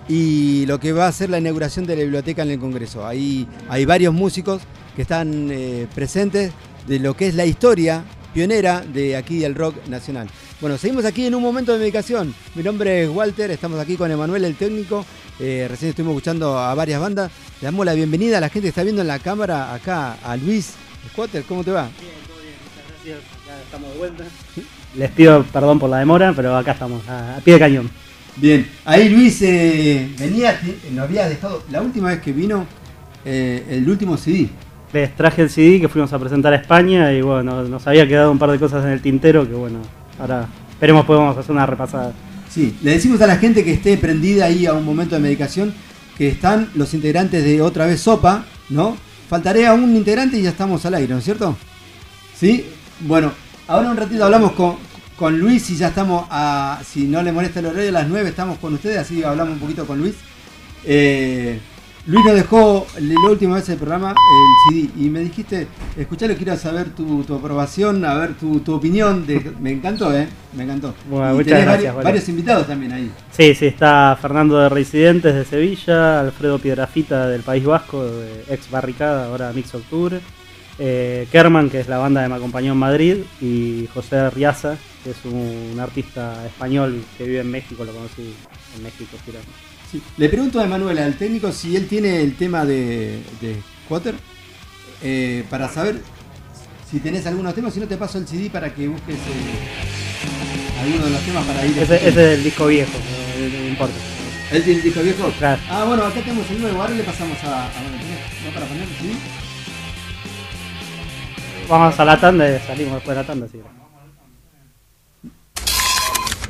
y 0.07 0.65
lo 0.65 0.79
que 0.79 0.93
va 0.93 1.07
a 1.07 1.11
ser 1.11 1.29
la 1.29 1.39
inauguración 1.39 1.85
de 1.85 1.95
la 1.95 2.01
biblioteca 2.03 2.43
en 2.43 2.51
el 2.51 2.59
Congreso. 2.59 3.05
Ahí 3.05 3.47
hay 3.69 3.85
varios 3.85 4.13
músicos 4.13 4.61
que 4.95 5.03
están 5.03 5.49
eh, 5.51 5.87
presentes 5.93 6.51
de 6.87 6.99
lo 6.99 7.15
que 7.15 7.27
es 7.27 7.35
la 7.35 7.45
historia 7.45 8.03
pionera 8.33 8.81
de 8.81 9.15
aquí 9.15 9.39
del 9.39 9.55
rock 9.55 9.87
nacional. 9.87 10.27
Bueno, 10.59 10.77
seguimos 10.77 11.05
aquí 11.05 11.25
en 11.25 11.35
un 11.35 11.41
momento 11.41 11.73
de 11.73 11.79
medicación. 11.79 12.33
Mi 12.55 12.63
nombre 12.63 13.03
es 13.03 13.09
Walter, 13.09 13.51
estamos 13.51 13.79
aquí 13.79 13.95
con 13.95 14.09
Emanuel, 14.11 14.45
el 14.45 14.55
técnico. 14.55 15.05
Eh, 15.39 15.67
recién 15.69 15.89
estuvimos 15.89 16.13
escuchando 16.13 16.57
a 16.57 16.73
varias 16.73 16.99
bandas. 16.99 17.31
Le 17.61 17.65
damos 17.65 17.85
la 17.85 17.93
bienvenida 17.93 18.37
a 18.37 18.41
la 18.41 18.49
gente 18.49 18.61
que 18.63 18.69
está 18.69 18.83
viendo 18.83 19.01
en 19.01 19.07
la 19.07 19.19
cámara 19.19 19.73
acá, 19.73 20.17
a 20.23 20.35
Luis 20.37 20.73
Squatter. 21.11 21.43
¿Cómo 21.43 21.63
te 21.63 21.71
va? 21.71 21.89
Gracias, 23.03 23.23
ya 23.45 23.61
estamos 23.61 23.91
de 23.91 23.97
vuelta. 23.97 24.23
Les 24.95 25.11
pido 25.11 25.43
perdón 25.43 25.79
por 25.79 25.89
la 25.89 25.97
demora, 25.97 26.33
pero 26.35 26.55
acá 26.55 26.73
estamos, 26.73 27.07
a, 27.07 27.37
a 27.37 27.39
pie 27.39 27.55
de 27.55 27.59
cañón. 27.59 27.89
Bien, 28.35 28.67
ahí 28.85 29.09
Luis 29.09 29.41
eh, 29.43 30.09
venía, 30.17 30.59
te- 30.59 30.91
nos 30.91 31.03
habías 31.07 31.29
dejado, 31.29 31.63
la 31.71 31.81
última 31.81 32.09
vez 32.09 32.19
que 32.21 32.31
vino, 32.31 32.65
eh, 33.25 33.63
el 33.69 33.87
último 33.87 34.17
CD. 34.17 34.49
Les 34.91 35.15
traje 35.15 35.43
el 35.43 35.49
CD 35.49 35.79
que 35.79 35.87
fuimos 35.87 36.11
a 36.13 36.19
presentar 36.19 36.51
a 36.53 36.55
España 36.57 37.11
y 37.13 37.21
bueno, 37.21 37.63
nos 37.63 37.85
había 37.87 38.07
quedado 38.07 38.31
un 38.31 38.39
par 38.39 38.51
de 38.51 38.59
cosas 38.59 38.83
en 38.85 38.91
el 38.91 39.01
tintero 39.01 39.47
que 39.47 39.53
bueno, 39.53 39.79
ahora 40.19 40.47
esperemos 40.71 41.05
podemos 41.05 41.37
hacer 41.37 41.51
una 41.51 41.65
repasada. 41.65 42.11
Sí, 42.49 42.75
le 42.83 42.91
decimos 42.91 43.19
a 43.21 43.27
la 43.27 43.37
gente 43.37 43.63
que 43.63 43.73
esté 43.73 43.97
prendida 43.97 44.45
ahí 44.45 44.65
a 44.65 44.73
un 44.73 44.85
momento 44.85 45.15
de 45.15 45.21
medicación 45.21 45.73
que 46.17 46.27
están 46.27 46.69
los 46.75 46.93
integrantes 46.93 47.43
de 47.43 47.61
otra 47.61 47.85
vez 47.87 48.01
Sopa, 48.01 48.45
¿no? 48.69 48.95
Faltaría 49.29 49.73
un 49.73 49.95
integrante 49.95 50.37
y 50.37 50.43
ya 50.43 50.49
estamos 50.49 50.85
al 50.85 50.93
aire, 50.95 51.11
¿no 51.13 51.19
es 51.19 51.23
cierto? 51.25 51.55
Sí, 52.35 52.65
bueno, 52.99 53.31
ahora 53.67 53.89
un 53.89 53.97
ratito 53.97 54.23
hablamos 54.25 54.51
con, 54.51 54.75
con 55.17 55.37
Luis 55.39 55.69
y 55.69 55.75
ya 55.77 55.89
estamos 55.89 56.25
a, 56.29 56.81
si 56.85 57.07
no 57.07 57.21
le 57.21 57.31
molesta 57.31 57.59
el 57.59 57.67
horario, 57.67 57.89
a 57.89 57.93
las 57.93 58.07
9 58.07 58.29
estamos 58.29 58.57
con 58.59 58.73
ustedes, 58.73 58.97
así 58.97 59.23
hablamos 59.23 59.53
un 59.53 59.59
poquito 59.59 59.85
con 59.85 59.99
Luis. 59.99 60.15
Eh, 60.85 61.59
Luis 62.05 62.25
nos 62.25 62.35
dejó 62.35 62.85
la 62.99 63.29
última 63.29 63.55
vez 63.55 63.67
del 63.67 63.77
programa 63.77 64.09
el 64.11 64.75
CD 64.75 64.89
y 64.97 65.09
me 65.09 65.21
dijiste, 65.21 65.67
escuchalo, 65.95 66.35
quiero 66.35 66.57
saber 66.57 66.89
tu, 66.89 67.23
tu 67.23 67.33
aprobación, 67.33 68.03
a 68.03 68.15
ver 68.15 68.33
tu, 68.33 68.59
tu 68.59 68.73
opinión. 68.73 69.25
De, 69.25 69.53
me 69.61 69.71
encantó, 69.71 70.13
¿eh? 70.13 70.27
Me 70.51 70.63
encantó. 70.63 70.93
Bueno, 71.09 71.31
Y 71.31 71.35
muchas 71.35 71.45
tenés 71.45 71.63
gracias, 71.63 71.67
varios, 71.67 71.95
Vale. 71.95 72.03
varios 72.03 72.29
invitados 72.29 72.67
también 72.67 72.91
ahí. 72.91 73.11
Sí, 73.31 73.55
sí, 73.55 73.67
está 73.67 74.17
Fernando 74.21 74.59
de 74.59 74.67
Residentes 74.67 75.33
de 75.33 75.45
Sevilla, 75.45 76.19
Alfredo 76.19 76.59
Piedrafita 76.59 77.27
del 77.27 77.41
País 77.41 77.63
Vasco, 77.63 78.03
de 78.03 78.43
ex 78.49 78.69
Barricada, 78.69 79.27
ahora 79.27 79.53
Mix 79.53 79.73
Octubre, 79.73 80.19
eh, 80.79 81.27
Kerman, 81.31 81.69
que 81.69 81.79
es 81.79 81.87
la 81.87 81.97
banda 81.97 82.23
que 82.23 82.29
me 82.29 82.35
acompañó 82.35 82.73
en 82.73 82.77
Madrid, 82.77 83.17
y 83.41 83.87
José 83.93 84.29
Riaza, 84.29 84.77
que 85.03 85.11
es 85.11 85.17
un 85.25 85.77
artista 85.79 86.45
español 86.45 87.03
que 87.17 87.25
vive 87.25 87.41
en 87.41 87.51
México, 87.51 87.83
lo 87.83 87.91
conocí 87.93 88.33
en 88.77 88.83
México. 88.83 89.17
Sí. 89.91 90.01
Le 90.17 90.29
pregunto 90.29 90.59
a 90.59 90.65
Emanuel, 90.65 90.97
al 90.97 91.15
técnico, 91.17 91.51
si 91.51 91.75
él 91.75 91.87
tiene 91.87 92.21
el 92.21 92.35
tema 92.35 92.65
de, 92.65 93.21
de 93.41 93.57
Squatter, 93.85 94.15
eh, 95.03 95.43
para 95.49 95.69
saber 95.69 96.01
si 96.89 96.99
tenés 96.99 97.25
algunos 97.27 97.53
temas, 97.53 97.73
si 97.73 97.79
no 97.79 97.87
te 97.87 97.97
paso 97.97 98.17
el 98.17 98.27
CD 98.27 98.49
para 98.49 98.73
que 98.73 98.87
busques 98.87 99.15
eh, 99.15 100.79
algunos 100.81 101.05
de 101.05 101.11
los 101.11 101.21
temas 101.21 101.45
para 101.45 101.65
ir. 101.65 101.77
Ese, 101.77 101.95
ese 101.95 102.07
es 102.09 102.17
el 102.37 102.43
disco 102.43 102.67
viejo, 102.67 102.91
no, 102.93 103.67
importa. 103.67 103.93
¿Él 104.51 104.63
tiene 104.63 104.79
el 104.79 104.85
disco 104.85 105.01
viejo? 105.01 105.31
Claro. 105.39 105.61
Ah, 105.69 105.83
bueno, 105.85 106.03
acá 106.05 106.21
tenemos 106.21 106.49
el 106.51 106.61
nuevo, 106.61 106.81
ahora 106.81 106.93
le 106.93 107.03
pasamos 107.03 107.37
a... 107.43 107.65
a 107.65 107.81
bueno, 107.81 107.97
¿tenés- 107.97 108.45
¿No 108.45 108.53
para 108.53 108.65
poner 108.67 108.85
CD? 108.99 109.13
Vamos 111.69 111.99
a 111.99 112.05
la 112.05 112.19
tanda 112.19 112.49
y 112.49 112.59
salimos 112.59 112.95
después 112.95 113.15
de 113.15 113.21
la 113.21 113.27
tanda, 113.27 113.47
sí. 113.47 113.61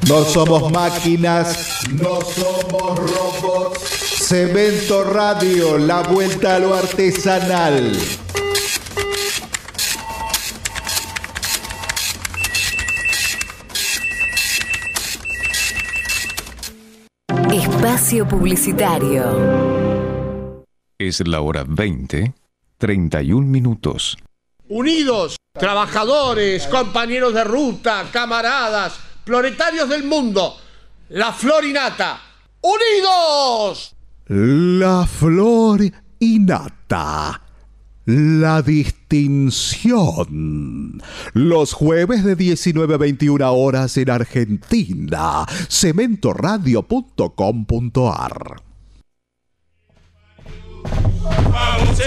No 0.08 0.24
somos 0.26 0.72
máquinas, 0.72 1.80
no 1.94 2.20
somos 2.22 3.00
robots. 3.00 3.80
Cemento 4.28 5.04
Radio, 5.04 5.78
la 5.78 6.02
vuelta 6.02 6.56
a 6.56 6.60
lo 6.60 6.74
artesanal. 6.74 7.94
Espacio 17.52 18.28
Publicitario. 18.28 20.64
Es 20.98 21.26
la 21.28 21.42
hora 21.42 21.64
20, 21.68 22.34
31 22.78 23.48
minutos. 23.48 24.18
Unidos, 24.70 25.36
trabajadores, 25.52 26.68
compañeros 26.68 27.34
de 27.34 27.44
ruta, 27.44 28.06
camaradas, 28.12 28.94
proletarios 29.26 29.90
del 29.90 30.04
mundo, 30.04 30.56
la 31.10 31.34
florinata. 31.34 32.22
¡Unidos! 32.62 33.96
La 34.28 35.06
flor 35.06 35.82
innata. 36.20 37.42
La 38.06 38.62
distinción. 38.62 41.02
Los 41.34 41.74
jueves 41.74 42.24
de 42.24 42.36
19 42.36 42.96
a 42.96 42.98
21 42.98 43.54
horas 43.54 43.98
en 43.98 44.10
Argentina. 44.10 45.46
Cementoradio.com.ar. 45.70 48.64
Vamos, 51.52 52.00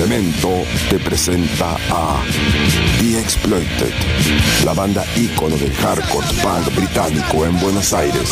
Cemento 0.00 0.64
te 0.88 0.98
presenta 0.98 1.76
a 1.90 2.22
The 2.98 3.20
Exploited, 3.20 3.92
la 4.64 4.72
banda 4.72 5.04
ícono 5.14 5.58
del 5.58 5.74
hardcore 5.74 6.26
punk 6.42 6.74
británico 6.74 7.44
en 7.44 7.60
Buenos 7.60 7.92
Aires. 7.92 8.30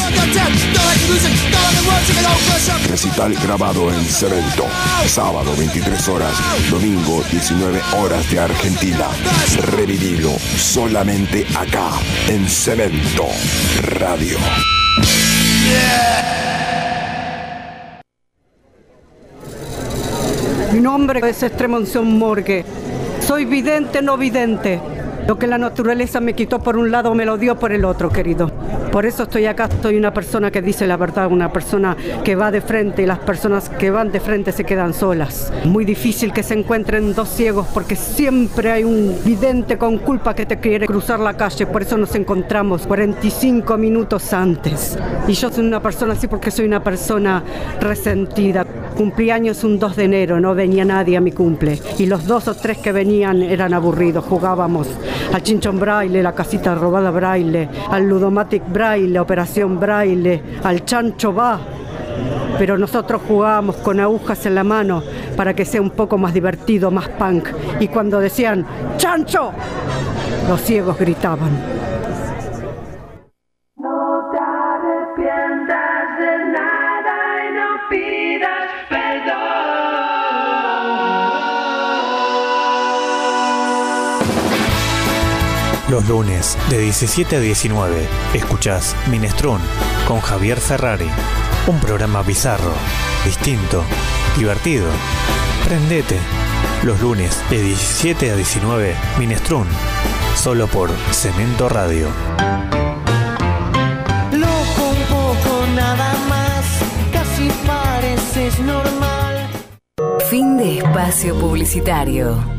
Recital 2.88 3.34
grabado 3.34 3.92
en 3.92 4.02
Cemento, 4.06 4.64
sábado 5.08 5.54
23 5.58 6.08
horas, 6.08 6.32
domingo 6.70 7.22
19 7.30 7.82
horas 7.98 8.30
de 8.30 8.40
Argentina. 8.40 9.08
Revivilo 9.76 10.38
solamente 10.56 11.46
acá, 11.54 11.90
en 12.28 12.48
Cemento 12.48 13.26
Radio. 13.82 14.38
Mi 20.72 20.80
nombre 20.80 21.20
es 21.26 21.42
Estremonción 21.42 22.18
Morgue. 22.18 22.64
Soy 23.20 23.46
vidente, 23.46 24.02
no 24.02 24.18
vidente. 24.18 24.78
Lo 25.28 25.38
que 25.38 25.46
la 25.46 25.58
naturaleza 25.58 26.20
me 26.20 26.32
quitó 26.32 26.58
por 26.60 26.78
un 26.78 26.90
lado 26.90 27.14
me 27.14 27.26
lo 27.26 27.36
dio 27.36 27.58
por 27.58 27.70
el 27.72 27.84
otro, 27.84 28.08
querido. 28.08 28.50
Por 28.90 29.04
eso 29.04 29.24
estoy 29.24 29.44
acá, 29.44 29.68
soy 29.82 29.98
una 29.98 30.14
persona 30.14 30.50
que 30.50 30.62
dice 30.62 30.86
la 30.86 30.96
verdad, 30.96 31.30
una 31.30 31.52
persona 31.52 31.94
que 32.24 32.34
va 32.34 32.50
de 32.50 32.62
frente 32.62 33.02
y 33.02 33.06
las 33.06 33.18
personas 33.18 33.68
que 33.68 33.90
van 33.90 34.10
de 34.10 34.20
frente 34.20 34.52
se 34.52 34.64
quedan 34.64 34.94
solas. 34.94 35.52
Muy 35.66 35.84
difícil 35.84 36.32
que 36.32 36.42
se 36.42 36.54
encuentren 36.54 37.14
dos 37.14 37.28
ciegos 37.28 37.66
porque 37.74 37.94
siempre 37.94 38.72
hay 38.72 38.84
un 38.84 39.18
vidente 39.22 39.76
con 39.76 39.98
culpa 39.98 40.34
que 40.34 40.46
te 40.46 40.60
quiere 40.60 40.86
cruzar 40.86 41.20
la 41.20 41.36
calle, 41.36 41.66
por 41.66 41.82
eso 41.82 41.98
nos 41.98 42.14
encontramos 42.14 42.86
45 42.86 43.76
minutos 43.76 44.32
antes. 44.32 44.98
Y 45.26 45.34
yo 45.34 45.52
soy 45.52 45.66
una 45.66 45.82
persona 45.82 46.14
así 46.14 46.26
porque 46.26 46.50
soy 46.50 46.64
una 46.64 46.82
persona 46.82 47.44
resentida. 47.82 48.64
Cumplí 48.96 49.30
años 49.30 49.62
un 49.62 49.78
2 49.78 49.94
de 49.94 50.04
enero, 50.04 50.40
no 50.40 50.54
venía 50.54 50.86
nadie 50.86 51.18
a 51.18 51.20
mi 51.20 51.32
cumple. 51.32 51.78
Y 51.98 52.06
los 52.06 52.26
dos 52.26 52.48
o 52.48 52.54
tres 52.54 52.78
que 52.78 52.92
venían 52.92 53.42
eran 53.42 53.74
aburridos. 53.74 54.24
Jugábamos 54.24 54.88
al 55.32 55.42
chinchón 55.42 55.78
braille, 55.78 56.22
la 56.22 56.32
casita 56.32 56.74
robada 56.74 57.10
braille, 57.10 57.68
al 57.90 58.08
ludomatic 58.08 58.62
braille, 58.70 59.18
operación 59.18 59.78
braille, 59.78 60.42
al 60.62 60.84
chancho 60.84 61.34
va. 61.34 61.60
Pero 62.58 62.76
nosotros 62.76 63.22
jugábamos 63.26 63.76
con 63.76 64.00
agujas 64.00 64.44
en 64.46 64.54
la 64.54 64.64
mano 64.64 65.02
para 65.36 65.54
que 65.54 65.64
sea 65.64 65.80
un 65.80 65.90
poco 65.90 66.18
más 66.18 66.34
divertido, 66.34 66.90
más 66.90 67.08
punk. 67.08 67.48
Y 67.78 67.88
cuando 67.88 68.18
decían 68.18 68.66
¡Chancho! 68.96 69.52
Los 70.48 70.60
ciegos 70.62 70.98
gritaban. 70.98 71.77
Los 85.88 86.06
lunes 86.06 86.58
de 86.68 86.80
17 86.80 87.36
a 87.36 87.40
19 87.40 88.06
escuchás 88.34 88.94
Minestrón 89.10 89.58
con 90.06 90.20
Javier 90.20 90.60
Ferrari. 90.60 91.08
Un 91.66 91.80
programa 91.80 92.20
bizarro, 92.20 92.74
distinto, 93.24 93.82
divertido. 94.36 94.86
Prendete. 95.64 96.18
Los 96.82 97.00
lunes 97.00 97.42
de 97.48 97.62
17 97.62 98.30
a 98.30 98.36
19 98.36 98.94
Minestrón. 99.18 99.66
Solo 100.36 100.66
por 100.66 100.90
Cemento 101.10 101.70
Radio. 101.70 102.08
Loco 104.32 104.90
un 104.90 105.02
poco 105.08 105.66
nada 105.74 106.12
más, 106.28 106.66
casi 107.14 107.48
pareces 107.66 108.60
normal. 108.60 109.48
Fin 110.28 110.58
de 110.58 110.80
espacio 110.80 111.34
publicitario. 111.40 112.57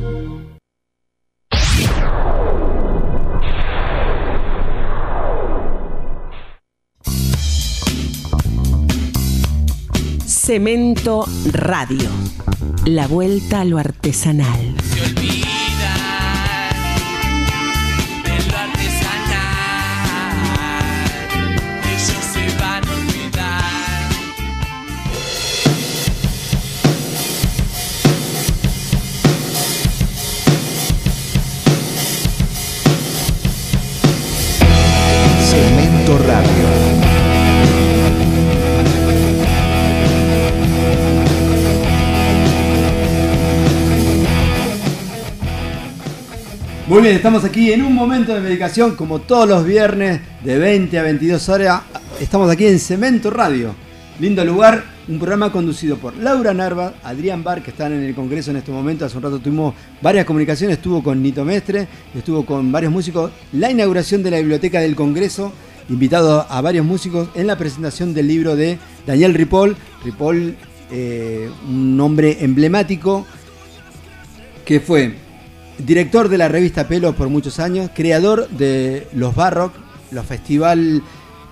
Cemento 10.50 11.28
Radio. 11.52 12.10
La 12.86 13.06
vuelta 13.06 13.62
a 13.62 13.66
lo 13.66 13.78
artesanal. 13.78 14.74
de 36.18 36.49
Muy 46.90 47.04
bien, 47.04 47.16
estamos 47.16 47.44
aquí 47.44 47.72
en 47.72 47.84
un 47.84 47.94
momento 47.94 48.34
de 48.34 48.40
medicación, 48.40 48.96
como 48.96 49.20
todos 49.20 49.48
los 49.48 49.64
viernes, 49.64 50.22
de 50.44 50.58
20 50.58 50.98
a 50.98 51.04
22 51.04 51.48
horas. 51.50 51.84
Estamos 52.20 52.50
aquí 52.50 52.66
en 52.66 52.80
Cemento 52.80 53.30
Radio. 53.30 53.76
Lindo 54.20 54.44
lugar, 54.44 54.84
un 55.08 55.20
programa 55.20 55.52
conducido 55.52 55.98
por 55.98 56.18
Laura 56.18 56.52
Narva, 56.52 56.96
Adrián 57.04 57.44
Bar, 57.44 57.62
que 57.62 57.70
están 57.70 57.94
en 57.94 58.02
el 58.02 58.16
Congreso 58.16 58.50
en 58.50 58.58
este 58.58 58.72
momento. 58.72 59.06
Hace 59.06 59.18
un 59.18 59.22
rato 59.22 59.38
tuvimos 59.38 59.76
varias 60.02 60.26
comunicaciones, 60.26 60.78
estuvo 60.78 61.04
con 61.04 61.22
Nito 61.22 61.46
Mestre, 61.46 61.88
estuvo 62.16 62.44
con 62.44 62.72
varios 62.72 62.92
músicos. 62.92 63.32
La 63.54 63.70
inauguración 63.70 64.24
de 64.24 64.32
la 64.32 64.38
Biblioteca 64.40 64.80
del 64.80 64.96
Congreso, 64.96 65.54
invitado 65.90 66.48
a 66.50 66.60
varios 66.60 66.88
músicos 66.88 67.30
en 67.36 67.46
la 67.46 67.56
presentación 67.56 68.16
del 68.16 68.28
libro 68.28 68.56
de 68.56 68.80
Daniel 69.06 69.36
Ripoll. 69.36 69.78
Ripoll, 70.04 70.56
eh, 70.90 71.52
un 71.68 71.96
nombre 71.96 72.44
emblemático 72.44 73.28
que 74.66 74.80
fue 74.80 75.29
director 75.86 76.30
de 76.30 76.38
la 76.38 76.48
revista 76.48 76.88
Pelos 76.88 77.16
por 77.16 77.30
muchos 77.30 77.60
años, 77.60 77.90
creador 77.94 78.48
de 78.50 79.08
los 79.14 79.36
Barrock, 79.36 79.74
los 80.12 80.26
festival 80.26 81.02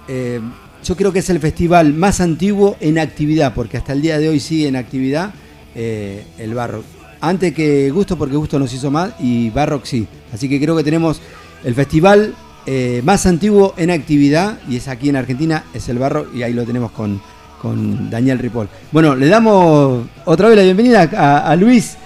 eh, 0.08 0.40
yo 0.84 0.96
creo 0.96 1.12
que 1.12 1.20
es 1.20 1.30
el 1.30 1.40
festival 1.40 1.94
más 1.94 2.22
antiguo 2.22 2.78
en 2.80 3.00
actividad, 3.00 3.54
porque 3.54 3.78
hasta 3.78 3.94
el 3.94 4.02
día 4.02 4.20
de 4.20 4.30
hoy 4.30 4.40
sigue 4.40 4.68
en 4.68 4.76
actividad 4.76 5.32
eh, 5.76 6.24
el 6.38 6.54
Barrock. 6.54 6.86
Antes 7.20 7.54
que 7.54 7.90
Gusto, 7.90 8.18
porque 8.18 8.36
Gusto 8.36 8.60
nos 8.60 8.74
hizo 8.74 8.92
más, 8.92 9.12
y 9.20 9.50
Barrock 9.50 9.86
sí. 9.86 10.08
Así 10.32 10.48
que 10.48 10.60
creo 10.60 10.76
que 10.78 10.84
tenemos 10.84 11.20
el 11.64 11.74
festival 11.74 12.36
eh, 12.66 13.02
más 13.04 13.26
antiguo 13.26 13.74
en 13.76 13.92
actividad, 13.92 14.60
y 14.70 14.78
es 14.78 14.88
aquí 14.88 15.10
en 15.10 15.16
Argentina, 15.16 15.64
es 15.74 15.90
el 15.90 15.98
Barrock, 15.98 16.34
y 16.34 16.44
ahí 16.44 16.54
lo 16.54 16.64
tenemos 16.64 16.92
con, 16.92 17.20
con 17.62 18.10
Daniel 18.10 18.40
Ripoll. 18.40 18.70
Bueno, 18.92 19.16
le 19.16 19.28
damos 19.28 20.06
otra 20.26 20.48
vez 20.48 20.58
la 20.58 20.64
bienvenida 20.64 21.10
a, 21.18 21.52
a 21.52 21.56
Luis. 21.56 21.98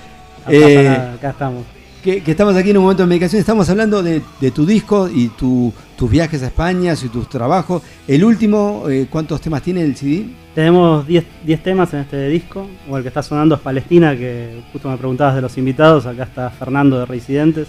Eh, 0.48 0.88
acá 0.88 1.32
estamos. 1.32 1.66
Que, 2.04 2.22
que 2.24 2.32
estamos 2.32 2.56
aquí 2.56 2.72
en 2.72 2.78
un 2.78 2.84
momento 2.84 3.04
de 3.04 3.08
medicación, 3.10 3.40
estamos 3.40 3.70
hablando 3.70 4.02
de, 4.04 4.22
de 4.40 4.52
tu 4.52 4.66
disco 4.66 5.08
y 5.14 5.28
tu- 5.30 5.72
tus 5.96 6.10
viajes 6.10 6.42
a 6.44 6.48
España 6.48 6.94
y 6.94 7.08
tus 7.10 7.30
trabajos. 7.30 7.84
El 8.08 8.24
último, 8.24 8.86
eh, 8.90 9.08
¿cuántos 9.10 9.40
temas 9.42 9.62
tiene 9.62 9.84
el 9.84 9.96
CD? 9.96 10.26
Tenemos 10.56 11.06
10 11.08 11.24
10 11.46 11.64
temas 11.64 11.94
en 11.94 12.00
este 12.02 12.28
disco. 12.28 12.68
O 12.90 12.98
el 12.98 13.04
que 13.04 13.10
está 13.10 13.22
sonando 13.22 13.56
es 13.56 13.62
Palestina, 13.62 14.16
que 14.18 14.62
justo 14.72 14.90
me 14.90 14.98
preguntabas 14.98 15.36
de 15.36 15.42
los 15.42 15.58
invitados. 15.58 16.06
Acá 16.06 16.24
está 16.24 16.50
Fernando 16.50 17.00
de 17.00 17.06
Reincidentes, 17.06 17.68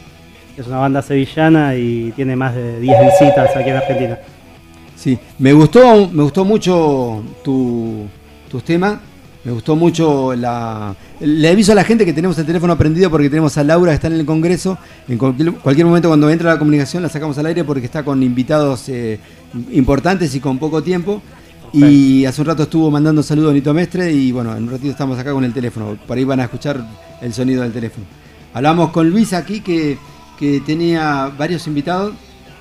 que 0.55 0.63
es 0.63 0.67
una 0.67 0.79
banda 0.79 1.03
sevillana 1.03 1.77
y 1.77 2.13
tiene 2.17 2.35
más 2.35 2.55
de 2.55 2.81
10 2.81 2.97
visitas 3.21 3.55
aquí 3.55 3.69
en 3.71 3.77
Argentina. 3.77 4.19
Sí, 4.97 5.19
me 5.39 5.53
gustó, 5.53 6.09
me 6.11 6.23
gustó 6.23 6.45
mucho 6.45 7.23
tu, 7.45 8.07
tus 8.51 8.63
temas. 8.65 8.99
Me 9.45 9.51
gustó 9.51 9.75
mucho 9.75 10.35
la. 10.37 10.95
Le 11.21 11.49
aviso 11.49 11.73
a 11.73 11.75
la 11.75 11.83
gente 11.83 12.05
que 12.05 12.13
tenemos 12.13 12.39
el 12.39 12.47
teléfono 12.47 12.79
prendido 12.79 13.11
porque 13.11 13.29
tenemos 13.29 13.59
a 13.59 13.65
Laura 13.65 13.91
que 13.91 13.97
está 13.97 14.07
en 14.07 14.15
el 14.15 14.25
Congreso. 14.25 14.79
En 15.09 15.19
cualquier, 15.19 15.53
cualquier 15.55 15.87
momento, 15.87 16.09
cuando 16.09 16.31
entra 16.31 16.53
la 16.53 16.59
comunicación, 16.59 17.03
la 17.03 17.09
sacamos 17.09 17.37
al 17.39 17.47
aire 17.47 17.65
porque 17.65 17.87
está 17.87 18.05
con 18.05 18.23
invitados 18.23 18.89
eh, 18.89 19.19
importantes 19.73 20.35
y 20.37 20.41
con 20.41 20.59
poco 20.59 20.83
tiempo. 20.83 21.21
Y 21.73 22.25
hace 22.27 22.43
un 22.43 22.47
rato 22.49 22.65
estuvo 22.65 22.91
mandando 22.91 23.23
saludos 23.23 23.51
a 23.51 23.55
Nito 23.55 23.73
Mestre 23.73 24.13
y 24.13 24.31
bueno, 24.31 24.55
en 24.55 24.65
un 24.65 24.71
ratito 24.71 24.91
estamos 24.91 25.19
acá 25.19 25.33
con 25.33 25.43
el 25.43 25.53
teléfono. 25.53 25.97
Por 26.07 26.19
ahí 26.19 26.25
van 26.25 26.41
a 26.41 26.45
escuchar 26.45 26.87
el 27.21 27.33
sonido 27.33 27.63
del 27.63 27.73
teléfono. 27.73 28.07
Hablamos 28.53 28.91
con 28.91 29.09
Luis 29.09 29.33
aquí 29.33 29.61
que, 29.61 29.97
que 30.39 30.61
tenía 30.61 31.33
varios 31.37 31.67
invitados 31.67 32.13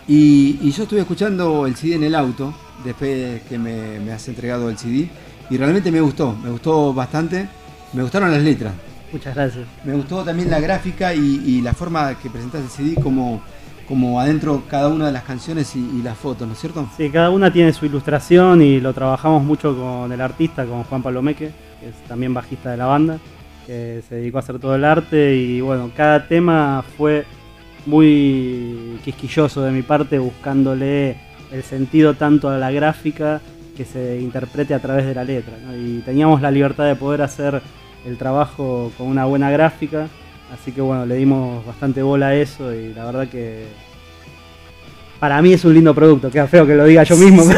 y, 0.08 0.58
y 0.62 0.72
yo 0.72 0.84
estuve 0.84 1.02
escuchando 1.02 1.68
el 1.68 1.76
CD 1.76 1.96
en 1.96 2.06
el 2.06 2.16
auto 2.16 2.54
después 2.86 3.42
que 3.44 3.60
me, 3.60 4.00
me 4.00 4.14
has 4.14 4.28
entregado 4.30 4.70
el 4.70 4.78
CD 4.78 5.10
y 5.52 5.58
realmente 5.58 5.92
me 5.92 6.00
gustó, 6.00 6.34
me 6.42 6.50
gustó 6.50 6.94
bastante, 6.94 7.46
me 7.92 8.02
gustaron 8.02 8.32
las 8.32 8.42
letras. 8.42 8.72
Muchas 9.12 9.36
gracias. 9.36 9.68
Me 9.84 9.94
gustó 9.94 10.24
también 10.24 10.50
la 10.50 10.62
gráfica 10.62 11.14
y, 11.14 11.44
y 11.46 11.62
la 11.62 11.74
forma 11.74 12.18
que 12.18 12.30
presentas 12.30 12.62
el 12.62 12.70
CD 12.70 12.96
como, 12.96 13.42
como 13.86 14.22
adentro 14.22 14.64
cada 14.70 14.88
una 14.88 15.08
de 15.08 15.12
las 15.12 15.24
canciones 15.24 15.76
y, 15.76 15.80
y 15.80 16.02
las 16.02 16.18
fotos, 16.18 16.48
¿no 16.48 16.54
es 16.54 16.60
cierto? 16.60 16.88
Sí, 16.96 17.10
cada 17.10 17.30
una 17.30 17.52
tiene 17.52 17.74
su 17.74 17.86
ilustración 17.86 18.62
y 18.62 18.80
lo 18.80 18.94
trabajamos 18.94 19.44
mucho 19.44 19.76
con 19.76 20.10
el 20.14 20.22
artista, 20.22 20.66
con 20.66 20.86
Juan 20.86 21.04
Pablo 21.04 21.22
Meque, 21.22 21.52
que 21.82 21.90
es 21.90 21.96
también 22.08 22.34
bajista 22.34 22.72
de 22.72 22.78
la 22.78 22.86
banda, 22.86 23.20
que 23.68 24.02
se 24.08 24.16
dedicó 24.16 24.38
a 24.38 24.40
hacer 24.40 24.58
todo 24.58 24.74
el 24.76 24.86
arte 24.86 25.36
y 25.36 25.60
bueno, 25.60 25.92
cada 25.94 26.30
tema 26.30 26.82
fue 26.98 27.26
muy 27.86 29.00
quisquilloso 29.04 29.64
de 29.64 29.72
mi 29.72 29.82
parte, 29.82 30.18
buscándole 30.18 31.18
el 31.52 31.64
sentido 31.64 32.14
tanto 32.14 32.48
a 32.48 32.58
la 32.58 32.72
gráfica 32.72 33.42
que 33.82 33.86
se 33.86 34.20
interprete 34.22 34.74
a 34.74 34.80
través 34.80 35.06
de 35.06 35.16
la 35.16 35.24
letra. 35.24 35.54
¿no? 35.66 35.76
Y 35.76 36.02
teníamos 36.06 36.42
la 36.42 36.52
libertad 36.52 36.86
de 36.86 36.96
poder 36.96 37.22
hacer 37.22 37.62
el 38.06 38.18
trabajo 38.18 38.92
con 38.98 39.08
una 39.08 39.26
buena 39.26 39.50
gráfica, 39.50 40.08
así 40.54 40.72
que 40.72 40.82
bueno, 40.82 41.06
le 41.06 41.16
dimos 41.16 41.66
bastante 41.66 42.04
bola 42.04 42.28
a 42.28 42.36
eso 42.36 42.74
y 42.74 42.94
la 42.94 43.06
verdad 43.06 43.28
que 43.28 43.66
para 45.20 45.42
mí 45.42 45.54
es 45.54 45.64
un 45.66 45.74
lindo 45.74 45.94
producto, 45.94 46.32
queda 46.32 46.48
feo 46.48 46.66
que 46.66 46.76
lo 46.76 46.86
diga 46.86 47.04
yo 47.04 47.18
mismo. 47.18 47.44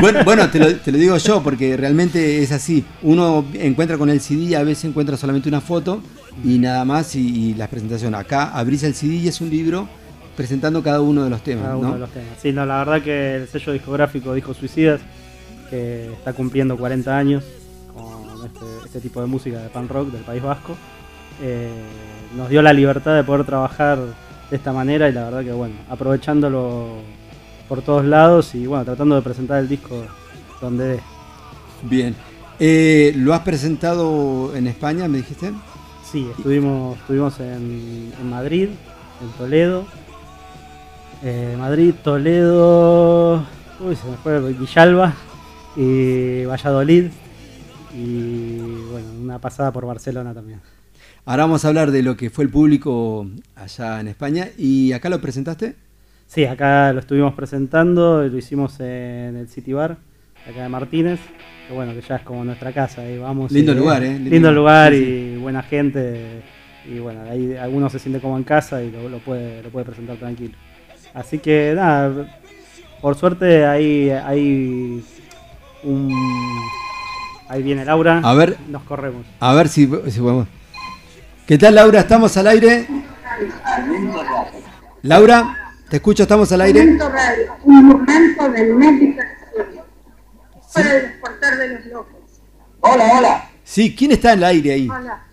Bueno, 0.00 0.22
bueno 0.22 0.48
te, 0.48 0.60
lo, 0.60 0.76
te 0.76 0.92
lo 0.92 0.98
digo 0.98 1.16
yo 1.16 1.42
porque 1.42 1.76
realmente 1.76 2.40
es 2.40 2.52
así. 2.52 2.84
Uno 3.02 3.44
encuentra 3.54 3.98
con 3.98 4.10
el 4.10 4.20
CD 4.20 4.42
y 4.42 4.54
a 4.54 4.62
veces 4.62 4.84
encuentra 4.84 5.16
solamente 5.16 5.48
una 5.48 5.60
foto 5.60 6.02
y 6.44 6.58
nada 6.58 6.84
más 6.84 7.16
y, 7.16 7.50
y 7.50 7.54
la 7.54 7.66
presentación. 7.66 8.14
Acá 8.14 8.50
abrís 8.50 8.84
el 8.84 8.94
CD 8.94 9.14
y 9.16 9.28
es 9.28 9.40
un 9.40 9.50
libro 9.50 9.88
presentando 10.38 10.84
cada 10.84 11.00
uno 11.00 11.24
de 11.24 11.30
los 11.30 11.42
temas. 11.42 11.64
Cada 11.64 11.76
uno 11.76 11.88
¿no? 11.88 11.94
de 11.94 12.00
los 12.00 12.10
temas. 12.10 12.28
Sí, 12.40 12.52
no, 12.52 12.64
la 12.64 12.78
verdad 12.78 13.02
que 13.02 13.34
el 13.38 13.48
sello 13.48 13.72
discográfico 13.72 14.32
Disco 14.34 14.54
Suicidas, 14.54 15.00
que 15.70 16.12
está 16.12 16.32
cumpliendo 16.32 16.76
40 16.76 17.16
años 17.16 17.44
con 17.94 18.46
este, 18.46 18.64
este 18.86 19.00
tipo 19.00 19.20
de 19.20 19.26
música 19.26 19.58
de 19.60 19.68
punk 19.68 19.90
rock 19.90 20.08
del 20.10 20.22
País 20.22 20.42
Vasco, 20.42 20.76
eh, 21.42 21.70
nos 22.36 22.48
dio 22.48 22.62
la 22.62 22.72
libertad 22.72 23.14
de 23.14 23.24
poder 23.24 23.44
trabajar 23.46 23.98
de 24.50 24.56
esta 24.56 24.72
manera 24.72 25.08
y 25.08 25.12
la 25.12 25.24
verdad 25.24 25.44
que 25.44 25.52
bueno, 25.52 25.74
aprovechándolo 25.88 26.86
por 27.68 27.82
todos 27.82 28.04
lados 28.04 28.54
y 28.54 28.66
bueno, 28.66 28.84
tratando 28.84 29.14
de 29.16 29.22
presentar 29.22 29.58
el 29.60 29.68
disco 29.68 30.04
donde 30.60 30.88
dé. 30.88 31.00
Bien. 31.82 32.14
Eh, 32.58 33.12
¿Lo 33.16 33.34
has 33.34 33.40
presentado 33.40 34.54
en 34.56 34.66
España, 34.66 35.06
me 35.06 35.18
dijiste? 35.18 35.52
Sí, 36.10 36.26
estuvimos, 36.36 36.98
estuvimos 36.98 37.38
en, 37.40 38.12
en 38.18 38.30
Madrid, 38.30 38.70
en 39.20 39.28
Toledo. 39.36 39.84
eh, 41.22 41.54
Madrid, 41.58 41.94
Toledo, 42.02 43.44
uy, 43.80 43.94
se 43.94 44.08
me 44.08 44.16
fue 44.16 44.40
Villalba 44.52 45.12
y 45.78 46.44
Valladolid. 46.44 47.04
Y 47.94 48.58
bueno, 48.90 49.08
una 49.22 49.38
pasada 49.38 49.72
por 49.72 49.86
Barcelona 49.86 50.34
también. 50.34 50.60
Ahora 51.24 51.44
vamos 51.44 51.64
a 51.64 51.68
hablar 51.68 51.90
de 51.90 52.02
lo 52.02 52.16
que 52.16 52.30
fue 52.30 52.44
el 52.44 52.50
público 52.50 53.26
allá 53.56 54.00
en 54.00 54.08
España. 54.08 54.48
¿Y 54.58 54.92
acá 54.92 55.08
lo 55.08 55.20
presentaste? 55.20 55.74
Sí, 56.26 56.44
acá 56.44 56.92
lo 56.92 57.00
estuvimos 57.00 57.34
presentando, 57.34 58.22
lo 58.26 58.36
hicimos 58.36 58.78
en 58.80 59.36
el 59.36 59.48
City 59.48 59.72
Bar, 59.72 59.96
acá 60.46 60.62
de 60.62 60.68
Martínez, 60.68 61.20
que 61.66 61.74
bueno, 61.74 61.94
que 61.94 62.02
ya 62.02 62.16
es 62.16 62.22
como 62.22 62.44
nuestra 62.44 62.72
casa, 62.72 63.00
ahí 63.02 63.16
vamos. 63.18 63.50
Lindo 63.50 63.72
y- 63.72 63.76
lugar, 63.76 64.02
¿eh? 64.04 64.12
Lindo, 64.18 64.30
Lindo- 64.30 64.52
lugar 64.52 64.92
sí, 64.92 65.32
y 65.34 65.36
buena 65.38 65.62
gente, 65.62 66.42
y 66.86 66.98
bueno, 66.98 67.22
ahí 67.30 67.56
alguno 67.56 67.88
se 67.88 67.98
siente 67.98 68.20
como 68.20 68.36
en 68.36 68.44
casa 68.44 68.82
y 68.82 68.90
lo, 68.90 69.08
lo 69.08 69.18
puede, 69.20 69.62
lo 69.62 69.70
puede 69.70 69.86
presentar 69.86 70.18
tranquilo. 70.18 70.52
Así 71.14 71.38
que 71.38 71.72
nada, 71.74 72.38
por 73.00 73.14
suerte 73.14 73.64
ahí 73.64 74.10
hay 74.10 75.02
un... 75.84 76.12
Ahí 77.48 77.62
viene 77.62 77.84
Laura, 77.84 78.20
A 78.22 78.34
ver. 78.34 78.58
nos 78.68 78.82
corremos. 78.82 79.24
A 79.40 79.54
ver 79.54 79.68
si, 79.68 79.86
si 80.10 80.20
podemos. 80.20 80.46
¿Qué 81.46 81.56
tal, 81.56 81.74
Laura? 81.76 82.00
¿Estamos 82.00 82.36
al 82.36 82.46
aire? 82.48 82.86
Laura, 85.02 85.56
te 85.88 85.96
escucho, 85.96 86.24
estamos 86.24 86.50
al 86.52 86.60
aire. 86.62 86.80
Momento 86.80 87.08
radio, 87.08 87.56
un 87.64 87.84
momento 87.86 88.48
de 88.50 88.64
meditación 88.74 89.26
para 90.74 90.94
el 90.96 91.02
despertar 91.02 91.56
de 91.56 91.68
los 91.68 91.86
locos. 91.86 92.14
Hola, 92.80 93.10
hola. 93.18 93.50
Sí, 93.64 93.94
¿quién 93.96 94.12
está 94.12 94.32
en 94.32 94.38
el 94.40 94.44
aire 94.44 94.72
ahí? 94.72 94.88
Hola. 94.88 95.24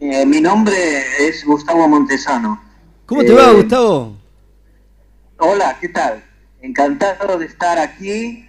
Eh, 0.00 0.26
mi 0.26 0.40
nombre 0.40 0.74
es 1.20 1.44
Gustavo 1.44 1.86
Montesano. 1.88 2.62
¿Cómo 3.06 3.22
te 3.22 3.32
va, 3.32 3.50
Eh, 3.50 3.54
Gustavo? 3.54 4.16
Hola, 5.38 5.76
¿qué 5.80 5.88
tal? 5.90 6.22
Encantado 6.62 7.38
de 7.38 7.46
estar 7.46 7.78
aquí 7.78 8.48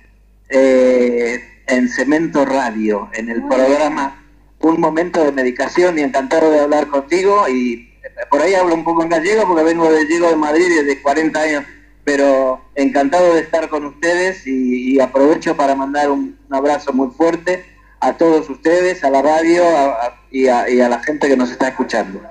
eh, 0.50 1.40
en 1.68 1.90
Cemento 1.90 2.46
Radio, 2.46 3.10
en 3.14 3.30
el 3.30 3.44
programa 3.48 4.24
Un 4.60 4.80
Momento 4.80 5.24
de 5.24 5.32
Medicación 5.32 5.98
y 5.98 6.02
encantado 6.02 6.52
de 6.52 6.60
hablar 6.60 6.88
contigo 6.88 7.48
y 7.50 7.74
eh, 8.04 8.10
por 8.30 8.42
ahí 8.42 8.54
hablo 8.54 8.76
un 8.76 8.84
poco 8.84 9.04
en 9.04 9.10
gallego 9.10 9.48
porque 9.48 9.64
vengo 9.64 9.92
de 9.92 10.06
llego 10.06 10.30
de 10.30 10.36
Madrid 10.36 10.66
desde 10.82 11.02
40 11.02 11.40
años, 11.40 11.64
pero 12.04 12.62
encantado 12.76 13.34
de 13.34 13.42
estar 13.42 13.68
con 13.70 13.86
ustedes 13.86 14.46
y, 14.46 14.94
y 14.96 15.00
aprovecho 15.00 15.56
para 15.58 15.74
mandar 15.76 16.12
un, 16.12 16.38
un 16.48 16.56
abrazo 16.56 16.94
muy 16.94 17.10
fuerte 17.10 17.66
a 18.00 18.14
todos 18.14 18.48
ustedes, 18.50 19.04
a 19.04 19.10
la 19.10 19.22
radio 19.24 19.64
a- 19.68 19.86
a- 20.06 20.22
y, 20.32 20.48
a, 20.48 20.70
y 20.70 20.82
a 20.82 20.90
la 20.90 21.00
gente 21.02 21.28
que 21.28 21.38
nos 21.38 21.50
está 21.50 21.70
escuchando. 21.70 22.22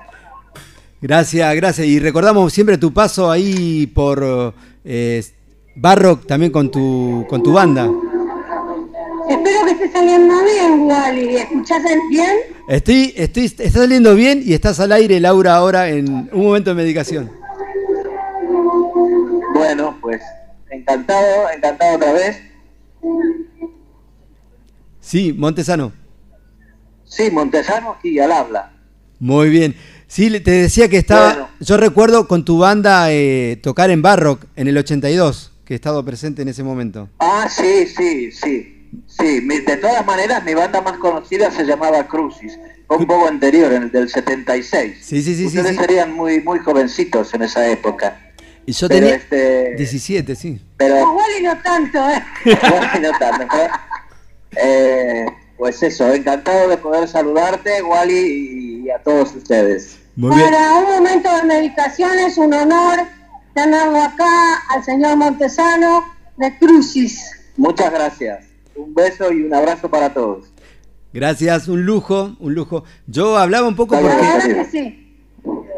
Gracias, 1.00 1.54
gracias. 1.56 1.86
Y 1.86 1.98
recordamos 1.98 2.52
siempre 2.52 2.78
tu 2.78 2.92
paso 2.92 3.30
ahí 3.30 3.86
por 3.86 4.54
eh, 4.84 5.22
Barrock 5.74 6.26
también 6.26 6.52
con 6.52 6.70
tu, 6.70 7.26
con 7.28 7.42
tu 7.42 7.52
banda. 7.52 7.90
Espero 9.28 9.64
que 9.64 9.70
esté 9.72 9.92
saliendo 9.92 10.34
bien, 10.44 10.80
Wally. 10.80 11.36
¿Escuchás 11.36 11.82
bien? 12.10 12.36
Estoy, 12.68 13.14
estoy, 13.16 13.44
está 13.46 13.70
saliendo 13.70 14.14
bien 14.14 14.42
y 14.44 14.52
estás 14.52 14.80
al 14.80 14.92
aire, 14.92 15.20
Laura, 15.20 15.56
ahora 15.56 15.88
en 15.88 16.28
un 16.32 16.44
momento 16.44 16.70
de 16.70 16.76
medicación. 16.76 17.30
Bueno, 19.55 19.96
pues 20.01 20.20
encantado, 20.70 21.51
encantado 21.51 21.96
otra 21.96 22.12
vez. 22.12 22.42
Sí, 25.01 25.32
Montesano. 25.32 25.92
Sí, 27.05 27.30
Montesano 27.30 27.92
aquí 27.92 28.18
al 28.18 28.32
habla. 28.32 28.72
Muy 29.20 29.48
bien. 29.48 29.76
Sí, 30.06 30.28
te 30.40 30.51
decía 30.51 30.88
que 30.88 30.98
estaba. 30.98 31.32
Bueno. 31.32 31.48
Yo 31.60 31.76
recuerdo 31.76 32.28
con 32.28 32.44
tu 32.44 32.59
banda 32.59 33.12
eh, 33.12 33.59
tocar 33.62 33.90
en 33.90 34.02
Barrock 34.02 34.44
en 34.56 34.68
el 34.68 34.76
82, 34.76 35.52
que 35.64 35.74
he 35.74 35.76
estado 35.76 36.05
presente 36.05 36.42
en 36.42 36.48
ese 36.48 36.62
momento. 36.62 37.09
Ah, 37.20 37.48
sí, 37.48 37.86
sí, 37.86 38.32
sí. 38.32 38.73
Sí, 39.06 39.40
mi- 39.42 39.60
de 39.60 39.76
todas 39.76 40.04
maneras 40.06 40.44
mi 40.44 40.54
banda 40.54 40.80
más 40.80 40.98
conocida 40.98 41.50
se 41.50 41.64
llamaba 41.64 42.06
Crucis. 42.06 42.58
Fue 42.86 42.98
un 42.98 43.06
poco 43.06 43.26
anterior, 43.26 43.72
en 43.72 43.84
el 43.84 43.90
del 43.92 44.08
76. 44.08 44.98
Sí, 45.04 45.22
sí, 45.22 45.34
sí, 45.34 45.46
Ustedes 45.46 45.68
sí. 45.72 45.76
serían 45.76 46.12
muy, 46.12 46.40
muy 46.42 46.58
jovencitos 46.58 47.32
en 47.34 47.42
esa 47.42 47.66
época. 47.68 48.20
Y 48.66 48.72
yo 48.72 48.88
Pero, 48.88 49.00
tenía 49.00 49.16
este, 49.16 49.74
17, 49.76 50.34
sí. 50.36 50.60
Pero 50.76 51.12
Wally 51.12 51.42
no 51.44 51.56
tanto, 51.62 51.98
¿eh? 52.10 52.22
bueno, 52.44 52.86
no 53.10 53.18
tanto, 53.18 53.46
pero, 53.50 53.72
eh, 54.56 55.26
pues 55.56 55.82
eso, 55.82 56.12
encantado 56.12 56.68
de 56.68 56.76
poder 56.78 57.08
saludarte, 57.08 57.82
Wally, 57.82 58.82
y 58.86 58.90
a 58.90 58.98
todos 58.98 59.34
ustedes. 59.34 59.98
Muy 60.16 60.34
bien. 60.36 60.50
Para 60.50 60.74
un 60.78 60.84
momento 60.84 61.34
de 61.36 61.42
meditación 61.44 62.18
es 62.18 62.36
un 62.38 62.52
honor 62.54 63.00
tenerlo 63.54 64.00
acá 64.02 64.56
al 64.70 64.84
señor 64.84 65.16
Montesano 65.16 66.04
de 66.36 66.56
Crucis. 66.58 67.30
Muchas 67.56 67.90
gracias. 67.92 68.44
Un 68.76 68.94
beso 68.94 69.32
y 69.32 69.42
un 69.42 69.55
abrazo 69.55 69.88
para 69.88 70.12
todos. 70.12 70.46
Gracias, 71.12 71.68
un 71.68 71.84
lujo, 71.86 72.36
un 72.40 72.55
lujo. 72.55 72.84
Yo 73.06 73.36
hablaba 73.38 73.68
un 73.68 73.76
poco 73.76 73.94
porque 73.94 74.16
verdad 74.16 74.42
que 74.42 74.64
sí. 74.64 75.16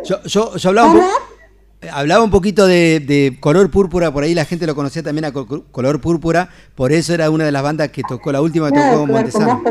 yo, 0.04 0.22
yo, 0.24 0.56
yo 0.56 0.68
hablaba, 0.70 0.92
un 0.92 0.98
po- 1.00 1.88
hablaba 1.92 2.24
un 2.24 2.30
poquito 2.30 2.66
de, 2.66 3.00
de 3.00 3.36
color 3.38 3.70
púrpura, 3.70 4.10
por 4.12 4.22
ahí 4.24 4.34
la 4.34 4.46
gente 4.46 4.66
lo 4.66 4.74
conocía 4.74 5.02
también 5.02 5.26
a 5.26 5.32
co- 5.32 5.64
color 5.70 6.00
púrpura, 6.00 6.48
por 6.74 6.90
eso 6.92 7.12
era 7.12 7.28
una 7.30 7.44
de 7.44 7.52
las 7.52 7.62
bandas 7.62 7.90
que 7.90 8.02
tocó, 8.02 8.32
la 8.32 8.40
última 8.40 8.68
que 8.68 8.74
Claro, 8.76 8.92
tocó 8.94 9.06
claro, 9.06 9.22
Montesano. 9.22 9.62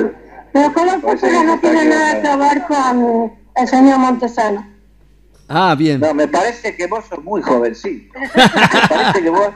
Pero 0.53 0.71
Color 0.73 1.01
Púrpura 1.01 1.43
no 1.43 1.59
tiene 1.59 1.85
nada 1.85 2.21
que 2.21 2.37
ver 2.37 2.63
con 2.67 3.33
el 3.55 3.67
señor 3.67 3.97
Montesano. 3.99 4.65
Ah, 5.49 5.75
bien. 5.77 5.99
No, 5.99 6.13
me 6.13 6.27
parece 6.27 6.75
que 6.75 6.87
vos 6.87 7.03
sos 7.09 7.23
muy 7.23 7.41
jovencito. 7.41 8.13
Me 8.19 8.87
parece 8.87 9.21
que 9.23 9.29
vos... 9.29 9.49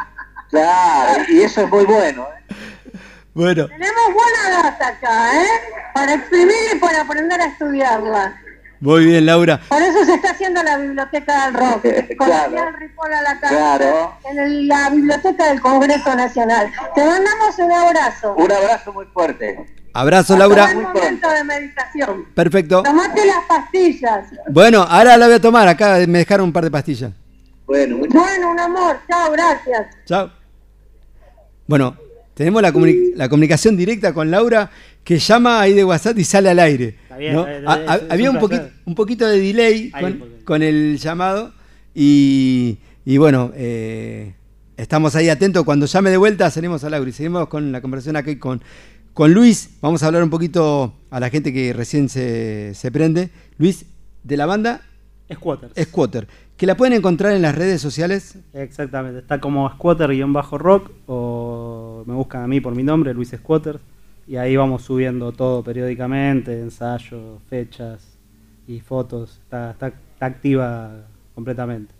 Claro, 0.49 1.23
y 1.31 1.41
eso 1.41 1.61
es 1.61 1.69
muy 1.69 1.85
bueno. 1.85 2.23
¿eh? 2.23 2.53
Bueno, 3.33 3.67
Tenemos 3.67 4.03
buena 4.13 4.63
data 4.63 4.87
acá, 4.87 5.43
¿eh? 5.43 5.47
Para 5.93 6.13
exprimir 6.15 6.55
y 6.75 6.79
para 6.79 7.01
aprender 7.01 7.39
a 7.39 7.45
estudiarla. 7.45 8.41
muy 8.81 9.05
bien, 9.05 9.25
Laura. 9.25 9.59
Por 9.69 9.81
eso 9.81 10.03
se 10.05 10.15
está 10.15 10.31
haciendo 10.31 10.61
la 10.63 10.77
biblioteca 10.77 11.45
del 11.45 11.53
rock. 11.53 11.81
Con 12.17 12.27
Claro. 12.27 12.51
Daniel 12.55 12.73
Ripoll 12.79 13.13
a 13.13 13.21
la 13.21 13.39
Claro. 13.39 14.17
En 14.29 14.39
el- 14.39 14.67
la 14.67 14.89
biblioteca 14.89 15.47
del 15.47 15.61
Congreso 15.61 16.15
Nacional. 16.15 16.71
Te 16.95 17.05
mandamos 17.05 17.57
un 17.59 17.71
abrazo. 17.71 18.33
Un 18.35 18.51
abrazo 18.51 18.93
muy 18.93 19.05
fuerte. 19.07 19.65
Abrazo, 19.93 20.33
Hasta 20.33 20.47
Laura. 20.47 20.71
el 20.71 20.81
momento 20.81 21.29
de 21.29 21.43
meditación. 21.43 22.25
Perfecto. 22.35 22.83
Tomate 22.83 23.25
las 23.25 23.43
pastillas. 23.47 24.27
Bueno, 24.49 24.81
ahora 24.87 25.17
la 25.17 25.25
voy 25.27 25.35
a 25.35 25.41
tomar. 25.41 25.67
Acá 25.67 25.97
me 26.07 26.19
dejaron 26.19 26.45
un 26.47 26.53
par 26.53 26.63
de 26.63 26.71
pastillas. 26.71 27.11
Bueno, 27.65 27.97
Bueno, 27.97 28.51
un 28.51 28.59
amor. 28.59 28.99
Chao, 29.09 29.31
gracias. 29.31 29.87
Chao. 30.05 30.31
Bueno, 31.67 31.95
tenemos 32.39 32.61
la, 32.61 32.71
comuni- 32.71 33.11
la 33.15 33.27
comunicación 33.27 33.75
directa 33.75 34.13
con 34.13 34.31
Laura 34.31 34.71
que 35.03 35.19
llama 35.19 35.59
ahí 35.59 35.73
de 35.73 35.83
WhatsApp 35.83 36.17
y 36.19 36.23
sale 36.23 36.49
al 36.49 36.59
aire. 36.59 36.95
bien, 37.17 37.33
¿no? 37.33 37.45
es- 37.45 37.63
ha- 37.67 37.95
es 37.97 38.03
había 38.09 38.31
un 38.31 38.39
poquito, 38.39 38.69
un 38.85 38.95
poquito 38.95 39.27
de 39.27 39.41
delay 39.41 39.91
con, 40.45 40.63
el 40.63 40.97
llamado 40.97 41.51
y, 41.93 42.77
y 43.03 43.17
bueno, 43.17 43.51
eh, 43.55 44.35
estamos 44.77 45.17
ahí 45.17 45.27
atentos. 45.27 45.65
Cuando 45.65 45.85
llame 45.85 46.11
de 46.11 46.17
vuelta 46.17 46.49
salimos 46.49 46.81
a 46.85 46.89
Laura 46.89 47.09
y 47.09 47.11
seguimos 47.11 47.49
con 47.49 47.73
la 47.73 47.81
conversación 47.81 48.15
aquí 48.15 48.37
con, 48.37 48.61
con 49.13 49.33
Luis. 49.33 49.71
Vamos 49.81 50.01
a 50.01 50.07
hablar 50.07 50.23
un 50.23 50.29
poquito 50.29 50.93
a 51.11 51.19
la 51.19 51.29
gente 51.29 51.51
que 51.51 51.73
recién 51.73 52.07
se, 52.07 52.73
se 52.73 52.89
prende. 52.89 53.31
Luis, 53.57 53.83
de 54.23 54.37
la 54.37 54.45
banda 54.45 54.81
Squatters. 55.33 55.73
Squatter, 55.89 56.27
que 56.59 56.65
la 56.67 56.75
pueden 56.75 56.93
encontrar 56.93 57.31
en 57.33 57.41
las 57.41 57.55
redes 57.55 57.81
sociales. 57.81 58.35
Exactamente, 58.53 59.19
está 59.19 59.39
como 59.39 59.67
squatter-rock 59.71 60.91
o 61.07 62.03
me 62.05 62.13
buscan 62.13 62.43
a 62.43 62.47
mí 62.47 62.59
por 62.59 62.75
mi 62.75 62.83
nombre, 62.83 63.13
Luis 63.13 63.29
Squatters, 63.29 63.79
y 64.27 64.35
ahí 64.35 64.55
vamos 64.57 64.83
subiendo 64.83 65.31
todo 65.31 65.63
periódicamente, 65.63 66.59
ensayos, 66.59 67.41
fechas 67.49 68.05
y 68.67 68.81
fotos, 68.81 69.39
está, 69.43 69.71
está, 69.71 69.87
está 69.87 70.25
activa 70.25 70.91
completamente. 71.33 71.93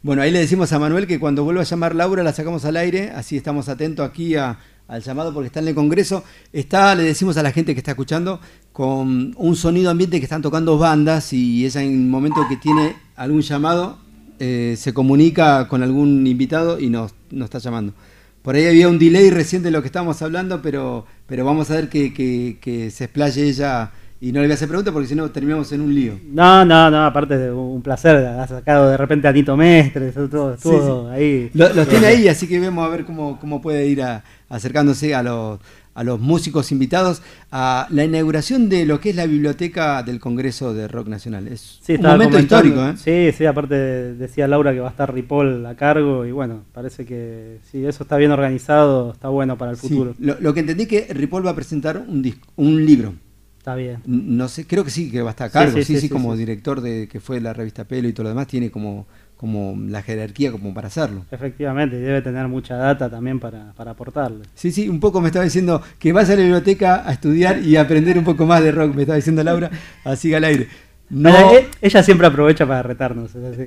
Bueno, 0.00 0.22
ahí 0.22 0.30
le 0.30 0.38
decimos 0.38 0.72
a 0.72 0.78
Manuel 0.78 1.06
que 1.06 1.20
cuando 1.20 1.44
vuelva 1.44 1.60
a 1.60 1.64
llamar 1.64 1.94
Laura 1.94 2.22
la 2.22 2.32
sacamos 2.32 2.64
al 2.64 2.76
aire, 2.76 3.10
así 3.10 3.36
estamos 3.36 3.68
atentos 3.68 4.08
aquí 4.08 4.34
a- 4.36 4.58
al 4.88 5.02
llamado 5.02 5.32
porque 5.34 5.48
está 5.48 5.60
en 5.60 5.68
el 5.68 5.74
Congreso. 5.74 6.24
Está, 6.52 6.94
le 6.94 7.02
decimos 7.04 7.36
a 7.36 7.42
la 7.42 7.52
gente 7.52 7.74
que 7.74 7.80
está 7.80 7.92
escuchando, 7.92 8.40
con 8.72 9.34
un 9.36 9.56
sonido 9.56 9.90
ambiente 9.90 10.18
que 10.18 10.24
están 10.24 10.42
tocando 10.42 10.78
bandas 10.78 11.32
y 11.32 11.64
ella 11.64 11.82
en 11.82 11.92
el 11.92 12.06
momento 12.08 12.40
que 12.48 12.56
tiene 12.56 12.94
algún 13.16 13.40
llamado 13.40 13.98
eh, 14.38 14.74
se 14.76 14.92
comunica 14.92 15.66
con 15.66 15.82
algún 15.82 16.26
invitado 16.26 16.78
y 16.78 16.90
nos, 16.90 17.14
nos 17.30 17.46
está 17.46 17.58
llamando. 17.58 17.94
Por 18.42 18.54
ahí 18.54 18.66
había 18.66 18.88
un 18.88 18.98
delay 18.98 19.30
recién 19.30 19.62
de 19.62 19.70
lo 19.70 19.80
que 19.80 19.86
estábamos 19.86 20.20
hablando, 20.22 20.60
pero, 20.62 21.06
pero 21.26 21.44
vamos 21.44 21.70
a 21.70 21.74
ver 21.76 21.88
que, 21.88 22.12
que- 22.12 22.58
que 22.60 22.90
se 22.90 23.04
explaye 23.04 23.42
ella 23.48 23.90
y 24.20 24.32
no 24.32 24.40
le 24.40 24.46
voy 24.46 24.52
a 24.52 24.54
hacer 24.54 24.68
preguntas 24.68 24.92
porque 24.92 25.08
si 25.08 25.14
no 25.14 25.30
terminamos 25.30 25.72
en 25.72 25.80
un 25.80 25.94
lío. 25.94 26.18
No, 26.32 26.64
no, 26.64 26.90
no, 26.90 27.04
aparte 27.06 27.36
de 27.38 27.50
un 27.50 27.80
placer, 27.82 28.16
has 28.26 28.50
sacado 28.50 28.88
de 28.90 28.96
repente 28.98 29.26
a 29.26 29.32
Nito 29.32 29.56
Mestre, 29.56 30.12
todo, 30.12 30.28
todo, 30.28 30.56
Sí, 30.56 30.68
sí. 30.70 31.14
ahí. 31.14 31.50
Lo- 31.54 31.72
Los, 31.72 31.88
tiene 31.88 32.06
ahí, 32.06 32.28
así 32.28 32.46
que 32.46 32.60
vemos 32.60 32.86
a 32.86 32.88
ver 32.90 33.04
cómo, 33.04 33.38
cómo 33.40 33.60
puede 33.62 33.86
ir 33.88 34.02
a- 34.02 34.22
acercándose 34.48 35.14
a 35.14 35.22
los, 35.22 35.60
a 35.94 36.04
los 36.04 36.20
músicos 36.20 36.70
invitados 36.72 37.22
a 37.50 37.86
la 37.90 38.04
inauguración 38.04 38.68
de 38.68 38.86
lo 38.86 39.00
que 39.00 39.10
es 39.10 39.16
la 39.16 39.26
biblioteca 39.26 40.02
del 40.02 40.20
Congreso 40.20 40.74
de 40.74 40.88
Rock 40.88 41.08
Nacional. 41.08 41.48
Es 41.48 41.78
Sí, 41.82 41.94
un 41.94 42.02
momento 42.02 42.38
histórico, 42.38 42.86
¿eh? 42.86 42.94
Sí, 42.96 43.36
sí, 43.36 43.46
aparte 43.46 43.74
decía 44.14 44.46
Laura 44.46 44.72
que 44.72 44.80
va 44.80 44.88
a 44.88 44.90
estar 44.90 45.12
Ripoll 45.12 45.64
a 45.66 45.74
cargo 45.74 46.24
y 46.26 46.32
bueno, 46.32 46.64
parece 46.72 47.04
que 47.04 47.58
si 47.70 47.84
eso 47.84 48.04
está 48.04 48.16
bien 48.16 48.30
organizado, 48.30 49.12
está 49.12 49.28
bueno 49.28 49.56
para 49.58 49.72
el 49.72 49.76
Sí, 49.76 49.88
futuro. 49.88 50.14
Lo, 50.18 50.38
lo 50.40 50.54
que 50.54 50.60
entendí 50.60 50.86
que 50.86 51.06
Ripoll 51.12 51.46
va 51.46 51.50
a 51.50 51.56
presentar 51.56 52.04
un, 52.06 52.22
disco, 52.22 52.46
un 52.56 52.84
libro. 52.84 53.14
Está 53.58 53.74
bien. 53.74 53.98
No 54.06 54.46
sé, 54.48 54.64
creo 54.64 54.84
que 54.84 54.90
sí, 54.92 55.10
que 55.10 55.22
va 55.22 55.30
a 55.30 55.32
estar 55.32 55.48
a 55.48 55.50
cargo. 55.50 55.76
Sí, 55.78 55.82
sí, 55.82 55.94
sí, 55.94 56.02
sí, 56.02 56.08
como 56.08 56.36
director 56.36 56.80
de 56.80 57.08
que 57.08 57.18
fue 57.18 57.40
la 57.40 57.52
revista 57.52 57.84
Pelo 57.84 58.06
y 58.06 58.12
todo 58.12 58.22
lo 58.24 58.28
demás, 58.28 58.46
tiene 58.46 58.70
como, 58.70 59.08
como 59.36 59.76
la 59.88 60.02
jerarquía 60.02 60.50
como 60.50 60.72
para 60.72 60.88
hacerlo. 60.88 61.24
Efectivamente, 61.30 61.96
y 61.96 62.00
debe 62.00 62.22
tener 62.22 62.48
mucha 62.48 62.76
data 62.76 63.10
también 63.10 63.38
para, 63.38 63.72
para 63.76 63.90
aportarle. 63.92 64.44
Sí, 64.54 64.72
sí, 64.72 64.88
un 64.88 65.00
poco 65.00 65.20
me 65.20 65.28
estaba 65.28 65.44
diciendo 65.44 65.82
que 65.98 66.12
vaya 66.12 66.32
a 66.32 66.36
la 66.36 66.42
biblioteca 66.42 67.02
a 67.06 67.12
estudiar 67.12 67.60
y 67.60 67.76
aprender 67.76 68.18
un 68.18 68.24
poco 68.24 68.46
más 68.46 68.62
de 68.62 68.72
rock, 68.72 68.94
me 68.94 69.02
estaba 69.02 69.16
diciendo 69.16 69.44
Laura, 69.44 69.70
así 70.04 70.32
al 70.34 70.44
aire. 70.44 70.68
No, 71.08 71.30
Pero, 71.32 71.50
eh, 71.52 71.68
ella 71.82 72.02
siempre 72.02 72.26
aprovecha 72.26 72.66
para 72.66 72.82
retarnos. 72.82 73.30
así 73.36 73.66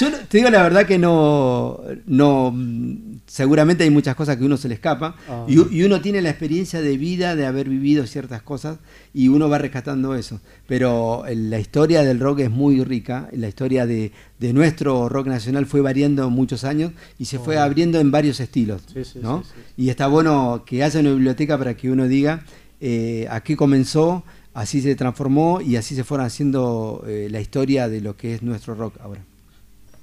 yo 0.00 0.08
te 0.28 0.38
digo 0.38 0.50
la 0.50 0.62
verdad 0.64 0.84
que 0.84 0.98
no, 0.98 1.80
no, 2.06 2.50
mm, 2.52 3.20
seguramente 3.26 3.84
hay 3.84 3.90
muchas 3.90 4.16
cosas 4.16 4.36
que 4.36 4.44
uno 4.44 4.56
se 4.56 4.66
le 4.68 4.74
escapa 4.74 5.14
Ah. 5.28 5.46
y, 5.48 5.82
uno 5.84 6.00
tiene 6.00 6.20
la 6.22 6.30
experiencia 6.30 6.80
de 6.82 6.96
vida 6.96 7.36
de 7.36 7.46
haber 7.46 7.68
vivido 7.68 8.04
ciertas 8.06 8.42
cosas 8.42 8.78
y 9.14 9.28
uno 9.28 9.48
va 9.48 9.58
rescatando 9.58 10.16
eso. 10.16 10.40
Pero 10.66 11.24
eh, 11.26 11.36
la 11.36 11.60
historia 11.60 12.02
del 12.02 12.18
rock 12.18 12.40
es 12.40 12.50
muy 12.50 12.82
rica, 12.82 13.28
la 13.32 13.46
historia 13.46 13.86
de, 13.86 14.10
de 14.40 14.52
nuestro 14.52 15.08
rock 15.08 15.28
nacional 15.28 15.66
fue 15.66 15.82
variando 15.82 16.28
muchos 16.30 16.64
años 16.64 16.90
y 17.16 17.26
se 17.26 17.38
fue 17.38 17.58
Oh. 17.58 17.60
abriendo 17.62 18.00
en 18.00 18.10
varios 18.10 18.40
estilos. 18.40 18.82
Sí, 18.92 19.04
sí, 19.04 19.20
¿no? 19.22 19.44
sí, 19.44 19.52
Y 19.76 19.90
está 19.90 20.08
bueno 20.08 20.64
que 20.66 20.82
haya 20.82 20.98
una 20.98 21.10
biblioteca 21.10 21.56
para 21.56 21.74
que 21.76 21.90
uno 21.92 22.08
diga 22.08 22.42
eh, 22.84 23.28
aquí 23.30 23.54
comenzó, 23.54 24.24
así 24.54 24.80
se 24.80 24.94
transformó 24.94 25.60
y 25.60 25.76
así 25.76 25.94
se 25.94 26.04
fueron 26.04 26.26
haciendo 26.26 27.04
eh, 27.06 27.28
la 27.30 27.40
historia 27.40 27.88
de 27.88 28.00
lo 28.00 28.16
que 28.16 28.34
es 28.34 28.42
nuestro 28.42 28.74
rock 28.74 28.94
ahora. 29.00 29.22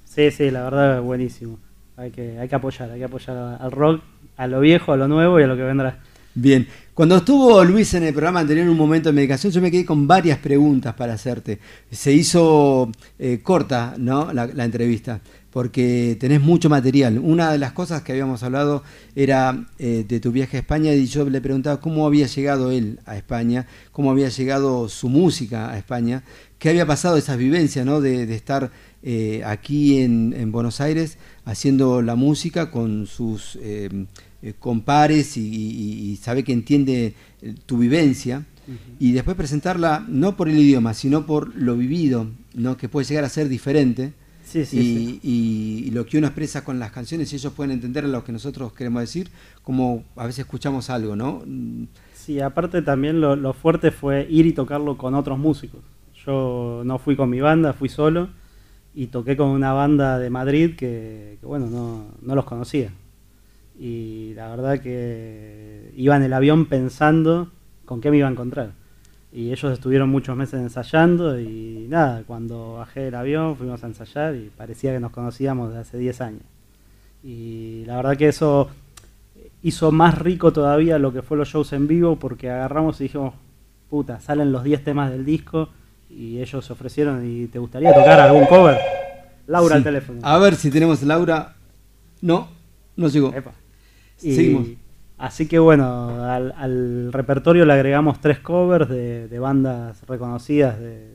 Sí, 0.04 0.30
sí, 0.30 0.50
la 0.50 0.64
verdad 0.64 0.98
es 0.98 1.04
buenísimo. 1.04 1.58
Hay 1.96 2.10
que, 2.10 2.38
hay 2.38 2.48
que 2.48 2.54
apoyar, 2.54 2.90
hay 2.90 2.98
que 2.98 3.04
apoyar 3.04 3.58
al 3.60 3.70
rock, 3.70 4.02
a 4.36 4.46
lo 4.46 4.60
viejo, 4.60 4.92
a 4.92 4.96
lo 4.96 5.06
nuevo 5.06 5.38
y 5.38 5.44
a 5.44 5.46
lo 5.46 5.56
que 5.56 5.62
vendrá. 5.62 5.98
Bien, 6.34 6.68
cuando 6.94 7.16
estuvo 7.16 7.64
Luis 7.64 7.92
en 7.94 8.04
el 8.04 8.12
programa 8.12 8.38
anterior 8.38 8.64
en 8.64 8.70
un 8.70 8.76
momento 8.76 9.08
de 9.08 9.12
medicación, 9.12 9.52
yo 9.52 9.60
me 9.60 9.68
quedé 9.68 9.84
con 9.84 10.06
varias 10.06 10.38
preguntas 10.38 10.94
para 10.94 11.14
hacerte. 11.14 11.58
Se 11.90 12.12
hizo 12.12 12.92
eh, 13.18 13.40
corta 13.42 13.96
¿no? 13.98 14.32
la, 14.32 14.64
entrevista, 14.64 15.20
porque 15.50 16.16
tenés 16.20 16.40
mucho 16.40 16.68
material. 16.68 17.18
Una 17.18 17.50
de 17.50 17.58
las 17.58 17.72
cosas 17.72 18.02
que 18.02 18.12
habíamos 18.12 18.44
hablado 18.44 18.84
era 19.16 19.66
eh, 19.80 20.04
de 20.06 20.20
tu 20.20 20.30
viaje 20.30 20.58
a 20.58 20.60
España 20.60 20.94
y 20.94 21.06
yo 21.06 21.28
le 21.28 21.40
preguntaba 21.40 21.80
cómo 21.80 22.06
había 22.06 22.28
llegado 22.28 22.70
él 22.70 23.00
a 23.06 23.16
España, 23.16 23.66
cómo 23.90 24.12
había 24.12 24.28
llegado 24.28 24.88
su 24.88 25.08
música 25.08 25.72
a 25.72 25.78
España, 25.78 26.22
qué 26.60 26.68
había 26.68 26.86
pasado 26.86 27.16
esas 27.16 27.38
vivencias 27.38 27.84
¿no? 27.84 28.00
de, 28.00 28.22
estar 28.32 28.70
eh, 29.02 29.42
aquí 29.44 29.98
en 29.98 30.52
Buenos 30.52 30.80
Aires 30.80 31.18
haciendo 31.44 32.02
la 32.02 32.14
música 32.14 32.70
con 32.70 33.06
sus 33.08 33.58
eh, 34.42 34.54
compares 34.58 35.36
y, 35.36 35.40
y- 35.46 36.10
y 36.10 36.16
sabe 36.16 36.42
que 36.44 36.52
entiende 36.52 37.14
eh, 37.42 37.54
tu 37.66 37.78
vivencia 37.78 38.44
y 39.00 39.12
después 39.12 39.36
presentarla 39.36 40.04
no 40.08 40.36
por 40.36 40.48
el 40.48 40.56
idioma 40.58 40.94
sino 40.94 41.26
por 41.26 41.54
lo 41.56 41.76
vivido 41.76 42.28
no 42.54 42.76
que 42.76 42.88
puede 42.88 43.06
llegar 43.06 43.24
a 43.24 43.28
ser 43.28 43.48
diferente 43.48 44.12
Sí, 44.44 44.64
sí, 44.64 44.78
y, 44.78 44.82
sí. 44.82 45.20
y- 45.22 45.84
y 45.88 45.90
lo 45.90 46.06
que 46.06 46.18
uno 46.18 46.26
expresa 46.28 46.64
con 46.64 46.78
las 46.78 46.90
canciones 46.92 47.32
y 47.32 47.36
ellos 47.36 47.52
pueden 47.52 47.72
entender 47.72 48.04
lo 48.04 48.22
que 48.24 48.30
nosotros 48.32 48.72
queremos 48.72 49.00
decir 49.00 49.28
como 49.62 50.04
a 50.16 50.24
veces 50.26 50.40
escuchamos 50.40 50.88
algo 50.90 51.16
no 51.16 51.42
Sí, 52.14 52.38
aparte 52.40 52.82
también 52.82 53.20
lo, 53.20 53.34
lo 53.34 53.52
fuerte 53.54 53.90
fue 53.90 54.26
ir 54.30 54.46
y 54.46 54.52
tocarlo 54.52 54.96
con 54.98 55.14
otros 55.14 55.38
músicos. 55.38 55.80
Yo 56.26 56.82
no 56.84 56.98
fui 56.98 57.16
con 57.16 57.30
mi 57.30 57.40
banda, 57.40 57.72
fui 57.72 57.88
solo 57.88 58.28
y 58.94 59.06
toqué 59.06 59.36
con 59.36 59.48
una 59.48 59.72
banda 59.72 60.18
de 60.18 60.28
Madrid 60.30 60.76
que, 60.76 61.38
que, 61.40 61.46
bueno, 61.46 61.66
no, 61.66 62.04
no 62.20 62.34
los 62.34 62.44
conocía. 62.44 62.92
Y 63.80 64.34
la 64.34 64.50
verdad 64.50 64.78
que 64.78 65.90
iba 65.96 66.14
en 66.14 66.22
el 66.22 66.34
avión 66.34 66.66
pensando 66.66 67.50
con 67.86 68.02
qué 68.02 68.10
me 68.10 68.18
iba 68.18 68.28
a 68.28 68.30
encontrar. 68.30 68.72
Y 69.32 69.52
ellos 69.52 69.72
estuvieron 69.72 70.10
muchos 70.10 70.36
meses 70.36 70.60
ensayando 70.60 71.40
y 71.40 71.86
nada, 71.88 72.22
cuando 72.26 72.74
bajé 72.74 73.00
del 73.00 73.14
avión 73.14 73.56
fuimos 73.56 73.82
a 73.82 73.86
ensayar 73.86 74.34
y 74.34 74.50
parecía 74.54 74.92
que 74.92 75.00
nos 75.00 75.12
conocíamos 75.12 75.70
desde 75.70 75.80
hace 75.80 75.98
10 75.98 76.20
años. 76.20 76.42
Y 77.24 77.84
la 77.86 77.96
verdad 77.96 78.18
que 78.18 78.28
eso 78.28 78.68
hizo 79.62 79.92
más 79.92 80.18
rico 80.18 80.52
todavía 80.52 80.98
lo 80.98 81.14
que 81.14 81.22
fue 81.22 81.38
los 81.38 81.48
shows 81.48 81.72
en 81.72 81.86
vivo 81.86 82.16
porque 82.16 82.50
agarramos 82.50 83.00
y 83.00 83.04
dijimos, 83.04 83.32
puta, 83.88 84.20
salen 84.20 84.52
los 84.52 84.62
10 84.62 84.84
temas 84.84 85.10
del 85.10 85.24
disco 85.24 85.70
y 86.10 86.38
ellos 86.40 86.66
se 86.66 86.72
ofrecieron 86.74 87.26
y 87.26 87.46
te 87.46 87.58
gustaría 87.58 87.94
tocar 87.94 88.20
algún 88.20 88.44
cover. 88.44 88.78
Laura 89.46 89.76
al 89.76 89.84
teléfono. 89.84 90.20
A 90.22 90.38
ver 90.38 90.54
si 90.54 90.70
tenemos 90.70 91.02
Laura. 91.02 91.54
No, 92.20 92.48
no 92.96 93.08
llegó. 93.08 93.32
Y- 94.22 94.34
Seguimos. 94.34 94.66
Así 95.18 95.46
que 95.46 95.58
bueno, 95.58 96.24
al, 96.24 96.52
al 96.56 97.12
repertorio 97.12 97.66
le 97.66 97.74
agregamos 97.74 98.20
tres 98.22 98.38
covers 98.38 98.88
de, 98.88 99.28
de 99.28 99.38
bandas 99.38 100.02
reconocidas 100.08 100.78
de, 100.80 101.10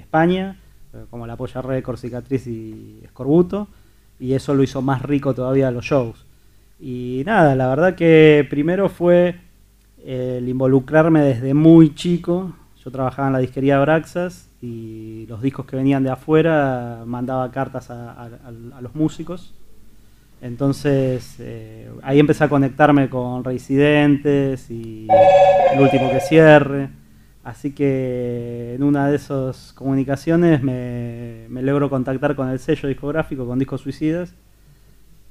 España, 0.00 0.56
eh, 0.94 1.04
como 1.10 1.26
La 1.26 1.36
Polla 1.36 1.60
Records, 1.60 2.00
Cicatriz 2.00 2.46
y 2.46 3.00
Escorbuto, 3.04 3.68
y 4.18 4.32
eso 4.32 4.54
lo 4.54 4.62
hizo 4.62 4.80
más 4.80 5.02
rico 5.02 5.34
todavía 5.34 5.70
los 5.70 5.84
shows. 5.84 6.24
Y 6.80 7.22
nada, 7.26 7.54
la 7.54 7.68
verdad 7.68 7.94
que 7.96 8.46
primero 8.48 8.88
fue 8.88 9.34
eh, 9.98 10.36
el 10.38 10.48
involucrarme 10.48 11.20
desde 11.20 11.52
muy 11.52 11.94
chico. 11.94 12.52
Yo 12.82 12.90
trabajaba 12.90 13.28
en 13.28 13.32
la 13.34 13.40
disquería 13.40 13.80
Braxas 13.80 14.48
y 14.62 15.26
los 15.28 15.42
discos 15.42 15.66
que 15.66 15.76
venían 15.76 16.02
de 16.04 16.10
afuera 16.10 17.02
mandaba 17.04 17.50
cartas 17.50 17.90
a- 17.90 18.12
a- 18.12 18.24
a- 18.26 18.78
a 18.78 18.80
los 18.80 18.94
músicos. 18.94 19.52
Entonces 20.40 21.34
eh, 21.40 21.90
ahí 22.02 22.20
empecé 22.20 22.44
a 22.44 22.48
conectarme 22.48 23.08
con 23.08 23.42
Reincidentes 23.44 24.70
y 24.70 25.06
el 25.74 25.80
último 25.80 26.10
que 26.10 26.20
cierre. 26.20 26.90
Así 27.44 27.72
que 27.72 28.74
en 28.76 28.82
una 28.82 29.08
de 29.08 29.16
esas 29.16 29.72
comunicaciones 29.72 30.62
me, 30.62 31.46
me 31.48 31.62
logro 31.62 31.88
contactar 31.88 32.36
con 32.36 32.48
el 32.50 32.58
sello 32.58 32.88
discográfico, 32.88 33.46
con 33.46 33.58
Discos 33.58 33.80
Suicidas, 33.80 34.34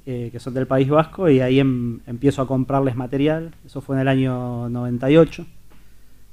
eh, 0.04 0.28
que 0.32 0.40
son 0.40 0.52
del 0.54 0.66
País 0.66 0.88
Vasco, 0.88 1.28
y 1.30 1.40
ahí 1.40 1.60
em- 1.60 2.00
empiezo 2.06 2.42
a 2.42 2.46
comprarles 2.48 2.96
material. 2.96 3.52
Eso 3.64 3.80
fue 3.80 3.96
en 3.96 4.02
el 4.02 4.08
año 4.08 4.68
98. 4.68 5.46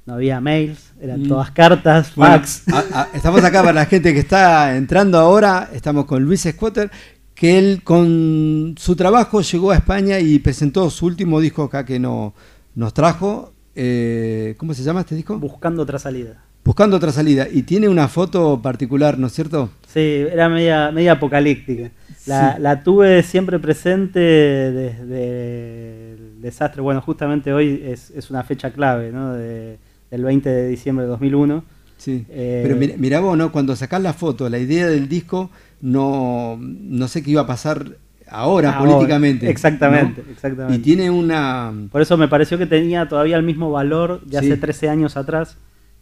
No 0.07 0.14
había 0.15 0.39
mails, 0.41 0.93
eran 1.02 1.23
Mm. 1.23 1.27
todas 1.27 1.52
cartas, 1.52 2.14
Bueno, 2.15 2.35
fax. 2.35 2.64
a- 2.72 3.02
a- 3.02 3.07
estamos 3.14 3.43
acá 3.43 3.61
para 3.61 3.73
la 3.73 3.85
gente 3.85 4.14
que 4.14 4.19
está 4.19 4.76
entrando 4.77 5.18
ahora. 5.19 5.69
Estamos 5.73 6.06
con 6.06 6.23
Luis 6.23 6.47
Squatter, 6.49 6.89
que 7.35 7.59
él 7.59 7.81
con 7.83 8.75
su 8.77 8.95
trabajo 8.95 9.41
llegó 9.41 9.71
a 9.71 9.75
España 9.75 10.19
y 10.19 10.39
presentó 10.39 10.89
su 10.89 11.05
último 11.05 11.39
disco 11.41 11.63
acá 11.63 11.85
que 11.85 11.99
no, 11.99 12.33
nos 12.75 12.93
trajo. 12.93 13.51
Eh, 13.75 14.55
¿Cómo 14.57 14.73
se 14.73 14.83
llama 14.83 15.01
este 15.01 15.15
disco? 15.15 15.37
Buscando 15.37 15.83
otra 15.83 15.99
salida. 15.99 16.41
Buscando 16.63 16.95
otra 16.97 17.11
salida. 17.11 17.47
Y 17.51 17.63
tiene 17.63 17.89
una 17.89 18.07
foto 18.07 18.59
particular, 18.61 19.19
¿no 19.19 19.27
es 19.27 19.33
cierto? 19.33 19.69
Sí, 19.93 19.99
era 19.99 20.49
media, 20.49 20.91
media 20.91 21.11
apocalíptica. 21.13 21.91
La, 22.25 22.55
Sí. 22.55 22.61
la 22.61 22.83
tuve 22.83 23.21
siempre 23.21 23.59
presente 23.59 24.19
desde 24.19 26.13
el 26.13 26.41
desastre. 26.41 26.81
Bueno, 26.81 27.01
justamente 27.01 27.53
hoy 27.53 27.81
es, 27.85 28.11
es 28.11 28.29
una 28.29 28.43
fecha 28.43 28.71
clave, 28.71 29.11
¿no? 29.11 29.33
De- 29.33 29.77
del 30.09 30.23
20 30.23 30.49
de 30.49 30.67
diciembre 30.69 31.03
de 31.05 31.09
2001. 31.11 31.63
Sí. 31.97 32.25
Eh, 32.29 32.61
Pero 32.63 32.75
mira, 32.75 32.95
mirá 32.97 33.19
vos, 33.19 33.37
¿no? 33.37 33.51
Cuando 33.51 33.75
sacás 33.75 34.01
la 34.01 34.13
foto, 34.13 34.49
la 34.49 34.59
idea 34.59 34.87
del 34.87 35.07
disco, 35.09 35.49
no, 35.85 36.57
no 36.59 37.07
sé 37.07 37.21
qué 37.23 37.31
iba 37.31 37.41
a 37.41 37.47
pasar 37.47 37.85
ahora, 38.29 38.73
Ahora, 38.75 38.91
políticamente. 38.91 39.49
exactamente, 39.49 40.23
¿no? 40.25 40.31
exactamente. 40.31 40.75
Y 40.79 40.79
tiene 40.81 41.09
una. 41.11 41.71
Por 41.91 42.01
eso 42.01 42.17
me 42.17 42.27
pareció 42.27 42.57
que 42.57 42.65
tenía 42.65 43.07
todavía 43.07 43.37
el 43.37 43.43
mismo 43.43 43.71
valor 43.71 44.21
de 44.21 44.39
Sí. 44.39 44.45
hace 44.51 44.57
13 44.57 44.89
años 44.89 45.15
atrás. 45.15 45.57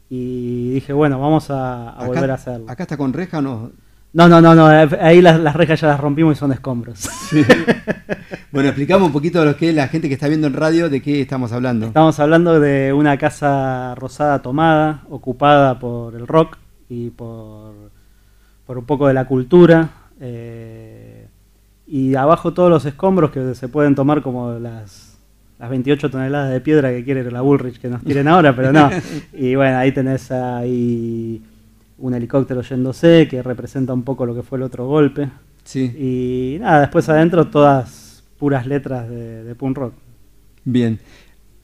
Y 0.09 0.71
dije, 0.73 0.93
bueno, 0.93 1.19
vamos 1.19 1.49
a, 1.49 1.89
a 1.89 1.95
Acá- 1.95 2.05
volver 2.07 2.31
a 2.31 2.33
hacerlo. 2.35 2.65
Acá 2.69 2.83
está 2.83 2.97
con 2.97 3.13
reja, 3.13 3.41
¿no? 3.41 3.71
No, 4.13 4.27
no, 4.29 4.39
no, 4.41 4.53
no. 4.53 4.67
Ahí 4.67 5.21
las, 5.21 5.39
las 5.39 5.55
rejas 5.55 5.81
ya 5.81 5.87
las 5.87 5.99
rompimos 5.99 6.37
y 6.37 6.39
son 6.39 6.51
escombros. 6.51 7.09
Bueno, 8.51 8.69
explicamos 8.69 9.07
un 9.07 9.13
poquito 9.13 9.39
de 9.39 9.45
lo 9.47 9.55
que 9.57 9.69
es 9.69 9.75
la 9.75 9.87
gente 9.87 10.07
que 10.07 10.13
está 10.13 10.27
viendo 10.27 10.45
en 10.45 10.53
radio, 10.53 10.87
de 10.87 11.01
qué 11.01 11.21
estamos 11.21 11.51
hablando. 11.51 11.87
Estamos 11.87 12.19
hablando 12.19 12.59
de 12.59 12.93
una 12.93 13.17
casa 13.17 13.95
rosada 13.95 14.43
tomada, 14.43 15.01
ocupada 15.09 15.79
por 15.79 16.13
el 16.13 16.27
rock 16.27 16.57
y 16.87 17.09
por, 17.09 17.82
por 18.73 18.79
un 18.79 18.85
poco 18.85 19.07
de 19.07 19.13
la 19.13 19.25
cultura. 19.25 19.89
eh, 20.19 21.27
y 21.85 22.15
abajo 22.15 22.53
todos 22.53 22.69
los 22.71 22.85
escombros 22.85 23.29
que 23.29 23.53
se 23.53 23.67
pueden 23.67 23.93
tomar 23.93 24.23
como 24.23 24.53
las, 24.53 25.17
las 25.59 25.69
28 25.69 26.09
toneladas 26.09 26.51
de 26.51 26.59
piedra 26.59 26.89
que 26.91 27.03
quiere 27.03 27.29
la 27.29 27.41
Bullrich 27.41 27.77
que 27.79 27.87
nos 27.89 28.01
tiren 28.03 28.27
ahora, 28.27 28.55
pero 28.55 28.71
no. 28.73 28.89
Y 29.33 29.53
bueno, 29.55 29.77
ahí 29.77 29.91
tenés 29.91 30.31
ahí 30.31 31.41
un 31.99 32.13
helicóptero 32.15 32.61
yéndose 32.63 33.27
que 33.29 33.43
representa 33.43 33.93
un 33.93 34.01
poco 34.03 34.25
lo 34.25 34.33
que 34.33 34.41
fue 34.41 34.57
el 34.57 34.63
otro 34.63 34.87
golpe. 34.87 35.29
Sí. 35.65 35.83
Y 36.55 36.57
nada, 36.59 36.79
después 36.81 37.07
adentro 37.09 37.47
todas 37.49 38.23
puras 38.39 38.65
letras 38.65 39.07
de, 39.07 39.43
de 39.43 39.53
punk 39.55 39.77
rock. 39.77 39.93
Bien. 40.65 40.99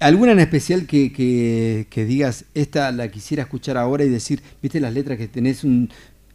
¿Alguna 0.01 0.31
en 0.33 0.39
especial 0.39 0.85
que, 0.85 1.11
que- 1.11 1.87
que 1.89 2.05
digas, 2.05 2.45
esta 2.53 2.91
la 2.93 3.09
quisiera 3.09 3.43
escuchar 3.43 3.77
ahora 3.77 4.03
y 4.05 4.09
decir, 4.09 4.41
viste 4.61 4.79
las 4.79 4.93
letras 4.93 5.17
que 5.17 5.27
tenés 5.27 5.63
un. 5.65 5.89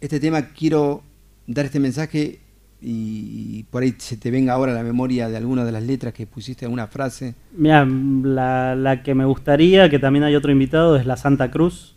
Este 0.04 0.20
tema 0.20 0.48
quiero 0.48 1.02
dar 1.46 1.64
este 1.64 1.80
mensaje 1.80 2.38
y, 2.82 3.62
por 3.70 3.82
ahí 3.82 3.94
se 3.96 4.18
te 4.18 4.30
venga 4.30 4.52
ahora 4.52 4.74
la 4.74 4.82
memoria 4.82 5.30
de 5.30 5.38
alguna 5.38 5.64
de 5.64 5.72
las 5.72 5.82
letras 5.82 6.12
que 6.12 6.26
pusiste, 6.26 6.66
alguna 6.66 6.88
frase? 6.88 7.34
Mira, 7.56 7.86
la, 7.86 8.74
la 8.76 9.02
que 9.02 9.14
me 9.14 9.24
gustaría, 9.24 9.88
que 9.88 9.98
también 9.98 10.24
hay 10.24 10.36
otro 10.36 10.52
invitado, 10.52 10.96
es 10.96 11.06
la 11.06 11.16
Santa 11.16 11.50
Cruz. 11.50 11.96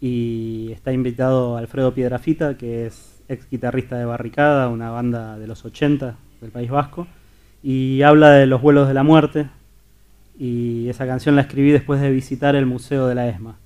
Y 0.00 0.72
está 0.72 0.92
invitado 0.92 1.56
Alfredo 1.56 1.94
Piedrafita, 1.94 2.56
que 2.56 2.86
es 2.86 3.22
ex 3.28 3.48
guitarrista 3.48 3.96
de 3.96 4.06
Barricada, 4.06 4.68
una 4.68 4.90
banda 4.90 5.38
de 5.38 5.46
los 5.46 5.64
80 5.64 6.16
del 6.40 6.50
País 6.50 6.68
Vasco. 6.68 7.06
Y 7.62 8.02
habla 8.02 8.32
de 8.32 8.46
los 8.46 8.60
vuelos 8.60 8.88
de 8.88 8.94
la 8.94 9.04
muerte. 9.04 9.46
Y 10.36 10.88
esa 10.88 11.06
canción 11.06 11.36
la 11.36 11.42
escribí 11.42 11.70
después 11.70 12.00
de 12.00 12.10
visitar 12.10 12.56
el 12.56 12.66
Museo 12.66 13.06
de 13.06 13.14
la 13.14 13.28
ESMA. 13.28 13.56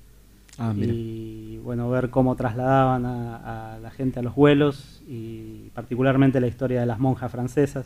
Ah, 0.63 0.73
y 0.75 1.57
bueno, 1.63 1.89
ver 1.89 2.09
cómo 2.09 2.35
trasladaban 2.35 3.05
a, 3.05 3.75
a 3.75 3.79
la 3.79 3.91
gente 3.91 4.19
a 4.19 4.23
los 4.23 4.35
vuelos 4.35 5.01
y 5.07 5.69
particularmente 5.73 6.39
la 6.39 6.47
historia 6.47 6.79
de 6.81 6.85
las 6.85 6.99
monjas 6.99 7.31
francesas. 7.31 7.85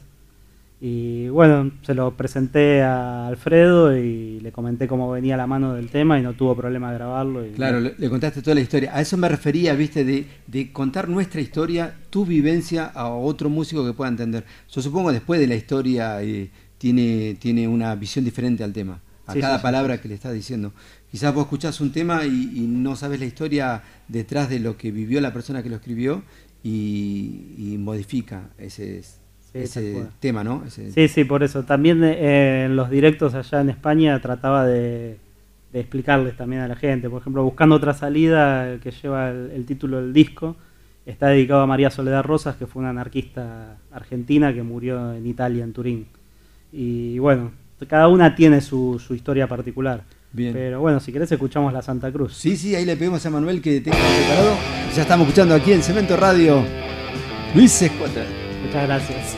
Y 0.82 1.30
bueno, 1.30 1.72
se 1.84 1.94
lo 1.96 2.16
presenté 2.18 2.84
a 2.84 3.28
Alfredo 3.28 3.98
y 3.98 4.40
le 4.42 4.52
comenté 4.52 4.88
cómo 4.88 5.10
venía 5.12 5.38
la 5.38 5.48
mano 5.48 5.74
del 5.74 5.90
tema 5.90 6.20
y 6.20 6.24
no 6.24 6.34
tuvo 6.36 6.56
problema 6.56 6.92
de 6.92 6.98
grabarlo. 6.98 7.46
Y 7.46 7.52
Claro, 7.52 7.80
le, 7.80 7.96
le 7.98 8.10
contaste 8.10 8.42
toda 8.42 8.56
la 8.56 8.62
historia. 8.62 8.92
A 8.94 9.00
eso 9.02 9.16
me 9.16 9.30
refería, 9.30 9.74
viste, 9.76 10.04
de, 10.04 10.28
de 10.46 10.74
contar 10.74 11.08
nuestra 11.08 11.40
historia, 11.40 11.96
tu 12.10 12.26
vivencia 12.26 12.86
a 12.88 13.08
otro 13.10 13.50
músico 13.50 13.86
que 13.86 13.94
pueda 13.94 14.10
entender. 14.12 14.44
Yo 14.70 14.82
supongo 14.82 15.14
después 15.14 15.40
de 15.40 15.48
la 15.48 15.56
historia 15.56 16.22
eh, 16.22 16.52
tiene, 16.78 17.38
tiene 17.40 17.68
una 17.70 17.96
visión 17.96 18.26
diferente 18.26 18.64
al 18.66 18.74
tema, 18.74 19.00
a 19.26 19.34
Sí, 19.34 19.40
cada 19.40 19.60
sí, 19.60 19.60
sí. 19.60 19.64
palabra 19.64 20.02
que 20.02 20.10
le 20.10 20.16
estás 20.16 20.34
diciendo. 20.34 20.74
Quizás 21.16 21.34
vos 21.34 21.44
escuchás 21.46 21.80
un 21.80 21.94
tema 21.94 22.26
y, 22.26 22.52
y 22.56 22.68
no 22.68 22.98
sabes 22.98 23.22
la 23.22 23.26
historia 23.26 23.82
detrás 24.10 24.50
de 24.50 24.60
lo 24.60 24.76
que 24.76 24.92
vivió 24.92 25.22
la 25.22 25.32
persona 25.32 25.64
que 25.64 25.70
lo 25.70 25.78
escribió 25.78 26.24
y, 26.62 27.54
y 27.58 27.78
modifica 27.78 28.50
ese, 28.58 29.02
Sí, 29.54 29.94
tema, 30.20 30.44
¿no? 30.44 30.62
Ese- 30.68 30.92
Sí, 30.92 31.08
sí, 31.08 31.24
por 31.24 31.42
eso. 31.42 31.64
También 31.64 32.04
eh, 32.04 32.66
en 32.66 32.76
los 32.76 32.90
directos 32.90 33.34
allá 33.34 33.62
en 33.62 33.70
España 33.70 34.20
trataba 34.20 34.66
de, 34.66 35.16
de 35.72 35.80
explicarles 35.80 36.36
también 36.36 36.64
a 36.64 36.68
la 36.68 36.76
gente. 36.76 37.10
Por 37.10 37.22
ejemplo, 37.22 37.46
Buscando 37.46 37.76
otra 37.76 37.94
salida, 37.94 38.78
que 38.84 38.92
lleva 38.92 39.30
el, 39.30 39.52
el 39.52 39.66
título 39.66 40.02
del 40.02 40.12
disco, 40.12 40.58
está 41.06 41.28
dedicado 41.28 41.62
a 41.62 41.66
María 41.66 41.92
Soledad 41.92 42.24
Rosas, 42.26 42.58
que 42.58 42.68
fue 42.68 42.82
una 42.82 42.90
anarquista 42.90 43.78
argentina 43.94 44.54
que 44.54 44.64
murió 44.64 45.14
en 45.14 45.26
Italia, 45.26 45.64
en 45.64 45.72
Turín. 45.72 46.08
Y 46.74 47.20
bueno, 47.20 47.52
cada 47.88 48.10
una 48.10 48.36
tiene 48.36 48.60
su, 48.60 49.00
su 49.00 49.16
historia 49.16 49.48
particular. 49.48 50.04
Bien. 50.36 50.52
Pero 50.52 50.82
bueno, 50.82 51.00
si 51.00 51.14
querés 51.14 51.32
escuchamos 51.32 51.72
la 51.72 51.82
Santa 51.82 52.12
Cruz. 52.12 52.34
Sí, 52.34 52.58
sí, 52.58 52.76
ahí 52.76 52.84
le 52.84 52.98
pedimos 52.98 53.26
a 53.26 53.30
Manuel 53.30 53.62
que 53.62 53.80
tenga 53.80 53.98
preparado. 53.98 54.56
Ya 54.94 55.04
estamos 55.04 55.28
escuchando 55.28 55.56
aquí 55.56 55.72
en 55.72 55.82
Cemento 55.82 56.18
Radio. 56.18 56.62
Luis 57.54 57.82
Escuadra. 57.82 58.26
Muchas 58.66 58.86
gracias. 58.86 59.38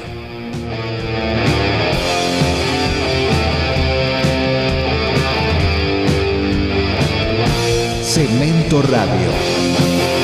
Cemento 8.02 8.82
Radio. 8.82 9.30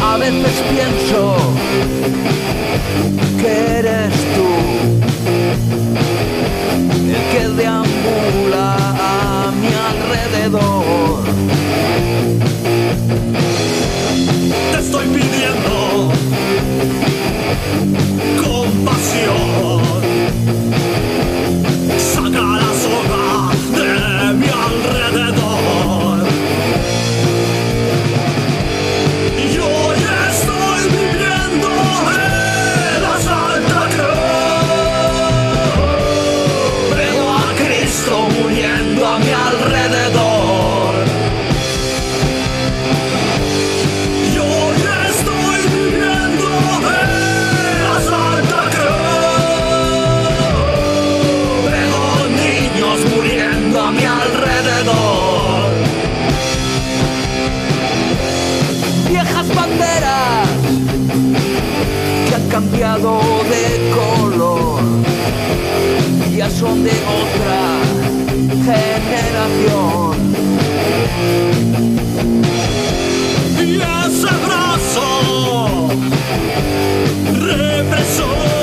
A 0.02 0.18
veces 0.18 0.64
pienso 0.72 1.38
que 3.40 3.78
eres 3.78 4.12
tú 4.34 4.83
cambiado 62.54 63.20
de 63.50 63.66
color. 63.90 64.80
Ya 66.38 66.48
son 66.52 66.84
de 66.84 66.92
otra 66.92 67.80
generación. 68.68 70.14
Y 73.60 73.82
ese 73.82 74.28
abrazo 74.30 75.88
represor 77.42 78.63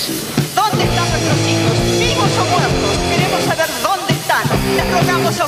¿Dónde 0.00 0.84
están 0.84 1.10
nuestros 1.10 1.46
hijos? 1.46 1.98
¿Vivos 1.98 2.30
o 2.40 2.44
muertos? 2.46 2.96
Queremos 3.10 3.44
saber 3.44 3.68
dónde 3.82 4.14
están. 4.14 4.44
Rogamos 4.92 5.38
a 5.40 5.44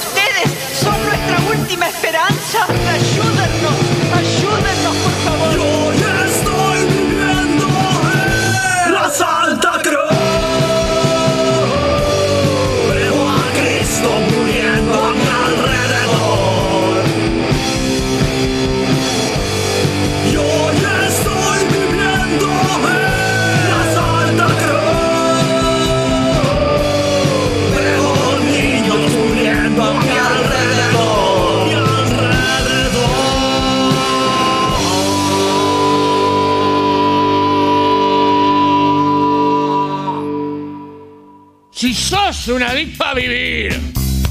Si 42.43 42.47
sos 42.49 42.57
un 42.57 42.63
adicto 42.65 43.05
a 43.05 43.15
vivir, 43.15 43.81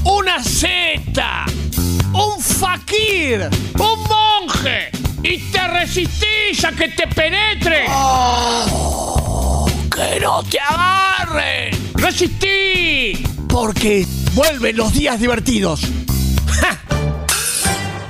una 0.04 0.44
seta, 0.44 1.46
un 2.12 2.38
fakir, 2.42 3.48
un 3.78 4.02
monje 4.06 4.90
y 5.22 5.38
te 5.50 5.66
resistís 5.66 6.62
a 6.62 6.72
que 6.72 6.88
te 6.88 7.06
penetre, 7.06 7.86
que 9.90 10.20
no 10.20 10.42
te 10.42 10.60
agarren, 10.60 11.70
resistí, 11.94 13.24
porque 13.48 14.06
vuelven 14.34 14.76
los 14.76 14.92
días 14.92 15.18
divertidos. 15.18 15.80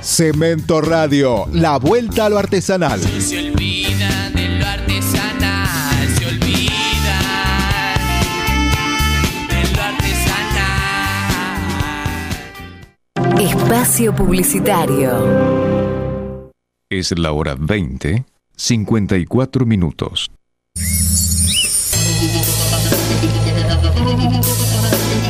Cemento 0.01 0.81
Radio, 0.81 1.47
la 1.53 1.77
vuelta 1.77 2.25
a 2.25 2.29
lo 2.29 2.39
artesanal. 2.39 2.99
Espacio 13.93 14.15
Publicitario. 14.15 16.49
Es 16.89 17.15
la 17.15 17.31
hora 17.31 17.55
20, 17.59 18.25
54 18.55 19.65
minutos. 19.67 20.31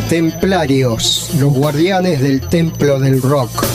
Templarios, 0.08 1.32
los 1.42 1.52
guardianes 1.52 2.22
del 2.22 2.40
templo 2.40 3.02
del 3.02 3.22
rock, 3.22 3.66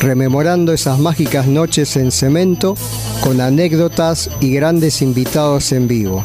rememorando 0.00 0.72
esas 0.72 0.98
mágicas 0.98 1.46
noches 1.46 1.96
en 1.96 2.10
cemento 2.10 2.76
con 3.22 3.40
anécdotas 3.40 4.28
y 4.40 4.54
grandes 4.54 5.02
invitados 5.02 5.70
en 5.70 5.86
vivo, 5.86 6.24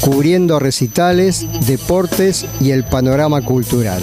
cubriendo 0.00 0.58
recitales, 0.58 1.46
deportes 1.66 2.46
y 2.58 2.70
el 2.70 2.84
panorama 2.84 3.42
cultural. 3.42 4.02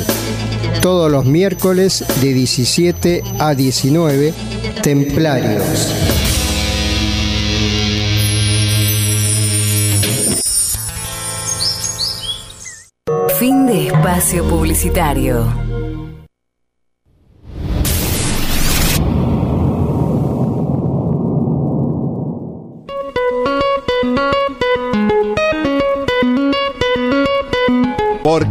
Todos 0.81 1.11
los 1.11 1.25
miércoles 1.25 2.05
de 2.21 2.33
17 2.33 3.23
a 3.37 3.53
19, 3.53 4.33
Templarios. 4.81 5.93
Fin 13.37 13.67
de 13.67 13.87
espacio 13.87 14.47
publicitario. 14.47 15.68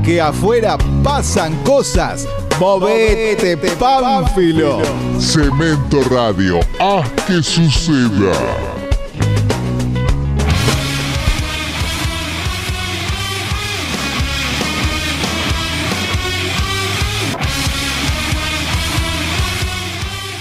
Porque 0.09 0.23
afuera 0.23 0.79
pasan 1.05 1.55
cosas. 1.65 2.27
Movete, 2.59 3.59
Pánfilo. 3.59 4.81
Cemento 5.21 6.01
Radio, 6.05 6.61
haz 6.81 7.11
que 7.27 7.43
suceda. 7.43 8.33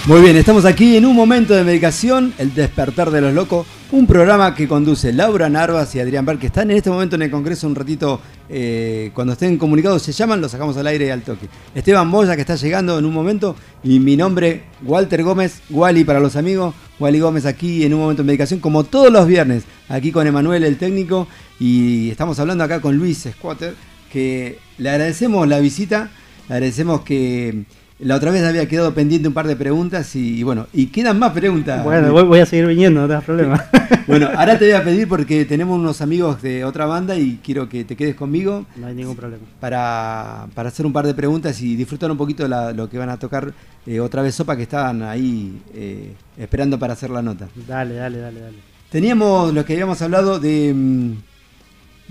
Muy 0.06 0.22
bien, 0.22 0.38
estamos 0.38 0.64
aquí 0.64 0.96
en 0.96 1.04
un 1.04 1.14
momento 1.14 1.52
de 1.52 1.62
medicación, 1.62 2.32
El 2.38 2.54
Despertar 2.54 3.10
de 3.10 3.20
los 3.20 3.34
Locos, 3.34 3.66
un 3.90 4.06
programa 4.06 4.54
que 4.54 4.68
conduce 4.68 5.14
Laura 5.14 5.48
Narvas 5.48 5.94
y 5.94 6.00
Adrián 6.00 6.26
Bar, 6.26 6.38
que 6.38 6.48
están 6.48 6.70
en 6.70 6.76
este 6.76 6.90
momento 6.90 7.16
en 7.16 7.22
el 7.22 7.30
Congreso 7.30 7.66
un 7.66 7.74
ratito, 7.74 8.20
eh, 8.48 9.10
cuando 9.14 9.32
estén 9.32 9.56
comunicados 9.56 10.02
se 10.02 10.12
llaman, 10.12 10.42
los 10.42 10.50
sacamos 10.50 10.76
al 10.76 10.86
aire 10.88 11.10
al 11.10 11.22
toque. 11.22 11.48
Esteban 11.74 12.06
Moya, 12.06 12.34
que 12.34 12.42
está 12.42 12.56
llegando 12.56 12.98
en 12.98 13.06
un 13.06 13.14
momento, 13.14 13.56
y 13.82 13.98
mi 13.98 14.14
nombre, 14.14 14.64
Walter 14.82 15.22
Gómez, 15.22 15.62
Wally 15.70 16.04
para 16.04 16.20
los 16.20 16.36
amigos, 16.36 16.74
Wally 17.00 17.20
Gómez 17.20 17.46
aquí 17.46 17.84
en 17.84 17.94
un 17.94 18.00
momento 18.00 18.22
de 18.22 18.26
medicación, 18.26 18.60
como 18.60 18.84
todos 18.84 19.10
los 19.10 19.26
viernes, 19.26 19.64
aquí 19.88 20.12
con 20.12 20.26
Emanuel, 20.26 20.64
el 20.64 20.76
técnico, 20.76 21.26
y 21.58 22.10
estamos 22.10 22.38
hablando 22.40 22.64
acá 22.64 22.82
con 22.82 22.96
Luis 22.96 23.26
Squatter, 23.32 23.74
que 24.12 24.58
le 24.76 24.90
agradecemos 24.90 25.48
la 25.48 25.60
visita, 25.60 26.10
le 26.48 26.56
agradecemos 26.56 27.00
que 27.02 27.64
La 28.00 28.14
otra 28.14 28.30
vez 28.30 28.44
había 28.44 28.68
quedado 28.68 28.94
pendiente 28.94 29.26
un 29.26 29.34
par 29.34 29.48
de 29.48 29.56
preguntas 29.56 30.14
y, 30.14 30.38
y 30.38 30.42
bueno, 30.44 30.68
y 30.72 30.86
quedan 30.86 31.18
más 31.18 31.32
preguntas. 31.32 31.82
Bueno, 31.82 32.12
voy, 32.12 32.22
voy 32.22 32.38
a 32.38 32.46
seguir 32.46 32.66
viniendo, 32.66 33.00
no 33.00 33.06
te 33.08 33.14
das 33.14 33.24
problema. 33.24 33.64
Bueno, 34.08 34.26
ahora 34.34 34.58
te 34.58 34.64
voy 34.64 34.72
a 34.74 34.82
pedir 34.82 35.06
porque 35.06 35.44
tenemos 35.44 35.78
unos 35.78 36.00
amigos 36.00 36.40
de 36.40 36.64
otra 36.64 36.86
banda 36.86 37.14
y 37.18 37.38
quiero 37.44 37.68
que 37.68 37.84
te 37.84 37.94
quedes 37.94 38.14
conmigo 38.14 38.64
No 38.76 38.86
hay 38.86 38.94
ningún 38.94 39.14
problema. 39.14 39.42
para, 39.60 40.46
para 40.54 40.70
hacer 40.70 40.86
un 40.86 40.94
par 40.94 41.04
de 41.06 41.12
preguntas 41.12 41.60
y 41.60 41.76
disfrutar 41.76 42.10
un 42.10 42.16
poquito 42.16 42.48
la- 42.48 42.72
lo 42.72 42.88
que 42.88 42.96
van 42.96 43.10
a 43.10 43.18
tocar 43.18 43.52
eh, 43.86 44.00
otra 44.00 44.22
vez 44.22 44.34
Sopa 44.34 44.56
que 44.56 44.62
estaban 44.62 45.02
ahí 45.02 45.60
eh, 45.74 46.14
esperando 46.38 46.78
para 46.78 46.94
hacer 46.94 47.10
la 47.10 47.20
nota. 47.20 47.48
Dale, 47.66 47.96
dale, 47.96 48.16
dale, 48.18 48.40
dale. 48.40 48.56
Teníamos 48.90 49.52
lo 49.52 49.62
que 49.66 49.74
habíamos 49.74 50.00
hablado 50.00 50.38
de 50.38 50.72
mm, 50.74 51.12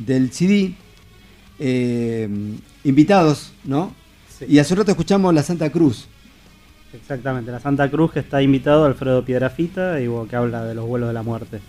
del 0.05 0.31
CD, 0.31 0.73
eh, 1.57 2.30
invitados, 2.84 3.53
¿no? 3.64 3.91
Y 4.47 4.59
hace 4.59 4.76
rato 4.76 4.91
escuchamos 4.91 5.34
la 5.34 5.43
Santa 5.43 5.69
Cruz. 5.72 6.07
Exactamente, 6.93 7.51
la 7.51 7.59
Santa 7.59 7.89
Cruz 7.89 8.11
que 8.11 8.19
está 8.19 8.41
invitado 8.41 8.85
Alfredo 8.85 9.23
Piedrafita 9.23 9.99
y 9.99 10.07
bueno, 10.07 10.27
que 10.27 10.35
habla 10.35 10.64
de 10.64 10.73
los 10.73 10.85
vuelos 10.88 11.09
de 11.09 11.14
la 11.14 11.23
muerte. 11.23 11.59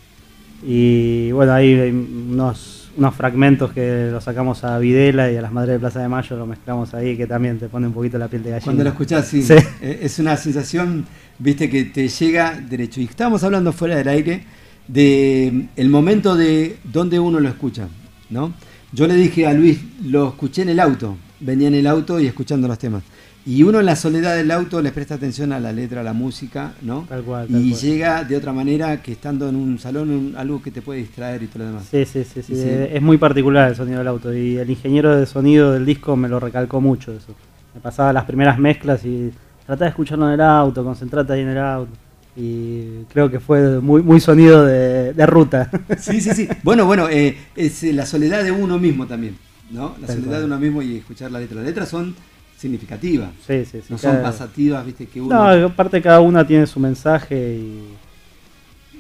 Y 0.65 1.31
bueno, 1.33 1.53
ahí 1.53 1.73
hay 1.75 1.91
unos, 1.91 2.91
unos 2.97 3.15
fragmentos 3.15 3.73
que 3.73 4.09
los 4.11 4.25
sacamos 4.25 4.65
a 4.65 4.79
Videla 4.79 5.31
y 5.31 5.37
a 5.37 5.43
las 5.43 5.53
Madres 5.53 5.75
de 5.75 5.79
Plaza 5.79 6.01
de 6.01 6.09
Mayo, 6.09 6.37
lo 6.37 6.47
mezclamos 6.47 6.95
ahí, 6.95 7.17
que 7.17 7.27
también 7.27 7.59
te 7.59 7.69
pone 7.69 7.87
un 7.87 7.93
poquito 7.93 8.19
la 8.19 8.29
piel 8.29 8.43
de 8.43 8.51
gallina. 8.51 8.65
Cuando 8.65 8.85
lo 8.85 8.91
escuchás, 8.91 9.27
sí, 9.29 9.43
Sí. 9.43 9.55
eh, 9.81 10.01
es 10.03 10.19
una 10.19 10.37
sensación, 10.37 11.07
viste, 11.39 11.69
que 11.71 11.85
te 11.85 12.09
llega 12.09 12.59
derecho. 12.61 13.01
Y 13.01 13.05
estábamos 13.05 13.43
hablando 13.45 13.73
fuera 13.73 13.97
del 13.97 14.09
aire 14.09 14.45
de 14.89 15.51
mm, 15.53 15.63
el 15.77 15.89
momento 15.89 16.35
de 16.37 16.79
donde 16.85 17.19
uno 17.21 17.39
lo 17.41 17.49
escucha, 17.49 17.89
¿no? 18.31 18.53
Yo 18.93 19.07
le 19.07 19.15
dije 19.15 19.47
a 19.47 19.53
Luis, 19.53 19.79
lo 20.05 20.29
escuché 20.29 20.63
en 20.63 20.71
el 20.71 20.81
auto, 20.81 21.17
venía 21.41 21.69
en 21.69 21.75
el 21.75 21.87
auto 21.87 22.19
y 22.21 22.27
escuchando 22.27 22.69
los 22.69 22.79
temas. 22.79 23.03
Y 23.47 23.63
uno 23.63 23.81
en 23.81 23.87
la 23.87 23.97
soledad 23.97 24.37
del 24.37 24.51
auto 24.51 24.83
les 24.83 24.93
presta 24.93 25.15
atención 25.15 25.53
a 25.53 25.61
la 25.61 25.73
letra, 25.73 26.03
a 26.03 26.05
la 26.05 26.13
música, 26.13 26.73
¿no? 26.83 27.07
Tal 27.09 27.23
cual, 27.23 27.47
tal 27.49 27.65
y 27.65 27.71
cual. 27.71 27.81
llega 27.81 28.25
de 28.25 28.37
otra 28.37 28.53
manera 28.53 29.01
que 29.01 29.13
estando 29.13 29.49
en 29.49 29.57
un 29.57 29.79
salón, 29.79 30.11
un- 30.11 30.35
algo 30.37 30.61
que 30.63 30.71
te 30.71 30.83
puede 30.83 31.01
distraer 31.01 31.43
y 31.43 31.47
todo 31.47 31.61
lo 31.61 31.65
demás. 31.71 31.85
Sí, 31.91 32.05
sí, 32.05 32.25
sí, 32.25 32.43
sí, 32.43 32.55
sí. 32.55 32.63
Es 32.93 33.01
muy 33.01 33.17
particular 33.17 33.71
el 33.71 33.77
sonido 33.77 33.99
del 33.99 34.09
auto 34.09 34.35
y 34.35 34.59
el 34.59 34.69
ingeniero 34.69 35.17
de 35.17 35.25
sonido 35.25 35.73
del 35.73 35.87
disco 35.87 36.15
me 36.17 36.29
lo 36.29 36.39
recalcó 36.39 36.81
mucho 36.81 37.13
eso. 37.13 37.35
Me 37.75 37.81
pasaba 37.81 38.13
las 38.13 38.25
primeras 38.25 38.59
mezclas 38.59 39.03
y 39.07 39.31
tratá 39.65 39.85
de 39.87 39.91
escucharlo 39.91 40.27
en 40.27 40.35
el 40.35 40.41
auto, 40.43 40.85
concentrate 40.85 41.33
ahí 41.33 41.41
en 41.41 41.49
el 41.49 41.59
auto. 41.59 41.93
Y 42.37 43.05
creo 43.13 43.31
que 43.31 43.41
fue 43.41 43.81
muy, 43.81 44.03
muy 44.03 44.21
sonido 44.21 44.65
de, 44.65 45.13
de 45.15 45.27
ruta. 45.27 45.71
Sí, 45.99 46.21
sí, 46.21 46.31
sí. 46.35 46.49
Bueno, 46.63 46.85
bueno, 46.87 47.09
eh, 47.09 47.37
es 47.57 47.83
la 47.85 48.05
soledad 48.07 48.45
de 48.45 48.53
uno 48.53 48.79
mismo 48.79 49.07
también, 49.07 49.37
¿no? 49.71 49.95
La 50.01 50.07
soledad 50.07 50.27
cual. 50.29 50.39
de 50.41 50.45
uno 50.47 50.59
mismo 50.59 50.83
y 50.83 50.97
escuchar 50.97 51.31
la 51.31 51.41
letra. 51.41 51.57
Las 51.57 51.67
letras 51.67 51.89
son 51.89 52.15
significativas. 52.57 53.31
Sí, 53.47 53.65
sí, 53.65 53.79
sí. 53.81 53.87
No 53.89 53.99
son 53.99 54.13
Cada- 54.13 54.23
pasativas, 54.25 54.85
viste, 54.85 55.07
que 55.07 55.21
uno... 55.21 55.35
No, 55.57 55.67
aparte 55.67 56.03
cada 56.03 56.21
una 56.21 56.47
tiene 56.47 56.67
su 56.67 56.81
mensaje 56.81 57.55
y, 57.57 57.83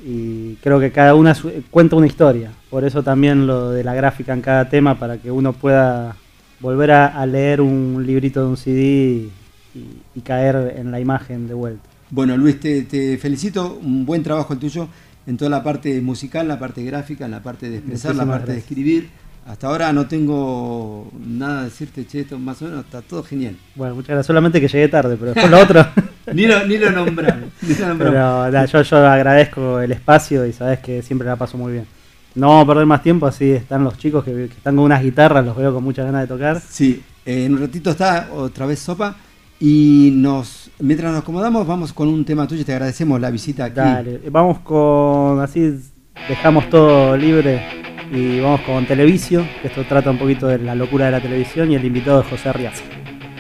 y 0.04 0.54
creo 0.62 0.78
que 0.78 0.92
cada 0.92 1.14
una 1.14 1.34
su- 1.34 1.50
cuenta 1.70 1.96
una 1.96 2.06
historia. 2.06 2.52
Por 2.70 2.84
eso 2.84 3.02
también 3.02 3.46
lo 3.46 3.70
de 3.70 3.82
la 3.84 3.94
gráfica 3.94 4.32
en 4.32 4.40
cada 4.42 4.68
tema, 4.68 4.98
para 4.98 5.18
que 5.18 5.30
uno 5.30 5.52
pueda 5.52 6.16
volver 6.60 6.90
a, 6.92 7.06
a 7.20 7.26
leer 7.26 7.60
un 7.60 8.04
librito 8.06 8.42
de 8.42 8.48
un 8.48 8.56
CD 8.56 9.28
y, 9.74 9.80
y 10.14 10.20
caer 10.20 10.74
en 10.76 10.90
la 10.90 11.00
imagen 11.00 11.48
de 11.48 11.54
vuelta. 11.54 11.82
Bueno, 12.10 12.36
Luis, 12.36 12.58
te, 12.60 12.82
te 12.82 13.18
felicito. 13.18 13.78
Un 13.82 14.06
buen 14.06 14.22
trabajo 14.22 14.52
el 14.52 14.58
tuyo 14.58 14.88
en 15.26 15.36
toda 15.36 15.50
la 15.50 15.62
parte 15.62 16.00
musical, 16.00 16.48
la 16.48 16.58
parte 16.58 16.82
gráfica, 16.84 17.24
en 17.26 17.32
la 17.32 17.42
parte 17.42 17.68
de 17.68 17.78
expresar, 17.78 18.14
la 18.14 18.24
parte 18.24 18.52
de 18.52 18.58
escribir. 18.58 19.08
Hasta 19.48 19.66
ahora 19.66 19.94
no 19.94 20.06
tengo 20.06 21.10
nada 21.26 21.62
a 21.62 21.64
decirte, 21.64 22.06
che, 22.06 22.20
esto 22.20 22.38
más 22.38 22.60
o 22.60 22.66
menos 22.66 22.84
está 22.84 23.00
todo 23.00 23.22
genial. 23.22 23.56
Bueno, 23.76 23.94
muchas 23.94 24.10
gracias. 24.10 24.26
Solamente 24.26 24.60
que 24.60 24.68
llegué 24.68 24.88
tarde, 24.88 25.16
pero 25.18 25.32
después 25.32 25.50
lo 25.50 25.58
otro. 25.58 25.86
Ni 26.34 26.46
lo, 26.46 26.66
ni 26.66 26.76
lo 26.76 26.90
nombramos. 26.90 27.48
ni 27.62 27.74
lo 27.74 27.88
nombramos. 27.88 28.50
Pero 28.50 28.66
yo, 28.66 28.82
yo 28.82 29.06
agradezco 29.06 29.80
el 29.80 29.92
espacio 29.92 30.44
y 30.44 30.52
sabes 30.52 30.80
que 30.80 31.00
siempre 31.00 31.26
la 31.26 31.36
paso 31.36 31.56
muy 31.56 31.72
bien. 31.72 31.86
No 32.34 32.48
vamos 32.48 32.64
a 32.64 32.66
perder 32.66 32.84
más 32.84 33.02
tiempo, 33.02 33.26
así 33.26 33.50
están 33.52 33.82
los 33.82 33.96
chicos 33.96 34.22
que, 34.22 34.32
que 34.32 34.44
están 34.44 34.76
con 34.76 34.84
unas 34.84 35.02
guitarras, 35.02 35.42
los 35.42 35.56
veo 35.56 35.72
con 35.72 35.82
muchas 35.82 36.04
ganas 36.04 36.20
de 36.20 36.26
tocar. 36.26 36.60
Sí, 36.60 37.02
eh, 37.24 37.46
en 37.46 37.54
un 37.54 37.60
ratito 37.60 37.88
está 37.88 38.28
otra 38.34 38.66
vez 38.66 38.78
Sopa. 38.80 39.16
Y 39.58 40.12
nos 40.14 40.70
mientras 40.78 41.10
nos 41.10 41.22
acomodamos, 41.22 41.66
vamos 41.66 41.94
con 41.94 42.08
un 42.08 42.22
tema 42.26 42.46
tuyo. 42.46 42.66
Te 42.66 42.72
agradecemos 42.72 43.18
la 43.18 43.30
visita 43.30 43.64
aquí. 43.64 43.76
Dale, 43.76 44.20
vamos 44.30 44.58
con, 44.58 45.40
así 45.40 45.80
dejamos 46.28 46.68
todo 46.68 47.16
libre 47.16 47.97
y 48.10 48.40
vamos 48.40 48.60
con 48.62 48.86
Televisio, 48.86 49.46
que 49.60 49.68
esto 49.68 49.84
trata 49.84 50.10
un 50.10 50.18
poquito 50.18 50.46
de 50.46 50.58
la 50.58 50.74
locura 50.74 51.06
de 51.06 51.12
la 51.12 51.20
televisión 51.20 51.70
y 51.70 51.74
el 51.74 51.84
invitado 51.84 52.22
de 52.22 52.28
José 52.28 52.52
Riaza. 52.52 52.82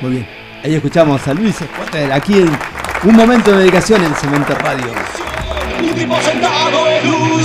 Muy 0.00 0.12
bien. 0.12 0.26
Ahí 0.62 0.74
escuchamos 0.74 1.26
a 1.28 1.34
Luis 1.34 1.60
Escuatel 1.60 2.10
aquí 2.12 2.38
en 2.38 2.50
un 3.04 3.16
momento 3.16 3.52
de 3.52 3.58
dedicación 3.58 4.04
en 4.04 4.14
Cemento 4.14 4.54
Radio. 4.54 4.92
Último 5.82 6.20
sentado 6.20 6.86
en 6.88 7.08
un 7.08 7.44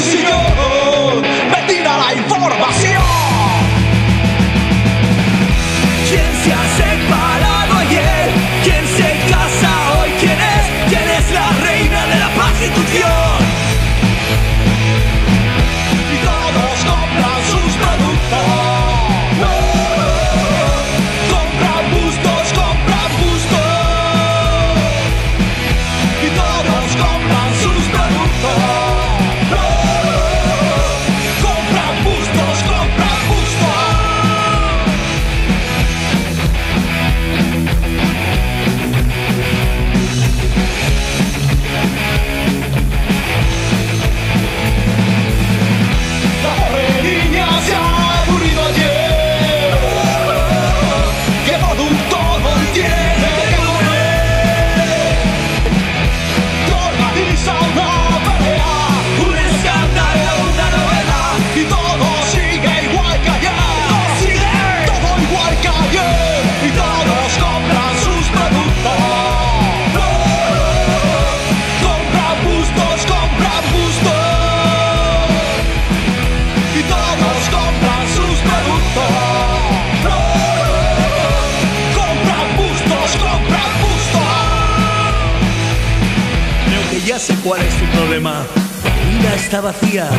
sé 87.24 87.36
cuál 87.36 87.62
es 87.62 87.74
tu 87.78 87.86
problema. 87.98 88.46
Tu 88.84 89.18
vida 89.18 89.34
está 89.36 89.62
vacía, 89.62 90.10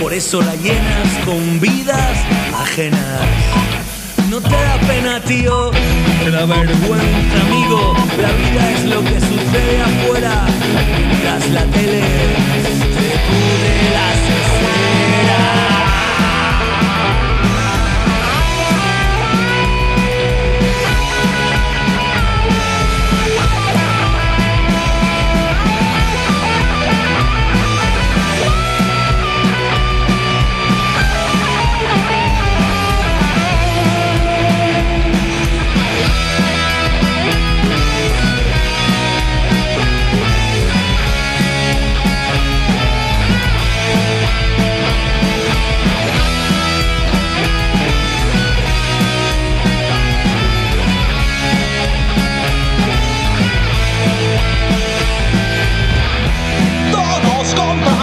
por 0.00 0.12
eso 0.12 0.40
la 0.40 0.54
llenas 0.54 1.08
con 1.24 1.58
vidas 1.58 2.16
ajenas. 2.56 3.22
No 4.30 4.40
te 4.40 4.50
da 4.50 4.78
pena, 4.86 5.20
tío, 5.20 5.72
te 6.22 6.30
da 6.30 6.46
vergüenza, 6.46 7.36
amigo. 7.48 7.94
La 8.22 8.30
vida 8.42 8.72
es 8.72 8.84
lo 8.84 9.00
que 9.02 9.18
sucede 9.20 9.82
afuera, 9.82 10.46
mientras 10.96 11.50
la 11.50 11.64
tele 11.76 12.02
te 12.98 13.10
pudre 13.26 13.72
las 13.96 14.73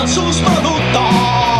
sus 0.07 0.41
productos. 0.41 1.50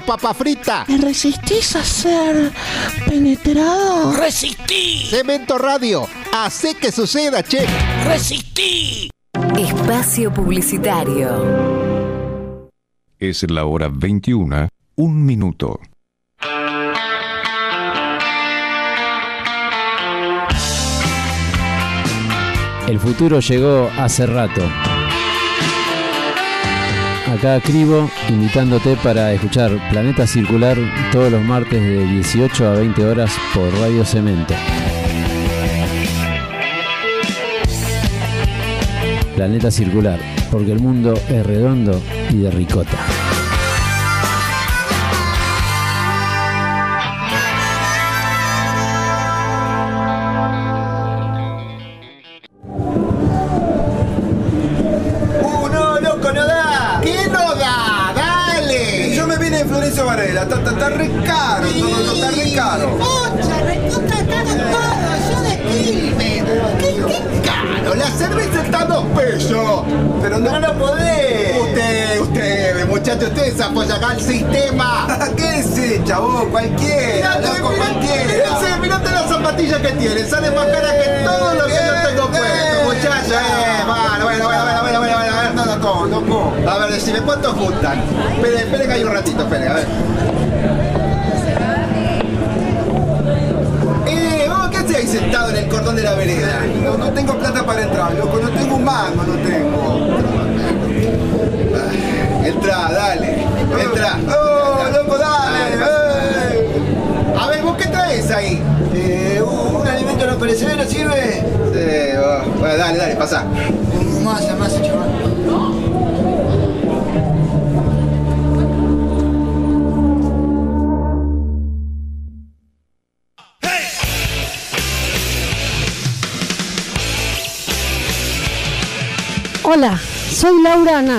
Papa 0.00 0.34
frita. 0.34 0.84
¿Me 0.88 0.98
resistís 0.98 1.76
a 1.76 1.84
ser 1.84 2.52
penetrado? 3.06 4.12
¡Resistí! 4.12 5.06
Cemento 5.08 5.58
Radio. 5.58 6.06
Hace 6.32 6.74
que 6.74 6.92
suceda, 6.92 7.42
che. 7.42 7.66
¡Resistí! 8.04 9.10
Espacio 9.58 10.32
Publicitario. 10.32 12.68
Es 13.18 13.48
la 13.50 13.64
hora 13.64 13.88
21, 13.92 14.68
un 14.96 15.24
minuto. 15.24 15.80
El 22.88 22.98
futuro 22.98 23.40
llegó 23.40 23.88
hace 23.96 24.26
rato. 24.26 24.60
Acá 27.32 27.58
Cribo, 27.62 28.10
invitándote 28.28 28.94
para 28.96 29.32
escuchar 29.32 29.70
Planeta 29.90 30.26
Circular 30.26 30.76
todos 31.10 31.32
los 31.32 31.42
martes 31.42 31.80
de 31.80 32.04
18 32.04 32.66
a 32.66 32.72
20 32.74 33.04
horas 33.06 33.32
por 33.54 33.72
Radio 33.80 34.04
Cemento. 34.04 34.52
Planeta 39.34 39.70
Circular, 39.70 40.20
porque 40.50 40.72
el 40.72 40.80
mundo 40.80 41.14
es 41.30 41.46
redondo 41.46 41.98
y 42.28 42.36
de 42.36 42.50
ricota. 42.50 42.98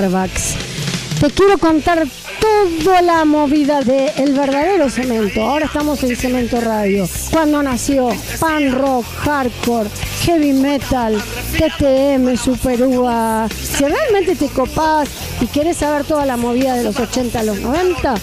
Te 0.04 1.30
quiero 1.30 1.58
contar 1.58 2.06
toda 2.84 3.02
la 3.02 3.24
movida 3.24 3.80
de 3.80 4.12
El 4.18 4.34
verdadero 4.34 4.90
cemento. 4.90 5.42
Ahora 5.42 5.68
estamos 5.68 6.04
en 6.04 6.18
Cemento 6.18 6.60
Radio. 6.60 7.08
Cuando 7.32 7.64
nació 7.64 8.10
pan 8.38 8.74
rock, 8.74 9.06
hardcore, 9.20 9.90
heavy 10.24 10.52
metal, 10.52 11.16
TTM, 11.58 12.36
Super 12.36 12.84
Uva. 12.84 13.48
Si 13.50 13.86
realmente 13.86 14.36
te 14.36 14.48
copás 14.48 15.08
y 15.40 15.48
querés 15.48 15.78
saber 15.78 16.04
toda 16.04 16.26
la 16.26 16.36
movida 16.36 16.76
de 16.76 16.84
los 16.84 17.00
80 17.00 17.40
a 17.40 17.44
los 17.44 17.62
90, 17.62 18.16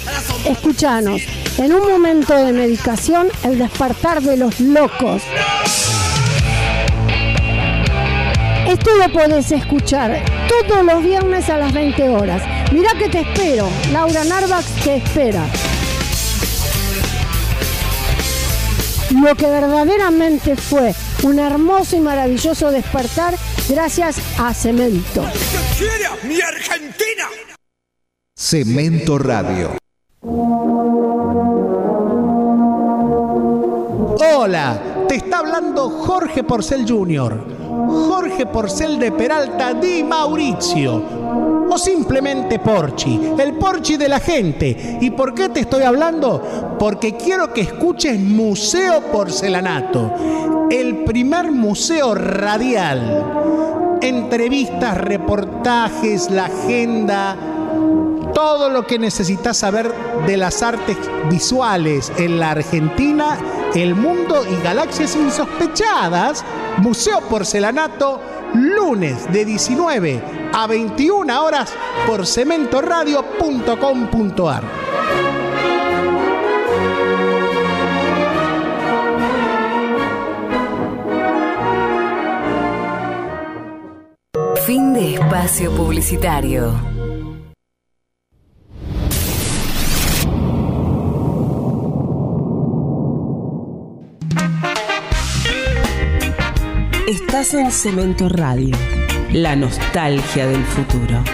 escuchanos. 0.44 1.22
En 1.56 1.72
un 1.72 1.88
momento 1.90 2.36
de 2.36 2.52
medicación, 2.52 3.28
el 3.42 3.58
despertar 3.58 4.20
de 4.20 4.36
los 4.36 4.60
locos. 4.60 5.22
Esto 8.68 8.90
lo 8.98 9.10
podés 9.12 9.50
escuchar 9.50 10.22
todos 10.50 10.84
los 10.84 11.02
viernes 11.02 11.48
a 11.48 11.58
las 11.58 11.72
20 11.72 12.08
horas. 12.08 12.42
Mirá 12.72 12.92
que 12.94 13.08
te 13.08 13.20
espero. 13.20 13.68
Laura 13.92 14.24
Narvax 14.24 14.66
te 14.82 14.96
espera. 14.96 15.46
Lo 19.22 19.34
que 19.34 19.46
verdaderamente 19.46 20.56
fue 20.56 20.94
un 21.22 21.38
hermoso 21.38 21.96
y 21.96 22.00
maravilloso 22.00 22.70
despertar 22.70 23.34
gracias 23.68 24.18
a 24.38 24.52
Cemento. 24.54 25.24
¡Mi 26.24 26.40
Argentina! 26.40 27.28
Cemento 28.36 29.18
Radio. 29.18 29.76
Hola, 34.22 34.80
te 35.08 35.16
está 35.16 35.38
hablando 35.38 35.90
Jorge 35.90 36.42
Porcel 36.42 36.84
Jr. 36.88 37.59
Porcel 38.46 38.98
de 38.98 39.12
Peralta 39.12 39.74
Di 39.74 40.02
Mauricio. 40.02 41.02
O 41.72 41.78
simplemente 41.78 42.58
Porchi, 42.58 43.32
el 43.38 43.54
Porchi 43.54 43.96
de 43.96 44.08
la 44.08 44.18
gente. 44.18 44.98
¿Y 45.00 45.10
por 45.10 45.34
qué 45.34 45.48
te 45.48 45.60
estoy 45.60 45.84
hablando? 45.84 46.76
Porque 46.78 47.16
quiero 47.16 47.52
que 47.52 47.60
escuches 47.60 48.18
Museo 48.18 49.00
Porcelanato, 49.12 50.68
el 50.70 51.04
primer 51.04 51.52
museo 51.52 52.14
radial. 52.14 53.98
Entrevistas, 54.00 54.96
reportajes, 54.98 56.30
la 56.30 56.46
agenda, 56.46 57.36
todo 58.34 58.68
lo 58.68 58.86
que 58.86 58.98
necesitas 58.98 59.58
saber 59.58 59.92
de 60.26 60.36
las 60.36 60.62
artes 60.62 60.96
visuales 61.30 62.10
en 62.16 62.40
la 62.40 62.52
Argentina, 62.52 63.38
el 63.74 63.94
mundo 63.94 64.44
y 64.50 64.62
galaxias 64.62 65.14
insospechadas. 65.14 66.44
Museo 66.78 67.20
Porcelanato, 67.28 68.20
lunes 68.54 69.30
de 69.32 69.44
19 69.44 70.22
a 70.52 70.66
21 70.66 71.42
horas 71.42 71.72
por 72.06 72.26
cementoradio.com.ar. 72.26 74.64
Fin 84.66 84.94
de 84.94 85.14
espacio 85.14 85.70
publicitario. 85.72 86.89
Estás 97.40 97.58
en 97.58 97.70
Cemento 97.70 98.28
Radio, 98.28 98.76
la 99.32 99.56
nostalgia 99.56 100.46
del 100.46 100.62
futuro. 100.62 101.24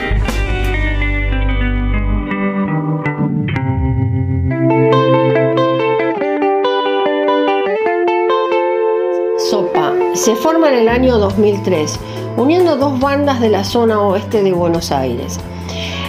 Sopa 9.51 9.95
se 10.15 10.37
forma 10.37 10.69
en 10.69 10.79
el 10.79 10.89
año 10.89 11.19
2003, 11.19 11.99
uniendo 12.37 12.77
dos 12.77 13.01
bandas 13.01 13.41
de 13.41 13.51
la 13.51 13.65
zona 13.65 14.01
oeste 14.01 14.45
de 14.45 14.53
Buenos 14.53 14.93
Aires, 14.93 15.41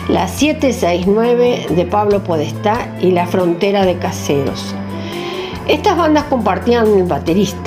la 0.09 0.27
769 0.27 1.69
de 1.71 1.85
Pablo 1.85 2.23
Podestá 2.23 2.95
y 3.01 3.09
la 3.09 3.25
Frontera 3.25 3.83
de 3.83 3.97
Caseros. 3.97 4.75
Estas 5.67 5.97
bandas 5.97 6.25
compartían 6.25 6.85
el 6.85 7.05
baterista 7.05 7.66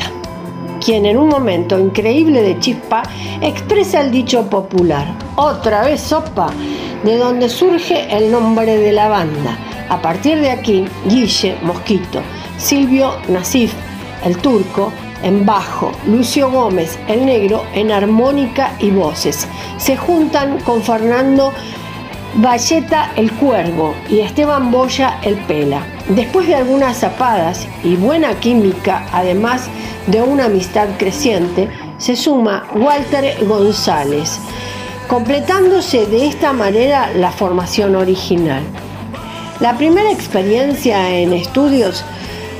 quien 0.80 1.06
en 1.06 1.16
un 1.16 1.28
momento 1.28 1.78
increíble 1.78 2.42
de 2.42 2.58
chispa 2.58 3.02
expresa 3.40 4.00
el 4.00 4.10
dicho 4.10 4.48
popular, 4.48 5.06
otra 5.36 5.82
vez 5.82 6.00
sopa, 6.00 6.50
de 7.04 7.16
donde 7.16 7.48
surge 7.48 8.14
el 8.16 8.30
nombre 8.30 8.76
de 8.76 8.92
la 8.92 9.08
banda. 9.08 9.56
A 9.88 10.00
partir 10.00 10.40
de 10.40 10.50
aquí, 10.50 10.86
Guille, 11.06 11.56
Mosquito, 11.62 12.20
Silvio 12.58 13.12
Nasif, 13.28 13.72
el 14.24 14.36
turco, 14.38 14.92
en 15.22 15.44
bajo, 15.44 15.92
Lucio 16.06 16.50
Gómez, 16.50 16.98
el 17.08 17.26
negro, 17.26 17.64
en 17.74 17.90
armónica 17.90 18.74
y 18.78 18.90
voces. 18.90 19.46
Se 19.76 19.96
juntan 19.96 20.58
con 20.60 20.82
Fernando 20.82 21.52
Valleta 22.34 23.10
el 23.16 23.32
Cuervo 23.32 23.94
y 24.08 24.20
Esteban 24.20 24.70
Boya 24.70 25.18
el 25.22 25.36
Pela. 25.46 25.82
Después 26.08 26.46
de 26.46 26.54
algunas 26.54 26.98
zapadas 26.98 27.66
y 27.82 27.96
buena 27.96 28.34
química, 28.38 29.04
además 29.12 29.68
de 30.06 30.22
una 30.22 30.44
amistad 30.44 30.88
creciente, 30.96 31.68
se 31.98 32.14
suma 32.14 32.66
Walter 32.74 33.36
González, 33.46 34.38
completándose 35.08 36.06
de 36.06 36.28
esta 36.28 36.52
manera 36.52 37.10
la 37.14 37.32
formación 37.32 37.96
original. 37.96 38.62
La 39.58 39.76
primera 39.76 40.12
experiencia 40.12 41.18
en 41.18 41.32
estudios 41.32 42.04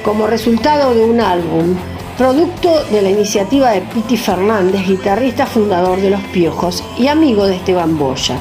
como 0.05 0.27
resultado 0.27 0.95
de 0.95 1.05
un 1.05 1.21
álbum, 1.21 1.77
producto 2.19 2.85
de 2.91 3.03
la 3.03 3.11
iniciativa 3.11 3.71
de 3.71 3.83
Piti 3.83 4.17
Fernández, 4.17 4.85
guitarrista 4.87 5.47
fundador 5.47 6.01
de 6.01 6.11
Los 6.11 6.23
Piojos 6.25 6.83
y 6.99 7.07
amigo 7.07 7.47
de 7.47 7.57
Esteban 7.57 7.97
Boya, 7.97 8.37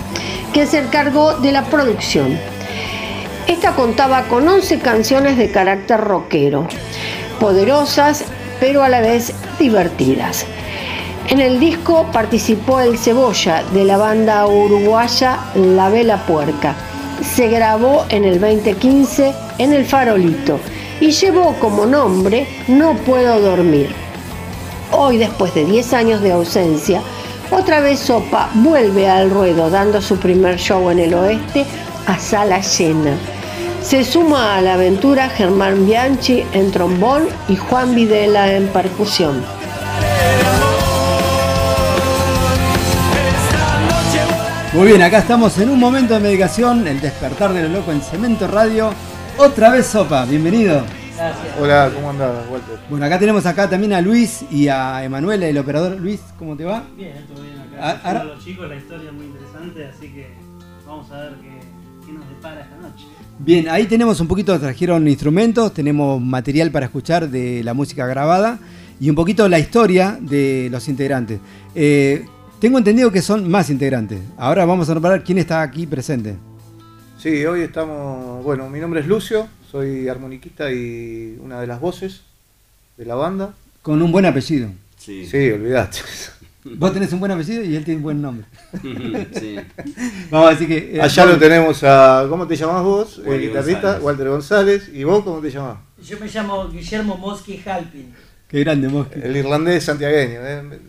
que 0.54 0.66
se 0.66 0.80
encargó 0.80 1.34
de 1.34 1.52
la 1.52 1.64
producción. 1.66 2.38
Esta 3.48 3.74
contaba 3.74 4.24
con 4.24 4.48
11 4.48 4.80
canciones 4.80 5.38
de 5.38 5.52
carácter 5.52 6.00
rockero, 6.00 6.68
poderosas 7.40 8.26
pero 8.60 8.84
a 8.84 8.90
la 8.90 9.02
vez 9.02 9.34
divertidas. 9.58 10.46
En 11.30 11.40
el 11.40 11.60
disco 11.60 12.08
participó 12.12 12.80
el 12.80 12.98
Cebolla 12.98 13.64
de 13.72 13.86
la 13.86 13.98
banda 13.98 14.46
uruguaya 14.48 15.40
La 15.56 15.90
Vela 15.90 16.26
Puerca. 16.26 16.76
Se 17.22 17.48
grabó 17.48 18.06
en 18.10 18.26
el 18.26 18.40
2015 18.40 19.34
en 19.60 19.74
El 19.74 19.86
Farolito 19.86 20.60
y 21.00 21.12
llevó 21.12 21.54
como 21.60 21.86
nombre 21.86 22.48
No 22.68 22.96
Puedo 22.96 23.40
Dormir. 23.40 23.90
Hoy, 24.92 25.18
después 25.18 25.54
de 25.54 25.66
10 25.66 25.94
años 25.94 26.22
de 26.22 26.32
ausencia, 26.32 27.02
otra 27.52 27.82
vez 27.82 28.00
Sopa 28.00 28.50
vuelve 28.54 29.08
al 29.08 29.30
ruedo 29.30 29.70
dando 29.70 30.02
su 30.02 30.18
primer 30.18 30.58
show 30.58 30.90
en 30.90 31.00
el 31.00 31.14
oeste 31.14 31.66
a 32.06 32.18
sala 32.18 32.62
llena. 32.62 33.18
Se 33.82 34.04
suma 34.04 34.58
a 34.58 34.62
la 34.62 34.74
aventura 34.74 35.30
Germán 35.30 35.86
Bianchi 35.86 36.44
en 36.54 36.72
trombón 36.72 37.28
y 37.48 37.56
Juan 37.56 37.96
Videla 37.96 38.54
en 38.54 38.68
percusión. 38.68 39.44
Muy 44.74 44.88
bien, 44.88 45.02
acá 45.02 45.20
estamos 45.20 45.58
en 45.58 45.70
un 45.70 45.80
momento 45.80 46.14
de 46.14 46.20
medicación, 46.20 46.88
el 46.88 47.02
despertar 47.02 47.54
de 47.54 47.64
lo 47.64 47.70
loco 47.70 47.92
en 47.92 48.02
Cemento 48.02 48.48
Radio. 48.48 48.94
Otra 49.38 49.72
vez 49.72 49.88
Sopa, 49.88 50.26
bienvenido. 50.26 50.99
Hola, 51.62 51.92
¿cómo 51.94 52.10
andás, 52.12 52.32
Walter? 52.50 52.80
Bueno, 52.90 53.06
acá 53.06 53.20
tenemos 53.20 53.46
acá 53.46 53.70
también 53.70 53.92
a 53.94 54.00
Luis 54.02 54.46
y 54.50 54.68
a 54.70 55.04
Emanuel, 55.04 55.44
el 55.44 55.58
operador. 55.58 56.00
Luis, 56.00 56.22
¿cómo 56.38 56.56
te 56.56 56.64
va? 56.64 56.84
Bien, 56.96 57.14
todo 57.28 57.44
bien 57.44 57.58
acá. 57.60 57.78
Ah, 57.80 57.90
ahora- 58.04 58.20
Para 58.22 58.24
los 58.36 58.44
chicos 58.46 58.70
la 58.70 58.76
historia 58.78 59.10
es 59.10 59.14
muy 59.14 59.26
interesante, 59.26 59.86
así 59.86 60.08
que 60.14 60.28
vamos 60.88 61.12
a 61.12 61.18
ver 61.20 61.34
qué, 61.42 62.06
qué 62.06 62.14
nos 62.14 62.28
depara 62.30 62.62
esta 62.62 62.78
noche. 62.78 63.04
Bien, 63.40 63.68
ahí 63.70 63.86
tenemos 63.86 64.20
un 64.22 64.28
poquito, 64.28 64.58
trajeron 64.60 65.08
instrumentos, 65.10 65.74
tenemos 65.74 66.22
material 66.22 66.72
para 66.72 66.86
escuchar 66.86 67.30
de 67.30 67.64
la 67.66 67.74
música 67.74 68.06
grabada 68.08 68.58
y 69.00 69.10
un 69.10 69.16
poquito 69.16 69.48
la 69.50 69.60
historia 69.60 70.18
de 70.22 70.70
los 70.72 70.88
integrantes. 70.88 71.40
Eh, 71.76 72.26
tengo 72.60 72.78
entendido 72.78 73.12
que 73.12 73.22
son 73.22 73.50
más 73.50 73.70
integrantes. 73.70 74.20
Ahora 74.38 74.64
vamos 74.66 74.90
a 74.90 74.94
nombrar 74.94 75.24
quién 75.24 75.38
está 75.38 75.62
aquí 75.62 75.86
presente. 75.86 76.36
Sí, 77.22 77.46
hoy 77.46 77.62
estamos. 77.62 78.44
Bueno, 78.44 78.70
mi 78.70 78.80
nombre 78.80 79.02
es 79.02 79.08
Lucio, 79.08 79.48
soy 79.70 80.08
armoniquista 80.08 80.72
y 80.72 81.38
una 81.42 81.60
de 81.60 81.68
las 81.68 81.80
voces 81.80 82.22
de 82.98 83.06
la 83.06 83.16
banda. 83.16 83.54
Con 83.82 84.02
un 84.02 84.12
buen 84.12 84.26
apellido. 84.26 84.70
Sí, 84.98 85.26
sí 85.26 85.52
olvidate. 85.52 86.00
Vos 86.64 86.94
tenés 86.94 87.12
un 87.14 87.20
buen 87.22 87.32
apellido 87.32 87.64
y 87.64 87.76
él 87.76 87.84
tiene 87.86 87.98
un 87.98 88.04
buen 88.04 88.22
nombre. 88.22 88.46
Sí. 89.40 89.56
Vamos 90.30 90.48
a 90.48 90.52
decir 90.52 90.68
que. 90.68 90.96
eh, 90.98 91.02
Allá 91.02 91.26
lo 91.26 91.38
tenemos 91.38 91.84
a. 91.84 92.26
¿Cómo 92.30 92.48
te 92.48 92.56
llamás 92.56 92.84
vos? 92.84 93.22
El 93.26 93.42
guitarrista, 93.42 93.82
González. 94.00 94.04
Walter 94.04 94.30
González. 94.30 94.90
¿Y 94.94 95.04
vos 95.04 95.24
cómo 95.24 95.40
te 95.40 95.50
llamás? 95.52 95.78
Yo 96.04 96.20
me 96.20 96.28
llamo 96.28 96.70
Guillermo 96.70 97.18
Moschi 97.18 97.62
Halpin. 97.66 98.14
Qué 98.48 98.60
grande, 98.62 98.88
Mosqui. 98.90 99.20
El 99.22 99.36
irlandés 99.38 99.84
santiagueño. 99.84 100.40
¿eh? 100.44 100.80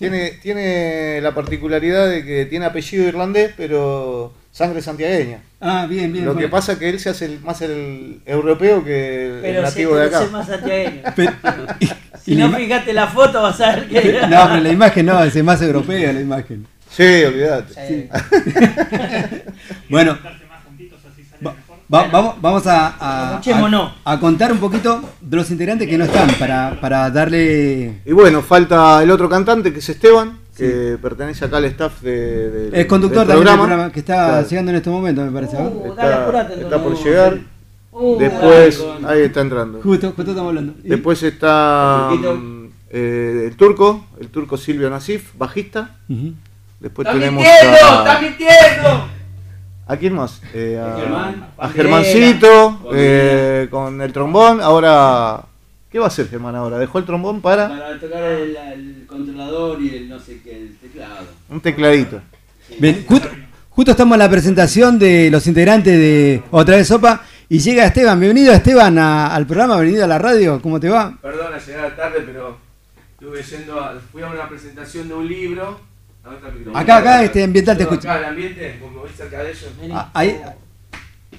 Tiene, 0.00 0.30
tiene 0.42 1.20
la 1.20 1.34
particularidad 1.34 2.08
de 2.08 2.24
que 2.24 2.46
tiene 2.46 2.64
apellido 2.64 3.06
irlandés, 3.06 3.52
pero 3.56 4.32
sangre 4.50 4.80
santiagueña. 4.80 5.42
Ah, 5.60 5.86
bien, 5.88 6.10
bien. 6.12 6.24
Lo 6.24 6.34
que 6.34 6.48
pasa 6.48 6.72
es 6.72 6.78
que 6.78 6.88
él 6.88 6.98
se 6.98 7.10
hace 7.10 7.26
el- 7.26 7.40
más 7.40 7.60
el 7.60 8.20
europeo 8.24 8.82
que 8.82 9.26
el 9.26 9.40
Pero 9.42 9.62
nativo 9.62 9.94
de 9.96 10.06
pero 10.08 10.18
acá. 10.18 10.30
más 10.32 10.46
santiagueño. 10.46 11.02
y 11.80 11.86
si 12.24 12.34
no 12.34 12.50
fijaste 12.50 12.92
la 12.94 13.08
foto 13.08 13.42
vas 13.42 13.60
a 13.60 13.76
ver 13.76 13.88
que... 13.88 14.20
No, 14.26 14.48
pero 14.48 14.56
la 14.62 14.72
imagen 14.72 15.04
no, 15.06 15.22
es 15.22 15.44
más 15.44 15.60
europea 15.60 16.12
la 16.14 16.20
imagen. 16.20 16.66
Sí, 16.90 17.22
olvidate. 17.24 18.08
Bueno, 19.88 20.18
va- 21.92 22.02
va- 22.02 22.08
vamos, 22.08 22.34
vamos 22.40 22.66
a, 22.66 22.94
a- 23.00 23.30
Escuchémonos. 23.34 23.92
a- 24.04 24.12
a 24.12 24.20
contar 24.20 24.52
un 24.52 24.58
poquito 24.58 25.00
de 25.20 25.36
los 25.36 25.50
integrantes 25.50 25.88
que 25.88 25.98
no 25.98 26.04
están 26.04 26.28
para, 26.38 26.78
para 26.80 27.10
darle. 27.10 28.00
Y 28.04 28.12
bueno, 28.12 28.42
falta 28.42 29.02
el 29.02 29.10
otro 29.10 29.28
cantante 29.28 29.72
que 29.72 29.78
es 29.80 29.88
Esteban, 29.88 30.38
que 30.56 30.98
pertenece 31.00 31.44
acá 31.46 31.56
al 31.56 31.64
staff 31.66 32.00
de, 32.02 32.50
del- 32.50 32.74
Es 32.74 32.86
conductor 32.86 33.26
del 33.26 33.36
programa. 33.36 33.62
programa, 33.66 33.92
que 33.92 34.00
está 34.00 34.14
Claro. 34.28 34.48
llegando 34.48 34.70
en 34.70 34.76
este 34.76 34.90
momento, 34.90 35.24
me 35.24 35.30
parece. 35.32 35.56
¿eh? 35.56 35.70
Está, 35.88 36.48
está 36.52 36.82
por 36.82 37.02
llegar. 37.02 37.38
Uh, 37.92 38.18
Después, 38.18 38.84
dale, 39.02 39.06
ahí 39.08 39.22
está 39.26 39.40
entrando. 39.40 39.80
Justo, 39.82 40.12
justo 40.14 40.30
estamos 40.30 40.50
hablando. 40.50 40.74
¿Y? 40.84 40.88
Después 40.90 41.20
está 41.24 42.10
mm, 42.12 42.66
eh, 42.90 43.44
el 43.48 43.56
turco, 43.56 44.06
el 44.20 44.28
turco 44.28 44.56
Silvio 44.56 44.88
Nasif, 44.88 45.32
bajista. 45.36 45.96
Ujú. 46.08 46.32
Después 46.78 47.08
¡Está 47.08 47.18
tenemos 47.18 47.42
mintiendo! 47.42 47.86
a, 47.86 47.98
¡Está 47.98 48.20
mintiendo! 48.20 49.19
¿A 49.90 49.96
quién 49.96 50.14
más? 50.14 50.40
Eh, 50.54 50.78
a, 50.80 50.96
Germán, 51.00 51.46
a 51.58 51.68
Germancito, 51.68 52.90
eh, 52.94 53.66
con 53.70 54.00
el 54.00 54.12
trombón. 54.12 54.60
Ahora, 54.60 55.42
¿qué 55.90 55.98
va 55.98 56.04
a 56.04 56.08
hacer 56.08 56.28
Germán 56.28 56.54
ahora? 56.54 56.78
Dejó 56.78 56.98
el 56.98 57.04
trombón 57.04 57.40
para 57.40 57.68
Para 57.68 57.98
tocar 57.98 58.22
el, 58.22 58.56
el 58.56 59.04
controlador 59.08 59.82
y 59.82 59.96
el 59.96 60.08
no 60.08 60.20
sé 60.20 60.40
qué, 60.44 60.56
el 60.56 60.76
teclado. 60.76 61.26
un 61.48 61.60
tecladito. 61.60 62.20
Bien, 62.78 63.04
justo, 63.08 63.28
justo 63.70 63.90
estamos 63.90 64.14
en 64.14 64.18
la 64.20 64.30
presentación 64.30 64.96
de 64.96 65.28
los 65.28 65.44
integrantes 65.48 65.92
de 65.98 66.42
Otra 66.52 66.76
vez 66.76 66.86
Sopa 66.86 67.22
y 67.48 67.58
llega 67.58 67.84
Esteban. 67.84 68.20
Bienvenido 68.20 68.52
Esteban 68.52 68.96
a- 68.96 69.34
al 69.34 69.44
programa, 69.44 69.74
bienvenido 69.74 70.04
a 70.04 70.08
la 70.08 70.18
radio. 70.20 70.62
¿Cómo 70.62 70.78
te 70.78 70.88
va? 70.88 71.18
Perdona 71.20 71.58
llegar 71.58 71.96
tarde, 71.96 72.20
pero 72.24 72.56
estuve 73.14 73.42
yendo 73.42 73.80
a, 73.80 73.94
fui 74.12 74.22
a 74.22 74.28
una 74.28 74.48
presentación 74.48 75.08
de 75.08 75.14
un 75.14 75.26
libro. 75.26 75.89
Acá, 76.74 76.96
acá, 76.98 77.22
este 77.24 77.42
ambiental 77.44 77.76
te 77.76 77.82
escucha. 77.82 78.12
Acá, 78.12 78.18
el 78.20 78.24
ambiente, 78.26 78.78
como 78.80 78.92
me 78.92 78.98
voy 79.00 79.10
cerca 79.16 79.42
de 79.42 79.50
ellos. 79.50 79.68
Ah, 79.92 80.10
ahí. 80.14 80.40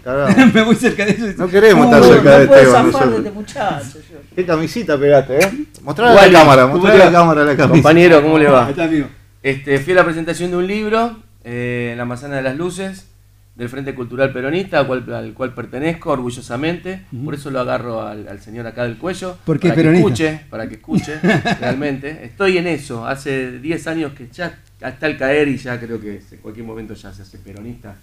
Me 0.53 0.61
voy 0.63 0.75
cerca 0.75 1.05
de 1.05 1.11
ellos. 1.11 1.37
No 1.37 1.47
queremos 1.47 1.85
estar 1.85 2.03
cerca 2.03 2.39
de 2.39 2.45
no 2.45 2.51
puedes 2.51 2.67
Esteban. 2.67 3.81
este. 3.81 4.17
¿Qué 4.35 4.45
camisita 4.45 4.97
pegaste, 4.97 5.39
eh? 5.39 5.51
Mostrale 5.83 6.19
a 6.19 6.27
la 6.27 6.39
cámara, 6.39 6.61
¿cómo 6.63 6.75
mostrale 6.75 7.03
a 7.03 7.05
la 7.05 7.11
cámara 7.11 7.43
la 7.43 7.55
camisa. 7.55 7.73
Compañero, 7.73 8.21
¿cómo 8.23 8.39
le 8.39 8.47
va? 8.47 8.65
Ahí 8.65 8.71
está, 8.71 8.85
amigo. 8.85 9.07
Este, 9.43 9.79
fui 9.79 9.93
a 9.93 9.97
la 9.97 10.03
presentación 10.03 10.49
de 10.49 10.57
un 10.57 10.65
libro, 10.65 11.19
eh, 11.43 11.89
en 11.91 11.97
La 11.97 12.05
Manzana 12.05 12.37
de 12.37 12.41
las 12.41 12.55
Luces, 12.55 13.10
del 13.55 13.69
Frente 13.69 13.93
Cultural 13.93 14.31
Peronista, 14.31 14.79
al 14.79 14.87
cual, 14.87 15.13
al 15.13 15.33
cual 15.33 15.53
pertenezco 15.53 16.11
orgullosamente. 16.11 17.01
Por 17.23 17.33
eso 17.33 17.51
lo 17.51 17.59
agarro 17.59 18.01
al, 18.01 18.27
al 18.27 18.39
señor 18.39 18.65
acá 18.67 18.83
del 18.83 18.97
cuello. 18.97 19.37
¿Por 19.45 19.59
qué 19.59 19.69
para 19.69 19.75
que 19.75 19.81
peronista? 19.81 20.07
escuche, 20.07 20.45
para 20.49 20.67
que 20.67 20.75
escuche, 20.75 21.19
realmente. 21.59 22.25
Estoy 22.25 22.57
en 22.57 22.67
eso. 22.67 23.05
Hace 23.05 23.59
10 23.59 23.87
años 23.87 24.13
que 24.13 24.29
ya 24.31 24.59
está 24.79 25.05
al 25.05 25.17
caer 25.17 25.47
y 25.47 25.57
ya 25.57 25.79
creo 25.79 25.99
que 25.99 26.21
en 26.31 26.37
cualquier 26.41 26.65
momento 26.65 26.93
ya 26.93 27.13
se 27.13 27.21
hace 27.21 27.37
peronista 27.37 27.95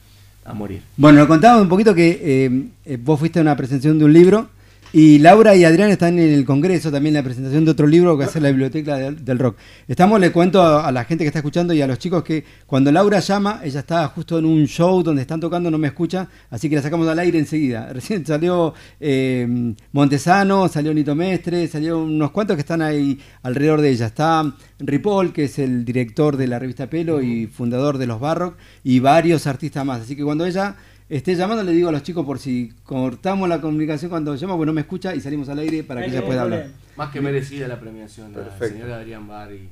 a 0.44 0.54
morir. 0.54 0.82
Bueno, 0.96 1.18
nos 1.18 1.28
contabas 1.28 1.62
un 1.62 1.68
poquito 1.68 1.94
que 1.94 2.20
eh, 2.22 2.68
eh, 2.84 2.98
vos 3.02 3.18
fuiste 3.18 3.38
a 3.38 3.42
una 3.42 3.56
presentación 3.56 3.98
de 3.98 4.04
un 4.04 4.12
libro 4.12 4.50
Y 4.90 5.18
Laura 5.18 5.54
y 5.54 5.64
Adrián 5.64 5.90
están 5.90 6.18
en 6.18 6.32
el 6.32 6.46
Congreso, 6.46 6.90
también 6.90 7.14
la 7.14 7.22
presentación 7.22 7.62
de 7.66 7.72
otro 7.72 7.86
libro 7.86 8.16
que 8.16 8.24
hace 8.24 8.40
la 8.40 8.48
Biblioteca 8.48 8.96
del, 8.96 9.38
Rock. 9.38 9.58
Estamos, 9.86 10.18
le 10.18 10.32
cuento 10.32 10.62
a, 10.62 10.88
a 10.88 10.92
la 10.92 11.04
gente 11.04 11.24
que 11.24 11.28
está 11.28 11.40
escuchando 11.40 11.74
y 11.74 11.82
a 11.82 11.86
los 11.86 11.98
chicos 11.98 12.24
que 12.24 12.42
cuando 12.64 12.90
Laura 12.90 13.20
llama, 13.20 13.60
ella 13.62 13.80
está 13.80 14.06
justo 14.08 14.38
en 14.38 14.46
un 14.46 14.66
show 14.66 15.02
donde 15.02 15.20
están 15.20 15.40
tocando, 15.40 15.70
no 15.70 15.76
me 15.76 15.88
escucha, 15.88 16.26
así 16.48 16.70
que 16.70 16.76
la 16.76 16.80
sacamos 16.80 17.06
al 17.06 17.18
aire 17.18 17.38
enseguida. 17.38 17.88
Recién 17.92 18.24
salió 18.24 18.72
eh, 18.98 19.74
Montesano, 19.92 20.68
salió 20.68 20.94
Nito 20.94 21.14
Mestre, 21.14 21.68
salió 21.68 21.98
unos 21.98 22.30
cuantos 22.30 22.56
que 22.56 22.62
están 22.62 22.80
ahí 22.80 23.20
alrededor 23.42 23.82
de 23.82 23.90
ella. 23.90 24.06
Está 24.06 24.54
Ripoll, 24.78 25.34
que 25.34 25.44
es 25.44 25.58
el 25.58 25.84
director 25.84 26.38
de 26.38 26.46
la 26.46 26.58
revista 26.58 26.88
Pelo 26.88 27.20
y 27.20 27.46
fundador 27.46 27.98
de 27.98 28.06
los 28.06 28.20
Barrock, 28.20 28.56
y 28.84 29.00
varios 29.00 29.46
artistas 29.46 29.84
más. 29.84 30.00
Así 30.00 30.16
que 30.16 30.24
cuando 30.24 30.46
ella 30.46 30.76
esté 31.08 31.34
llamando, 31.34 31.62
le 31.62 31.72
digo 31.72 31.88
a 31.88 31.92
los 31.92 32.02
chicos 32.02 32.24
por 32.26 32.38
si 32.38 32.72
cortamos 32.84 33.48
la 33.48 33.60
comunicación 33.60 34.10
cuando 34.10 34.34
llama, 34.36 34.54
bueno, 34.54 34.70
no 34.72 34.74
me 34.74 34.82
escucha 34.82 35.14
y 35.14 35.20
salimos 35.20 35.48
al 35.48 35.58
aire 35.60 35.82
para 35.82 36.02
que 36.02 36.08
ella 36.10 36.24
pueda 36.24 36.42
hablar. 36.42 36.66
Más 36.96 37.10
que 37.10 37.20
merecida 37.20 37.68
la 37.68 37.78
premiación 37.80 38.32
Perfecto. 38.32 38.74
señor 38.74 38.90
Adrián 38.90 39.26
Barry. 39.28 39.68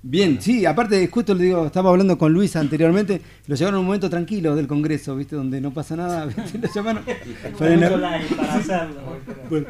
Bien, 0.00 0.40
sí, 0.40 0.64
aparte, 0.64 1.06
justo 1.08 1.34
le 1.34 1.44
digo, 1.44 1.66
estaba 1.66 1.90
hablando 1.90 2.16
con 2.16 2.32
Luis 2.32 2.54
anteriormente, 2.54 3.20
lo 3.48 3.56
llevaron 3.56 3.78
a 3.78 3.80
un 3.80 3.86
momento 3.86 4.08
tranquilo 4.08 4.54
del 4.54 4.68
Congreso, 4.68 5.16
¿viste? 5.16 5.34
Donde 5.34 5.60
no 5.60 5.72
pasa 5.74 5.96
nada, 5.96 6.24
¿viste? 6.26 6.56
Lo 6.58 6.72
llamaron. 6.72 7.04
Para 7.58 8.54
hacerlo. 8.54 9.00
Bueno, 9.50 9.66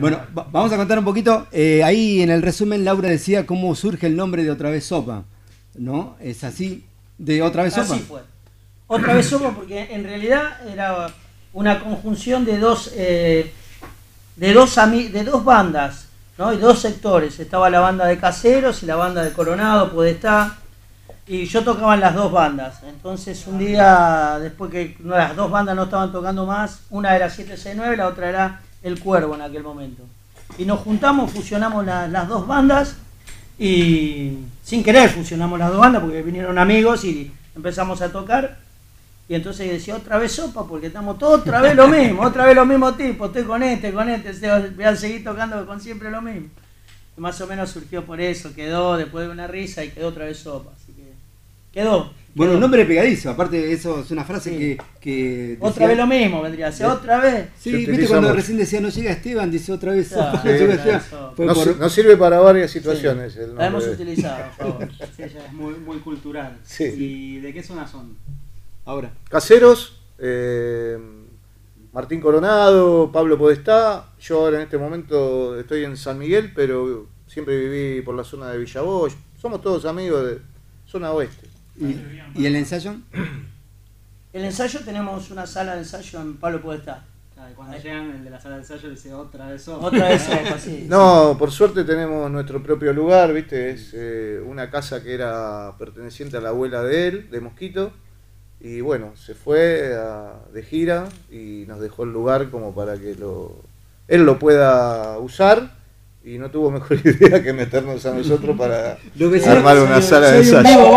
bueno, 0.00 0.20
va- 0.36 0.48
vamos 0.50 0.72
a 0.72 0.76
contar 0.78 0.98
un 0.98 1.04
poquito. 1.04 1.46
eh, 1.52 1.84
ahí 1.84 2.22
en 2.22 2.30
el 2.30 2.40
resumen, 2.40 2.84
Laura 2.84 3.10
decía 3.10 3.44
cómo 3.46 3.74
surge 3.74 4.06
el 4.06 4.16
nombre 4.16 4.42
de 4.44 4.50
Otra 4.50 4.70
vez 4.70 4.84
Sopa, 4.86 5.24
¿no? 5.76 6.16
Es 6.20 6.42
así, 6.42 6.84
de 7.18 7.42
Otra 7.42 7.62
vez 7.62 7.74
Sopa. 7.74 7.94
Así 7.96 8.02
fue. 8.02 8.20
Otra 8.88 9.14
vez 9.14 9.26
somos 9.28 9.54
porque 9.54 9.88
en 9.94 10.04
realidad 10.04 10.58
era 10.68 11.08
una 11.52 11.80
conjunción 11.80 12.44
de 12.44 12.58
dos 12.58 12.92
eh, 12.94 13.52
de 14.36 14.52
dos 14.52 15.44
bandas, 15.44 16.06
¿no? 16.38 16.52
Y 16.52 16.58
dos 16.58 16.78
sectores. 16.80 17.40
Estaba 17.40 17.70
la 17.70 17.80
banda 17.80 18.06
de 18.06 18.18
Caseros 18.18 18.82
y 18.82 18.86
la 18.86 18.96
banda 18.96 19.22
de 19.24 19.32
Coronado, 19.32 19.90
Podestá. 19.92 20.58
Y 21.26 21.46
yo 21.46 21.64
tocaba 21.64 21.94
en 21.94 22.00
las 22.00 22.14
dos 22.14 22.30
bandas. 22.30 22.82
Entonces 22.84 23.44
un 23.48 23.58
día, 23.58 24.38
después 24.40 24.70
que 24.70 24.96
las 25.02 25.34
dos 25.34 25.50
bandas 25.50 25.74
no 25.74 25.84
estaban 25.84 26.12
tocando 26.12 26.46
más, 26.46 26.80
una 26.90 27.16
era 27.16 27.28
769, 27.28 27.96
la 27.96 28.06
otra 28.06 28.28
era 28.28 28.60
El 28.82 29.00
Cuervo 29.00 29.34
en 29.34 29.42
aquel 29.42 29.64
momento. 29.64 30.02
Y 30.58 30.64
nos 30.64 30.80
juntamos, 30.80 31.32
fusionamos 31.32 31.84
la- 31.84 32.06
las 32.06 32.28
dos 32.28 32.46
bandas 32.46 32.94
y 33.58 34.38
sin 34.62 34.84
querer 34.84 35.10
fusionamos 35.10 35.58
las 35.58 35.70
dos 35.70 35.80
bandas 35.80 36.02
porque 36.02 36.22
vinieron 36.22 36.58
amigos 36.58 37.04
y 37.04 37.32
empezamos 37.56 38.00
a 38.02 38.12
tocar. 38.12 38.58
Y 39.28 39.34
entonces 39.34 39.68
decía 39.70 39.96
otra 39.96 40.18
vez 40.18 40.32
sopa 40.32 40.66
porque 40.68 40.86
estamos 40.86 41.18
todos 41.18 41.40
otra 41.40 41.60
vez 41.60 41.74
lo 41.74 41.88
mismo, 41.88 42.22
otra 42.22 42.46
vez 42.46 42.54
los 42.54 42.66
mismos 42.66 42.96
tipos, 42.96 43.28
estoy 43.28 43.42
con 43.42 43.62
este, 43.62 43.92
con 43.92 44.08
este, 44.08 44.30
voy 44.76 44.84
a 44.84 44.94
seguir 44.94 45.24
tocando 45.24 45.66
con 45.66 45.80
siempre 45.80 46.10
lo 46.12 46.22
mismo. 46.22 46.48
Y 47.16 47.20
más 47.20 47.40
o 47.40 47.46
menos 47.48 47.70
surgió 47.70 48.04
por 48.04 48.20
eso, 48.20 48.54
quedó 48.54 48.96
después 48.96 49.26
de 49.26 49.32
una 49.32 49.46
risa 49.48 49.82
y 49.84 49.88
quedó 49.90 50.08
otra 50.08 50.26
vez 50.26 50.38
sopa. 50.38 50.70
Así 50.76 50.92
que 50.92 51.10
quedó. 51.72 52.12
Bueno, 52.36 52.52
un 52.52 52.60
nombre 52.60 52.84
pegadizo, 52.84 53.30
aparte 53.30 53.72
eso 53.72 54.00
es 54.00 54.10
una 54.10 54.22
frase 54.22 54.50
Sí. 54.50 54.58
que, 54.58 54.78
que 55.00 55.56
Otra 55.58 55.86
vez 55.88 55.96
lo 55.96 56.06
mismo 56.06 56.42
vendría 56.42 56.68
a 56.68 56.72
ser, 56.72 56.86
otra 56.86 57.18
vez. 57.18 57.46
Sí, 57.58 57.70
Se 57.70 57.76
viste 57.78 58.06
cuando 58.06 58.28
mucho. 58.28 58.36
recién 58.36 58.58
decía 58.58 58.80
no 58.80 58.90
llega 58.90 59.10
Esteban, 59.10 59.50
dice 59.50 59.72
otra 59.72 59.92
vez 59.92 60.08
Claro, 60.10 60.32
Sopa, 60.36 60.42
Sí. 60.42 60.48
no 60.48 60.54
llega 60.54 60.74
otra 60.74 60.84
vez 60.84 60.96
Esteban. 61.02 61.22
Sopa. 61.22 61.32
Fue 61.34 61.46
No, 61.46 61.54
por- 61.54 61.64
si- 61.74 61.80
no 61.80 61.88
sirve 61.88 62.16
para 62.18 62.38
varias 62.38 62.70
situaciones. 62.70 63.34
el 63.36 63.56
La 63.56 63.66
hemos 63.68 63.86
de- 63.86 63.90
utilizado, 63.92 64.44
por 64.58 64.66
favor. 64.68 64.88
Es 65.18 65.52
muy, 65.52 65.74
muy 65.76 65.96
cultural. 66.00 66.58
Sí. 66.62 66.84
¿Y 66.84 67.38
de 67.40 67.52
qué 67.54 67.62
zona 67.62 67.88
son? 67.88 68.14
Ahora. 68.86 69.12
Caseros, 69.28 70.00
eh, 70.18 70.96
Martín 71.92 72.20
Coronado, 72.20 73.10
Pablo 73.12 73.36
Podestá. 73.36 74.12
Yo 74.20 74.38
ahora 74.38 74.58
en 74.58 74.62
este 74.62 74.78
momento 74.78 75.58
estoy 75.58 75.84
en 75.84 75.96
San 75.96 76.18
Miguel, 76.18 76.52
pero 76.54 77.08
siempre 77.26 77.58
viví 77.58 78.00
por 78.02 78.14
la 78.14 78.22
zona 78.22 78.50
de 78.50 78.58
Villaboy. 78.58 79.10
Somos 79.42 79.60
todos 79.60 79.84
amigos 79.86 80.24
de 80.26 80.38
zona 80.86 81.10
oeste. 81.12 81.48
¿Y, 81.78 82.00
y 82.40 82.46
el 82.46 82.54
ensayo? 82.54 82.94
El 84.32 84.44
ensayo 84.44 84.80
tenemos 84.84 85.30
una 85.30 85.46
sala 85.46 85.74
de 85.74 85.80
ensayo 85.80 86.20
en 86.20 86.36
Pablo 86.36 86.62
Podestá. 86.62 87.04
Y 87.50 87.54
cuando 87.54 87.76
llegan 87.76 88.10
el 88.10 88.24
de 88.24 88.30
la 88.30 88.40
sala 88.40 88.54
de 88.54 88.62
ensayo 88.62 88.88
dice 88.88 89.12
otra 89.12 89.48
vez. 89.48 89.66
Otra 89.66 90.08
vez 90.08 90.28
sí. 90.58 90.86
No, 90.88 91.36
por 91.38 91.50
suerte 91.50 91.82
tenemos 91.82 92.30
nuestro 92.30 92.62
propio 92.62 92.92
lugar, 92.92 93.32
¿viste? 93.32 93.70
Es 93.70 93.90
eh, 93.94 94.40
una 94.44 94.70
casa 94.70 95.02
que 95.02 95.12
era 95.12 95.74
perteneciente 95.76 96.36
a 96.36 96.40
la 96.40 96.50
abuela 96.50 96.82
de 96.82 97.08
él, 97.08 97.30
de 97.30 97.40
Mosquito. 97.40 97.92
Y 98.60 98.80
bueno, 98.80 99.12
se 99.16 99.34
fue 99.34 99.94
a- 99.96 100.34
de 100.52 100.62
gira 100.62 101.04
y 101.30 101.64
nos 101.68 101.80
dejó 101.80 102.04
el 102.04 102.12
lugar 102.12 102.48
como 102.50 102.74
para 102.74 102.96
que 102.96 103.14
lo, 103.14 103.52
él 104.08 104.24
lo 104.24 104.38
pueda 104.38 105.18
usar. 105.18 105.74
Y 106.24 106.38
no 106.38 106.50
tuvo 106.50 106.70
mejor 106.72 106.98
idea 107.04 107.42
que 107.42 107.52
meternos 107.52 108.04
a 108.06 108.12
nosotros 108.14 108.56
para 108.58 108.98
armar 109.46 109.78
una 109.78 110.02
sala 110.02 110.30
de 110.32 110.38
ensayo. 110.38 110.92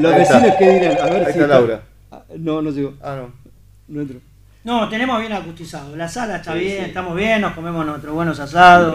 los 0.00 0.14
vecinos 0.16 0.54
que 0.58 0.70
dirán, 0.70 0.98
a 1.00 1.04
ver 1.06 1.26
Ahí 1.26 1.32
si 1.32 1.38
está 1.40 1.46
Laura. 1.46 1.82
Ah, 2.12 2.22
No, 2.38 2.62
no 2.62 2.70
llegó. 2.70 2.94
Ah, 3.02 3.16
no. 3.16 3.32
No 3.88 4.00
entró. 4.02 4.18
No, 4.64 4.88
tenemos 4.88 5.20
bien 5.20 5.32
acustizado. 5.34 5.94
La 5.94 6.08
sala 6.08 6.36
está 6.36 6.54
Sí, 6.54 6.60
bien, 6.60 6.78
sí. 6.78 6.84
estamos 6.86 7.14
bien, 7.14 7.42
nos 7.42 7.52
comemos 7.52 7.84
nuestros 7.84 8.14
buenos 8.14 8.40
asados. 8.40 8.94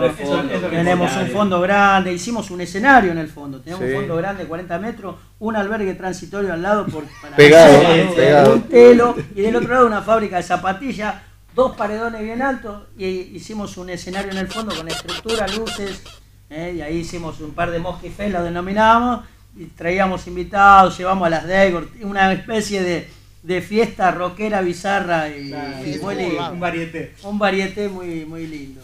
Tenemos 0.71 1.15
un 1.15 1.27
fondo 1.27 1.61
grande, 1.61 2.11
hicimos 2.11 2.49
un 2.49 2.61
escenario 2.61 3.11
en 3.11 3.19
el 3.19 3.27
fondo. 3.27 3.61
Tenemos 3.61 3.85
Sí. 3.85 3.91
un 3.91 3.99
fondo 3.99 4.15
grande 4.15 4.43
de 4.43 4.49
40 4.49 4.79
metros, 4.79 5.15
un 5.37 5.55
albergue 5.55 5.93
transitorio 5.93 6.53
al 6.53 6.63
lado 6.63 6.87
por, 6.87 7.03
para 7.21 7.35
Pegado, 7.35 7.81
Sí, 7.81 8.09
pegado. 8.15 8.53
un 8.55 8.61
telo 8.63 9.15
y 9.35 9.41
del 9.41 9.55
otro 9.57 9.73
lado 9.75 9.85
una 9.85 10.01
fábrica 10.01 10.37
de 10.37 10.43
zapatillas, 10.43 11.13
dos 11.53 11.75
paredones 11.75 12.21
bien 12.23 12.41
altos 12.41 12.83
y 12.97 13.05
hicimos 13.05 13.77
un 13.77 13.91
escenario 13.91 14.31
en 14.31 14.37
el 14.39 14.47
fondo 14.47 14.75
con 14.75 14.87
estructura, 14.87 15.45
luces. 15.49 16.01
¿eh? 16.49 16.73
Y 16.77 16.81
ahí 16.81 16.97
hicimos 16.97 17.39
un 17.41 17.51
par 17.51 17.69
de 17.69 17.77
mosquifes, 17.77 18.31
lo 18.31 18.41
denominamos, 18.43 19.23
y 19.55 19.65
traíamos 19.65 20.25
invitados, 20.25 20.97
llevamos 20.97 21.27
a 21.27 21.29
las 21.29 21.47
Daygor, 21.47 21.89
una 22.01 22.33
especie 22.33 22.81
de, 22.81 23.09
de 23.43 23.61
fiesta 23.61 24.11
rockera 24.11 24.61
bizarra 24.61 25.29
y, 25.29 25.53
y 25.85 25.97
muy 26.01 26.15
lindo. 26.15 26.51
Un 26.51 26.59
varieté. 26.59 27.13
Un 27.23 27.39
varieté 27.39 27.87
muy, 27.89 28.25
muy 28.25 28.47
lindo. 28.47 28.81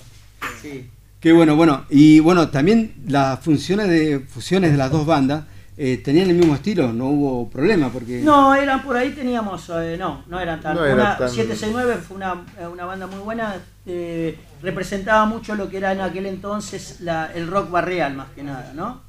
Sí. 0.61 0.89
Qué 1.19 1.31
bueno, 1.33 1.55
bueno. 1.55 1.85
Y 1.89 2.19
bueno, 2.19 2.49
también 2.49 2.93
las 3.07 3.39
funciones 3.39 3.87
de 3.89 4.19
fusiones 4.19 4.71
de 4.71 4.77
las 4.77 4.91
dos 4.91 5.05
bandas 5.05 5.43
eh, 5.77 5.97
tenían 5.97 6.29
el 6.29 6.35
mismo 6.37 6.55
estilo, 6.55 6.93
no 6.93 7.07
hubo 7.07 7.49
problema 7.49 7.89
porque... 7.89 8.21
No, 8.21 8.55
eran 8.55 8.81
por 8.83 8.95
ahí 8.95 9.09
teníamos, 9.09 9.69
eh, 9.75 9.97
no, 9.99 10.23
no 10.27 10.39
eran 10.39 10.61
tan. 10.61 10.75
No 10.75 10.85
era 10.85 10.93
una, 10.95 11.17
tan- 11.17 11.29
769 11.29 11.95
fue 12.07 12.15
una, 12.15 12.45
eh, 12.61 12.65
una 12.67 12.85
banda 12.85 13.07
muy 13.07 13.19
buena, 13.19 13.55
eh, 13.85 14.37
representaba 14.61 15.25
mucho 15.25 15.53
lo 15.55 15.69
que 15.69 15.77
era 15.77 15.91
en 15.91 15.99
aquel 15.99 16.27
entonces 16.27 17.01
la- 17.01 17.29
el 17.35 17.47
rock 17.47 17.71
barrial 17.71 18.15
más 18.15 18.27
que 18.33 18.43
nada, 18.43 18.71
¿no? 18.73 19.01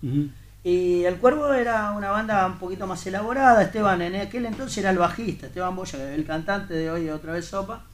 Y 0.66 1.04
El 1.04 1.18
Cuervo 1.18 1.52
era 1.52 1.92
una 1.92 2.10
banda 2.10 2.44
un 2.44 2.58
poquito 2.58 2.88
más 2.88 3.06
elaborada, 3.06 3.62
Esteban 3.62 4.02
en 4.02 4.16
aquel 4.16 4.46
entonces 4.46 4.78
era 4.78 4.90
el 4.90 4.98
bajista, 4.98 5.46
Esteban 5.46 5.76
Boya, 5.76 6.12
el 6.12 6.24
cantante 6.26 6.74
de 6.74 6.90
hoy 6.90 7.08
otra 7.08 7.34
vez 7.34 7.44
Sopa, 7.44 7.84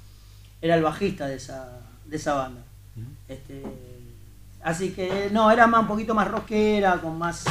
era 0.63 0.77
el 0.77 0.83
bajista 0.83 1.27
de 1.27 1.35
esa, 1.35 1.69
de 2.07 2.17
esa 2.17 2.33
banda. 2.33 2.63
Este, 3.29 3.63
así 4.63 4.93
que 4.93 5.29
no, 5.31 5.51
era 5.51 5.67
más, 5.67 5.83
un 5.83 5.87
poquito 5.87 6.15
más 6.15 6.31
rockera, 6.31 6.97
con 6.97 7.19
más... 7.19 7.45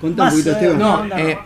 Contá 0.00 0.24
un 0.24 0.30
poquito, 0.30 0.50
eh, 0.50 0.52
Esteban. 0.54 0.78
No, 0.80 1.16
eh, 1.16 1.38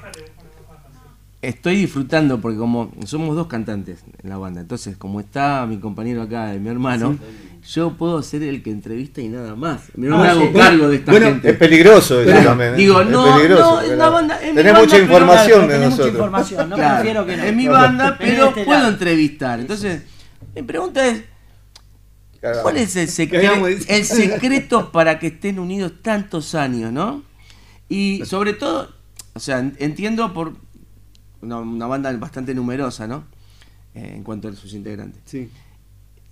estoy 1.43 1.77
disfrutando 1.77 2.41
porque 2.41 2.57
como 2.57 2.91
somos 3.05 3.37
dos 3.37 3.49
cantantes 3.49 4.03
en 4.23 4.31
la 4.31 4.39
banda, 4.39 4.63
entonces 4.63 4.97
como 4.97 5.21
está 5.21 5.67
mi 5.67 5.77
compañero 5.77 6.23
acá, 6.23 6.55
mi 6.59 6.71
hermano, 6.71 7.19
yo 7.67 7.97
puedo 7.97 8.23
ser 8.23 8.43
el 8.43 8.63
que 8.63 8.71
entrevista 8.71 9.21
y 9.21 9.29
nada 9.29 9.55
más. 9.55 9.83
No 9.97 10.19
me 10.19 10.29
Ah, 10.29 10.31
hago 10.33 10.47
sí. 10.47 10.53
cargo 10.55 10.89
de 10.89 10.97
esta 10.97 11.11
Bueno, 11.13 11.27
gente. 11.27 11.51
es 11.51 11.57
peligroso 11.57 12.21
eso 12.21 12.45
también. 12.45 12.75
¿eh? 12.75 12.77
Digo, 12.77 13.01
Es 13.01 13.09
no, 13.09 13.35
peligroso, 13.37 13.75
no, 13.75 13.81
es 13.83 13.99
la 13.99 14.09
banda, 14.09 14.41
es 14.43 14.55
tenés 14.55 14.75
mucha 14.75 14.99
información 14.99 15.61
de 15.63 15.67
tenés 15.75 15.79
mucha 15.81 15.89
nosotros. 15.91 16.13
información, 16.15 16.71
no 16.71 16.77
Claro, 16.77 16.95
prefiero 16.97 17.27
que 17.27 17.37
no. 17.37 17.43
es 17.45 17.55
mi 17.57 17.69
banda, 17.69 18.17
pero 18.19 18.49
este 18.49 18.65
puedo 18.65 18.79
lado. 18.79 18.93
entrevistar. 18.93 19.61
Entonces, 19.61 20.03
mi 20.55 20.63
pregunta 20.63 21.07
es. 21.07 21.23
¿cuál 22.63 22.77
es 22.79 22.97
el, 22.97 23.09
secre- 23.09 23.43
Cagamos, 23.43 23.69
dice. 23.69 23.97
el 23.97 24.05
secreto 24.05 24.91
para 24.93 25.19
que 25.19 25.27
estén 25.29 25.59
unidos 25.59 25.93
tantos 26.03 26.55
años, 26.55 26.91
no? 26.93 27.23
Y 27.89 28.23
sobre 28.25 28.55
todo, 28.55 28.89
o 29.35 29.39
sea, 29.41 29.59
en- 29.59 29.77
entiendo 29.79 30.33
por 30.33 30.55
una, 31.43 31.59
una 31.59 31.87
banda 31.87 32.11
bastante 32.17 32.55
numerosa, 32.55 33.07
¿no? 33.07 33.25
Eh, 33.95 34.13
en 34.17 34.23
cuanto 34.23 34.49
a 34.49 34.53
sus 34.55 34.73
integrantes. 34.73 35.21
Sí. 35.27 35.51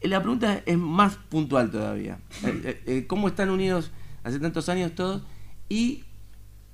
La 0.03 0.21
pregunta 0.21 0.61
es 0.65 0.79
más 0.79 1.17
puntual 1.29 1.71
todavía. 1.71 2.19
Eh, 2.45 2.61
eh, 2.65 2.83
eh, 2.87 3.05
¿Cómo 3.07 3.29
están 3.29 3.51
unidos 3.51 3.91
hace 4.25 4.39
tantos 4.39 4.69
años 4.69 4.93
todos? 4.95 5.23
Y 5.69 6.05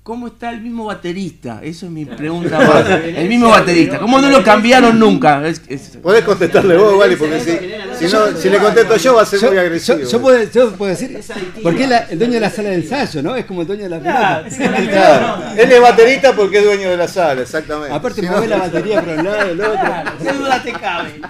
¿cómo 0.03 0.27
está 0.27 0.51
el 0.51 0.61
mismo 0.61 0.85
baterista? 0.85 1.59
Eso 1.63 1.87
es 1.87 1.91
mi 1.91 2.05
pregunta. 2.05 2.59
más. 2.67 2.87
El 2.87 3.27
mismo 3.27 3.49
baterista. 3.49 3.97
¿Cómo 3.97 4.21
no 4.21 4.29
lo 4.29 4.43
cambiaron 4.43 4.99
nunca? 4.99 5.45
Es- 5.47 5.63
es- 5.67 5.97
Podés 6.03 6.23
contestarle 6.23 6.77
vos, 6.77 6.93
Wally, 6.99 7.15
porque 7.15 7.39
si, 7.39 8.05
si, 8.07 8.13
no, 8.13 8.27
si 8.37 8.47
le 8.49 8.59
contesto 8.59 8.95
yo 8.97 9.15
va 9.15 9.23
a 9.23 9.25
ser 9.25 9.39
Yo, 9.39 9.47
muy 9.49 9.57
agresivo. 9.57 9.97
yo 10.07 10.21
puedo, 10.21 10.43
yo 10.51 10.71
puedo 10.73 10.91
decir, 10.91 11.19
porque 11.63 11.83
es 11.85 11.89
la- 11.89 11.97
el 12.03 12.19
dueño 12.19 12.33
de 12.35 12.39
la 12.41 12.49
sala 12.51 12.69
de 12.69 12.75
ensayo, 12.75 13.23
¿no? 13.23 13.35
Es 13.35 13.45
como 13.45 13.61
el 13.61 13.67
dueño 13.67 13.83
de 13.83 13.89
la 13.89 13.99
Claro, 13.99 14.45
pelota. 14.47 14.81
Claro. 14.87 15.43
Él 15.57 15.71
es 15.71 15.81
baterista 15.81 16.35
porque 16.35 16.59
es 16.59 16.63
dueño 16.65 16.89
de 16.91 16.97
la 16.97 17.07
sala, 17.07 17.41
exactamente. 17.41 17.91
Aparte 17.95 18.21
Si 18.21 18.27
no- 18.27 18.45
la 18.45 18.57
batería 18.57 19.01
por 19.01 19.17
un 19.17 19.25
lado, 19.25 19.49
el 19.49 19.59
otro. 19.59 19.73
Claro, 19.81 20.11
¿Qué 20.21 20.31
duda 20.33 20.61
te 20.63 20.71
cabe? 20.73 21.21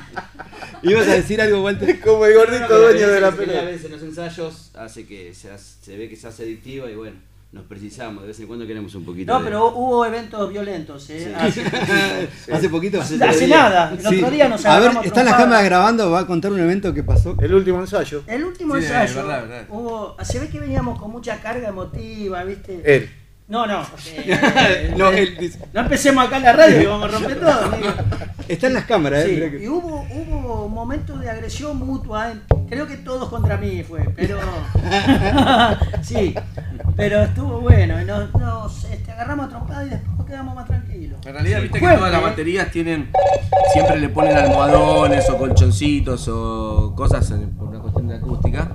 ¿Ibas 0.86 1.08
a 1.08 1.14
decir 1.14 1.42
algo, 1.42 1.64
Walter? 1.64 2.00
Como 2.04 2.26
el 2.26 2.36
gordito 2.36 2.80
dueño 2.80 3.08
de 3.08 3.22
la 3.22 3.32
pelota. 3.32 3.60
A 3.62 3.66
veces 3.66 3.86
en 3.86 3.92
los 3.92 4.04
ensayos 4.04 4.72
hace 4.76 5.06
que 5.06 5.34
se, 5.34 5.52
hace- 5.52 5.76
se 5.84 5.98
ve 5.98 6.10
que 6.10 6.16
se 6.16 6.28
hace 6.28 6.44
adictiva 6.44 6.90
y 6.90 6.96
bueno, 6.96 7.18
nos 7.52 7.64
precisamos, 7.66 8.24
de 8.24 8.28
vez 8.30 8.40
en 8.42 8.48
cuando 8.48 8.68
queremos 8.68 8.94
un 8.96 9.06
poquito 9.06 9.32
No, 9.32 9.40
de... 9.40 9.46
pero 9.46 9.68
hubo 9.74 10.06
eventos 10.06 10.50
violentos, 10.50 11.10
¿eh? 11.10 11.34
Hace, 11.38 11.64
¿Hace 12.52 12.70
poquito? 12.70 13.00
Hace 13.02 13.18
nada. 13.48 13.92
El 13.92 14.02
Sí. 14.06 14.18
otro 14.18 14.32
día 14.32 14.50
nos 14.50 14.66
A 14.66 14.80
ver, 14.80 14.92
están 15.06 15.26
las 15.26 15.36
cámaras 15.36 15.64
grabando, 15.64 16.12
va 16.12 16.20
a 16.20 16.28
contar 16.28 16.52
un 16.52 16.60
evento 16.60 16.94
que 16.94 17.04
pasó. 17.04 17.38
El 17.40 17.54
último 17.54 17.80
ensayo. 17.80 18.24
El 18.28 18.44
último 18.44 18.76
Sí, 18.76 18.84
ensayo, 18.84 19.06
es 19.10 19.16
verdad, 19.16 19.42
verdad. 19.48 19.66
hubo- 19.70 20.18
se 20.24 20.40
ve 20.40 20.50
que 20.50 20.60
veníamos 20.60 21.00
con 21.00 21.12
mucha 21.12 21.40
carga 21.42 21.70
emotiva, 21.70 22.44
¿viste? 22.44 22.82
Él. 22.84 23.10
No, 23.48 23.68
no. 23.68 23.84
eh, 24.08 24.94
No, 24.98 25.12
eh, 25.12 25.22
él 25.22 25.38
dice- 25.40 25.60
no 25.72 25.82
empecemos 25.82 26.26
acá 26.26 26.38
en 26.38 26.44
la 26.44 26.54
radio 26.54 26.80
que 26.80 26.88
vamos 26.88 27.10
a 27.14 27.18
romper 27.20 27.40
todo. 27.40 27.52
amigo. 27.74 27.90
Está 28.48 28.68
en 28.68 28.74
las 28.74 28.86
cámaras, 28.86 29.24
Sí, 29.26 29.32
¿eh? 29.32 29.34
Mirá 29.36 29.52
que- 29.52 29.64
y 29.64 29.68
hubo, 29.68 30.02
hubo 30.12 30.68
momentos 30.70 31.20
de 31.20 31.30
agresión 31.30 31.78
mutua, 31.78 32.32
¿eh? 32.32 32.36
creo 32.70 32.88
que 32.88 32.98
todos 32.98 33.30
contra 33.30 33.58
mí 33.58 33.84
fue, 33.84 34.02
pero 34.16 34.40
sí, 36.02 36.34
pero 36.96 37.22
estuvo 37.24 37.60
bueno, 37.62 38.02
y 38.02 38.06
nos, 38.06 38.34
nos, 38.34 38.84
este, 38.86 39.12
agarramos 39.12 39.48
a 39.48 39.50
trompada 39.50 39.86
y 39.86 39.90
después 39.90 40.28
quedamos 40.28 40.56
más 40.56 40.66
tranquilos. 40.66 41.20
En 41.26 41.34
realidad, 41.34 41.62
viste 41.62 41.80
que 41.80 41.86
todas 41.96 42.12
las 42.12 42.22
¿eh? 42.22 42.24
baterías 42.24 42.72
tienen. 42.72 43.12
Siempre 43.74 44.00
le 44.00 44.10
ponen 44.10 44.38
almohadones 44.38 45.30
o 45.30 45.38
colchoncitos 45.38 46.28
o 46.30 46.94
cosas 46.96 47.30
en- 47.32 47.52
por 47.52 47.68
una 47.70 47.80
cuestión 47.80 48.08
de 48.08 48.16
acústica. 48.16 48.70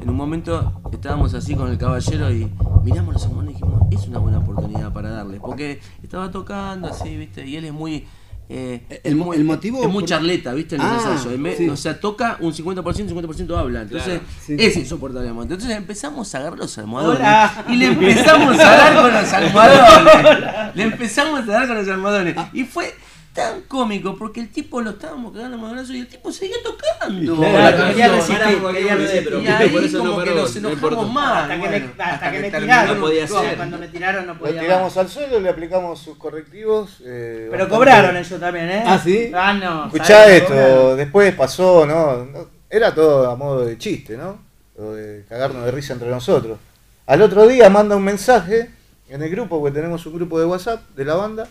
En 0.00 0.08
un 0.10 0.16
momento 0.16 0.80
estábamos 0.92 1.34
así 1.34 1.54
con 1.54 1.70
el 1.70 1.78
caballero 1.78 2.30
y 2.32 2.50
miramos 2.84 3.14
los 3.14 3.24
almohadones 3.24 3.50
y 3.50 3.54
dijimos, 3.62 3.82
es 3.90 4.06
una 4.08 4.18
buena 4.18 4.38
oportunidad 4.38 4.92
para 4.92 5.10
darle. 5.10 5.38
Porque 5.40 5.80
estaba 6.02 6.30
tocando 6.30 6.88
así, 6.88 7.16
viste, 7.16 7.46
y 7.46 7.56
él 7.56 7.64
es 7.66 7.72
muy. 7.72 8.06
eh, 8.50 9.00
El 9.04 9.16
mo- 9.16 9.34
el 9.34 9.44
motivo 9.44 9.82
Es 9.82 9.88
muy 9.90 10.00
por- 10.04 10.08
charleta, 10.08 10.54
¿viste? 10.54 10.76
En 10.76 10.80
Ah, 10.82 10.94
los 10.94 11.04
ensayos. 11.04 11.34
En 11.34 11.42
vez- 11.42 11.58
sí. 11.58 11.68
O 11.68 11.76
sea, 11.76 12.00
toca 12.00 12.38
un 12.40 12.54
50%, 12.54 13.08
50% 13.10 13.56
habla. 13.56 13.82
Entonces, 13.82 14.20
Claro, 14.20 14.24
sí. 14.46 14.56
es 14.58 14.76
insoportable. 14.76 15.28
Entonces 15.28 15.70
empezamos 15.70 16.34
a 16.34 16.38
agarrar 16.38 16.58
los 16.58 16.78
almohadones. 16.78 17.18
Hola. 17.20 17.64
Y 17.68 17.76
le 17.76 17.86
empezamos 17.86 18.58
a 18.58 18.62
dar 18.64 18.94
con 19.02 19.12
los 19.12 19.32
almohadones. 19.34 20.74
Le 20.76 20.82
empezamos 20.84 21.40
a 21.40 21.44
dar 21.52 21.66
con 21.66 21.76
los 21.76 21.88
almohadones. 21.88 22.36
Y 22.54 22.64
fue 22.64 22.94
tan 23.38 23.60
cómico 23.62 24.16
porque 24.16 24.40
el 24.40 24.50
tipo 24.50 24.80
lo 24.80 24.90
estábamos 24.90 25.32
cagando 25.32 25.56
a 25.56 25.60
madrazo 25.60 25.92
y 25.92 26.00
el 26.00 26.08
tipo 26.08 26.32
seguía 26.32 26.56
tocando. 26.64 27.36
Claro, 27.36 27.58
la 27.78 27.88
quería 27.88 28.08
resistir, 28.08 28.62
quería 28.72 28.94
resistir. 28.96 29.38
Y 29.42 29.46
ahí 29.46 29.68
por 29.68 29.84
eso 29.84 29.98
no 29.98 30.10
como 30.10 30.22
que 30.24 30.30
paró, 30.30 30.42
nos 30.42 30.56
no 30.56 30.68
enojamos 30.70 31.12
más. 31.12 31.42
Hasta 31.42 31.54
que 31.54 31.58
bueno, 31.60 31.86
hasta 31.98 32.30
que 32.32 32.38
me 32.40 32.50
terminó. 32.50 32.72
tiraron. 32.72 32.94
No 32.96 33.00
podía 33.06 33.26
No, 33.26 33.40
ser. 33.40 33.56
Cuando 33.56 33.78
me 33.78 33.88
tiraron 33.88 34.26
no 34.26 34.34
Lo 34.34 34.40
podía 34.40 34.60
tiramos 34.60 34.96
más. 34.96 35.04
al 35.04 35.08
suelo, 35.08 35.40
le 35.40 35.48
aplicamos 35.48 35.98
sus 36.00 36.16
correctivos. 36.18 37.00
eh, 37.04 37.48
Pero 37.50 37.68
cobraron 37.68 38.16
eso 38.16 38.36
también, 38.36 38.68
¿eh? 38.70 38.82
Ah, 38.86 38.98
¿sí? 39.02 39.30
Ah, 39.34 39.52
no. 39.54 39.84
Escuchá 39.86 40.04
¿sabes? 40.24 40.42
esto, 40.42 40.48
Cobraron. 40.54 40.96
después 40.96 41.34
pasó, 41.34 41.86
¿no? 41.86 42.24
No, 42.24 42.48
Era 42.68 42.94
todo 42.94 43.30
a 43.30 43.36
modo 43.36 43.64
de 43.64 43.78
chiste, 43.78 44.16
¿no? 44.16 44.38
O 44.76 44.92
de 44.92 45.24
cagarnos 45.28 45.64
de 45.64 45.70
risa 45.70 45.92
entre 45.92 46.08
nosotros. 46.10 46.58
Al 47.06 47.22
otro 47.22 47.46
día 47.46 47.70
manda 47.70 47.96
un 47.96 48.04
mensaje 48.04 48.70
en 49.08 49.22
el 49.22 49.30
grupo, 49.30 49.60
porque 49.60 49.74
tenemos 49.74 50.04
un 50.06 50.14
grupo 50.14 50.38
de 50.38 50.44
WhatsApp 50.46 50.82
de 50.94 51.04
la 51.04 51.14
banda, 51.14 51.48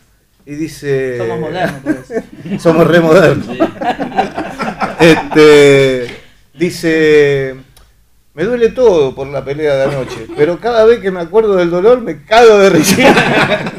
y 0.48 0.56
dice... 0.56 1.18
Somos 1.18 1.40
modernos. 1.40 1.82
Somos 2.61 2.88
re 2.88 2.99
modernos. 3.02 3.48
Este, 4.99 6.07
dice... 6.56 7.56
Me 8.34 8.44
duele 8.44 8.69
todo 8.69 9.14
por 9.15 9.28
la 9.28 9.44
pelea 9.45 9.76
de 9.76 9.84
anoche, 9.84 10.28
pero 10.36 10.60
cada 10.60 10.86
vez 10.86 10.99
que 10.99 11.10
me 11.11 11.19
acuerdo 11.22 11.56
del 11.56 11.69
dolor 11.72 12.02
me 12.02 12.24
cago 12.24 12.57
de 12.60 12.69
risa. 12.69 12.95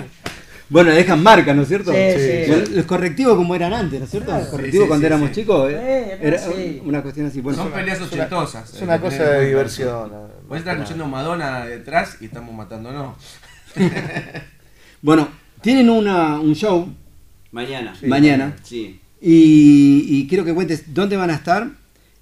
Bueno, 0.71 0.91
dejan 0.93 1.23
marca, 1.23 1.55
¿no 1.55 1.63
es 1.63 1.69
cierto? 1.69 1.93
Sí, 1.93 1.99
sí. 2.19 2.45
Bueno, 2.47 2.65
Los 2.75 2.85
correctivos 2.85 3.37
como 3.37 3.55
eran 3.55 3.73
antes, 3.73 4.01
¿no 4.01 4.05
es 4.05 4.11
cierto? 4.11 4.27
Claro. 4.27 4.43
Los 4.43 4.51
correctivos 4.51 4.83
Sí, 4.83 4.85
sí, 4.85 4.89
cuando 4.89 5.01
sí, 5.03 5.07
éramos 5.07 5.29
sí. 5.31 5.35
chicos, 5.35 5.69
Sí, 5.71 5.75
eh, 5.79 6.19
era 6.21 6.41
una 6.85 7.01
cuestión 7.03 7.27
así. 7.27 7.41
Bueno, 7.41 7.63
Son 7.63 7.73
peleas 7.73 7.99
es 7.99 8.13
una- 8.13 8.25
ochentosas. 8.25 8.75
es 8.75 8.83
una 8.83 8.97
eh, 8.97 9.01
cosa 9.01 9.17
tener 9.17 9.33
en 9.35 9.41
de 9.41 9.47
diversión. 9.47 10.13
Vos 10.47 10.59
estás 10.59 10.75
escuchando 10.77 11.07
Madonna 11.07 11.65
detrás 11.65 12.19
y 12.21 12.27
estamos 12.27 12.55
matándonos. 12.55 13.17
bueno, 15.01 15.29
tienen 15.61 15.91
una, 15.91 16.39
un 16.41 16.55
show 16.55 16.89
Mañana. 17.53 17.95
mañana 18.07 18.57
Sí. 18.63 19.01
y, 19.21 20.05
y 20.09 20.27
quiero 20.29 20.45
que 20.45 20.55
cuentes 20.55 20.93
dónde 20.95 21.17
van 21.17 21.31
a 21.31 21.35
estar 21.35 21.71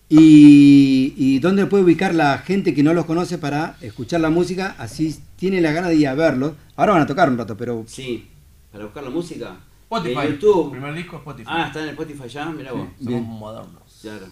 y, 0.09 1.15
y 1.17 1.39
dónde 1.41 1.67
puede 1.67 1.83
ubicar 1.85 2.15
la 2.15 2.39
gente 2.39 2.75
que 2.75 2.83
no 2.83 2.95
los 2.95 3.07
conoce 3.07 3.39
para 3.39 3.77
escuchar 3.81 4.21
la 4.21 4.31
música, 4.31 4.77
así 4.79 5.19
tiene 5.37 5.61
la 5.61 5.73
gana 5.73 5.89
de 5.89 5.97
ir 5.97 6.07
a 6.09 6.15
verlos. 6.15 6.53
Ahora 6.77 6.93
van 6.93 7.03
a 7.03 7.07
tocar 7.07 7.29
un 7.29 7.37
rato, 7.39 7.57
pero 7.57 7.85
Sí. 7.89 8.27
Para 8.71 8.85
buscar 8.85 9.03
la 9.03 9.11
música. 9.11 9.57
Spotify. 9.83 10.19
En 10.27 10.33
YouTube. 10.33 10.71
Primer 10.73 10.95
disco 10.95 11.17
Spotify. 11.17 11.49
Ah, 11.51 11.67
está 11.69 11.79
en 11.81 11.85
el 11.87 11.91
Spotify 11.91 12.29
ya, 12.29 12.47
mirá 12.51 12.73
vos. 12.73 12.87
Bien. 13.01 13.21
Somos 13.23 13.39
modernos. 13.41 13.83
Claro. 14.03 14.27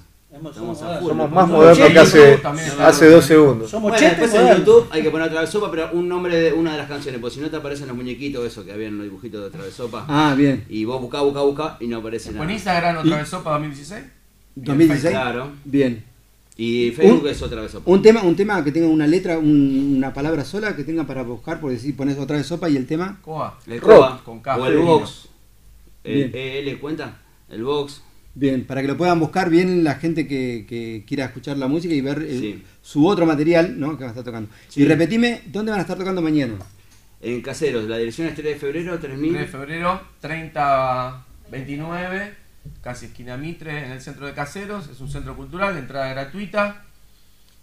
Somos. 0.54 0.78
Somos 0.78 1.30
más 1.30 1.48
modernos 1.48 1.88
que 1.90 1.98
hace, 1.98 2.36
también. 2.38 2.68
hace 2.80 3.08
dos 3.08 3.24
segundos. 3.24 3.70
Somos 3.70 3.90
Bueno, 3.92 4.06
chetes 4.06 4.32
después 4.32 4.50
en. 4.50 4.58
YouTube 4.58 4.86
hay 4.90 5.02
que 5.02 5.10
poner 5.10 5.30
Travesopa, 5.30 5.70
pero 5.70 5.90
un 5.92 6.08
nombre 6.08 6.36
de 6.36 6.52
una 6.52 6.72
de 6.72 6.78
las 6.78 6.88
canciones, 6.88 7.20
porque 7.20 7.36
si 7.36 7.40
no 7.40 7.50
te 7.50 7.56
aparecen 7.56 7.86
los 7.86 7.96
muñequitos, 7.96 8.44
eso 8.44 8.64
que 8.64 8.72
había 8.72 8.88
en 8.88 8.96
los 8.98 9.04
dibujitos 9.04 9.42
de 9.44 9.50
Travesopa. 9.50 10.04
ah, 10.08 10.34
bien. 10.36 10.64
Y 10.68 10.84
vos 10.84 11.00
buscá, 11.00 11.20
buscá, 11.20 11.40
buscá 11.42 11.76
y 11.80 11.86
no 11.86 11.98
aparece 11.98 12.30
¿En 12.30 12.36
nada. 12.38 12.52
Instagram 12.52 12.96
otra 12.98 13.16
vez 13.18 13.28
Sopa 13.28 13.50
2016? 13.52 14.04
2016. 14.56 15.12
Claro. 15.12 15.50
Bien. 15.64 16.04
Y 16.56 16.90
Facebook 16.92 17.22
Un- 17.24 17.28
es 17.28 17.42
otra 17.42 17.56
Travesopa. 17.56 17.90
Un 17.90 18.02
tema, 18.02 18.22
un 18.22 18.36
tema 18.36 18.62
que 18.62 18.70
tenga 18.72 18.86
una 18.88 19.06
letra, 19.06 19.38
un- 19.38 19.94
una 19.96 20.12
palabra 20.12 20.44
sola 20.44 20.74
que 20.76 20.84
tenga 20.84 21.04
para 21.04 21.22
buscar, 21.22 21.60
porque 21.60 21.78
si 21.78 21.92
pones 21.92 22.18
otra 22.18 22.36
vez 22.36 22.46
sopa 22.46 22.68
y 22.68 22.76
el 22.76 22.86
tema. 22.86 23.18
Coa. 23.22 23.58
El 23.66 23.80
Rock. 23.80 23.90
Coba, 23.94 24.20
Con 24.24 24.40
café 24.40 24.60
o 24.60 24.66
el 24.66 24.78
Box. 24.78 25.28
El 26.04 26.34
EL 26.34 26.78
cuenta. 26.80 27.18
El 27.48 27.64
Box. 27.64 28.02
Bien, 28.36 28.64
para 28.64 28.82
que 28.82 28.88
lo 28.88 28.96
puedan 28.96 29.20
buscar 29.20 29.48
bien 29.48 29.84
la 29.84 29.94
gente 29.94 30.26
que, 30.26 30.66
que 30.68 31.04
quiera 31.06 31.26
escuchar 31.26 31.56
la 31.56 31.68
música 31.68 31.94
y 31.94 32.00
ver 32.00 32.18
el- 32.18 32.40
Sí. 32.40 32.62
su 32.82 33.06
otro 33.06 33.26
material 33.26 33.78
¿no? 33.78 33.90
que 33.96 34.02
van 34.04 34.08
a 34.08 34.12
estar 34.12 34.24
tocando. 34.24 34.50
Sí. 34.68 34.82
Y 34.82 34.84
repetime, 34.86 35.42
¿dónde 35.46 35.70
van 35.70 35.78
a 35.78 35.82
estar 35.82 35.96
tocando 35.96 36.20
mañana? 36.20 36.54
En 37.20 37.40
Caseros, 37.42 37.84
la 37.88 37.96
dirección 37.96 38.26
es 38.28 38.34
3 38.34 38.44
de 38.54 38.56
febrero, 38.56 38.98
3000. 38.98 39.32
3 39.32 39.42
de 39.46 39.48
febrero, 39.48 40.00
30 40.20 41.24
29, 41.50 42.34
casi 42.82 43.06
esquina 43.06 43.36
Mitre, 43.36 43.84
en 43.86 43.92
el 43.92 44.00
centro 44.00 44.26
de 44.26 44.32
Caseros. 44.32 44.88
Es 44.90 45.00
un 45.00 45.08
centro 45.10 45.36
cultural, 45.36 45.76
entrada 45.76 46.08
gratuita. 46.08 46.84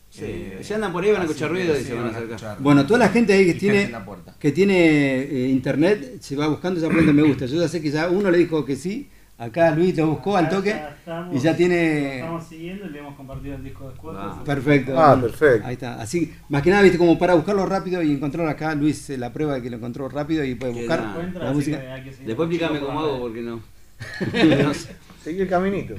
Sí. 0.09 0.21
Eh, 0.25 0.59
Si 0.63 0.73
andan 0.73 0.91
por 0.91 1.03
ahí 1.03 1.11
van 1.11 1.21
a 1.21 1.25
escuchar 1.25 1.49
ruido 1.51 1.77
y 1.77 1.83
se 1.83 1.93
van 1.93 2.05
a 2.05 2.09
acercar. 2.09 2.29
escuchar. 2.31 2.57
Bueno, 2.59 2.85
toda 2.85 2.99
la 2.99 3.09
gente 3.09 3.33
ahí 3.33 3.45
que 3.45 3.53
tiene 3.55 3.91
que 4.39 4.51
tiene 4.51 5.21
eh, 5.21 5.47
internet 5.49 6.17
se 6.21 6.35
va 6.35 6.47
buscando 6.47 6.79
y 6.79 6.83
se 6.83 6.89
me 7.13 7.21
gusta. 7.23 7.45
Yo 7.45 7.59
ya 7.61 7.67
sé 7.67 7.81
que 7.81 7.91
ya 7.91 8.09
uno 8.09 8.29
le 8.31 8.37
dijo 8.39 8.65
que 8.65 8.75
sí, 8.75 9.09
acá 9.41 9.71
Luis 9.71 9.97
lo 9.97 10.07
buscó 10.07 10.37
al 10.37 10.47
toque 10.49 10.69
Ya 10.69 10.89
estamos- 10.89 11.35
y 11.35 11.39
ya 11.39 11.55
tiene... 11.55 12.15
Estamos 12.19 12.43
siguiendo 12.45 12.85
y 12.85 12.89
le 12.89 12.99
hemos 12.99 13.15
compartido 13.15 13.55
el 13.55 13.63
disco 13.63 13.89
después. 13.89 14.15
Ah. 14.19 14.41
Perfecto. 14.45 14.97
Ah, 14.97 15.19
perfecto. 15.19 15.67
Ahí 15.67 15.73
está. 15.73 16.01
Así, 16.01 16.33
más 16.49 16.61
que 16.61 16.69
nada, 16.69 16.83
viste, 16.83 16.97
como 16.97 17.17
para 17.17 17.33
buscarlo 17.33 17.65
rápido 17.65 18.01
y 18.03 18.11
encontrar 18.11 18.47
acá, 18.47 18.75
Luis, 18.75 19.09
eh, 19.09 19.17
la 19.17 19.33
prueba 19.33 19.55
de 19.55 19.61
que 19.61 19.69
lo 19.69 19.77
encontró 19.77 20.07
rápido 20.09 20.43
y 20.43 20.55
puede 20.55 20.73
buscar 20.73 20.99
la 21.33 21.51
música. 21.51 21.77
Después 21.79 22.35
con 22.35 22.51
explícame 22.51 22.79
cómo 22.79 22.99
hago 22.99 23.19
porque 23.19 23.41
no. 23.41 23.61
no 24.63 24.73
sé. 24.73 24.95
Seguí 25.23 25.41
el 25.41 25.49
caminito. 25.49 25.95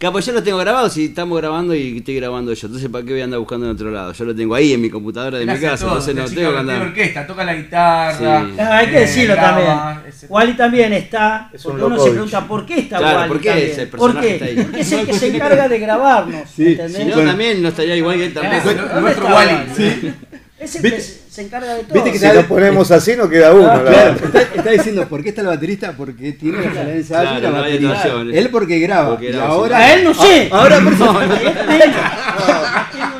Pues 0.00 0.24
yo 0.24 0.32
lo 0.32 0.42
tengo 0.42 0.56
grabado, 0.56 0.88
si 0.88 1.04
estamos 1.06 1.36
grabando 1.38 1.74
y 1.74 1.98
estoy 1.98 2.14
grabando 2.16 2.54
yo. 2.54 2.66
Entonces, 2.68 2.88
¿para 2.88 3.04
qué 3.04 3.12
voy 3.12 3.20
a 3.20 3.24
andar 3.24 3.38
buscando 3.38 3.66
en 3.66 3.72
otro 3.72 3.90
lado? 3.90 4.12
Yo 4.14 4.24
lo 4.24 4.34
tengo 4.34 4.54
ahí 4.54 4.72
en 4.72 4.80
mi 4.80 4.88
computadora 4.88 5.36
de 5.38 5.44
mi 5.44 5.58
casa, 5.58 5.84
entonces 5.84 6.14
no 6.14 6.24
tengo 6.24 6.30
que 6.30 6.34
tiene 6.40 6.58
andar. 6.58 6.82
orquesta, 6.82 7.26
toca 7.26 7.44
la 7.44 7.54
guitarra. 7.54 8.18
Sí. 8.18 8.24
Ah, 8.58 8.78
hay 8.78 8.86
que 8.88 8.96
eh, 8.96 9.00
decirlo 9.00 9.34
graba, 9.34 9.56
también. 9.94 10.08
ese- 10.08 10.26
Wally 10.28 10.52
también 10.54 10.92
está. 10.94 11.50
Es 11.52 11.64
un 11.66 11.72
porque 11.72 11.84
uno 11.84 11.98
se 12.02 12.10
pregunta 12.12 12.48
por 12.48 12.64
qué 12.66 12.78
está 12.80 12.96
Claro, 12.98 13.18
Wally. 13.18 13.28
¿por 13.28 13.40
qué 13.42 13.48
también? 13.50 13.70
es 13.70 13.78
el 13.78 13.88
¿Por 13.88 14.00
personaje 14.00 14.26
qué? 14.28 14.34
está 14.34 14.44
ahí? 14.46 14.56
Porque 14.64 14.80
es 14.80 14.92
el 14.92 15.06
que 15.06 15.12
se 15.12 15.36
encarga 15.36 15.68
de 15.68 15.78
grabarnos. 15.78 16.42
Sí, 16.50 16.66
¿entendés? 16.68 16.96
Si 16.96 17.04
no, 17.04 17.14
Bueno. 17.16 17.30
también 17.30 17.62
no 17.62 17.68
estaría 17.68 17.96
igual 17.96 18.16
que 18.16 18.24
él 18.26 18.32
tampoco. 18.34 18.62
Claro. 18.62 18.80
¿Dónde 18.88 19.00
nuestro 19.02 19.26
Wally. 19.26 19.52
Wally? 19.54 20.14
Es 20.58 20.76
el 20.76 20.82
que 20.82 20.90
¿Viste? 20.90 21.19
Se 21.30 21.42
encarga 21.42 21.74
de 21.74 21.84
todo. 21.84 21.94
¿Viste 21.94 22.12
que 22.12 22.18
Si 22.18 22.26
nos 22.36 22.44
ponemos 22.46 22.90
así 22.90 23.14
no 23.16 23.28
queda 23.28 23.52
uno. 23.54 23.66
la 23.68 23.82
Claro, 23.82 24.14
está, 24.24 24.40
está 24.40 24.70
diciendo 24.70 25.06
por 25.08 25.22
qué 25.22 25.28
está 25.28 25.42
el 25.42 25.46
baterista, 25.46 25.92
porque 25.96 26.32
tiene 26.32 26.58
la 26.58 26.74
sala 26.74 26.84
de 26.84 26.96
ensayo 26.96 27.30
y 27.30 27.34
la 27.34 27.38
Claro, 27.40 27.54
no 27.56 27.62
batería. 27.62 28.38
Él 28.40 28.48
porque 28.50 28.78
graba. 28.80 29.08
Porque 29.10 29.28
y 29.28 29.32
graba, 29.32 29.48
ahora. 29.48 29.78
A 29.78 29.94
él 29.94 30.04
no 30.04 30.14
sé. 30.14 30.48
Ah, 30.52 30.60
Ahora 30.62 30.80
por 30.80 30.92
eso. 30.92 31.12
No, 31.12 31.26
no. 31.26 31.34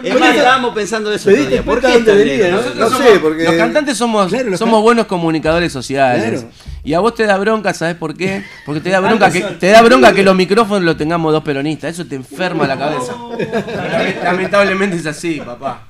Es 0.02 0.18
más, 0.18 0.34
estábamos 0.34 0.74
pensando 0.74 1.12
eso. 1.12 1.24
¿Te 1.28 1.30
otro 1.32 1.40
diste 1.42 1.54
día. 1.54 1.62
¿Por 1.62 1.80
qué 1.80 1.88
dónde 1.92 2.14
venía, 2.14 2.48
no? 2.50 2.56
Nosotros 2.56 2.78
No 2.78 2.90
somos- 2.96 3.12
sé, 3.12 3.18
porque- 3.20 3.44
los 3.44 3.54
cantantes 3.54 3.96
somos, 3.98 4.28
Claro, 4.30 4.50
los 4.50 4.58
somos 4.58 4.76
can- 4.78 4.82
buenos 4.82 5.06
comunicadores 5.06 5.72
sociales. 5.72 6.40
Claro. 6.40 6.48
Y 6.82 6.94
a 6.94 7.00
vos 7.00 7.14
te 7.14 7.24
da 7.26 7.36
bronca, 7.36 7.74
¿sabes 7.74 7.94
por 7.96 8.16
qué? 8.16 8.42
Porque 8.64 8.80
te 8.80 8.88
da 8.90 9.00
bronca 9.00 9.30
que 9.30 9.40
te 9.40 9.68
da 9.68 9.82
bronca 9.82 10.12
que 10.14 10.22
los 10.22 10.34
micrófonos 10.34 10.82
los 10.82 10.96
tengamos 10.96 11.32
dos 11.32 11.42
peronistas. 11.44 11.92
Eso 11.92 12.06
te 12.06 12.14
enferma 12.16 12.66
la 12.66 12.78
cabeza. 12.78 13.12
Lament- 13.38 14.22
Lamentablemente 14.24 14.96
es 14.96 15.06
así, 15.06 15.40
papá. 15.44 15.86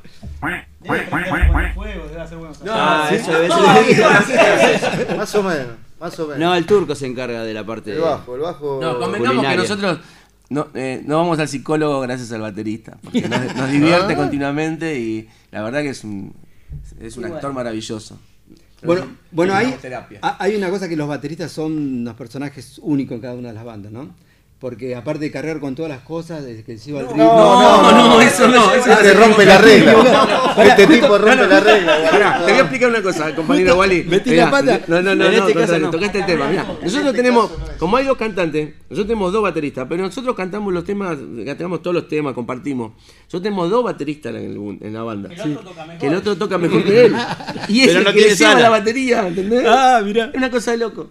Debe 0.80 1.00
poner 1.02 1.50
buen 1.52 1.74
fuego, 1.74 2.06
debe 2.08 2.20
hacer 2.20 2.38
buenos 2.38 2.58
Ah, 2.68 3.08
asados. 3.08 3.20
eso 3.20 3.32
debe 3.38 3.48
ser. 4.24 5.16
Más 5.16 5.34
o 5.34 5.42
menos, 5.42 5.66
más 6.00 6.18
o 6.18 6.22
menos. 6.26 6.38
No, 6.38 6.54
el 6.54 6.64
turco 6.66 6.94
se 6.94 7.06
encarga 7.06 7.42
de 7.44 7.52
la 7.54 7.64
parte 7.64 7.90
el 7.90 7.96
de. 7.98 8.02
bajo, 8.02 8.34
el 8.34 8.40
bajo. 8.40 8.78
No, 8.80 8.98
convengamos 8.98 9.22
que 9.22 9.28
culinaria. 9.36 9.56
nosotros 9.62 9.98
no, 10.48 10.68
eh, 10.74 11.02
no 11.04 11.18
vamos 11.18 11.38
al 11.38 11.48
psicólogo 11.48 12.00
gracias 12.00 12.32
al 12.32 12.40
baterista. 12.40 12.96
Porque 13.02 13.28
nos, 13.28 13.54
nos 13.54 13.70
divierte 13.70 14.14
Ah. 14.14 14.16
continuamente 14.16 14.98
y 14.98 15.28
la 15.50 15.62
verdad 15.62 15.82
que 15.82 15.90
es 15.90 16.02
un, 16.02 16.34
es 17.00 17.16
un 17.18 17.26
actor 17.26 17.52
maravilloso. 17.52 18.18
Bueno, 18.82 19.06
bueno 19.30 19.54
hay, 19.54 19.76
hay 20.22 20.56
una 20.56 20.70
cosa 20.70 20.88
que 20.88 20.96
los 20.96 21.06
bateristas 21.06 21.52
son 21.52 21.72
unos 22.00 22.14
personajes 22.14 22.78
únicos 22.82 23.16
en 23.16 23.20
cada 23.20 23.34
una 23.34 23.48
de 23.48 23.54
las 23.54 23.64
bandas, 23.64 23.92
¿no? 23.92 24.08
Porque 24.60 24.94
aparte 24.94 25.20
de 25.24 25.30
cargar 25.30 25.58
con 25.58 25.74
todas 25.74 25.90
las 25.90 26.02
cosas, 26.02 26.44
desde 26.44 26.62
que 26.62 26.76
se 26.76 26.90
iba 26.90 27.00
al 27.00 27.06
No, 27.06 27.12
ritmo. 27.12 27.24
no, 27.24 27.92
no, 27.92 28.08
no, 28.08 28.20
eso 28.20 28.46
no, 28.46 28.74
eso 28.74 28.92
Este 28.92 29.08
es- 29.08 29.16
rompe 29.18 29.46
la 29.46 29.56
regla. 29.56 29.92
Este 30.58 30.86
justo- 30.86 31.00
tipo 31.00 31.16
rompe 31.18 31.46
la 31.46 31.60
regla. 31.60 32.10
Pará, 32.10 32.36
te 32.44 32.52
voy 32.52 32.52
a 32.52 32.60
explicar 32.60 32.88
una 32.90 33.02
cosa, 33.02 33.34
compañero 33.34 33.76
Wally. 33.78 34.04
metí 34.04 34.28
Mirá, 34.32 34.44
la 34.44 34.50
pata. 34.50 34.80
No, 34.86 35.00
no, 35.00 35.14
no, 35.14 35.24
En 35.24 35.36
no, 35.38 35.48
este 35.48 35.58
caso 35.58 35.78
no. 35.78 35.90
tocaste 35.90 36.18
el 36.18 36.26
tema. 36.26 36.46
Mirá, 36.48 36.66
nosotros 36.82 37.14
tenemos, 37.14 37.50
como 37.78 37.96
hay 37.96 38.04
dos 38.04 38.18
cantantes, 38.18 38.74
nosotros 38.90 39.06
tenemos 39.06 39.32
dos 39.32 39.42
bateristas, 39.42 39.86
pero 39.88 40.02
nosotros 40.02 40.36
cantamos 40.36 40.74
los 40.74 40.84
temas, 40.84 41.16
cantamos 41.46 41.80
todos 41.80 41.94
los 41.94 42.06
temas, 42.08 42.34
compartimos. 42.34 42.92
Nosotros 43.20 43.42
tenemos 43.42 43.70
dos 43.70 43.82
bateristas 43.82 44.34
en, 44.34 44.44
el- 44.44 44.86
en 44.86 44.92
la 44.92 45.02
banda. 45.02 45.30
El 45.32 45.52
otro 45.56 45.62
toca 45.70 45.86
mejor. 45.86 45.98
Que 46.00 46.06
el 46.06 46.14
otro 46.14 46.36
toca 46.36 46.58
mejor 46.58 46.84
que 46.84 47.04
él. 47.06 47.16
Y 47.68 47.80
es 47.80 47.86
Pero 47.86 47.98
el 48.00 48.04
no 48.04 48.12
que 48.12 48.34
lleva 48.34 48.60
la 48.60 48.68
batería, 48.68 49.26
¿entendés? 49.26 49.64
Ah, 49.66 50.02
mirá. 50.04 50.26
Es 50.26 50.34
una 50.36 50.50
cosa 50.50 50.72
de 50.72 50.76
loco. 50.76 51.08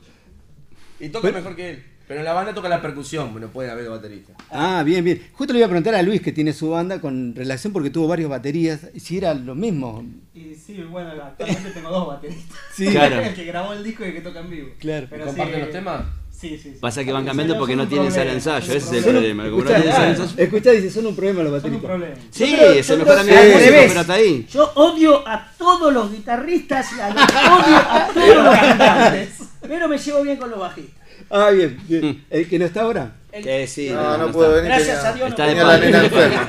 Y 1.00 1.10
toca 1.10 1.32
mejor 1.32 1.56
que 1.56 1.70
él. 1.72 1.84
Pero 2.10 2.22
en 2.22 2.26
la 2.26 2.34
banda 2.34 2.56
toca 2.56 2.68
la 2.68 2.82
percusión, 2.82 3.32
bueno, 3.34 3.50
puede 3.50 3.70
haber 3.70 3.86
dos 3.86 3.98
bateristas. 4.02 4.36
Ah, 4.50 4.82
bien, 4.84 5.06
bien. 5.06 5.30
Justo 5.32 5.54
le 5.54 5.60
iba 5.60 5.68
a 5.68 5.70
preguntar 5.70 5.94
a 5.94 6.02
Luis, 6.02 6.24
que 6.24 6.32
tiene 6.32 6.54
su 6.54 6.72
banda, 6.72 7.00
con 7.00 7.36
relación 7.36 7.72
porque 7.72 7.92
tuvo 7.92 8.08
varias 8.08 8.28
baterías, 8.28 8.80
si 8.98 9.20
era 9.20 9.36
lo 9.36 9.54
mismo. 9.54 10.04
Y 10.34 10.56
sí, 10.56 10.82
bueno, 10.90 11.12
actualmente 11.12 11.70
tengo 11.70 11.92
dos 11.92 12.08
bateristas. 12.08 12.58
Sí. 12.74 12.88
Claro. 12.90 13.20
el 13.20 13.36
que 13.36 13.44
grabó 13.44 13.74
el 13.74 13.84
disco 13.84 14.04
y 14.04 14.08
el 14.08 14.14
que 14.16 14.22
toca 14.22 14.40
en 14.40 14.50
vivo. 14.50 14.70
Claro. 14.80 15.06
Pero 15.08 15.26
¿Comparten 15.28 15.54
sí, 15.54 15.62
los 15.62 15.70
temas? 15.70 16.06
Sí, 16.32 16.50
sí. 16.58 16.72
sí. 16.72 16.78
Pasa 16.82 17.06
que 17.06 17.12
van 17.12 17.26
cambiando 17.26 17.56
porque 17.60 17.76
no 17.76 17.88
tienen 17.88 18.12
sala 18.12 18.34
ensayo, 18.34 18.74
ese 18.74 18.78
es 18.98 19.06
el 19.06 19.12
problema. 19.12 19.44
no. 19.44 20.26
Escuchá, 20.36 20.72
dice, 20.72 20.90
son 20.90 21.06
un 21.06 21.16
problema 21.16 21.44
los 21.44 21.62
Son 21.62 21.76
un 21.76 21.80
bateristas. 21.80 22.16
problema. 22.16 22.16
Sí, 22.32 22.56
es 22.80 22.90
el 22.90 22.98
mejor 22.98 23.20
amigo 23.20 23.38
pero 23.62 24.02
está 24.02 24.14
ahí. 24.14 24.48
Yo 24.52 24.72
odio 24.74 25.28
a 25.28 25.52
todos 25.60 25.94
los 25.94 26.12
guitarristas 26.12 26.88
y 26.98 27.02
a 27.02 27.10
los 27.10 27.24
odio 27.24 27.78
a 27.78 28.10
todos 28.12 28.36
los 28.46 28.56
cantantes. 28.56 29.30
Pero 29.62 29.88
me 29.88 29.98
llevo 30.00 30.24
bien 30.24 30.38
con 30.38 30.50
los 30.50 30.60
bajistas. 30.60 30.99
Ah, 31.30 31.50
bien, 31.52 31.80
bien. 31.88 32.26
¿El 32.30 32.48
que 32.50 32.58
no 32.60 32.66
está 32.66 32.82
ahora? 32.82 33.16
Eh, 33.32 33.68
sí, 33.68 33.90
No, 33.90 34.18
no 34.18 34.32
puedo 34.32 34.52
venir. 34.54 34.66
Gracias 34.72 34.98
tenía- 34.98 35.10
a 35.10 35.14
Dios 35.14 35.30
no 35.30 35.36
Tenía 35.36 35.64
la 35.64 35.78
nena 35.78 36.04
enferma. 36.06 36.48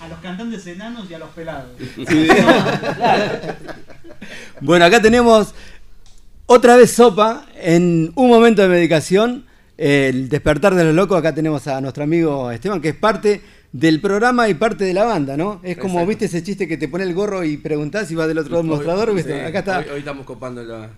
A 0.00 0.08
los 0.08 0.18
cantantes 0.20 0.66
enanos 0.66 1.08
y 1.10 1.14
a 1.14 1.18
los 1.18 1.28
pelados. 1.30 1.70
Bueno, 4.60 4.84
acá 4.86 5.00
tenemos 5.02 5.54
otra 6.46 6.76
vez 6.76 6.90
sopa 6.92 7.46
en 7.60 8.12
un 8.14 8.28
momento 8.28 8.62
de 8.62 8.68
medicación. 8.68 9.44
El 9.76 10.30
despertar 10.30 10.74
de 10.74 10.84
los 10.84 10.94
locos. 10.94 11.18
Acá 11.18 11.34
tenemos 11.34 11.66
a 11.66 11.80
nuestro 11.82 12.04
amigo 12.04 12.50
Esteban, 12.50 12.80
que 12.80 12.88
es 12.90 12.94
parte 12.96 13.42
del 13.72 14.00
programa 14.00 14.48
y 14.48 14.54
parte 14.54 14.84
de 14.84 14.94
la 14.94 15.04
banda, 15.04 15.36
¿no? 15.36 15.60
Es 15.62 15.76
como, 15.76 15.94
Exacto. 16.00 16.08
viste 16.08 16.24
ese 16.24 16.42
chiste 16.42 16.66
que 16.66 16.78
te 16.78 16.88
pone 16.88 17.04
el 17.04 17.12
gorro 17.12 17.44
y 17.44 17.58
preguntás 17.58 18.10
y 18.10 18.14
vas 18.14 18.26
del 18.26 18.38
otro 18.38 18.60
Hoy- 18.60 18.64
mostrador. 18.66 19.10
sí, 19.10 19.14
¿viste? 19.16 19.44
Acá 19.44 19.58
está. 19.58 19.78
Hoy, 19.80 19.84
hoy 19.92 19.98
estamos 19.98 20.24
copando 20.24 20.62
la- 20.62 20.88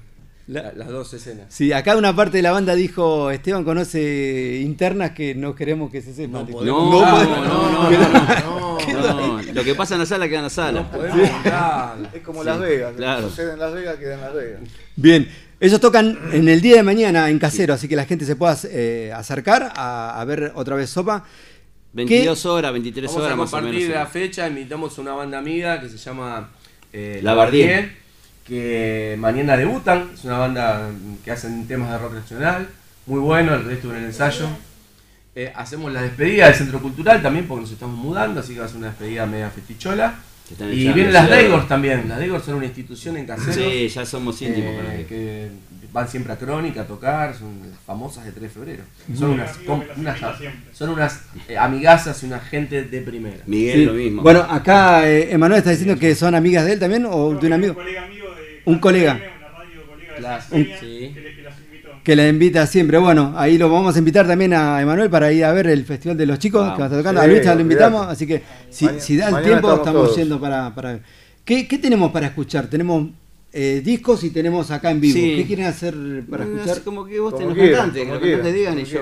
La- 0.48 0.62
la- 0.62 0.72
las 0.72 0.88
dos 0.88 1.12
escenas. 1.14 1.46
Sí, 1.50 1.72
acá 1.72 1.96
una 1.96 2.16
parte 2.16 2.38
de 2.38 2.42
la 2.42 2.52
banda 2.52 2.74
dijo, 2.74 3.30
Esteban 3.30 3.64
conoce 3.64 4.60
internas 4.62 5.10
que 5.12 5.34
no 5.34 5.54
queremos 5.54 5.90
que 5.90 6.00
se 6.02 6.14
sepan. 6.14 6.46
No 6.50 6.64
No, 6.64 6.64
no, 6.64 7.44
no, 7.44 7.90
no, 7.90 8.80
no, 9.02 9.42
no. 9.42 9.52
Lo 9.52 9.64
que 9.64 9.74
pasa 9.74 9.94
en 9.94 10.00
la 10.00 10.06
sala 10.06 10.26
queda 10.28 10.38
en 10.38 10.44
la 10.44 10.50
sala. 10.50 10.80
No 10.80 10.90
podemos 10.90 11.28
contar. 11.30 11.96
Es 12.14 12.22
como 12.22 12.42
Las 12.44 12.58
Vegas. 12.58 12.94
claro. 12.96 13.20
Lo 13.22 13.26
que 13.26 13.30
sucede 13.30 13.52
en 13.52 13.58
Las 13.58 13.72
Vegas 13.74 13.96
queda 13.96 14.14
en 14.14 14.20
Las 14.22 14.34
Vegas. 14.34 14.60
Bien, 14.96 15.28
ellos 15.60 15.80
tocan 15.80 16.18
en 16.32 16.48
el 16.48 16.60
día 16.60 16.76
de 16.76 16.82
mañana 16.82 17.28
en 17.28 17.38
casero, 17.38 17.74
así 17.74 17.86
que 17.88 17.96
la 17.96 18.04
gente 18.06 18.24
se 18.24 18.34
pueda 18.36 18.56
eh, 18.70 19.12
acercar 19.14 19.72
a, 19.76 20.18
a 20.20 20.24
ver 20.24 20.52
otra 20.54 20.76
vez 20.76 20.88
sopa. 20.90 21.24
22 21.92 22.46
horas, 22.46 22.72
23 22.72 23.06
Vamos 23.10 23.20
horas 23.22 23.32
a 23.32 23.36
más 23.36 23.48
o 23.48 23.56
compartir 23.56 23.80
menos. 23.88 23.96
la 23.96 24.06
fecha, 24.06 24.46
invitamos 24.48 24.96
a 24.96 25.00
una 25.00 25.12
banda 25.14 25.38
amiga 25.38 25.80
que 25.80 25.88
se 25.88 25.96
llama 25.98 26.50
eh, 26.92 27.20
La 27.22 27.34
Bardier. 27.34 28.07
Que 28.48 29.16
mañana 29.18 29.56
debutan, 29.56 30.10
es 30.14 30.24
una 30.24 30.38
banda 30.38 30.88
que 31.24 31.30
hacen 31.30 31.66
temas 31.68 31.90
de 31.92 31.98
rock 31.98 32.14
nacional, 32.14 32.68
muy 33.06 33.20
bueno, 33.20 33.54
el 33.54 33.64
resto 33.64 33.90
en 33.90 33.98
el 33.98 34.04
ensayo. 34.06 34.46
Eh, 35.34 35.52
hacemos 35.54 35.92
la 35.92 36.02
despedida 36.02 36.46
del 36.46 36.54
Centro 36.54 36.80
Cultural 36.80 37.22
también 37.22 37.46
porque 37.46 37.62
nos 37.62 37.70
estamos 37.72 37.96
mudando, 37.96 38.40
así 38.40 38.54
que 38.54 38.60
va 38.60 38.66
a 38.66 38.68
ser 38.68 38.78
una 38.78 38.88
despedida 38.88 39.26
media 39.26 39.50
festichola. 39.50 40.14
Y 40.72 40.88
vienen 40.94 41.12
las 41.12 41.26
sí. 41.26 41.30
Daigors 41.30 41.68
también, 41.68 42.08
las 42.08 42.18
Daigors 42.18 42.42
son 42.44 42.54
una 42.54 42.64
institución 42.64 43.18
en 43.18 43.26
Caseros. 43.26 43.54
Sí, 43.54 43.86
ya 43.88 44.06
somos 44.06 44.40
íntimos 44.40 44.76
con 44.76 44.86
eh, 44.86 44.94
ellos. 44.96 45.06
que 45.08 45.48
van 45.92 46.08
siempre 46.08 46.32
a 46.32 46.36
Crónica 46.36 46.82
a 46.82 46.86
tocar, 46.86 47.34
son 47.36 47.60
las 47.70 47.78
famosas 47.80 48.24
de 48.24 48.32
3 48.32 48.42
de 48.44 48.48
febrero. 48.48 48.82
Son 49.14 49.30
unas, 49.32 49.58
unas- 49.96 50.18
son 50.72 50.88
unas 50.90 51.20
eh, 51.48 51.58
amigazas 51.58 52.22
y 52.22 52.26
una 52.26 52.40
gente 52.40 52.82
de 52.84 53.00
primera. 53.02 53.36
Miguel 53.46 53.74
Sí. 53.80 53.84
lo 53.84 53.92
mismo. 53.92 54.22
Bueno, 54.22 54.40
acá 54.40 55.06
eh, 55.08 55.28
Emanuel 55.32 55.58
está 55.58 55.70
diciendo 55.70 55.98
que 55.98 56.14
son 56.14 56.34
amigas 56.34 56.64
de 56.64 56.72
él 56.72 56.78
también 56.78 57.04
o 57.04 57.34
de 57.34 57.46
un 57.46 57.52
amigo. 57.52 57.74
Un 57.74 57.80
colega. 58.76 59.18
Un- 60.50 60.68
Sí. 60.80 61.14
Que 62.04 62.16
la 62.16 62.26
invita 62.28 62.66
siempre. 62.66 62.96
Bueno, 62.98 63.34
ahí 63.36 63.58
lo 63.58 63.70
vamos 63.70 63.94
a 63.94 63.98
invitar 63.98 64.26
también 64.26 64.54
a 64.54 64.80
Emanuel 64.80 65.10
para 65.10 65.30
ir 65.32 65.44
a 65.44 65.52
ver 65.52 65.66
el 65.66 65.84
Festival 65.84 66.16
de 66.16 66.26
los 66.26 66.38
Chicos 66.38 66.60
Vamos. 66.62 66.74
que 66.76 66.80
va 66.80 66.84
a 66.84 66.88
estar 66.88 67.00
tocando. 67.00 67.20
Sí, 67.20 67.24
a 67.26 67.28
Luis 67.30 67.44
ya 67.44 67.54
lo 67.54 67.60
invitamos, 67.60 68.06
así 68.06 68.26
que 68.26 68.42
si, 68.70 68.84
Maña- 68.86 69.00
si 69.00 69.16
da 69.16 69.26
el 69.26 69.32
mañana 69.32 69.48
tiempo 69.60 69.74
estamos 69.74 70.16
yendo 70.16 70.40
para, 70.40 70.74
para 70.74 70.92
ver. 70.92 71.02
¿Qué, 71.44 71.68
qué 71.68 71.78
tenemos 71.78 72.10
para 72.10 72.26
escuchar? 72.26 72.66
Tenemos 72.66 73.08
eh, 73.52 73.80
discos 73.84 74.24
y 74.24 74.30
tenemos 74.30 74.70
acá 74.70 74.90
en 74.90 75.00
vivo. 75.00 75.14
Sí. 75.14 75.36
¿Qué 75.36 75.46
quieren 75.46 75.66
hacer 75.66 75.94
para 76.30 76.44
Mm, 76.44 76.56
escuchar? 76.58 76.82
como 76.82 77.04
que 77.06 77.18
vos 77.20 77.36
tenés 77.36 77.54
que 77.54 77.70
los 77.70 77.78
cantantes 77.78 78.54
digan 78.54 78.78
y 78.78 78.84
yo. 78.84 79.00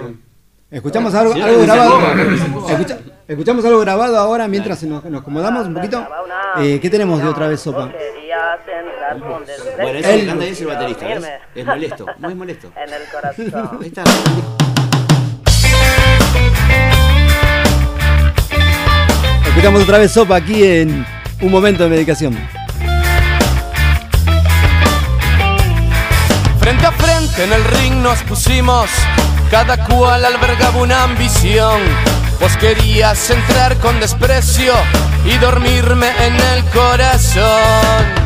Escuchamos 0.71 1.15
algo, 1.15 1.33
Sí, 1.33 1.41
grabado. 1.41 2.01
Escucha- 2.69 2.99
escuchamos 3.29 3.65
algo 3.65 3.79
grabado 3.81 4.17
ahora 4.19 4.49
mientras 4.49 4.83
nos, 4.83 5.05
nos 5.05 5.21
acomodamos 5.23 5.67
un 5.69 5.75
poquito. 5.75 6.05
Eh, 6.59 6.79
¿Qué 6.83 6.91
tenemos 6.91 7.21
de 7.23 7.29
otra 7.29 7.47
vez 7.49 7.61
sopa? 7.61 7.93
Bueno, 9.15 9.99
ese 9.99 10.15
Él- 10.15 10.21
que 10.21 10.27
canta 10.27 10.45
ahí 10.45 10.51
es 10.51 10.61
el 10.61 10.67
baterista, 10.67 11.07
¿ves? 11.07 11.25
Es 11.55 11.65
molesto, 11.67 12.07
muy 12.19 12.35
molesto. 12.35 12.73
En 12.77 12.93
el 12.95 13.03
corazón. 13.11 13.79
Ahí 13.83 13.87
está. 13.95 14.05
Escuchamos 19.49 19.83
otra 19.83 19.99
vez 19.99 20.13
sopa 20.13 20.37
aquí 20.37 20.65
en 20.65 21.07
un 21.41 21.51
momento 21.51 21.85
de 21.85 21.91
medicación. 21.91 22.37
Frente 26.61 26.87
a 26.87 26.93
frente 26.93 27.45
en 27.45 27.53
el 27.53 27.65
ring 27.65 27.95
nos 28.03 28.23
pusimos, 28.25 28.91
cada 29.51 29.85
cual 29.87 30.25
albergaba 30.25 30.79
una 30.81 31.05
ambición. 31.05 31.81
Vos 32.41 32.55
querías 32.59 33.31
entrar 33.31 33.77
con 33.79 33.99
desprecio 33.99 34.75
y 35.25 35.39
dormirme 35.39 36.09
en 36.27 36.35
el 36.37 36.65
corazón. 36.67 38.26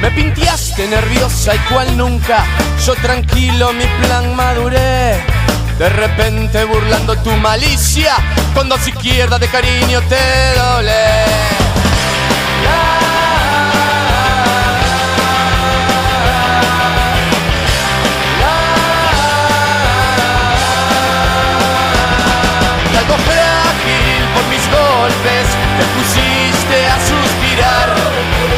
Me 0.00 0.10
pinteaste 0.10 0.86
nerviosa 0.88 1.54
y 1.54 1.58
cual 1.70 1.96
nunca, 1.96 2.44
yo 2.84 2.94
tranquilo 2.94 3.72
mi 3.72 3.84
plan 4.00 4.36
maduré. 4.36 5.16
De 5.78 5.88
repente 5.88 6.64
burlando 6.64 7.16
tu 7.18 7.30
malicia, 7.32 8.14
con 8.54 8.68
dos 8.68 8.86
izquierdas 8.86 9.40
de 9.40 9.48
cariño 9.48 10.00
te 10.08 10.54
doblé. 10.56 11.46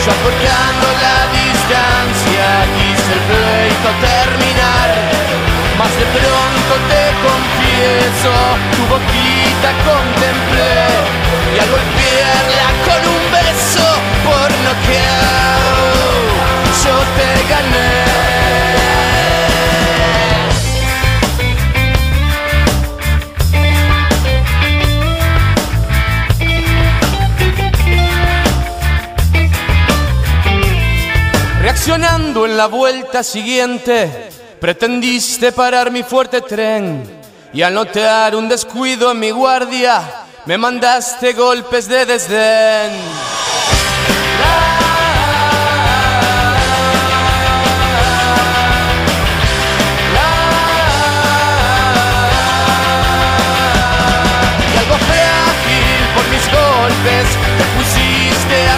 Yo 0.08 0.14
acortando 0.14 0.86
la 1.04 1.18
distancia, 1.36 2.46
quise 2.76 3.12
el 3.12 3.22
pleito 3.28 3.90
terminar. 4.00 4.88
Más 5.76 5.92
de 6.00 6.06
pronto 6.16 6.72
te 6.88 7.04
confieso, 7.28 8.32
tu 8.72 8.82
boquita 8.88 9.68
contemplé. 9.84 10.88
Y 11.54 11.58
al 11.60 11.68
golpearla 11.68 12.68
con 12.88 13.00
un 13.16 13.22
beso 13.36 13.86
por 14.24 14.48
noqueado, 14.64 15.92
yo 16.84 16.94
te 17.18 17.28
gané. 17.52 17.87
Reaccionando 31.78 32.44
en 32.44 32.56
la 32.56 32.66
vuelta 32.66 33.22
siguiente, 33.22 34.30
pretendiste 34.60 35.52
parar 35.52 35.92
mi 35.92 36.02
fuerte 36.02 36.40
tren 36.40 37.04
y 37.52 37.62
al 37.62 37.72
notar 37.72 38.34
un 38.34 38.48
descuido 38.48 39.12
en 39.12 39.20
mi 39.20 39.30
guardia, 39.30 40.02
me 40.44 40.58
mandaste 40.58 41.34
golpes 41.34 41.88
de 41.88 42.04
desdén. 42.04 42.90
Y 54.60 54.78
algo 54.78 54.98
frágil 55.06 56.00
por 56.16 56.26
mis 56.26 56.44
golpes, 56.50 57.38
te 58.48 58.68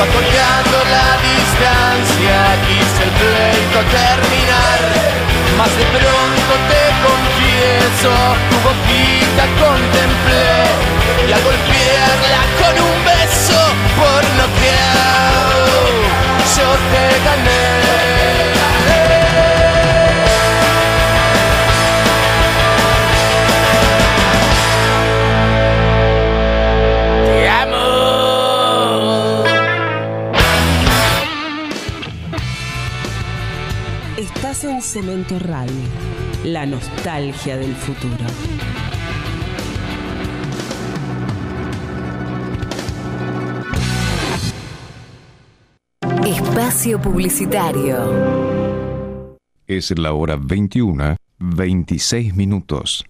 acortando 0.00 0.78
la 0.90 1.19
distancia, 1.60 2.38
quise 2.66 3.02
el 3.02 3.10
pleito 3.20 3.80
terminar, 3.90 4.80
más 5.58 5.70
de 5.76 5.84
pronto 5.84 6.52
te 6.70 6.82
confieso, 7.04 8.12
tu 8.48 8.56
boquita 8.66 9.44
contemplé, 9.60 10.48
y 11.28 11.32
al 11.32 11.42
golpearla 11.42 12.42
con 12.60 12.74
un 12.84 13.04
beso 13.04 13.60
por 13.96 14.22
noqueado, 14.40 15.68
yo 16.56 16.68
te 16.92 17.04
gané. 17.24 17.59
Cemento 34.92 35.38
Radio, 35.38 35.72
la 36.42 36.66
nostalgia 36.66 37.56
del 37.56 37.76
futuro. 37.76 38.24
Espacio 46.26 47.00
Publicitario. 47.00 49.38
Es 49.68 49.96
la 49.96 50.12
hora 50.12 50.36
21, 50.36 51.14
26 51.38 52.34
minutos. 52.34 53.04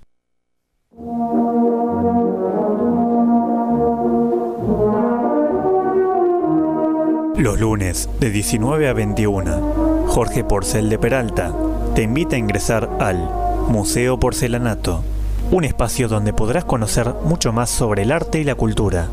Los 7.39 7.59
lunes 7.59 8.10
de 8.20 8.31
19 8.31 8.86
a 8.86 8.92
21, 8.92 10.05
Jorge 10.09 10.44
Porcel 10.44 10.91
de 10.91 10.99
Peralta 10.99 11.69
te 11.94 12.02
invita 12.02 12.36
a 12.36 12.38
ingresar 12.38 12.88
al 13.00 13.28
Museo 13.68 14.18
Porcelanato, 14.18 15.02
un 15.50 15.64
espacio 15.64 16.08
donde 16.08 16.32
podrás 16.32 16.64
conocer 16.64 17.12
mucho 17.24 17.52
más 17.52 17.70
sobre 17.70 18.02
el 18.02 18.12
arte 18.12 18.40
y 18.40 18.44
la 18.44 18.54
cultura. 18.54 19.08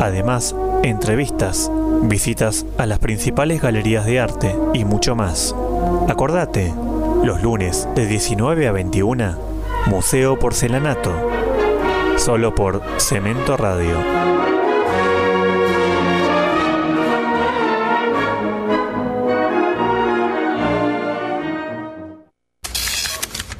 Además, 0.00 0.54
entrevistas, 0.82 1.70
visitas 2.02 2.66
a 2.78 2.86
las 2.86 2.98
principales 2.98 3.60
galerías 3.60 4.06
de 4.06 4.20
arte 4.20 4.56
y 4.74 4.84
mucho 4.84 5.16
más. 5.16 5.54
Acordate, 6.08 6.72
los 7.24 7.42
lunes 7.42 7.88
de 7.94 8.06
19 8.06 8.68
a 8.68 8.72
21, 8.72 9.36
Museo 9.86 10.38
Porcelanato, 10.38 11.12
solo 12.16 12.54
por 12.54 12.82
Cemento 12.98 13.56
Radio. 13.56 14.39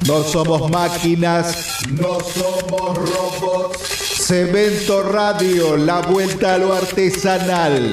No 0.07 0.23
somos 0.23 0.69
máquinas, 0.71 1.77
no 1.91 2.19
somos 2.19 2.97
robots. 2.97 3.77
Cemento 4.17 5.03
Radio, 5.03 5.77
la 5.77 6.01
vuelta 6.01 6.55
a 6.55 6.57
lo 6.57 6.73
artesanal. 6.73 7.91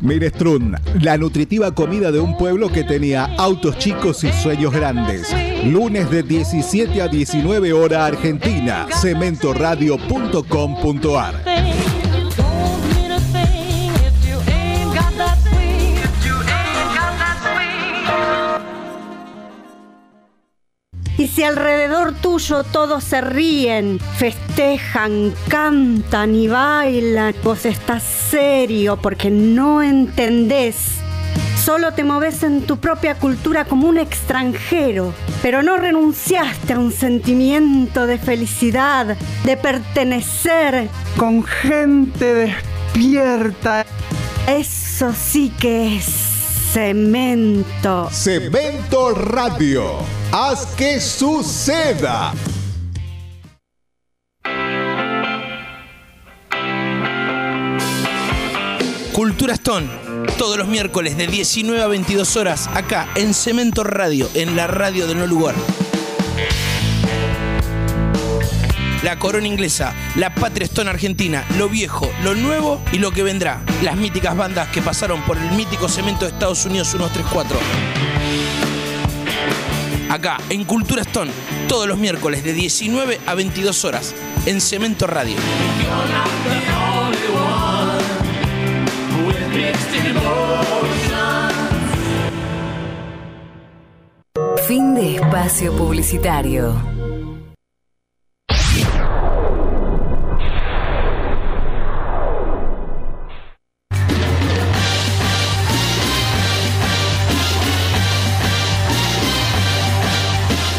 Minestrun, 0.00 0.76
la 1.00 1.18
nutritiva 1.18 1.74
comida 1.74 2.10
de 2.10 2.20
un 2.20 2.38
pueblo 2.38 2.70
que 2.72 2.84
tenía 2.84 3.34
autos 3.36 3.76
chicos 3.78 4.24
y 4.24 4.32
sueños 4.32 4.72
grandes. 4.72 5.28
Lunes 5.64 6.10
de 6.10 6.22
17 6.24 7.00
a 7.00 7.08
19 7.08 7.72
hora 7.72 8.04
Argentina. 8.06 8.88
Cementoradio.com.ar. 9.00 11.44
Y 21.16 21.28
si 21.28 21.44
alrededor 21.44 22.14
tuyo 22.14 22.64
todos 22.64 23.04
se 23.04 23.20
ríen, 23.20 24.00
festejan, 24.16 25.32
cantan 25.46 26.34
y 26.34 26.48
bailan, 26.48 27.36
vos 27.44 27.64
estás 27.64 28.02
serio 28.02 28.98
porque 29.00 29.30
no 29.30 29.80
entendés. 29.80 31.01
Solo 31.64 31.92
te 31.92 32.02
moves 32.02 32.42
en 32.42 32.62
tu 32.62 32.78
propia 32.78 33.14
cultura 33.14 33.64
como 33.64 33.86
un 33.86 33.96
extranjero, 33.96 35.14
pero 35.42 35.62
no 35.62 35.76
renunciaste 35.76 36.72
a 36.72 36.78
un 36.80 36.90
sentimiento 36.90 38.08
de 38.08 38.18
felicidad, 38.18 39.16
de 39.44 39.56
pertenecer 39.56 40.88
con 41.16 41.44
gente 41.44 42.34
despierta. 42.34 43.86
Eso 44.48 45.12
sí 45.12 45.52
que 45.60 45.98
es 45.98 46.04
cemento. 46.72 48.08
Cemento 48.10 49.14
Radio. 49.14 49.98
Haz 50.32 50.66
que 50.74 51.00
suceda. 51.00 52.32
Cultura 59.12 59.52
Stone, 59.54 59.88
todos 60.38 60.56
los 60.56 60.68
miércoles 60.68 61.16
de 61.16 61.26
19 61.26 61.82
a 61.82 61.86
22 61.86 62.36
horas, 62.36 62.68
acá 62.74 63.08
en 63.14 63.34
Cemento 63.34 63.84
Radio, 63.84 64.28
en 64.34 64.56
la 64.56 64.66
radio 64.66 65.06
de 65.06 65.14
No 65.14 65.26
Lugar. 65.26 65.54
La 69.02 69.18
corona 69.18 69.46
inglesa, 69.46 69.94
la 70.14 70.34
patria 70.34 70.64
Stone 70.66 70.88
argentina, 70.88 71.44
lo 71.58 71.68
viejo, 71.68 72.10
lo 72.22 72.34
nuevo 72.34 72.80
y 72.92 72.98
lo 72.98 73.10
que 73.10 73.22
vendrá. 73.22 73.60
Las 73.82 73.96
míticas 73.96 74.36
bandas 74.36 74.68
que 74.68 74.80
pasaron 74.80 75.22
por 75.22 75.36
el 75.36 75.50
mítico 75.52 75.88
cemento 75.88 76.24
de 76.24 76.30
Estados 76.30 76.64
Unidos 76.66 76.88
134. 76.88 77.58
Acá, 80.08 80.38
en 80.50 80.64
Cultura 80.64 81.02
Stone, 81.02 81.32
todos 81.68 81.88
los 81.88 81.98
miércoles 81.98 82.44
de 82.44 82.52
19 82.52 83.20
a 83.26 83.34
22 83.34 83.84
horas, 83.84 84.14
en 84.46 84.60
Cemento 84.60 85.06
Radio. 85.06 85.36
Fin 94.66 94.94
de 94.94 95.16
espacio 95.16 95.72
publicitario. 95.76 96.74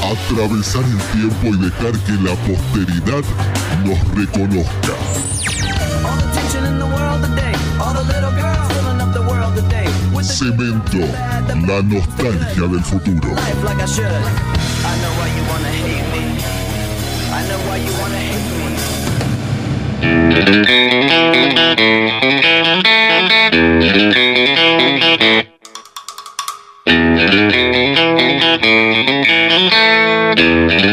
Atravesar 0.01 0.83
el 0.83 0.97
tiempo 1.11 1.47
y 1.47 1.57
dejar 1.57 1.91
que 2.05 2.13
la 2.23 2.35
posteridad 2.47 3.23
nos 3.85 3.99
reconozca. 4.15 4.93
Cemento, 10.23 10.99
la 11.67 11.81
nostalgia 11.81 12.67
del 12.67 12.81
futuro. 12.81 13.35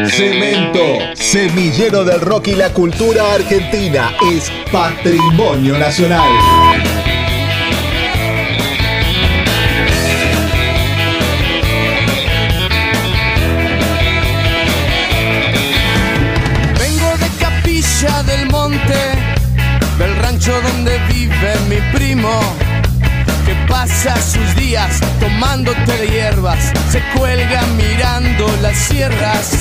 Cemento, 0.08 0.98
semillero 1.14 2.04
del 2.04 2.20
rock 2.20 2.48
y 2.48 2.54
la 2.56 2.72
cultura 2.72 3.34
argentina, 3.34 4.12
es 4.32 4.50
patrimonio 4.72 5.78
nacional. 5.78 6.99
Donde 20.50 20.98
vive 21.12 21.54
mi 21.68 21.76
primo, 21.96 22.40
que 23.46 23.54
pasa 23.68 24.16
sus 24.20 24.54
días 24.56 25.00
tomando 25.20 25.72
té 25.86 25.96
de 25.96 26.08
hierbas, 26.08 26.72
se 26.90 27.00
cuelga 27.16 27.62
mirando 27.76 28.46
las 28.60 28.76
sierras. 28.76 29.52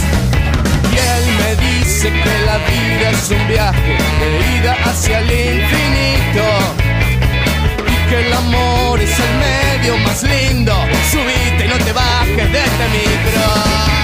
Y 0.91 0.97
él 0.97 1.25
me 1.39 1.51
dice 1.67 2.11
que 2.11 2.45
la 2.45 2.57
vida 2.57 3.09
es 3.11 3.29
un 3.29 3.47
viaje 3.47 3.97
de 4.19 4.57
ida 4.57 4.75
hacia 4.85 5.19
el 5.19 5.31
infinito. 5.31 6.45
Y 7.87 8.09
que 8.09 8.27
el 8.27 8.33
amor 8.33 8.99
es 8.99 9.15
el 9.19 9.33
medio 9.37 9.97
más 9.99 10.23
lindo. 10.23 10.73
Subite 11.11 11.65
y 11.65 11.67
no 11.67 11.77
te 11.77 11.93
bajes 11.93 12.51
de 12.51 12.59
este 12.59 12.85
micro. 12.89 13.98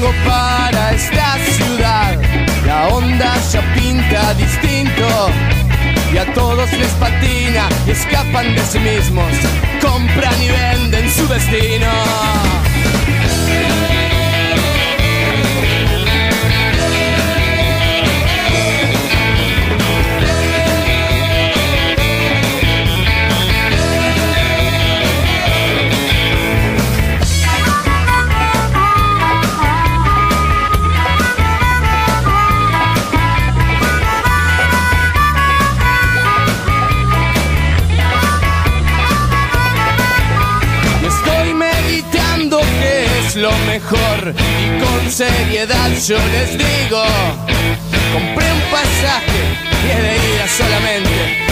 Vengo 0.00 0.14
para 0.24 0.92
esta 0.92 1.36
ciudad, 1.38 2.16
la 2.64 2.86
onda 2.86 3.34
ya 3.50 3.74
pinta 3.74 4.32
distinto. 4.34 5.28
Y 6.12 6.18
a 6.18 6.32
todos 6.34 6.72
les 6.72 6.90
patina 7.00 7.68
y 7.84 7.90
escapan 7.90 8.54
de 8.54 8.62
sí 8.62 8.78
mismos. 8.78 9.32
Compran 9.82 10.40
y 10.40 10.48
venden 10.50 11.10
su 11.10 11.26
destino. 11.26 12.67
Mejor 43.68 44.34
y 44.34 44.80
con 44.82 45.10
seriedad 45.10 45.90
yo 46.06 46.18
les 46.32 46.52
digo, 46.52 47.02
compré 48.14 48.50
un 48.52 48.62
pasaje 48.70 49.40
y 49.84 49.90
es 49.90 50.02
de 50.02 50.34
ida 50.34 50.48
solamente. 50.48 51.47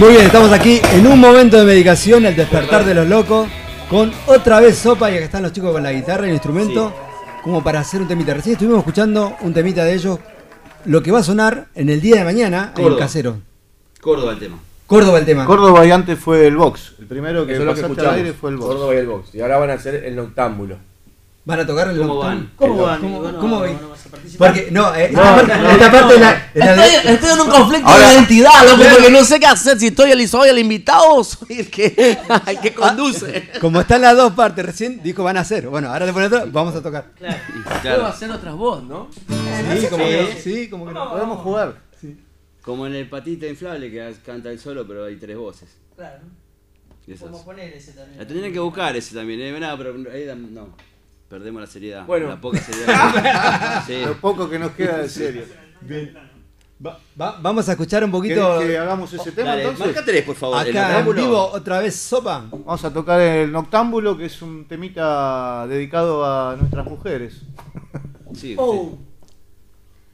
Muy 0.00 0.12
bien, 0.12 0.24
estamos 0.24 0.50
aquí 0.50 0.80
en 0.94 1.06
un 1.06 1.20
momento 1.20 1.58
de 1.58 1.64
medicación, 1.66 2.24
el 2.24 2.34
despertar 2.34 2.86
de 2.86 2.94
los 2.94 3.06
locos, 3.06 3.46
con 3.90 4.10
otra 4.26 4.58
vez 4.58 4.78
sopa 4.78 5.10
y 5.10 5.16
acá 5.16 5.26
están 5.26 5.42
los 5.42 5.52
chicos 5.52 5.72
con 5.72 5.82
la 5.82 5.92
guitarra 5.92 6.24
y 6.24 6.30
el 6.30 6.36
instrumento, 6.36 6.90
como 7.42 7.62
para 7.62 7.80
hacer 7.80 8.00
un 8.00 8.08
temita. 8.08 8.32
Recién 8.32 8.54
estuvimos 8.54 8.78
escuchando 8.78 9.36
un 9.42 9.52
temita 9.52 9.84
de 9.84 9.92
ellos, 9.92 10.18
lo 10.86 11.02
que 11.02 11.12
va 11.12 11.18
a 11.18 11.22
sonar 11.22 11.66
en 11.74 11.90
el 11.90 12.00
día 12.00 12.16
de 12.16 12.24
mañana 12.24 12.72
en 12.74 12.78
el 12.78 12.82
Córdoba. 12.84 12.98
casero. 12.98 13.36
Córdoba 14.00 14.32
el 14.32 14.38
tema. 14.38 14.58
Córdoba 14.86 15.18
el 15.18 15.26
tema. 15.26 15.44
Córdoba 15.44 15.84
y 15.86 15.90
antes 15.90 16.18
fue 16.18 16.46
el 16.46 16.56
box. 16.56 16.94
El 16.98 17.06
primero 17.06 17.44
que 17.46 17.52
Eso 17.52 17.64
que 17.64 17.70
al 17.70 17.78
escuchamos. 17.78 18.14
aire 18.14 18.32
fue 18.32 18.50
el 18.52 18.56
box. 18.56 18.68
Córdoba 18.68 18.94
y 18.94 18.96
el 18.96 19.06
box. 19.06 19.34
Y 19.34 19.42
ahora 19.42 19.58
van 19.58 19.68
a 19.68 19.74
hacer 19.74 19.96
el 19.96 20.16
noctámbulo. 20.16 20.78
¿Van 21.42 21.58
a 21.58 21.66
tocar 21.66 21.88
el 21.88 21.98
¿Cómo 21.98 22.18
van? 22.18 22.52
¿Cómo 22.54 22.72
¿Cómo, 22.74 22.82
van? 22.82 23.00
cómo, 23.00 23.56
a 23.64 24.10
participar. 24.10 24.52
Porque, 24.52 24.70
no, 24.70 24.94
eh, 24.94 25.10
No, 25.10 25.22
esta, 25.22 25.34
parte, 25.36 25.56
no, 25.56 25.70
esta 25.70 25.86
no, 25.86 25.92
parte 25.92 26.14
no. 26.14 26.20
la- 26.20 26.50
la 26.54 26.76
de- 26.76 26.96
Estoy, 26.96 27.12
estoy 27.14 27.30
en 27.30 27.40
un 27.40 27.48
conflicto 27.50 27.88
Ahora- 27.88 28.06
de 28.08 28.14
identidad, 28.14 28.64
loco, 28.64 28.76
Claro. 28.76 28.94
porque 28.96 29.10
no 29.10 29.24
sé 29.24 29.40
qué 29.40 29.46
hacer. 29.46 29.78
Si 29.78 29.86
estoy 29.86 30.10
el, 30.12 30.28
soy 30.28 30.48
el 30.50 30.58
invitado 30.58 31.14
o 31.16 31.24
soy 31.24 31.60
el 31.60 31.70
que, 31.70 32.18
el 32.46 32.60
que 32.60 32.74
conduce. 32.74 33.48
Como 33.60 33.80
están 33.80 34.02
las 34.02 34.16
dos 34.16 34.34
partes 34.34 34.64
recién, 34.66 35.02
dijo 35.02 35.24
van 35.24 35.38
a 35.38 35.40
hacer. 35.40 35.66
Bueno, 35.68 35.88
ahora 35.90 36.04
le 36.06 36.12
ponen 36.12 36.26
otra, 36.32 36.44
vamos 36.46 36.74
a 36.76 36.82
tocar. 36.82 37.06
Puedo 37.82 38.06
hacer 38.06 38.30
otras 38.30 38.54
voz, 38.54 38.82
¿no? 38.84 39.08
Sí, 39.16 39.86
como 39.88 40.04
que 40.04 40.22
no, 40.22 40.26
Sí. 40.28 40.38
sí, 40.42 40.68
como 40.68 40.86
que 40.86 40.92
no. 40.92 41.10
Podemos 41.10 41.38
jugar. 41.40 41.74
Como 42.62 42.86
en 42.86 42.94
el 42.94 43.08
patito 43.08 43.46
inflable 43.46 43.90
que 43.90 44.14
canta 44.24 44.50
el 44.50 44.60
solo, 44.60 44.86
pero 44.86 45.06
hay 45.06 45.16
tres 45.16 45.36
voces. 45.38 45.70
Claro. 45.96 46.18
Podemos 47.18 47.40
poner 47.40 47.72
ese 47.72 47.92
también. 47.92 48.18
La 48.18 48.26
tendrían 48.26 48.52
que 48.52 48.58
buscar 48.60 48.94
ese 48.94 49.14
también, 49.14 49.40
eh, 49.40 49.58
nada, 49.58 49.76
pero 49.78 49.94
ahí 50.12 50.24
da- 50.26 50.34
no. 50.36 50.68
Perdemos 51.30 51.60
la 51.62 51.66
seriedad. 51.68 52.04
Bueno. 52.06 52.28
La 52.28 52.40
poca 52.40 52.58
seriedad. 52.60 53.84
sí. 53.86 54.02
Lo 54.04 54.14
poco 54.20 54.50
que 54.50 54.58
nos 54.58 54.72
queda 54.72 54.98
de 54.98 55.08
serio. 55.08 55.44
Va- 56.84 56.98
va- 57.20 57.38
vamos 57.40 57.68
a 57.68 57.72
escuchar 57.72 58.02
un 58.04 58.10
poquito. 58.10 58.58
¿Querés 58.58 58.70
que 58.72 58.78
hagamos 58.78 59.12
ese 59.12 59.32
tema 59.32 59.50
Dale, 59.50 59.62
entonces? 59.62 59.86
marca 59.86 60.04
tres, 60.04 60.24
por 60.24 60.34
favor. 60.34 60.66
el 60.66 60.70
Acá 60.76 60.80
en 60.80 60.88
noctámbulo. 61.06 61.22
vivo, 61.22 61.46
otra 61.52 61.78
vez 61.80 61.94
sopa. 61.94 62.46
Vamos 62.50 62.84
a 62.84 62.92
tocar 62.92 63.20
el 63.20 63.52
Noctámbulo, 63.52 64.16
que 64.16 64.24
es 64.26 64.42
un 64.42 64.64
temita 64.66 65.66
dedicado 65.68 66.24
a 66.24 66.56
nuestras 66.56 66.84
mujeres. 66.86 67.42
Sí, 68.34 68.54
Oh. 68.58 68.98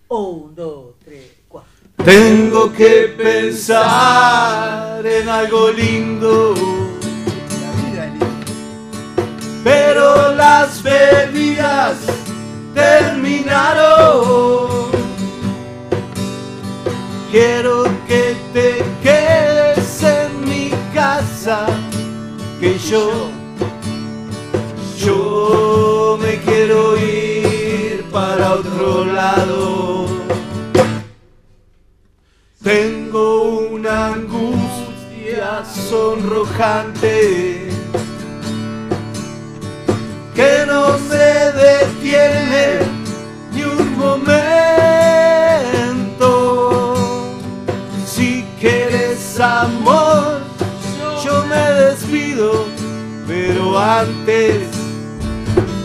Un, 0.09 0.55
dos, 0.55 0.95
tres, 1.05 1.33
cuatro. 1.49 1.71
Tengo 2.05 2.73
que 2.73 3.15
pensar 3.17 5.05
en 5.07 5.29
algo 5.29 5.71
lindo, 5.71 6.55
las 10.59 10.83
bebidas 10.83 11.97
terminaron. 12.75 14.27
Quiero 17.31 17.85
que 18.09 18.35
te 18.55 18.69
quedes 19.03 20.03
en 20.03 20.31
mi 20.49 20.71
casa, 20.95 21.67
que 22.59 22.79
yo, 22.79 23.05
yo 24.99 26.19
me 26.23 26.39
quiero 26.47 26.97
ir 26.97 28.05
para 28.11 28.55
otro 28.55 29.05
lado. 29.05 30.07
Tengo 32.63 33.59
una 33.77 34.15
angustia 34.15 35.63
sonrojante 35.91 37.66
que 40.37 40.65
no 40.67 40.99
se 40.99 41.53
detiene 41.53 42.81
ni 43.53 43.63
un 43.63 43.99
momento. 43.99 44.27
Si 48.07 48.45
quieres 48.61 49.41
amor, 49.41 50.43
yo 51.25 51.45
me 51.47 51.73
despido, 51.85 52.67
pero 53.27 53.79
antes 53.79 54.69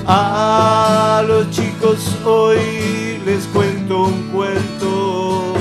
a 0.05 1.23
los 1.25 1.49
chicos 1.49 2.17
hoy 2.25 3.21
les 3.25 3.45
cuento 3.47 4.03
un 4.03 4.29
cuento 4.33 5.53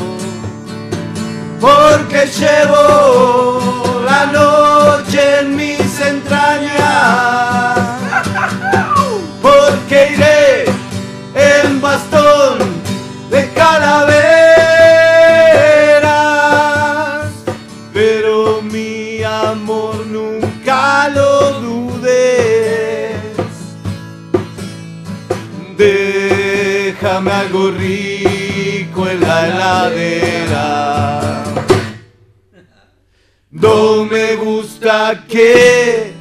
porque 1.61 2.27
llevo 2.27 4.03
la 4.05 4.27
noche 4.27 5.41
en 5.41 5.57
mis 5.57 6.01
entrañas, 6.01 7.79
calaveras, 13.55 14.11
pero 17.93 18.63
mi 18.63 19.23
amor 19.23 20.07
nunca 20.07 21.09
lo 21.09 21.61
dudes. 21.61 23.17
Déjame 25.77 27.31
algo 27.33 27.71
rico 27.71 29.09
en 29.09 29.21
la 29.21 29.49
heladera. 29.49 31.45
No 33.51 34.05
me 34.05 34.37
gusta 34.37 35.25
que 35.29 36.13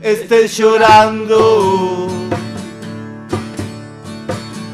estés 0.00 0.56
llorando. 0.56 2.15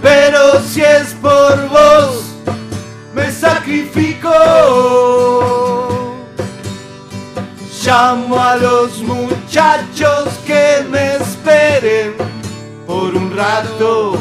Pero 0.02 0.60
si 0.60 0.82
es 0.82 1.14
por 1.22 1.68
vos, 1.68 2.24
me 3.14 3.30
sacrifico. 3.30 4.30
Llamo 7.84 8.38
a 8.38 8.56
los 8.56 8.98
muchachos 9.02 10.28
que 10.46 10.84
me 10.90 11.16
esperen 11.16 12.14
por 12.86 13.14
un 13.16 13.36
rato. 13.36 14.18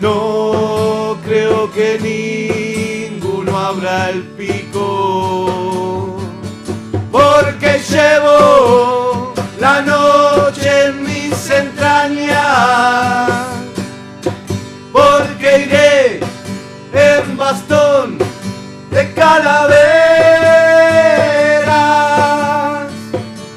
No 0.00 1.16
creo 1.24 1.70
que 1.72 1.98
ninguno 2.00 3.58
abra 3.58 4.10
el 4.10 4.22
pico. 4.36 6.16
Porque 7.10 7.80
llevo 7.88 9.32
la 9.60 9.80
noche 9.82 10.86
en 10.86 11.02
mis 11.02 11.50
entrañas, 11.50 13.30
bastón 17.46 18.18
de 18.90 19.02
calaveras, 19.14 19.70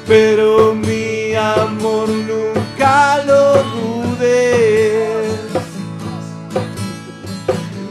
pero 0.06 0.76
mi 0.76 1.34
amor 1.34 2.08
nunca 2.08 3.18
lo 3.26 3.44
dudes. 3.74 5.40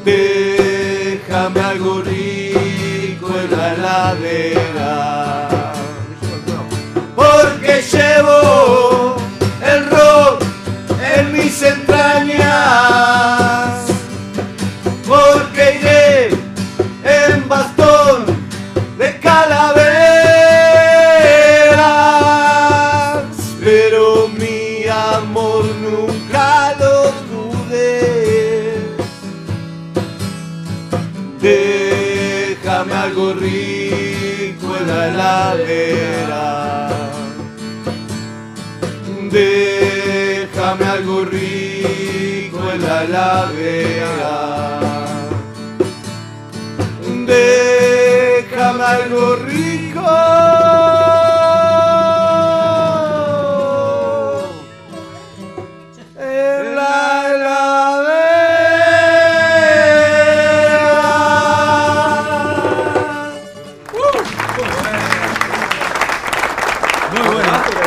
Déjame 0.05 1.59
algo 1.59 2.01
rico 2.01 3.27
en 3.41 3.49
la 3.57 3.73
heladera, 3.73 5.09
porque 7.13 7.73
llevo 7.91 8.68
heladera. 43.03 44.79
Déjame 47.25 48.83
algo 48.83 49.35
rico. 49.37 49.99
En 56.17 56.75
la 56.75 57.09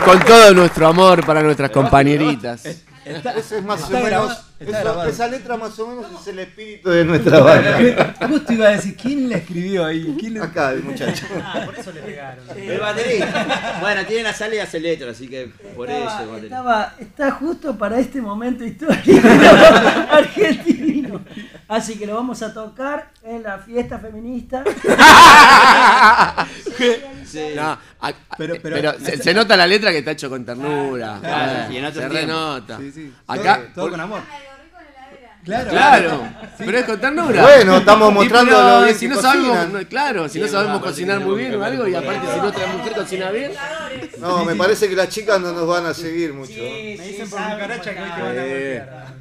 Con 0.04 0.20
todo 0.20 0.54
nuestro 0.54 0.88
amor 0.88 1.24
para 1.24 1.42
nuestras 1.42 1.70
compañeritas. 1.70 2.64
Ese 2.64 3.58
es 3.58 3.64
más 3.64 3.82
o 3.84 3.90
menos. 3.90 4.51
Está 4.70 4.80
eso- 4.80 5.04
esa 5.04 5.28
letra 5.28 5.56
más 5.56 5.78
o 5.78 5.86
menos 5.88 6.06
es 6.20 6.26
el 6.28 6.38
espíritu 6.38 6.90
de 6.90 7.04
nuestra 7.04 7.40
banda. 7.40 8.14
Justo 8.28 8.52
iba 8.52 8.68
a 8.68 8.70
decir, 8.72 8.96
¿quién 8.96 9.28
le 9.28 9.36
escribió 9.36 9.84
ahí? 9.84 10.16
¿Quién 10.18 10.34
le- 10.34 10.40
Acá, 10.40 10.72
el 10.72 10.82
muchacho. 10.82 11.26
Ah, 11.42 11.62
por 11.64 11.78
eso 11.78 11.92
le 11.92 12.00
pegaron. 12.00 12.44
El 12.56 12.78
baterista. 12.80 13.78
Bueno, 13.80 14.04
tiene 14.06 14.22
la 14.24 14.32
sala 14.34 14.54
y 14.54 14.58
hace 14.58 14.80
letra, 14.80 15.10
así 15.10 15.28
que 15.28 15.50
por 15.76 15.88
eso 15.90 15.98
el 16.20 16.26
baterista. 16.28 16.56
Estaba, 16.56 16.94
está 16.98 17.30
justo 17.32 17.76
para 17.78 17.98
este 17.98 18.20
momento 18.20 18.64
histórico 18.64 19.28
argentino. 20.10 21.20
Así 21.68 21.96
que 21.98 22.06
lo 22.06 22.14
vamos 22.14 22.42
a 22.42 22.52
tocar 22.52 23.10
en 23.22 23.42
la 23.42 23.58
fiesta 23.58 23.98
feminista. 23.98 24.62
No, 27.56 27.78
a- 28.00 28.12
Pero- 28.36 28.54
pero, 28.62 28.76
pero- 28.76 28.92
se, 29.00 29.16
se 29.16 29.32
nota 29.34 29.56
la 29.56 29.66
letra 29.66 29.90
que 29.90 29.98
está 29.98 30.10
hecho 30.10 30.28
con 30.28 30.44
ternura. 30.44 31.18
Claro, 31.20 31.52
Ah, 31.66 31.72
y 31.72 31.76
en 31.76 31.84
otros 31.84 32.02
se 32.04 32.10
tiempos. 32.10 32.20
renota. 32.20 32.78
Sí, 32.78 32.92
sí. 32.92 33.12
Acá, 33.26 33.56
Todo, 33.56 33.66
todo 33.74 33.84
por- 33.84 33.90
con 33.92 34.00
amor. 34.00 34.20
Claro. 35.44 35.70
Claro, 35.70 36.28
pero 36.58 36.78
es 36.78 36.84
con 36.84 37.00
ternura. 37.00 37.42
Bueno, 37.42 37.76
estamos 37.78 38.12
mostrando 38.12 38.52
pero 38.52 38.78
lo 38.78 38.84
bien 38.84 38.94
si 38.96 39.08
que 39.08 39.14
no 39.14 39.20
sabemos, 39.20 39.48
cocinan. 39.56 39.72
no, 39.72 39.88
claro, 39.88 40.28
si 40.28 40.38
no 40.38 40.46
Sí, 40.46 40.52
sabemos 40.52 40.80
cocinar 40.82 41.18
muy 41.20 41.38
bien 41.40 41.54
o 41.56 41.64
algo, 41.64 41.88
y 41.88 41.94
aparte 41.96 42.20
si 42.32 42.40
nuestra 42.40 42.66
mujer 42.68 42.92
cocina 42.92 43.30
bien, 43.32 43.52
No, 44.18 44.44
me 44.44 44.54
parece 44.54 44.88
que 44.88 44.94
las 44.94 45.08
chicas 45.08 45.40
no 45.40 45.52
nos 45.52 45.66
van 45.66 45.86
a 45.86 45.94
seguir 45.94 46.32
mucho. 46.32 46.52
Sí, 46.52 46.94
Me 46.96 47.04
sí, 47.04 47.10
dicen 47.12 47.28
por 47.28 47.38
saben 47.40 47.54
cucaracha 47.54 47.92
que 47.94 48.00
hoy 48.02 48.08
te 48.10 48.22
van 48.22 48.38
a 48.38 48.42
golpear. 48.42 49.14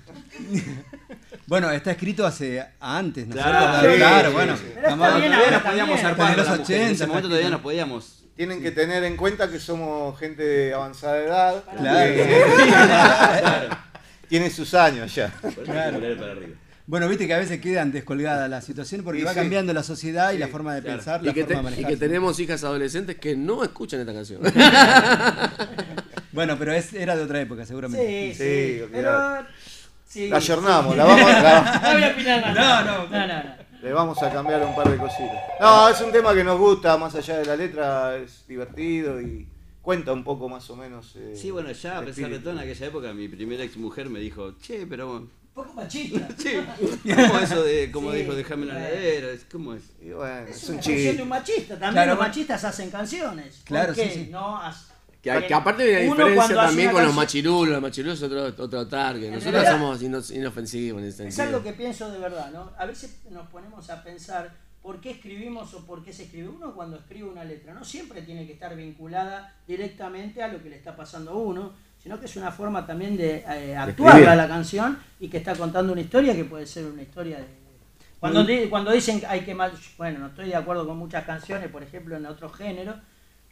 Bueno, 1.47 1.71
está 1.71 1.91
escrito 1.91 2.25
hace 2.25 2.65
antes, 2.79 3.27
¿no 3.27 3.35
es 3.35 3.41
Claro, 3.41 3.79
cierto? 3.79 3.91
sí, 3.91 3.97
claro, 3.97 4.27
sí, 4.29 4.33
bueno. 4.35 4.57
sí. 4.57 4.63
Bien 4.75 4.97
Todavía 4.99 5.51
nos 5.51 5.61
podíamos 5.63 5.99
zarpar 5.99 6.31
En 6.31 6.37
los 6.37 6.45
con 6.47 6.55
la 6.55 6.61
mujer, 6.61 6.75
80, 6.77 6.85
En 6.85 6.91
ese 6.93 7.07
momento 7.07 7.27
todavía 7.29 7.49
nos 7.49 7.61
podíamos. 7.61 8.23
Tienen 8.35 8.61
que 8.61 8.71
tener 8.71 9.03
en 9.03 9.17
cuenta 9.17 9.49
que 9.49 9.59
somos 9.59 10.17
gente 10.19 10.43
de 10.43 10.73
avanzada 10.73 11.17
edad. 11.17 11.63
Claro. 11.77 12.13
que 13.90 13.90
Tiene 14.31 14.49
sus 14.49 14.73
años 14.73 15.13
ya. 15.13 15.31
Claro. 15.65 15.99
Para 15.99 16.31
arriba. 16.31 16.55
Bueno, 16.87 17.07
viste 17.07 17.27
que 17.27 17.33
a 17.33 17.37
veces 17.37 17.61
quedan 17.61 17.91
descolgadas 17.91 18.49
las 18.49 18.65
situaciones 18.65 19.03
porque 19.05 19.19
Sí, 19.19 19.25
va 19.25 19.31
sí. 19.33 19.39
cambiando 19.39 19.71
la 19.73 19.83
sociedad 19.83 20.31
y 20.31 20.35
Sí, 20.35 20.39
la 20.39 20.47
forma 20.47 20.73
de 20.73 20.81
claro. 20.81 20.97
pensar, 20.97 21.21
y 21.21 21.25
la 21.27 21.33
que, 21.33 21.45
forma 21.45 21.55
te- 21.55 21.55
de 21.55 21.71
y 21.71 21.75
que 21.75 21.81
manejarse. 21.83 21.97
tenemos 22.07 22.39
hijas 22.39 22.63
adolescentes 22.63 23.17
que 23.17 23.35
no 23.35 23.63
escuchan 23.63 23.99
esta 23.99 24.13
canción. 24.13 24.41
Bueno, 26.31 26.55
pero 26.57 26.71
es, 26.73 26.93
era 26.93 27.15
de 27.17 27.23
otra 27.23 27.41
época, 27.41 27.65
seguramente. 27.65 28.33
Sí, 28.33 28.33
Sí, 28.33 28.79
sí. 28.79 28.85
Pero. 28.91 29.45
sí, 30.07 30.29
La 30.29 30.39
sí. 30.39 30.45
ayornamos, 30.51 30.95
la 30.95 31.03
vamos, 31.03 31.29
la- 31.29 31.81
No 31.83 31.93
voy 31.93 32.03
a 32.03 32.07
opinar 32.09 32.41
nada. 32.55 32.83
No, 32.83 32.91
no. 33.03 33.09
no, 33.09 33.27
no, 33.27 33.33
no. 33.43 33.43
le 33.81 33.93
vamos 33.93 34.23
a 34.23 34.31
cambiar 34.31 34.65
un 34.65 34.73
par 34.75 34.89
de 34.89 34.95
cositas. 34.97 35.37
No, 35.59 35.89
es 35.89 35.99
un 36.01 36.11
tema 36.11 36.33
que 36.33 36.43
nos 36.45 36.57
gusta, 36.57 36.95
más 36.97 37.13
allá 37.15 37.37
de 37.37 37.45
la 37.45 37.55
letra, 37.57 38.15
es 38.15 38.45
divertido 38.47 39.19
y 39.21 39.45
cuenta 39.81 40.13
un 40.13 40.23
poco 40.23 40.47
más 40.49 40.69
o 40.69 40.75
menos. 40.75 41.13
eh, 41.15 41.33
Sí, 41.35 41.51
bueno, 41.51 41.71
ya 41.71 41.97
a 41.99 42.01
pesar 42.05 42.29
de 42.29 42.39
todo, 42.39 42.53
en 42.53 42.59
aquella 42.59 42.85
época 42.87 43.13
mi 43.13 43.27
primera 43.27 43.63
ex 43.63 43.77
mujer 43.77 44.09
me 44.09 44.19
dijo, 44.19 44.57
che, 44.59 44.85
pero. 44.87 45.17
Un 45.17 45.29
poco 45.53 45.73
machista. 45.73 46.27
Che, 46.37 46.63
¿cómo 47.13 47.39
eso 47.39 47.61
de, 47.63 47.91
como 47.91 48.11
Sí. 48.13 48.19
dijo, 48.19 48.33
déjame 48.35 48.63
en 48.63 48.67
la 48.69 48.89
heladera? 48.89 49.31
Es- 49.33 49.45
¿Cómo 49.51 49.73
es? 49.73 49.83
Y 50.01 50.11
bueno, 50.11 50.47
es, 50.47 50.55
Es 50.63 50.69
un 50.69 50.75
canción 50.75 50.95
de 50.95 51.03
chiste. 51.03 51.23
un 51.23 51.27
machista. 51.29 51.73
También 51.73 51.91
Claro, 51.93 52.11
los 52.11 52.19
machistas 52.19 52.63
hacen 52.63 52.89
canciones. 52.89 53.55
¿Por 53.57 53.65
Claro, 53.65 53.93
qué? 53.93 54.03
sí, 54.09 54.23
sí. 54.25 54.29
No 54.31 54.61
Que, 55.21 55.45
que 55.47 55.53
aparte 55.53 55.83
hay 55.97 56.05
una 56.07 56.15
Uno 56.15 56.25
diferencia 56.29 56.55
también 56.55 56.91
con 56.91 57.03
los 57.05 57.13
machirulos. 57.13 57.73
Los 57.73 57.81
machirulos 57.81 58.17
es 58.17 58.23
otro, 58.23 58.63
otro 58.63 58.87
target. 58.87 59.25
En 59.25 59.33
Nosotros 59.33 59.53
realidad- 59.61 59.71
somos 59.73 60.01
ino- 60.01 60.35
inofensivos 60.39 61.01
en 61.01 61.07
ese 61.09 61.27
Es 61.27 61.35
sentido. 61.35 61.57
algo 61.57 61.69
que 61.69 61.73
pienso 61.77 62.09
de 62.09 62.17
verdad, 62.17 62.49
¿no? 62.51 62.71
A 62.77 62.85
veces 62.85 63.17
nos 63.29 63.47
ponemos 63.49 63.89
a 63.89 64.01
pensar 64.03 64.55
por 64.81 64.99
qué 64.99 65.11
escribimos 65.11 65.73
o 65.73 65.85
por 65.85 66.03
qué 66.03 66.11
se 66.13 66.23
escribe. 66.23 66.49
Uno 66.49 66.73
cuando 66.73 66.97
escribe 66.97 67.29
una 67.29 67.43
letra 67.43 67.73
no 67.73 67.83
siempre 67.83 68.21
tiene 68.21 68.45
que 68.47 68.53
estar 68.53 68.75
vinculada 68.75 69.55
directamente 69.67 70.41
a 70.41 70.47
lo 70.47 70.61
que 70.61 70.69
le 70.69 70.75
está 70.77 70.95
pasando 70.95 71.31
a 71.31 71.35
uno, 71.35 71.73
sino 72.01 72.19
que 72.19 72.25
es 72.25 72.35
una 72.35 72.51
forma 72.51 72.85
también 72.85 73.15
de 73.15 73.43
eh, 73.47 73.75
actuar 73.75 74.23
a 74.27 74.35
la 74.35 74.47
canción 74.47 74.97
y 75.19 75.27
que 75.29 75.37
está 75.37 75.55
contando 75.55 75.93
una 75.93 76.01
historia 76.01 76.35
que 76.35 76.45
puede 76.45 76.65
ser 76.65 76.85
una 76.85 77.03
historia 77.03 77.37
de... 77.39 77.45
Cuando, 78.19 78.43
di- 78.43 78.67
cuando 78.69 78.91
dicen 78.91 79.19
que 79.19 79.25
hay 79.27 79.41
que... 79.41 79.53
mal- 79.55 79.73
Bueno, 79.97 80.19
no 80.19 80.27
estoy 80.27 80.47
de 80.49 80.55
acuerdo 80.55 80.85
con 80.87 80.97
muchas 80.97 81.25
canciones, 81.25 81.69
por 81.69 81.83
ejemplo, 81.83 82.15
en 82.17 82.25
otro 82.25 82.49
género, 82.49 82.95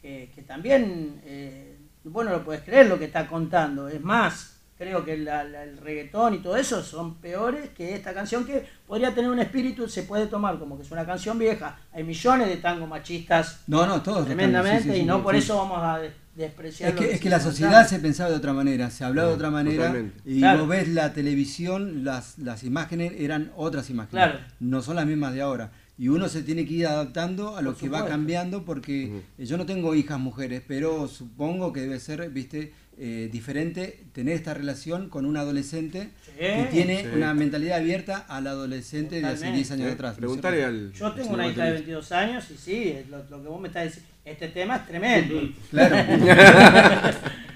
que, 0.00 0.30
que 0.34 0.42
también, 0.42 1.20
eh, 1.24 1.76
vos 2.04 2.24
no 2.24 2.30
lo 2.32 2.44
puedes 2.44 2.62
creer 2.62 2.86
lo 2.88 2.98
que 2.98 3.04
está 3.06 3.26
contando. 3.26 3.88
Es 3.88 4.00
más, 4.00 4.59
creo 4.80 5.04
que 5.04 5.18
la- 5.18 5.44
la- 5.44 5.62
el 5.64 5.76
reggaetón 5.76 6.32
y 6.32 6.38
todo 6.38 6.56
eso 6.56 6.82
son 6.82 7.16
peores 7.16 7.68
que 7.76 7.94
esta 7.94 8.14
canción 8.14 8.46
que 8.46 8.64
podría 8.86 9.14
tener 9.14 9.30
un 9.30 9.38
espíritu, 9.38 9.86
se 9.90 10.04
puede 10.04 10.26
tomar 10.26 10.58
como 10.58 10.78
que 10.78 10.84
es 10.84 10.90
una 10.90 11.04
canción 11.04 11.38
vieja. 11.38 11.78
Hay 11.92 12.02
millones 12.02 12.48
de 12.48 12.56
tangos 12.56 12.88
machistas 12.88 13.60
No, 13.66 13.86
no, 13.86 14.00
todos. 14.02 14.24
tremendamente 14.24 14.84
sí, 14.84 14.88
sí, 14.88 14.94
sí, 14.94 15.00
y 15.02 15.04
no 15.04 15.18
sí, 15.18 15.22
por 15.22 15.34
eso 15.36 15.58
vamos 15.58 15.78
a 15.82 15.98
de- 15.98 16.12
despreciar 16.34 16.90
Es 16.90 16.96
que, 16.96 17.12
es 17.12 17.20
que 17.20 17.28
la 17.28 17.40
sociedad 17.40 17.86
se 17.86 17.98
pensaba 17.98 18.30
de 18.30 18.36
otra 18.36 18.54
manera, 18.54 18.88
se 18.90 19.04
hablaba 19.04 19.28
de 19.28 19.34
otra 19.34 19.50
manera 19.50 19.76
totalmente. 19.88 20.18
y 20.24 20.38
Claro. 20.38 20.60
vos 20.60 20.68
ves 20.68 20.88
la 20.88 21.12
televisión, 21.12 22.02
las, 22.02 22.38
las 22.38 22.64
imágenes 22.64 23.12
eran 23.18 23.52
otras 23.56 23.90
imágenes, 23.90 24.12
Claro. 24.12 24.38
no 24.60 24.80
son 24.80 24.96
las 24.96 25.04
mismas 25.04 25.34
de 25.34 25.42
ahora. 25.42 25.72
Y 25.98 26.08
uno 26.08 26.30
se 26.30 26.42
tiene 26.42 26.64
que 26.64 26.72
ir 26.72 26.86
adaptando 26.86 27.58
a 27.58 27.60
lo 27.60 27.76
que 27.76 27.90
va 27.90 28.06
cambiando 28.06 28.64
porque 28.64 29.20
eh, 29.36 29.44
yo 29.44 29.58
no 29.58 29.66
tengo 29.66 29.94
hijas 29.94 30.18
mujeres, 30.18 30.62
pero 30.66 31.06
supongo 31.08 31.74
que 31.74 31.80
debe 31.82 32.00
ser, 32.00 32.30
viste, 32.30 32.72
eh, 33.02 33.30
diferente 33.32 34.04
tener 34.12 34.34
esta 34.34 34.52
relación 34.52 35.08
con 35.08 35.24
un 35.24 35.36
adolescente 35.38 36.10
que 36.38 36.68
tiene 36.70 37.00
Sí. 37.02 37.08
una 37.16 37.32
mentalidad 37.32 37.78
abierta 37.78 38.18
al 38.28 38.46
adolescente 38.46 39.16
de 39.16 39.26
hace 39.26 39.36
Totalmente. 39.36 39.56
10 39.56 39.70
años 39.72 39.86
Sí, 39.86 39.92
atrás. 39.94 40.10
¿no 40.10 40.12
es 40.12 40.18
preguntale 40.18 40.56
cierto? 40.58 40.76
al- 40.76 40.92
Yo 40.92 41.12
tengo 41.12 41.34
una 41.34 41.46
hija 41.48 41.64
de 41.64 41.70
baterista. 41.70 41.74
22 41.92 42.12
años 42.12 42.50
y 42.50 42.56
sí, 42.58 42.94
lo, 43.10 43.18
lo 43.30 43.42
que 43.42 43.48
vos 43.48 43.60
me 43.60 43.68
estás 43.68 43.84
diciendo, 43.84 44.10
este 44.26 44.48
tema 44.48 44.76
es 44.76 44.86
tremendo. 44.86 45.40
Claro. 45.70 45.96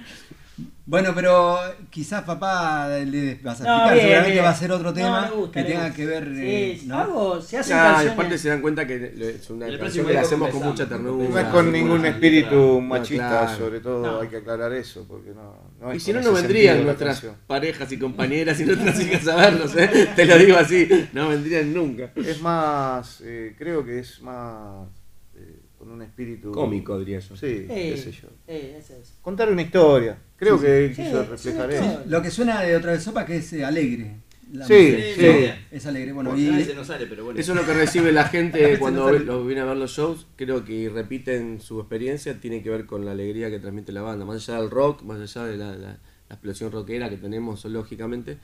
Bueno, 0.86 1.12
pero 1.14 1.56
quizás 1.88 2.24
papá 2.24 2.88
le 2.98 3.36
vas 3.36 3.58
a 3.62 3.64
No, 3.64 3.70
explicar, 3.70 3.94
bien, 3.94 4.02
seguramente 4.04 4.32
bien. 4.32 4.44
va 4.44 4.50
a 4.50 4.54
ser 4.54 4.70
otro 4.70 4.92
tema 4.92 5.30
gusta, 5.30 5.62
que 5.62 5.66
tenga 5.72 5.94
que 5.94 6.04
ver. 6.04 6.24
Sí, 6.34 6.42
eh. 6.44 6.80
¿no? 6.84 6.98
Hago- 6.98 7.40
se 7.40 7.56
hacen 7.56 7.74
Nah, 7.76 7.82
canciones. 7.84 8.12
aparte 8.12 8.38
se 8.38 8.48
dan 8.50 8.60
cuenta 8.60 8.86
que 8.86 8.96
es 8.96 9.48
una 9.48 9.60
canción 9.64 9.80
próximo 9.80 10.06
que 10.08 10.12
la 10.12 10.20
hacemos 10.20 10.50
con 10.50 10.62
mucha 10.62 10.86
ternura. 10.86 11.28
No 11.30 11.38
es 11.38 11.46
con 11.46 11.72
ningún 11.72 12.04
espíritu 12.04 12.82
machista, 12.82 13.28
claro. 13.46 13.56
sobre 13.58 13.80
todo 13.80 14.02
No. 14.06 14.20
hay 14.20 14.28
que 14.28 14.36
aclarar 14.36 14.72
eso, 14.74 15.06
porque 15.08 15.30
no, 15.30 15.56
no 15.80 15.90
es 15.92 15.96
Y 15.96 16.00
si 16.00 16.12
no, 16.12 16.20
no 16.20 16.32
vendrían 16.34 16.84
nuestras 16.84 17.24
parejas 17.46 17.90
y 17.90 17.98
compañeras 17.98 18.60
y 18.60 18.66
nuestras 18.66 19.00
hijas 19.00 19.26
a 19.28 19.36
vernos, 19.36 19.74
¿eh? 19.76 20.10
Te 20.14 20.26
lo 20.26 20.36
digo 20.36 20.58
así, 20.58 20.86
no 21.14 21.30
vendrían 21.30 21.72
nunca. 21.72 22.10
Es 22.14 22.42
más, 22.42 23.22
eh, 23.24 23.54
creo 23.56 23.82
que 23.86 24.00
es 24.00 24.20
más 24.20 24.86
eh, 25.34 25.60
con 25.78 25.90
un 25.90 26.02
espíritu 26.02 26.52
Cómico, 26.52 26.98
diría 26.98 27.20
yo. 27.20 27.34
Sí, 27.36 27.66
Eh, 27.70 27.92
qué 27.94 27.96
sé 27.96 28.12
yo. 28.12 28.28
eh, 28.46 28.76
ese 28.78 29.00
es. 29.00 29.14
Contar 29.22 29.50
una 29.50 29.62
historia. 29.62 30.18
Creo 30.44 30.58
Sí, 30.58 30.64
que 30.66 30.88
sí. 30.94 31.02
quiso 31.02 31.22
Sí, 31.24 31.30
reflejar 31.30 31.70
sí, 31.70 31.76
eso. 31.76 32.02
Lo 32.08 32.22
que 32.22 32.30
suena 32.30 32.60
de 32.62 32.76
otra 32.76 32.92
vez 32.92 33.02
sopa 33.02 33.24
que 33.26 33.36
es 33.36 33.52
eh, 33.52 33.64
alegre. 33.64 34.16
La 34.52 34.66
Sí, 34.66 34.74
música. 34.74 34.98
sí. 35.16 35.50
Es 35.72 35.86
alegre. 35.86 36.12
Bueno, 36.12 36.32
A 36.32 36.36
y 36.38 36.46
veces 36.50 36.76
no 36.76 36.84
sale, 36.84 37.06
pero 37.06 37.24
bueno. 37.24 37.40
Eso 37.40 37.52
es 37.52 37.58
lo 37.60 37.66
que 37.66 37.74
recibe 37.74 38.12
la 38.12 38.24
gente 38.28 38.76
cuando 38.78 39.44
viene 39.44 39.62
a 39.62 39.64
ver 39.64 39.76
los 39.76 39.90
shows. 39.90 40.26
Creo 40.36 40.64
que 40.64 40.88
repiten 40.88 41.60
su 41.60 41.80
experiencia, 41.80 42.38
tiene 42.40 42.62
que 42.62 42.70
ver 42.70 42.86
con 42.86 43.04
la 43.04 43.12
alegría 43.12 43.50
que 43.50 43.58
transmite 43.58 43.90
la 43.92 44.02
banda. 44.02 44.24
Más 44.24 44.48
allá 44.48 44.60
del 44.60 44.70
rock, 44.70 45.02
más 45.02 45.20
allá 45.20 45.46
de 45.46 45.56
la, 45.56 45.76
la- 45.76 45.98
la 46.28 46.36
explosión 46.36 46.72
rockera 46.72 47.10
que 47.10 47.18
tenemos, 47.18 47.64
lógicamente, 47.66 48.38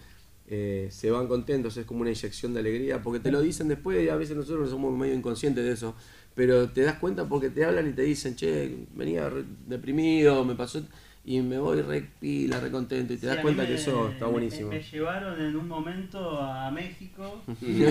eh, 0.48 0.88
se 0.90 1.10
van 1.10 1.28
contentos, 1.28 1.76
es 1.76 1.86
como 1.86 2.00
una 2.00 2.10
inyección 2.10 2.52
de 2.54 2.60
alegría, 2.60 3.02
porque 3.02 3.20
te 3.20 3.30
lo 3.30 3.40
dicen 3.40 3.68
después 3.68 4.04
y 4.04 4.08
a 4.08 4.16
veces 4.16 4.36
nosotros 4.36 4.68
somos 4.68 4.96
medio 4.98 5.14
inconscientes 5.14 5.64
de 5.64 5.72
eso. 5.72 5.94
Pero 6.34 6.70
te 6.70 6.82
das 6.82 6.96
cuenta 6.98 7.28
porque 7.28 7.50
te 7.50 7.64
hablan 7.64 7.88
y 7.88 7.92
te 7.92 8.02
dicen, 8.02 8.36
che, 8.36 8.86
venía 8.94 9.28
re- 9.30 9.44
deprimido, 9.66 10.44
me 10.44 10.54
pasó 10.54 10.82
y 11.24 11.40
me 11.42 11.58
voy 11.58 11.82
re 11.82 12.02
pila, 12.18 12.58
re 12.60 12.70
contento. 12.70 13.12
Y 13.12 13.16
te 13.16 13.20
Sí, 13.23 13.26
das 13.26 13.39
cuenta 13.39 13.62
me- 13.62 13.68
que 13.68 13.74
eso 13.74 14.08
está 14.10 14.26
buenísimo. 14.26 14.70
Me, 14.70 14.82
llevaron 14.82 15.40
en 15.40 15.55
un 15.57 15.68
momento 15.68 16.40
a 16.40 16.70
México, 16.70 17.42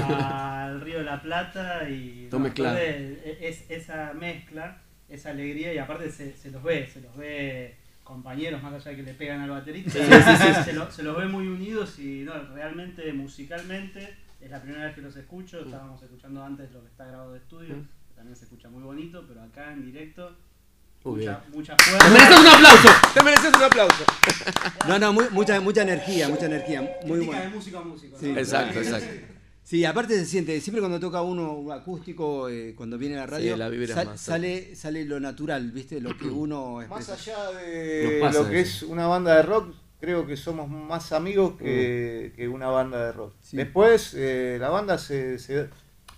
al 0.08 0.82
Río 0.82 0.99
de 0.99 1.03
la 1.03 1.22
Plata 1.22 1.90
y 1.90 2.27
Todo 2.30 2.40
no, 2.41 2.48
aparte, 2.48 3.48
es, 3.48 3.69
esa 3.69 4.14
mezcla, 4.14 4.82
esa 5.08 5.30
alegría 5.32 5.74
y 5.74 5.77
aparte 5.77 6.11
se, 6.11 6.33
se 6.35 6.51
los 6.51 6.64
ve, 6.64 6.88
se 6.88 7.01
los 7.01 7.16
ve 7.16 7.75
compañeros 8.03 8.64
más 8.64 8.74
allá 8.74 8.91
de 8.91 8.98
que 8.98 9.03
le 9.03 9.14
pegan 9.14 9.41
al 9.41 9.51
baterista, 9.51 9.91
Sí, 9.91 9.99
sí, 9.99 10.35
sí. 10.56 10.64
Se, 10.66 10.74
lo- 10.74 10.90
se 10.91 11.03
los 11.03 11.16
ve 11.17 11.27
muy 11.27 11.48
unidos 11.48 11.99
y 11.99 12.24
no, 12.24 12.33
realmente 12.56 13.11
musicalmente 13.14 14.16
es 14.41 14.49
la 14.49 14.61
primera 14.61 14.85
vez 14.85 14.95
que 14.95 15.01
los 15.01 15.16
escucho, 15.16 15.59
estábamos 15.64 16.01
escuchando 16.01 16.43
antes 16.43 16.72
lo 16.72 16.82
que 16.82 16.88
está 16.88 17.06
grabado 17.06 17.33
de 17.33 17.40
estudio, 17.40 17.75
que 17.75 18.16
también 18.16 18.35
se 18.35 18.45
escucha 18.45 18.69
muy 18.69 18.82
bonito, 18.82 19.25
pero 19.27 19.43
acá 19.43 19.72
en 19.74 19.85
directo 19.85 20.35
Mucha, 21.03 21.42
¡Te 21.78 22.10
mereces 22.11 22.40
un 22.40 22.48
aplauso! 22.48 22.90
¡Te 23.14 23.24
mereces 23.24 23.53
un 23.56 23.64
aplauso! 23.64 24.03
No, 24.88 25.00
no, 25.00 25.14
muy- 25.14 25.30
mucha, 25.32 25.60
mucha 25.61 25.82
energía, 25.84 26.28
mucha 26.30 26.45
energía. 26.48 26.98
Muy 27.06 27.19
bueno. 27.19 27.42
de 27.42 27.48
músico 27.50 27.78
a 27.80 27.84
músico, 27.84 28.16
¿no? 28.16 28.19
Sí, 28.22 28.32
Exacto, 28.38 28.80
exacto. 28.80 29.08
Sí, 29.64 29.86
aparte 29.86 30.16
se 30.18 30.26
siente, 30.26 30.60
siempre 30.61 30.82
cuando 30.82 31.00
toca 31.00 31.22
uno 31.22 31.53
un 31.53 31.72
acústico, 31.72 32.50
eh, 32.50 32.74
cuando 32.76 32.98
viene 32.98 33.16
a 33.18 33.19
la 33.19 33.26
radio, 33.28 33.53
Sí, 33.53 33.60
la 33.60 33.69
vibra 33.69 33.86
es 33.90 33.94
sal- 33.94 34.08
más 34.08 34.22
sale, 34.22 34.76
sale 34.76 35.06
lo 35.06 35.19
natural, 35.19 35.72
¿viste? 35.72 36.02
Lo 36.02 36.18
que 36.18 36.26
uno 36.28 36.78
Más 36.90 37.08
expresa. 37.08 37.14
allá 37.14 37.44
Nos 37.53 37.61
de 37.61 38.18
pasa 38.22 38.40
lo 38.42 38.50
que 38.50 38.60
es 38.61 38.82
una 38.84 39.06
banda 39.08 39.36
de 39.36 39.44
rock, 39.44 39.74
creo 40.02 40.26
que 40.26 40.36
somos 40.38 40.68
más 40.69 41.11
amigos 41.11 41.53
que, 41.60 42.32
Mm. 42.34 42.36
que 42.36 42.48
una 42.48 42.68
banda 42.68 43.06
de 43.06 43.11
rock. 43.11 43.34
Después, 43.52 44.14
eh, 44.18 44.58
la 44.60 44.69
banda 44.69 44.98
se, 44.98 45.38
se- 45.38 45.69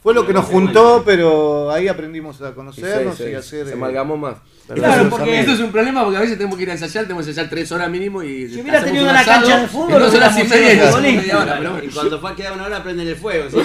fue 0.01 0.15
lo 0.15 0.25
que 0.25 0.33
nos 0.33 0.45
juntó, 0.45 1.03
pero 1.05 1.71
ahí 1.71 1.87
aprendimos 1.87 2.41
a 2.41 2.53
conocernos 2.55 3.15
Sí, 3.17 3.25
sí, 3.25 3.29
y 3.29 3.35
a 3.35 3.39
hacer. 3.39 3.65
Se 3.65 3.71
eh, 3.71 3.75
amalgamó 3.75 4.17
más. 4.17 4.37
verdaderos 4.67 5.13
amigos. 5.13 5.39
esto 5.39 5.51
es 5.51 5.59
un 5.59 5.71
problema 5.71 6.03
porque 6.03 6.17
a 6.17 6.21
veces 6.21 6.37
tenemos 6.37 6.57
que 6.57 6.63
ir 6.63 6.69
a 6.71 6.73
ensayar, 6.73 7.03
tenemos 7.03 7.25
que 7.25 7.29
ensayar 7.31 7.49
tres 7.49 7.71
horas 7.71 7.89
mínimo 7.89 8.23
y. 8.23 8.49
Si 8.49 8.61
hubiera 8.61 8.83
tenido 8.83 9.03
un 9.03 9.11
una 9.11 9.19
asado, 9.19 9.41
cancha 9.41 9.61
de 9.61 9.67
fútbol, 9.67 9.99
dos 9.99 10.13
horas 10.15 10.39
y 10.39 10.43
media 10.47 10.91
y 11.83 11.87
cuando 11.89 12.19
fue 12.19 12.35
queda 12.35 12.53
una 12.53 12.63
hora 12.63 12.81
prenden 12.81 13.07
el 13.07 13.15
fuego. 13.15 13.49
¿sí? 13.51 13.57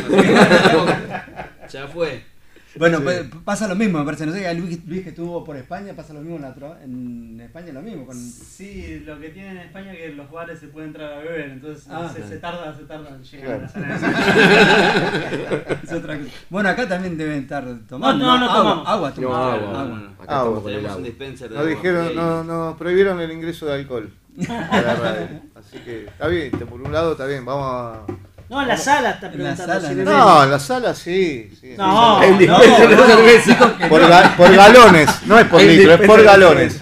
ya 1.73 1.89
fue. 1.89 2.36
Bueno, 2.79 3.01
pues, 3.01 3.25
pasa 3.45 3.67
lo 3.69 3.75
mismo, 3.75 3.99
me 3.99 4.05
parece. 4.05 4.27
No 4.27 4.33
sé, 4.33 4.53
Luis, 4.55 4.85
Luis 4.87 5.03
que 5.03 5.09
estuvo 5.11 5.43
por 5.45 5.57
España, 5.57 5.93
pasa 5.95 6.13
lo 6.13 6.21
mismo 6.21 6.37
en, 6.37 6.43
la 6.43 6.55
en 6.83 7.41
España, 7.41 7.73
lo 7.73 7.83
mismo. 7.83 8.07
Con... 8.07 8.17
Sí, 8.17 9.03
lo 9.07 9.19
que 9.19 9.31
tiene 9.31 9.51
en 9.53 9.57
España 9.59 9.93
es 9.93 9.99
que 9.99 10.09
los 10.15 10.31
bares 10.31 10.59
se 10.59 10.69
pueden 10.69 10.89
entrar 10.91 11.13
a 11.13 11.19
beber, 11.19 11.51
entonces 11.51 11.87
Ah. 11.91 12.11
se, 12.13 12.27
se 12.27 12.39
tarda, 12.39 12.75
se 12.77 12.85
tarda 12.85 13.09
en 13.11 13.23
llegar 13.23 13.71
Claro. 13.73 13.87
a 13.87 13.89
la 13.89 13.99
sala. 13.99 15.77
Es 15.83 15.93
otra 15.93 16.19
cosa. 16.19 16.31
Bueno, 16.51 16.69
acá 16.69 16.89
también 16.89 17.17
deben 17.17 17.43
estar 17.43 17.65
tomando. 17.89 18.25
No, 18.27 18.39
no, 18.39 18.47
no 18.47 18.51
agua, 18.51 18.57
tomamos. 18.57 18.89
agua, 18.89 19.13
No, 19.19 19.35
agua, 19.37 19.81
agua. 19.83 20.13
Acá 20.19 20.41
Ah, 20.41 20.45
con 20.45 20.57
el 20.59 20.63
Tenemos 20.65 20.85
agua. 20.87 20.97
un 20.97 21.05
dispenser 21.05 21.49
de 21.49 21.55
Nos 21.55 21.65
agua. 21.65 21.75
dijeron, 21.77 22.15
no, 22.17 22.45
nos 22.45 22.77
prohibieron 22.77 23.21
el 23.21 23.31
ingreso 23.33 23.67
de 23.67 23.75
alcohol 23.75 24.11
a 24.49 24.81
la 24.83 24.95
radio. 24.97 25.29
Así 25.55 25.79
que 25.79 26.05
está 26.07 26.29
bien, 26.29 26.51
por 26.51 26.81
un 26.83 26.93
lado 26.93 27.13
está 27.13 27.27
bien, 27.27 27.45
vamos 27.45 27.67
a. 27.67 28.07
No, 28.49 28.63
en 28.63 28.69
la 28.69 28.77
sala 28.77 29.11
está 29.11 29.27
En 29.27 29.43
la 29.43 29.55
preguntando 29.57 29.75
sala, 29.75 29.89
si. 29.89 29.95
No, 29.97 30.45
en 30.45 30.51
la 30.51 30.59
sala 30.61 30.95
sí. 30.95 31.51
sí 31.61 31.75
No, 31.77 32.23
en 32.23 32.33
no, 32.33 32.39
dispenser 32.39 32.89
de 32.89 32.97
no. 32.97 33.07
cerveza. 33.07 33.79
Por, 33.89 34.01
ga- 34.03 34.37
por 34.37 34.55
galones, 34.55 35.11
no 35.27 35.39
es 35.39 35.47
por 35.47 35.61
El 35.61 35.77
litro, 35.77 35.95
es 35.95 36.01
por 36.07 36.23
galones. 36.23 36.81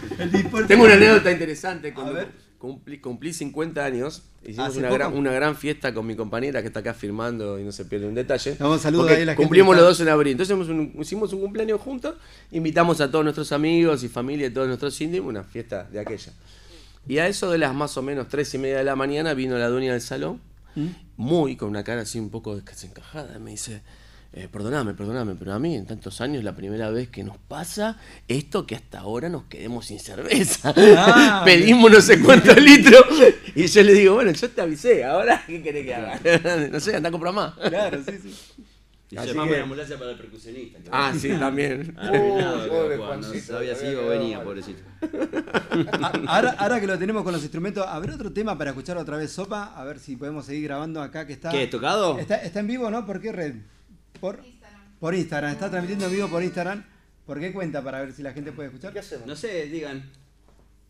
Tengo 0.69 0.85
una 0.85 0.95
anécdota 0.95 1.31
interesante. 1.33 1.93
Cuando 1.95 2.21
cumplí, 2.59 2.99
cumplí 2.99 3.33
50 3.33 3.85
años, 3.85 4.23
hicimos 4.43 4.69
¿Hace 4.69 4.79
una 4.79 4.91
gran, 4.91 5.13
una 5.15 5.33
gran 5.33 5.57
fiesta 5.57 5.93
con 5.93 6.07
mi 6.07 6.17
compañera 6.17 6.61
que 6.63 6.69
está 6.69 6.81
acá 6.81 6.95
firmando 6.95 7.59
y 7.59 7.63
no 7.65 7.73
se 7.73 7.85
pierde 7.87 8.07
un 8.07 8.15
detalle. 8.15 8.57
Damos 8.59 8.81
saludos 8.83 9.05
Porque 9.07 9.17
ahí 9.17 9.23
a 9.23 9.27
la 9.27 9.33
gente 9.33 9.43
Cumplimos 9.43 9.75
los 9.77 9.85
dos 9.85 10.01
en 10.01 10.09
abril. 10.09 10.33
Entonces 10.33 10.55
hicimos 10.57 10.69
un, 10.69 10.93
hicimos 11.01 11.33
un 11.33 11.41
cumpleaños 11.41 11.81
juntos, 11.81 12.15
invitamos 12.53 13.01
a 13.01 13.11
todos 13.11 13.25
nuestros 13.25 13.53
amigos 13.53 14.03
y 14.03 14.09
familia 14.09 14.47
y 14.47 14.51
todos 14.51 14.67
nuestros 14.67 14.99
indios, 15.01 15.25
una 15.27 15.43
fiesta 15.45 15.85
de 15.91 16.01
aquella. 16.01 16.33
Y 17.07 17.19
a 17.19 17.27
eso 17.27 17.51
de 17.51 17.59
las 17.59 17.75
más 17.75 17.97
o 17.99 18.03
menos 18.03 18.29
tres 18.29 18.55
y 18.55 18.59
media 18.59 18.79
de 18.79 18.85
la 18.85 18.97
mañana 18.97 19.35
vino 19.35 19.59
la 19.59 19.69
dueña 19.69 19.93
del 19.93 20.01
salón, 20.01 20.41
¿Mm? 20.75 20.87
muy 21.17 21.57
con 21.57 21.69
una 21.69 21.85
cara 21.85 22.03
así 22.03 22.19
un 22.19 22.31
poco 22.31 22.57
desencajada, 22.57 23.39
me 23.39 23.53
dice, 23.53 23.83
eh, 24.33 24.49
perdoname, 24.51 24.95
perdoname, 24.95 25.37
pero 25.37 25.53
a 25.53 25.61
mí 25.61 25.77
en 25.77 25.87
tantos 25.87 26.21
años 26.21 26.43
la 26.43 26.57
primera 26.57 26.91
vez 26.91 27.09
que 27.09 27.23
nos 27.23 27.39
pasa 27.39 27.99
esto 28.27 28.67
que 28.67 28.75
hasta 28.75 28.99
ahora 28.99 29.29
nos 29.29 29.45
quedemos 29.45 29.87
sin 29.87 30.01
cerveza. 30.01 30.75
Ah, 30.77 31.43
Pedimos 31.45 31.91
no 31.91 32.01
sé 32.01 32.21
cuántos 32.21 32.57
litros 32.61 33.05
y 33.55 33.67
yo 33.67 33.83
le 33.85 33.93
digo, 33.93 34.15
bueno, 34.15 34.33
yo 34.33 34.51
te 34.51 34.61
avisé, 34.61 35.05
ahora 35.05 35.43
¿qué 35.47 35.63
querés 35.63 35.87
que 35.87 35.95
haga? 35.95 36.69
no 36.73 36.81
sé, 36.81 36.97
anda 36.97 37.11
a 37.11 37.13
comprar 37.13 37.33
más. 37.33 37.55
Claro, 37.55 38.01
sí, 38.05 38.19
sí. 38.21 38.35
Y 39.15 39.17
Así 39.17 39.29
llamamos 39.29 39.51
que- 39.53 39.57
la 39.59 39.63
ambulancia 39.63 39.99
para 39.99 40.11
el 40.11 40.17
percusionista. 40.19 40.79
Ah, 40.91 41.13
sí, 41.17 41.29
también. 41.39 41.95
Ah, 41.99 42.11
Uh, 42.13 42.69
pobre 42.69 42.97
no 42.97 43.23
sabía 43.23 43.75
si 43.75 43.87
había 43.87 43.93
iba 43.93 44.03
o 44.03 44.09
venía, 44.09 44.43
pobrecito. 44.43 44.83
A- 46.03 46.13
Ahora, 46.27 46.51
ahora 46.59 46.81
que 46.81 46.87
lo 46.87 46.99
tenemos 46.99 47.23
con 47.23 47.33
los 47.33 47.43
instrumentos, 47.43 47.87
¿habrá 47.87 48.15
otro 48.15 48.33
tema 48.33 48.57
para 48.59 48.71
escuchar 48.71 48.97
otra 48.99 49.17
vez 49.17 49.31
Sopa? 49.33 49.73
A 49.77 49.85
ver 49.85 49.99
si 50.01 50.17
podemos 50.17 50.47
seguir 50.47 50.65
grabando 50.65 51.01
acá 51.01 51.27
que 51.27 51.33
está. 51.33 51.51
¿Qué, 51.51 51.67
tocado? 51.69 52.19
Está, 52.19 52.37
está 52.37 52.61
en 52.61 52.67
vivo, 52.67 52.91
¿no? 52.91 53.07
¿Por 53.07 53.21
qué 53.21 53.31
red? 53.33 53.55
Por 54.21 54.41
Instagram. 54.45 54.81
Por 54.99 55.15
Instagram, 55.15 55.53
está 55.53 55.71
transmitiendo 55.71 56.07
en 56.07 56.13
vivo 56.13 56.29
por 56.29 56.43
Instagram. 56.43 56.85
¿Por 57.27 57.41
qué 57.41 57.53
cuenta? 57.53 57.83
Para 57.83 58.01
ver 58.01 58.13
si 58.13 58.23
la 58.23 58.33
gente 58.33 58.53
puede 58.53 58.69
escuchar. 58.69 58.93
¿Qué 58.93 58.99
hacemos? 58.99 59.27
No 59.27 59.37
sé, 59.37 59.67
digan. 59.67 60.11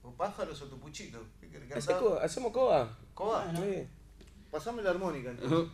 ¿O 0.03 0.11
pájaros 0.13 0.61
o 0.63 0.65
tu 0.67 0.79
puchito? 0.79 1.19
¿Qué 1.41 1.49
querés 1.49 1.71
¿Hace 1.73 1.89
cantar? 1.93 1.99
co- 1.99 2.19
¿Hacemos 2.21 2.53
coba? 2.53 2.97
¿Coba? 3.15 3.53
Sí. 3.55 3.87
Pasame 4.51 4.83
la 4.83 4.91
armónica 4.91 5.31
entonces. 5.31 5.69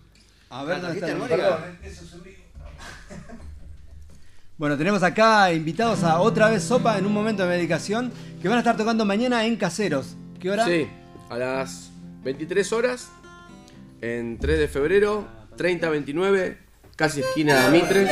A 0.52 0.64
ver 0.64 0.76
Ah, 0.76 0.80
dónde 0.80 0.98
está 0.98 1.06
¿trajiste 1.06 1.06
el- 1.06 1.12
armónica? 1.12 1.36
Perdón, 1.36 1.78
eso 1.84 2.04
es 2.04 2.22
vivo. 2.24 2.39
Bueno, 4.60 4.76
tenemos 4.76 5.02
acá 5.02 5.50
invitados 5.54 6.04
a 6.04 6.20
otra 6.20 6.50
vez 6.50 6.62
Sopa 6.62 6.98
en 6.98 7.06
un 7.06 7.14
momento 7.14 7.44
de 7.44 7.48
medicación 7.48 8.12
que 8.42 8.46
van 8.46 8.58
a 8.58 8.60
estar 8.60 8.76
tocando 8.76 9.06
mañana 9.06 9.46
en 9.46 9.56
Caseros. 9.56 10.16
¿Qué 10.38 10.50
hora? 10.50 10.66
Sí, 10.66 10.86
a 11.30 11.38
las 11.38 11.90
23 12.24 12.70
horas, 12.74 13.10
en 14.02 14.38
3 14.38 14.58
de 14.58 14.68
febrero, 14.68 15.26
30-29, 15.56 16.58
casi 16.94 17.20
esquina 17.20 17.70
de 17.70 17.70
Mitre. 17.70 18.06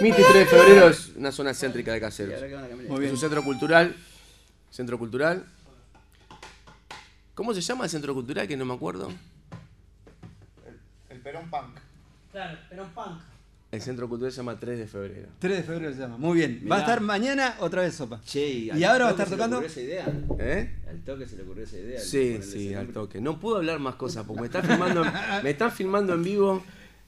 Mitre 0.00 0.22
y 0.22 0.24
3 0.24 0.34
de 0.34 0.46
febrero 0.46 0.88
es 0.88 1.08
una 1.14 1.30
zona 1.30 1.52
céntrica 1.52 1.92
de 1.92 2.00
Caseros. 2.00 2.40
Muy 2.88 3.04
Es 3.04 3.12
un 3.12 3.18
centro 3.18 3.44
cultural. 3.44 3.94
Centro 4.70 4.98
cultural. 4.98 5.44
¿Cómo 7.34 7.52
se 7.52 7.60
llama 7.60 7.84
el 7.84 7.90
centro 7.90 8.14
cultural? 8.14 8.48
Que 8.48 8.56
no 8.56 8.64
me 8.64 8.72
acuerdo. 8.72 9.12
El 11.10 11.20
Perón 11.20 11.50
Punk. 11.50 11.78
Claro, 12.30 12.58
pero 12.70 12.84
un 12.84 12.90
punk. 12.90 13.20
El 13.72 13.80
centro 13.80 14.06
cultural 14.06 14.30
se 14.30 14.36
llama 14.36 14.60
3 14.60 14.78
de 14.80 14.86
febrero. 14.86 15.28
3 15.38 15.56
de 15.56 15.62
febrero 15.62 15.94
se 15.94 15.98
llama. 16.00 16.18
Muy 16.18 16.36
bien. 16.36 16.62
Va 16.70 16.76
a 16.76 16.80
estar 16.80 17.00
mañana 17.00 17.56
otra 17.58 17.80
vez 17.80 17.94
Sopa. 17.94 18.20
Che, 18.22 18.46
Y 18.46 18.70
al 18.70 18.84
ahora 18.84 19.04
va 19.04 19.08
a 19.08 19.12
estar 19.12 19.26
se 19.26 19.30
le 19.30 19.36
tocando- 19.38 19.56
ocurrió 19.56 19.70
esa 19.72 19.80
idea. 19.80 20.06
¿Eh? 20.38 20.70
Al 20.90 21.00
toque 21.00 21.26
se 21.26 21.36
le 21.36 21.42
ocurrió 21.42 21.64
esa 21.64 21.78
idea. 21.78 21.98
Sí, 21.98 22.40
sí, 22.42 22.74
al 22.74 22.88
toque. 22.88 23.22
No 23.22 23.40
puedo 23.40 23.56
hablar 23.56 23.78
más 23.78 23.94
cosas 23.94 24.26
porque 24.26 24.42
me 24.42 24.46
están 24.48 24.62
filmando, 24.64 25.02
me 25.42 25.50
están 25.50 25.72
filmando 25.72 26.12
en 26.12 26.22
vivo. 26.22 26.62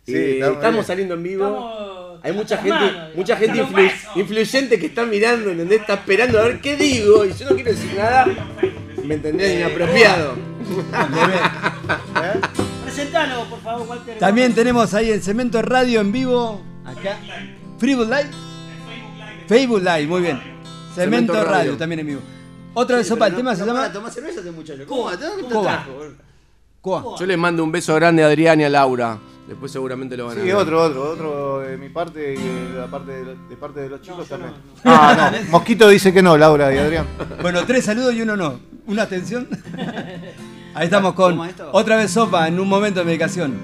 Sí, 0.06 0.14
eh, 0.16 0.38
estamos 0.40 0.86
saliendo 0.86 1.14
en 1.14 1.22
vivo. 1.22 1.44
Estamos 1.46 2.24
Hay 2.24 2.32
mucha 2.32 2.56
gente, 2.56 3.14
mucha 3.14 3.36
gente 3.36 3.62
influ- 3.62 3.92
influyente 4.16 4.78
que 4.78 4.86
está 4.86 5.04
mirando, 5.04 5.50
¿entendés? 5.50 5.80
Está 5.82 5.94
esperando 5.94 6.40
a 6.40 6.44
ver 6.44 6.60
qué 6.62 6.76
digo 6.76 7.26
y 7.26 7.32
yo 7.34 7.50
no 7.50 7.56
quiero 7.56 7.72
decir 7.72 7.92
nada. 7.94 8.26
¿Me 9.04 9.16
entendés? 9.16 9.58
Inapropiado. 9.60 10.34
¿Eh? 12.24 12.40
Presentanos, 13.44 13.48
por 13.48 13.60
favor, 13.60 13.88
Walter. 13.88 14.18
También 14.18 14.54
tenemos 14.54 14.94
ahí 14.94 15.10
en 15.12 15.22
Cemento 15.22 15.60
Radio 15.62 16.00
en 16.00 16.12
vivo. 16.12 16.60
Acá. 16.84 17.18
Facebook 17.78 18.06
Live. 18.08 18.30
Facebook 19.48 19.80
Live, 19.82 20.06
muy 20.06 20.20
bien. 20.22 20.38
Cemento, 20.94 21.32
Cemento 21.32 21.32
Radio. 21.34 21.48
Radio. 21.50 21.76
también 21.76 22.00
en 22.00 22.06
vivo. 22.06 22.20
Otra 22.74 22.96
vez 22.96 23.06
Sopa, 23.06 23.26
el 23.28 23.34
tema 23.36 23.52
no- 23.52 23.56
se 23.56 23.64
llama 23.66 23.92
tomar 23.92 24.10
cerveza 24.12 24.40
este 24.40 24.50
muchacho. 24.50 24.84
¿Cómo? 24.86 25.10
Coa. 26.80 27.16
Yo 27.18 27.24
les 27.26 27.38
mando 27.38 27.64
un 27.64 27.72
beso 27.72 27.94
grande 27.94 28.22
a 28.22 28.26
Adrián 28.26 28.60
y 28.60 28.64
a 28.64 28.68
Laura. 28.68 29.18
Después 29.48 29.70
seguramente 29.72 30.16
lo 30.16 30.26
van 30.26 30.38
a 30.38 30.40
Sí, 30.40 30.46
ver. 30.46 30.56
otro, 30.56 30.82
otro, 30.82 31.10
otro 31.10 31.60
de 31.60 31.76
mi 31.76 31.88
parte 31.90 32.34
y 32.34 32.36
de 32.72 32.78
la 32.80 32.86
parte 32.86 33.12
de, 33.24 33.56
parte 33.56 33.80
de 33.80 33.88
los 33.90 34.00
chicos 34.02 34.26
también. 34.28 34.52
Ah, 34.84 35.30
no. 35.44 35.50
Mosquito 35.50 35.88
dice 35.88 36.12
que 36.12 36.22
no, 36.22 36.36
Laura 36.36 36.74
y 36.74 36.78
Adrián. 36.78 37.06
Bueno, 37.42 37.64
tres 37.66 37.84
saludos 37.84 38.14
y 38.14 38.22
uno 38.22 38.36
no. 38.36 38.58
Una 38.86 39.02
atención. 39.02 39.46
Ahí 40.74 40.86
estamos 40.86 41.14
con 41.14 41.40
otra 41.70 41.96
vez 41.96 42.10
sopa 42.10 42.48
en 42.48 42.58
un 42.58 42.68
momento 42.68 42.98
de 42.98 43.06
medicación. 43.06 43.54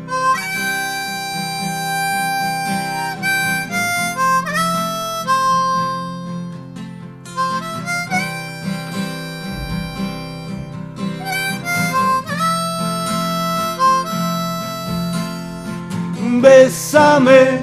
Bésame, 16.41 17.61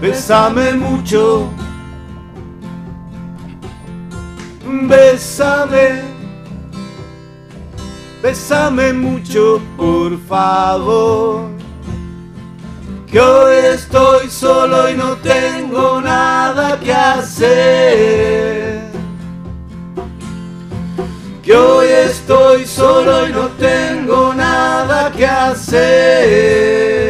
bésame 0.00 0.72
mucho, 0.74 1.50
bésame 4.64 6.13
bésame 8.24 8.94
mucho, 8.94 9.60
por 9.76 10.18
favor. 10.26 11.50
Que 13.06 13.20
hoy 13.20 13.56
estoy 13.74 14.30
solo 14.30 14.88
y 14.88 14.94
no 14.94 15.16
tengo 15.16 16.00
nada 16.00 16.80
que 16.80 16.90
hacer. 16.90 18.80
Que 21.42 21.54
hoy 21.54 21.88
estoy 21.88 22.66
solo 22.66 23.28
y 23.28 23.32
no 23.32 23.48
tengo 23.58 24.32
nada 24.32 25.12
que 25.12 25.26
hacer. 25.26 27.03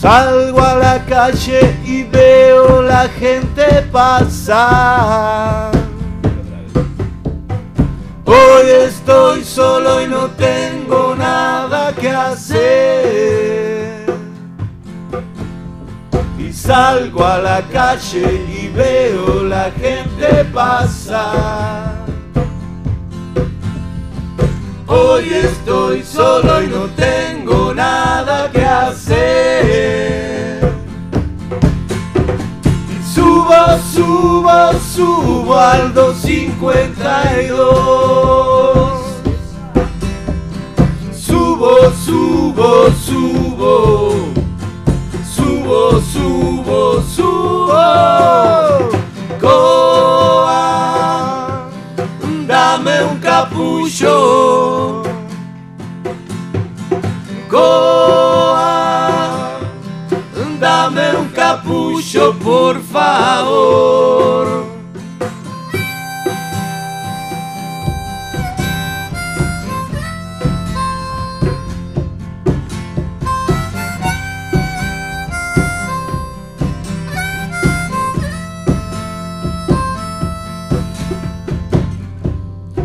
Salgo 0.00 0.60
a 0.60 0.76
la 0.76 1.04
calle 1.06 1.76
y 1.84 2.04
veo 2.04 2.82
la 2.82 3.08
gente 3.08 3.82
pasar. 3.90 5.72
Hoy 8.24 8.66
estoy 8.86 9.42
solo 9.42 10.00
y 10.00 10.06
no 10.06 10.28
tengo 10.28 11.16
nada 11.16 11.92
que 11.94 12.10
hacer. 12.10 14.06
Y 16.38 16.52
salgo 16.52 17.24
a 17.24 17.38
la 17.38 17.62
calle 17.62 18.46
y 18.56 18.68
veo 18.68 19.42
la 19.42 19.72
gente 19.72 20.44
pasar. 20.54 22.06
Hoy 24.86 25.28
estoy 25.34 26.04
solo 26.04 26.62
y 26.62 26.68
no 26.68 26.86
tengo 26.94 27.74
nada 27.74 28.48
que 28.52 28.64
hacer. 28.64 29.47
Subo, 33.48 33.78
subo, 33.92 34.78
subo 34.78 35.54
al 35.58 35.92
252. 35.92 37.08
Subo, 41.12 41.90
subo, 42.04 42.90
subo. 42.92 44.14
Subo, 45.24 46.00
subo, 46.00 47.02
subo. 47.02 47.72
Coa, 49.40 50.60
dame 52.46 53.00
un 53.02 53.18
capullo. 53.18 55.02
Coa, 57.48 57.87
capullo, 61.48 62.34
por 62.40 62.78
favor. 62.82 64.66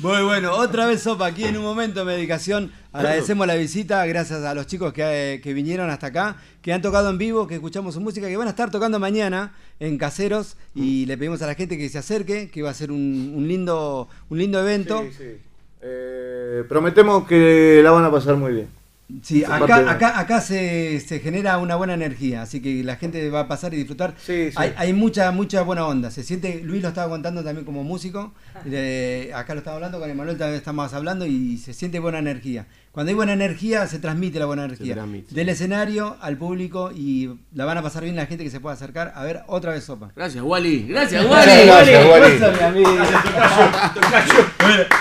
Muy 0.00 0.22
bueno, 0.22 0.52
otra 0.52 0.86
vez 0.86 1.02
sopa 1.02 1.26
aquí 1.26 1.44
en 1.44 1.56
un 1.56 1.62
momento 1.62 2.00
de 2.00 2.06
medicación. 2.06 2.72
Agradecemos 2.92 3.46
la 3.46 3.54
visita, 3.54 4.04
gracias 4.06 4.42
a 4.44 4.54
los 4.54 4.66
chicos 4.66 4.92
que, 4.92 5.40
que 5.42 5.52
vinieron 5.52 5.90
hasta 5.90 6.08
acá, 6.08 6.36
que 6.62 6.72
han 6.72 6.82
tocado 6.82 7.10
en 7.10 7.18
vivo, 7.18 7.46
que 7.46 7.54
escuchamos 7.54 7.94
su 7.94 8.00
música, 8.00 8.28
que 8.28 8.36
van 8.36 8.46
a 8.46 8.50
estar 8.50 8.70
tocando 8.70 8.98
mañana 8.98 9.54
en 9.80 9.98
Caseros 9.98 10.56
y 10.74 11.06
le 11.06 11.16
pedimos 11.18 11.42
a 11.42 11.46
la 11.46 11.54
gente 11.54 11.76
que 11.76 11.88
se 11.88 11.98
acerque, 11.98 12.50
que 12.50 12.62
va 12.62 12.70
a 12.70 12.74
ser 12.74 12.90
un, 12.92 13.34
un 13.36 13.46
lindo, 13.48 14.08
un 14.30 14.38
lindo 14.38 14.60
evento. 14.60 15.02
Sí, 15.02 15.16
sí. 15.16 15.36
Eh, 15.82 16.64
prometemos 16.68 17.26
que 17.26 17.80
la 17.82 17.90
van 17.90 18.04
a 18.04 18.10
pasar 18.10 18.36
muy 18.36 18.52
bien. 18.52 18.83
Sí, 19.22 19.44
acá, 19.44 19.90
acá, 19.90 20.18
acá 20.18 20.40
se, 20.40 20.98
se 21.00 21.20
genera 21.20 21.58
una 21.58 21.76
buena 21.76 21.92
energía, 21.92 22.40
así 22.40 22.62
que 22.62 22.82
la 22.82 22.96
gente 22.96 23.28
va 23.28 23.40
a 23.40 23.48
pasar 23.48 23.74
y 23.74 23.76
disfrutar. 23.76 24.14
Sí, 24.16 24.46
sí. 24.50 24.56
Hay, 24.56 24.72
hay 24.78 24.92
mucha, 24.94 25.30
mucha 25.30 25.60
buena 25.60 25.86
onda. 25.86 26.10
Se 26.10 26.22
siente, 26.22 26.62
Luis 26.64 26.80
lo 26.82 26.88
estaba 26.88 27.10
contando 27.10 27.44
también 27.44 27.66
como 27.66 27.84
músico. 27.84 28.32
le- 28.64 29.30
acá 29.34 29.52
lo 29.54 29.58
estaba 29.58 29.74
hablando, 29.76 30.00
con 30.00 30.08
Emanuel 30.08 30.38
también 30.38 30.56
estamos 30.56 30.94
hablando 30.94 31.26
y 31.26 31.58
se 31.58 31.74
siente 31.74 31.98
buena 31.98 32.18
energía. 32.18 32.66
Cuando 32.92 33.10
hay 33.10 33.14
buena 33.16 33.32
energía, 33.34 33.86
se 33.88 33.98
transmite 33.98 34.38
la 34.38 34.46
buena 34.46 34.64
energía. 34.64 34.94
transmite. 34.94 35.34
Del 35.34 35.48
escenario 35.50 36.16
al 36.22 36.38
público 36.38 36.90
y 36.94 37.28
la 37.52 37.64
van 37.66 37.76
a 37.76 37.82
pasar 37.82 38.04
bien 38.04 38.14
la 38.16 38.24
gente 38.26 38.42
que 38.44 38.50
se 38.50 38.60
pueda 38.60 38.74
acercar 38.74 39.12
a 39.16 39.22
ver 39.24 39.42
otra 39.48 39.72
vez 39.72 39.84
sopa. 39.84 40.12
Gracias, 40.16 40.42
Wally. 40.42 40.86
Gracias, 40.88 41.26
Wally. 41.26 41.66
Gracias, 41.66 42.06
Wally. 42.06 42.38
Gracias. 42.38 42.84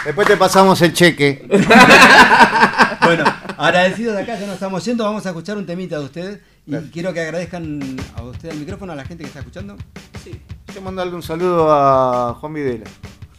Después 0.05 0.27
te 0.27 0.37
pasamos 0.37 0.81
el 0.81 0.93
cheque. 0.93 1.47
Bueno, 3.03 3.25
Agradecidos 3.57 4.15
de 4.15 4.21
acá, 4.21 4.39
ya 4.39 4.45
nos 4.45 4.55
estamos 4.55 4.83
yendo. 4.85 5.03
Vamos 5.03 5.25
a 5.25 5.29
escuchar 5.29 5.57
un 5.57 5.65
temita 5.65 5.99
de 5.99 6.05
ustedes. 6.05 6.39
Y 6.65 6.75
quiero 6.91 7.13
que 7.13 7.21
agradezcan 7.21 7.97
a 8.15 8.23
usted 8.23 8.49
el 8.49 8.59
micrófono, 8.59 8.93
a 8.93 8.95
la 8.95 9.05
gente 9.05 9.23
que 9.23 9.27
está 9.27 9.39
escuchando. 9.39 9.75
Sí. 10.23 10.39
Quiero 10.65 10.81
mandarle 10.81 11.15
un 11.15 11.23
saludo 11.23 11.71
a 11.71 12.35
Juan 12.39 12.53
Videla. 12.53 12.85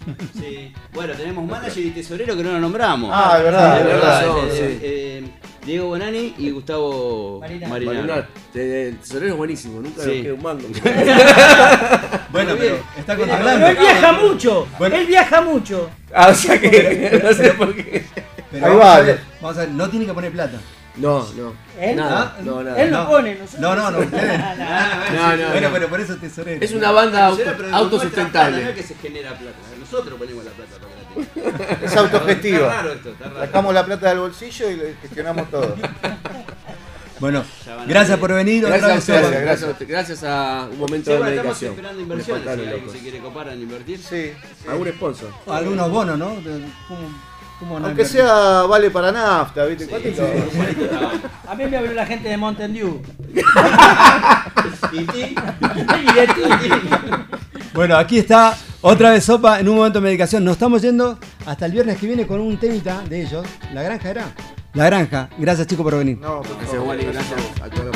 Sí. 0.38 0.72
Bueno, 0.92 1.14
tenemos 1.14 1.44
manager 1.48 1.84
y 1.84 1.90
tesorero 1.90 2.36
que 2.36 2.42
no 2.42 2.52
lo 2.52 2.60
nombramos. 2.60 3.10
Ah, 3.12 3.34
es 3.38 3.44
verdad, 3.44 3.74
Sí, 3.76 3.80
es 3.80 3.86
verdad, 3.86 4.22
Eh, 4.24 4.50
sí. 4.50 4.58
eh, 4.60 4.78
eh, 4.82 5.24
Diego 5.64 5.86
Bonani 5.88 6.34
y 6.38 6.50
Gustavo 6.50 7.40
Marinaro. 7.40 7.72
Marinar, 7.86 8.28
te- 8.52 8.88
el 8.88 8.98
tesorero 8.98 9.32
es 9.32 9.36
buenísimo, 9.38 9.80
nunca 9.80 10.02
Sí. 10.02 10.08
nos 10.10 10.22
queda 10.22 10.34
un 10.34 10.42
mango. 10.42 10.68
Bueno, 12.30 12.54
pero 12.58 12.76
está 12.98 13.14
Pero 13.16 13.28
controlando. 13.28 13.66
él 13.68 13.76
viaja 13.76 14.12
mucho. 14.12 14.66
Él 14.80 15.06
viaja 15.06 15.40
mucho. 15.40 15.90
Ah, 16.12 16.28
o 16.30 16.34
sea 16.34 16.60
que 16.60 17.20
no 17.24 17.32
sé 17.32 17.50
por 17.52 17.74
qué. 17.74 18.04
Pero 18.50 18.66
Ahí 18.66 18.72
vamos, 18.72 18.84
va. 18.86 18.96
a 18.96 19.00
ver, 19.02 19.20
vamos 19.40 19.56
a 19.56 19.60
ver, 19.60 19.68
no 19.70 19.88
tiene 19.88 20.06
que 20.06 20.12
poner 20.14 20.32
plata. 20.32 20.58
No, 20.96 21.26
no. 21.36 21.52
Él, 21.80 21.96
Nada, 21.96 22.34
¿Ah? 22.38 22.40
no, 22.44 22.62
nada. 22.62 22.80
él 22.80 22.90
no, 22.90 23.08
pone. 23.08 23.34
nosotros 23.34 23.60
No, 23.60 23.74
no, 23.74 23.90
no, 23.90 23.98
ustedes. 23.98 24.38
No, 24.38 25.36
no, 25.36 25.48
bueno, 25.50 25.68
no. 25.68 25.72
pero 25.74 25.88
por 25.88 26.00
eso 26.00 26.16
tesorero. 26.16 26.64
Es 26.64 26.72
una 26.72 26.92
banda 26.92 27.32
pero 27.36 27.74
autosustentable. 27.74 28.74
que 28.74 28.82
se 28.82 28.94
genera 28.96 29.30
plata, 29.30 29.56
nosotros 29.94 30.18
ponemos 30.18 30.44
la 30.44 30.50
plata 30.50 30.72
para 30.80 30.92
que 30.94 31.40
la 31.40 31.58
tenga. 31.58 31.84
Es 31.86 31.96
autogestiva. 31.96 32.58
Está 32.58 32.76
raro 32.76 32.92
esto, 32.92 33.08
está 33.10 33.24
raro. 33.28 33.40
Sacamos 33.40 33.74
la 33.74 33.84
plata 33.86 34.08
del 34.08 34.18
bolsillo 34.18 34.70
y 34.70 34.76
le 34.76 34.94
gestionamos 35.02 35.50
todo. 35.50 35.76
Bueno, 37.20 37.44
gracias 37.86 38.18
por 38.18 38.32
venir. 38.34 38.66
Gracias 38.66 38.90
a 38.90 38.94
ustedes, 38.98 39.40
gracias, 39.40 39.76
gracias 39.88 40.24
a 40.24 40.66
un 40.70 40.78
momento 40.78 41.06
Sí, 41.06 41.12
de 41.12 41.18
bueno, 41.18 41.30
estamos 41.30 41.60
dedicación. 41.60 41.72
esperando 41.72 42.00
inversiones, 42.02 42.42
si 42.44 42.50
alguien 42.50 42.90
se 42.90 42.98
quiere 42.98 43.18
copar 43.20 43.48
en 43.48 43.62
invertir. 43.62 43.98
Sí. 44.00 44.32
Algún 44.68 44.88
sponsor. 44.88 45.30
Algunos 45.46 45.90
bonos, 45.92 46.18
¿no? 46.18 46.30
De- 46.40 46.64
¿Cómo, 46.88 47.00
cómo 47.60 47.78
no 47.80 47.86
Aunque 47.86 48.02
invertir? 48.02 48.06
sea 48.20 48.62
vale 48.62 48.90
para 48.90 49.12
nafta, 49.12 49.64
¿viste? 49.64 49.86
¿Cuánto 49.86 50.08
Sí, 50.08 50.14
te- 50.16 50.26
sí. 50.50 51.22
A 51.48 51.54
mí 51.54 51.64
me 51.66 51.76
habló 51.76 51.92
la 51.94 52.04
gente 52.04 52.28
de 52.28 52.36
Mountain 52.36 52.74
Dew. 52.74 53.00
Y 54.92 55.04
ti, 55.06 55.34
Y 56.02 56.12
de 56.14 56.26
ti. 56.26 56.42
Bueno, 57.74 57.96
aquí 57.96 58.18
está 58.18 58.56
otra 58.82 59.10
vez 59.10 59.24
Sopa 59.24 59.58
en 59.58 59.68
un 59.68 59.74
momento 59.76 59.98
de 59.98 60.04
medicación. 60.04 60.44
Nos 60.44 60.52
estamos 60.52 60.80
yendo 60.80 61.18
hasta 61.44 61.66
el 61.66 61.72
viernes 61.72 61.98
que 61.98 62.06
viene 62.06 62.24
con 62.24 62.40
un 62.40 62.56
temita 62.56 63.02
de 63.08 63.22
ellos. 63.22 63.44
¿La 63.72 63.82
granja 63.82 64.10
era? 64.10 64.26
La 64.74 64.86
granja. 64.86 65.28
Gracias 65.38 65.66
chicos 65.66 65.82
por 65.82 65.98
venir. 65.98 66.18
No, 66.18 66.40
por 66.40 66.50
Gracias, 66.50 66.70
favor. 66.70 66.88
Wally, 66.88 67.04
gracias 67.06 67.40
a 67.60 67.68
toda 67.68 67.90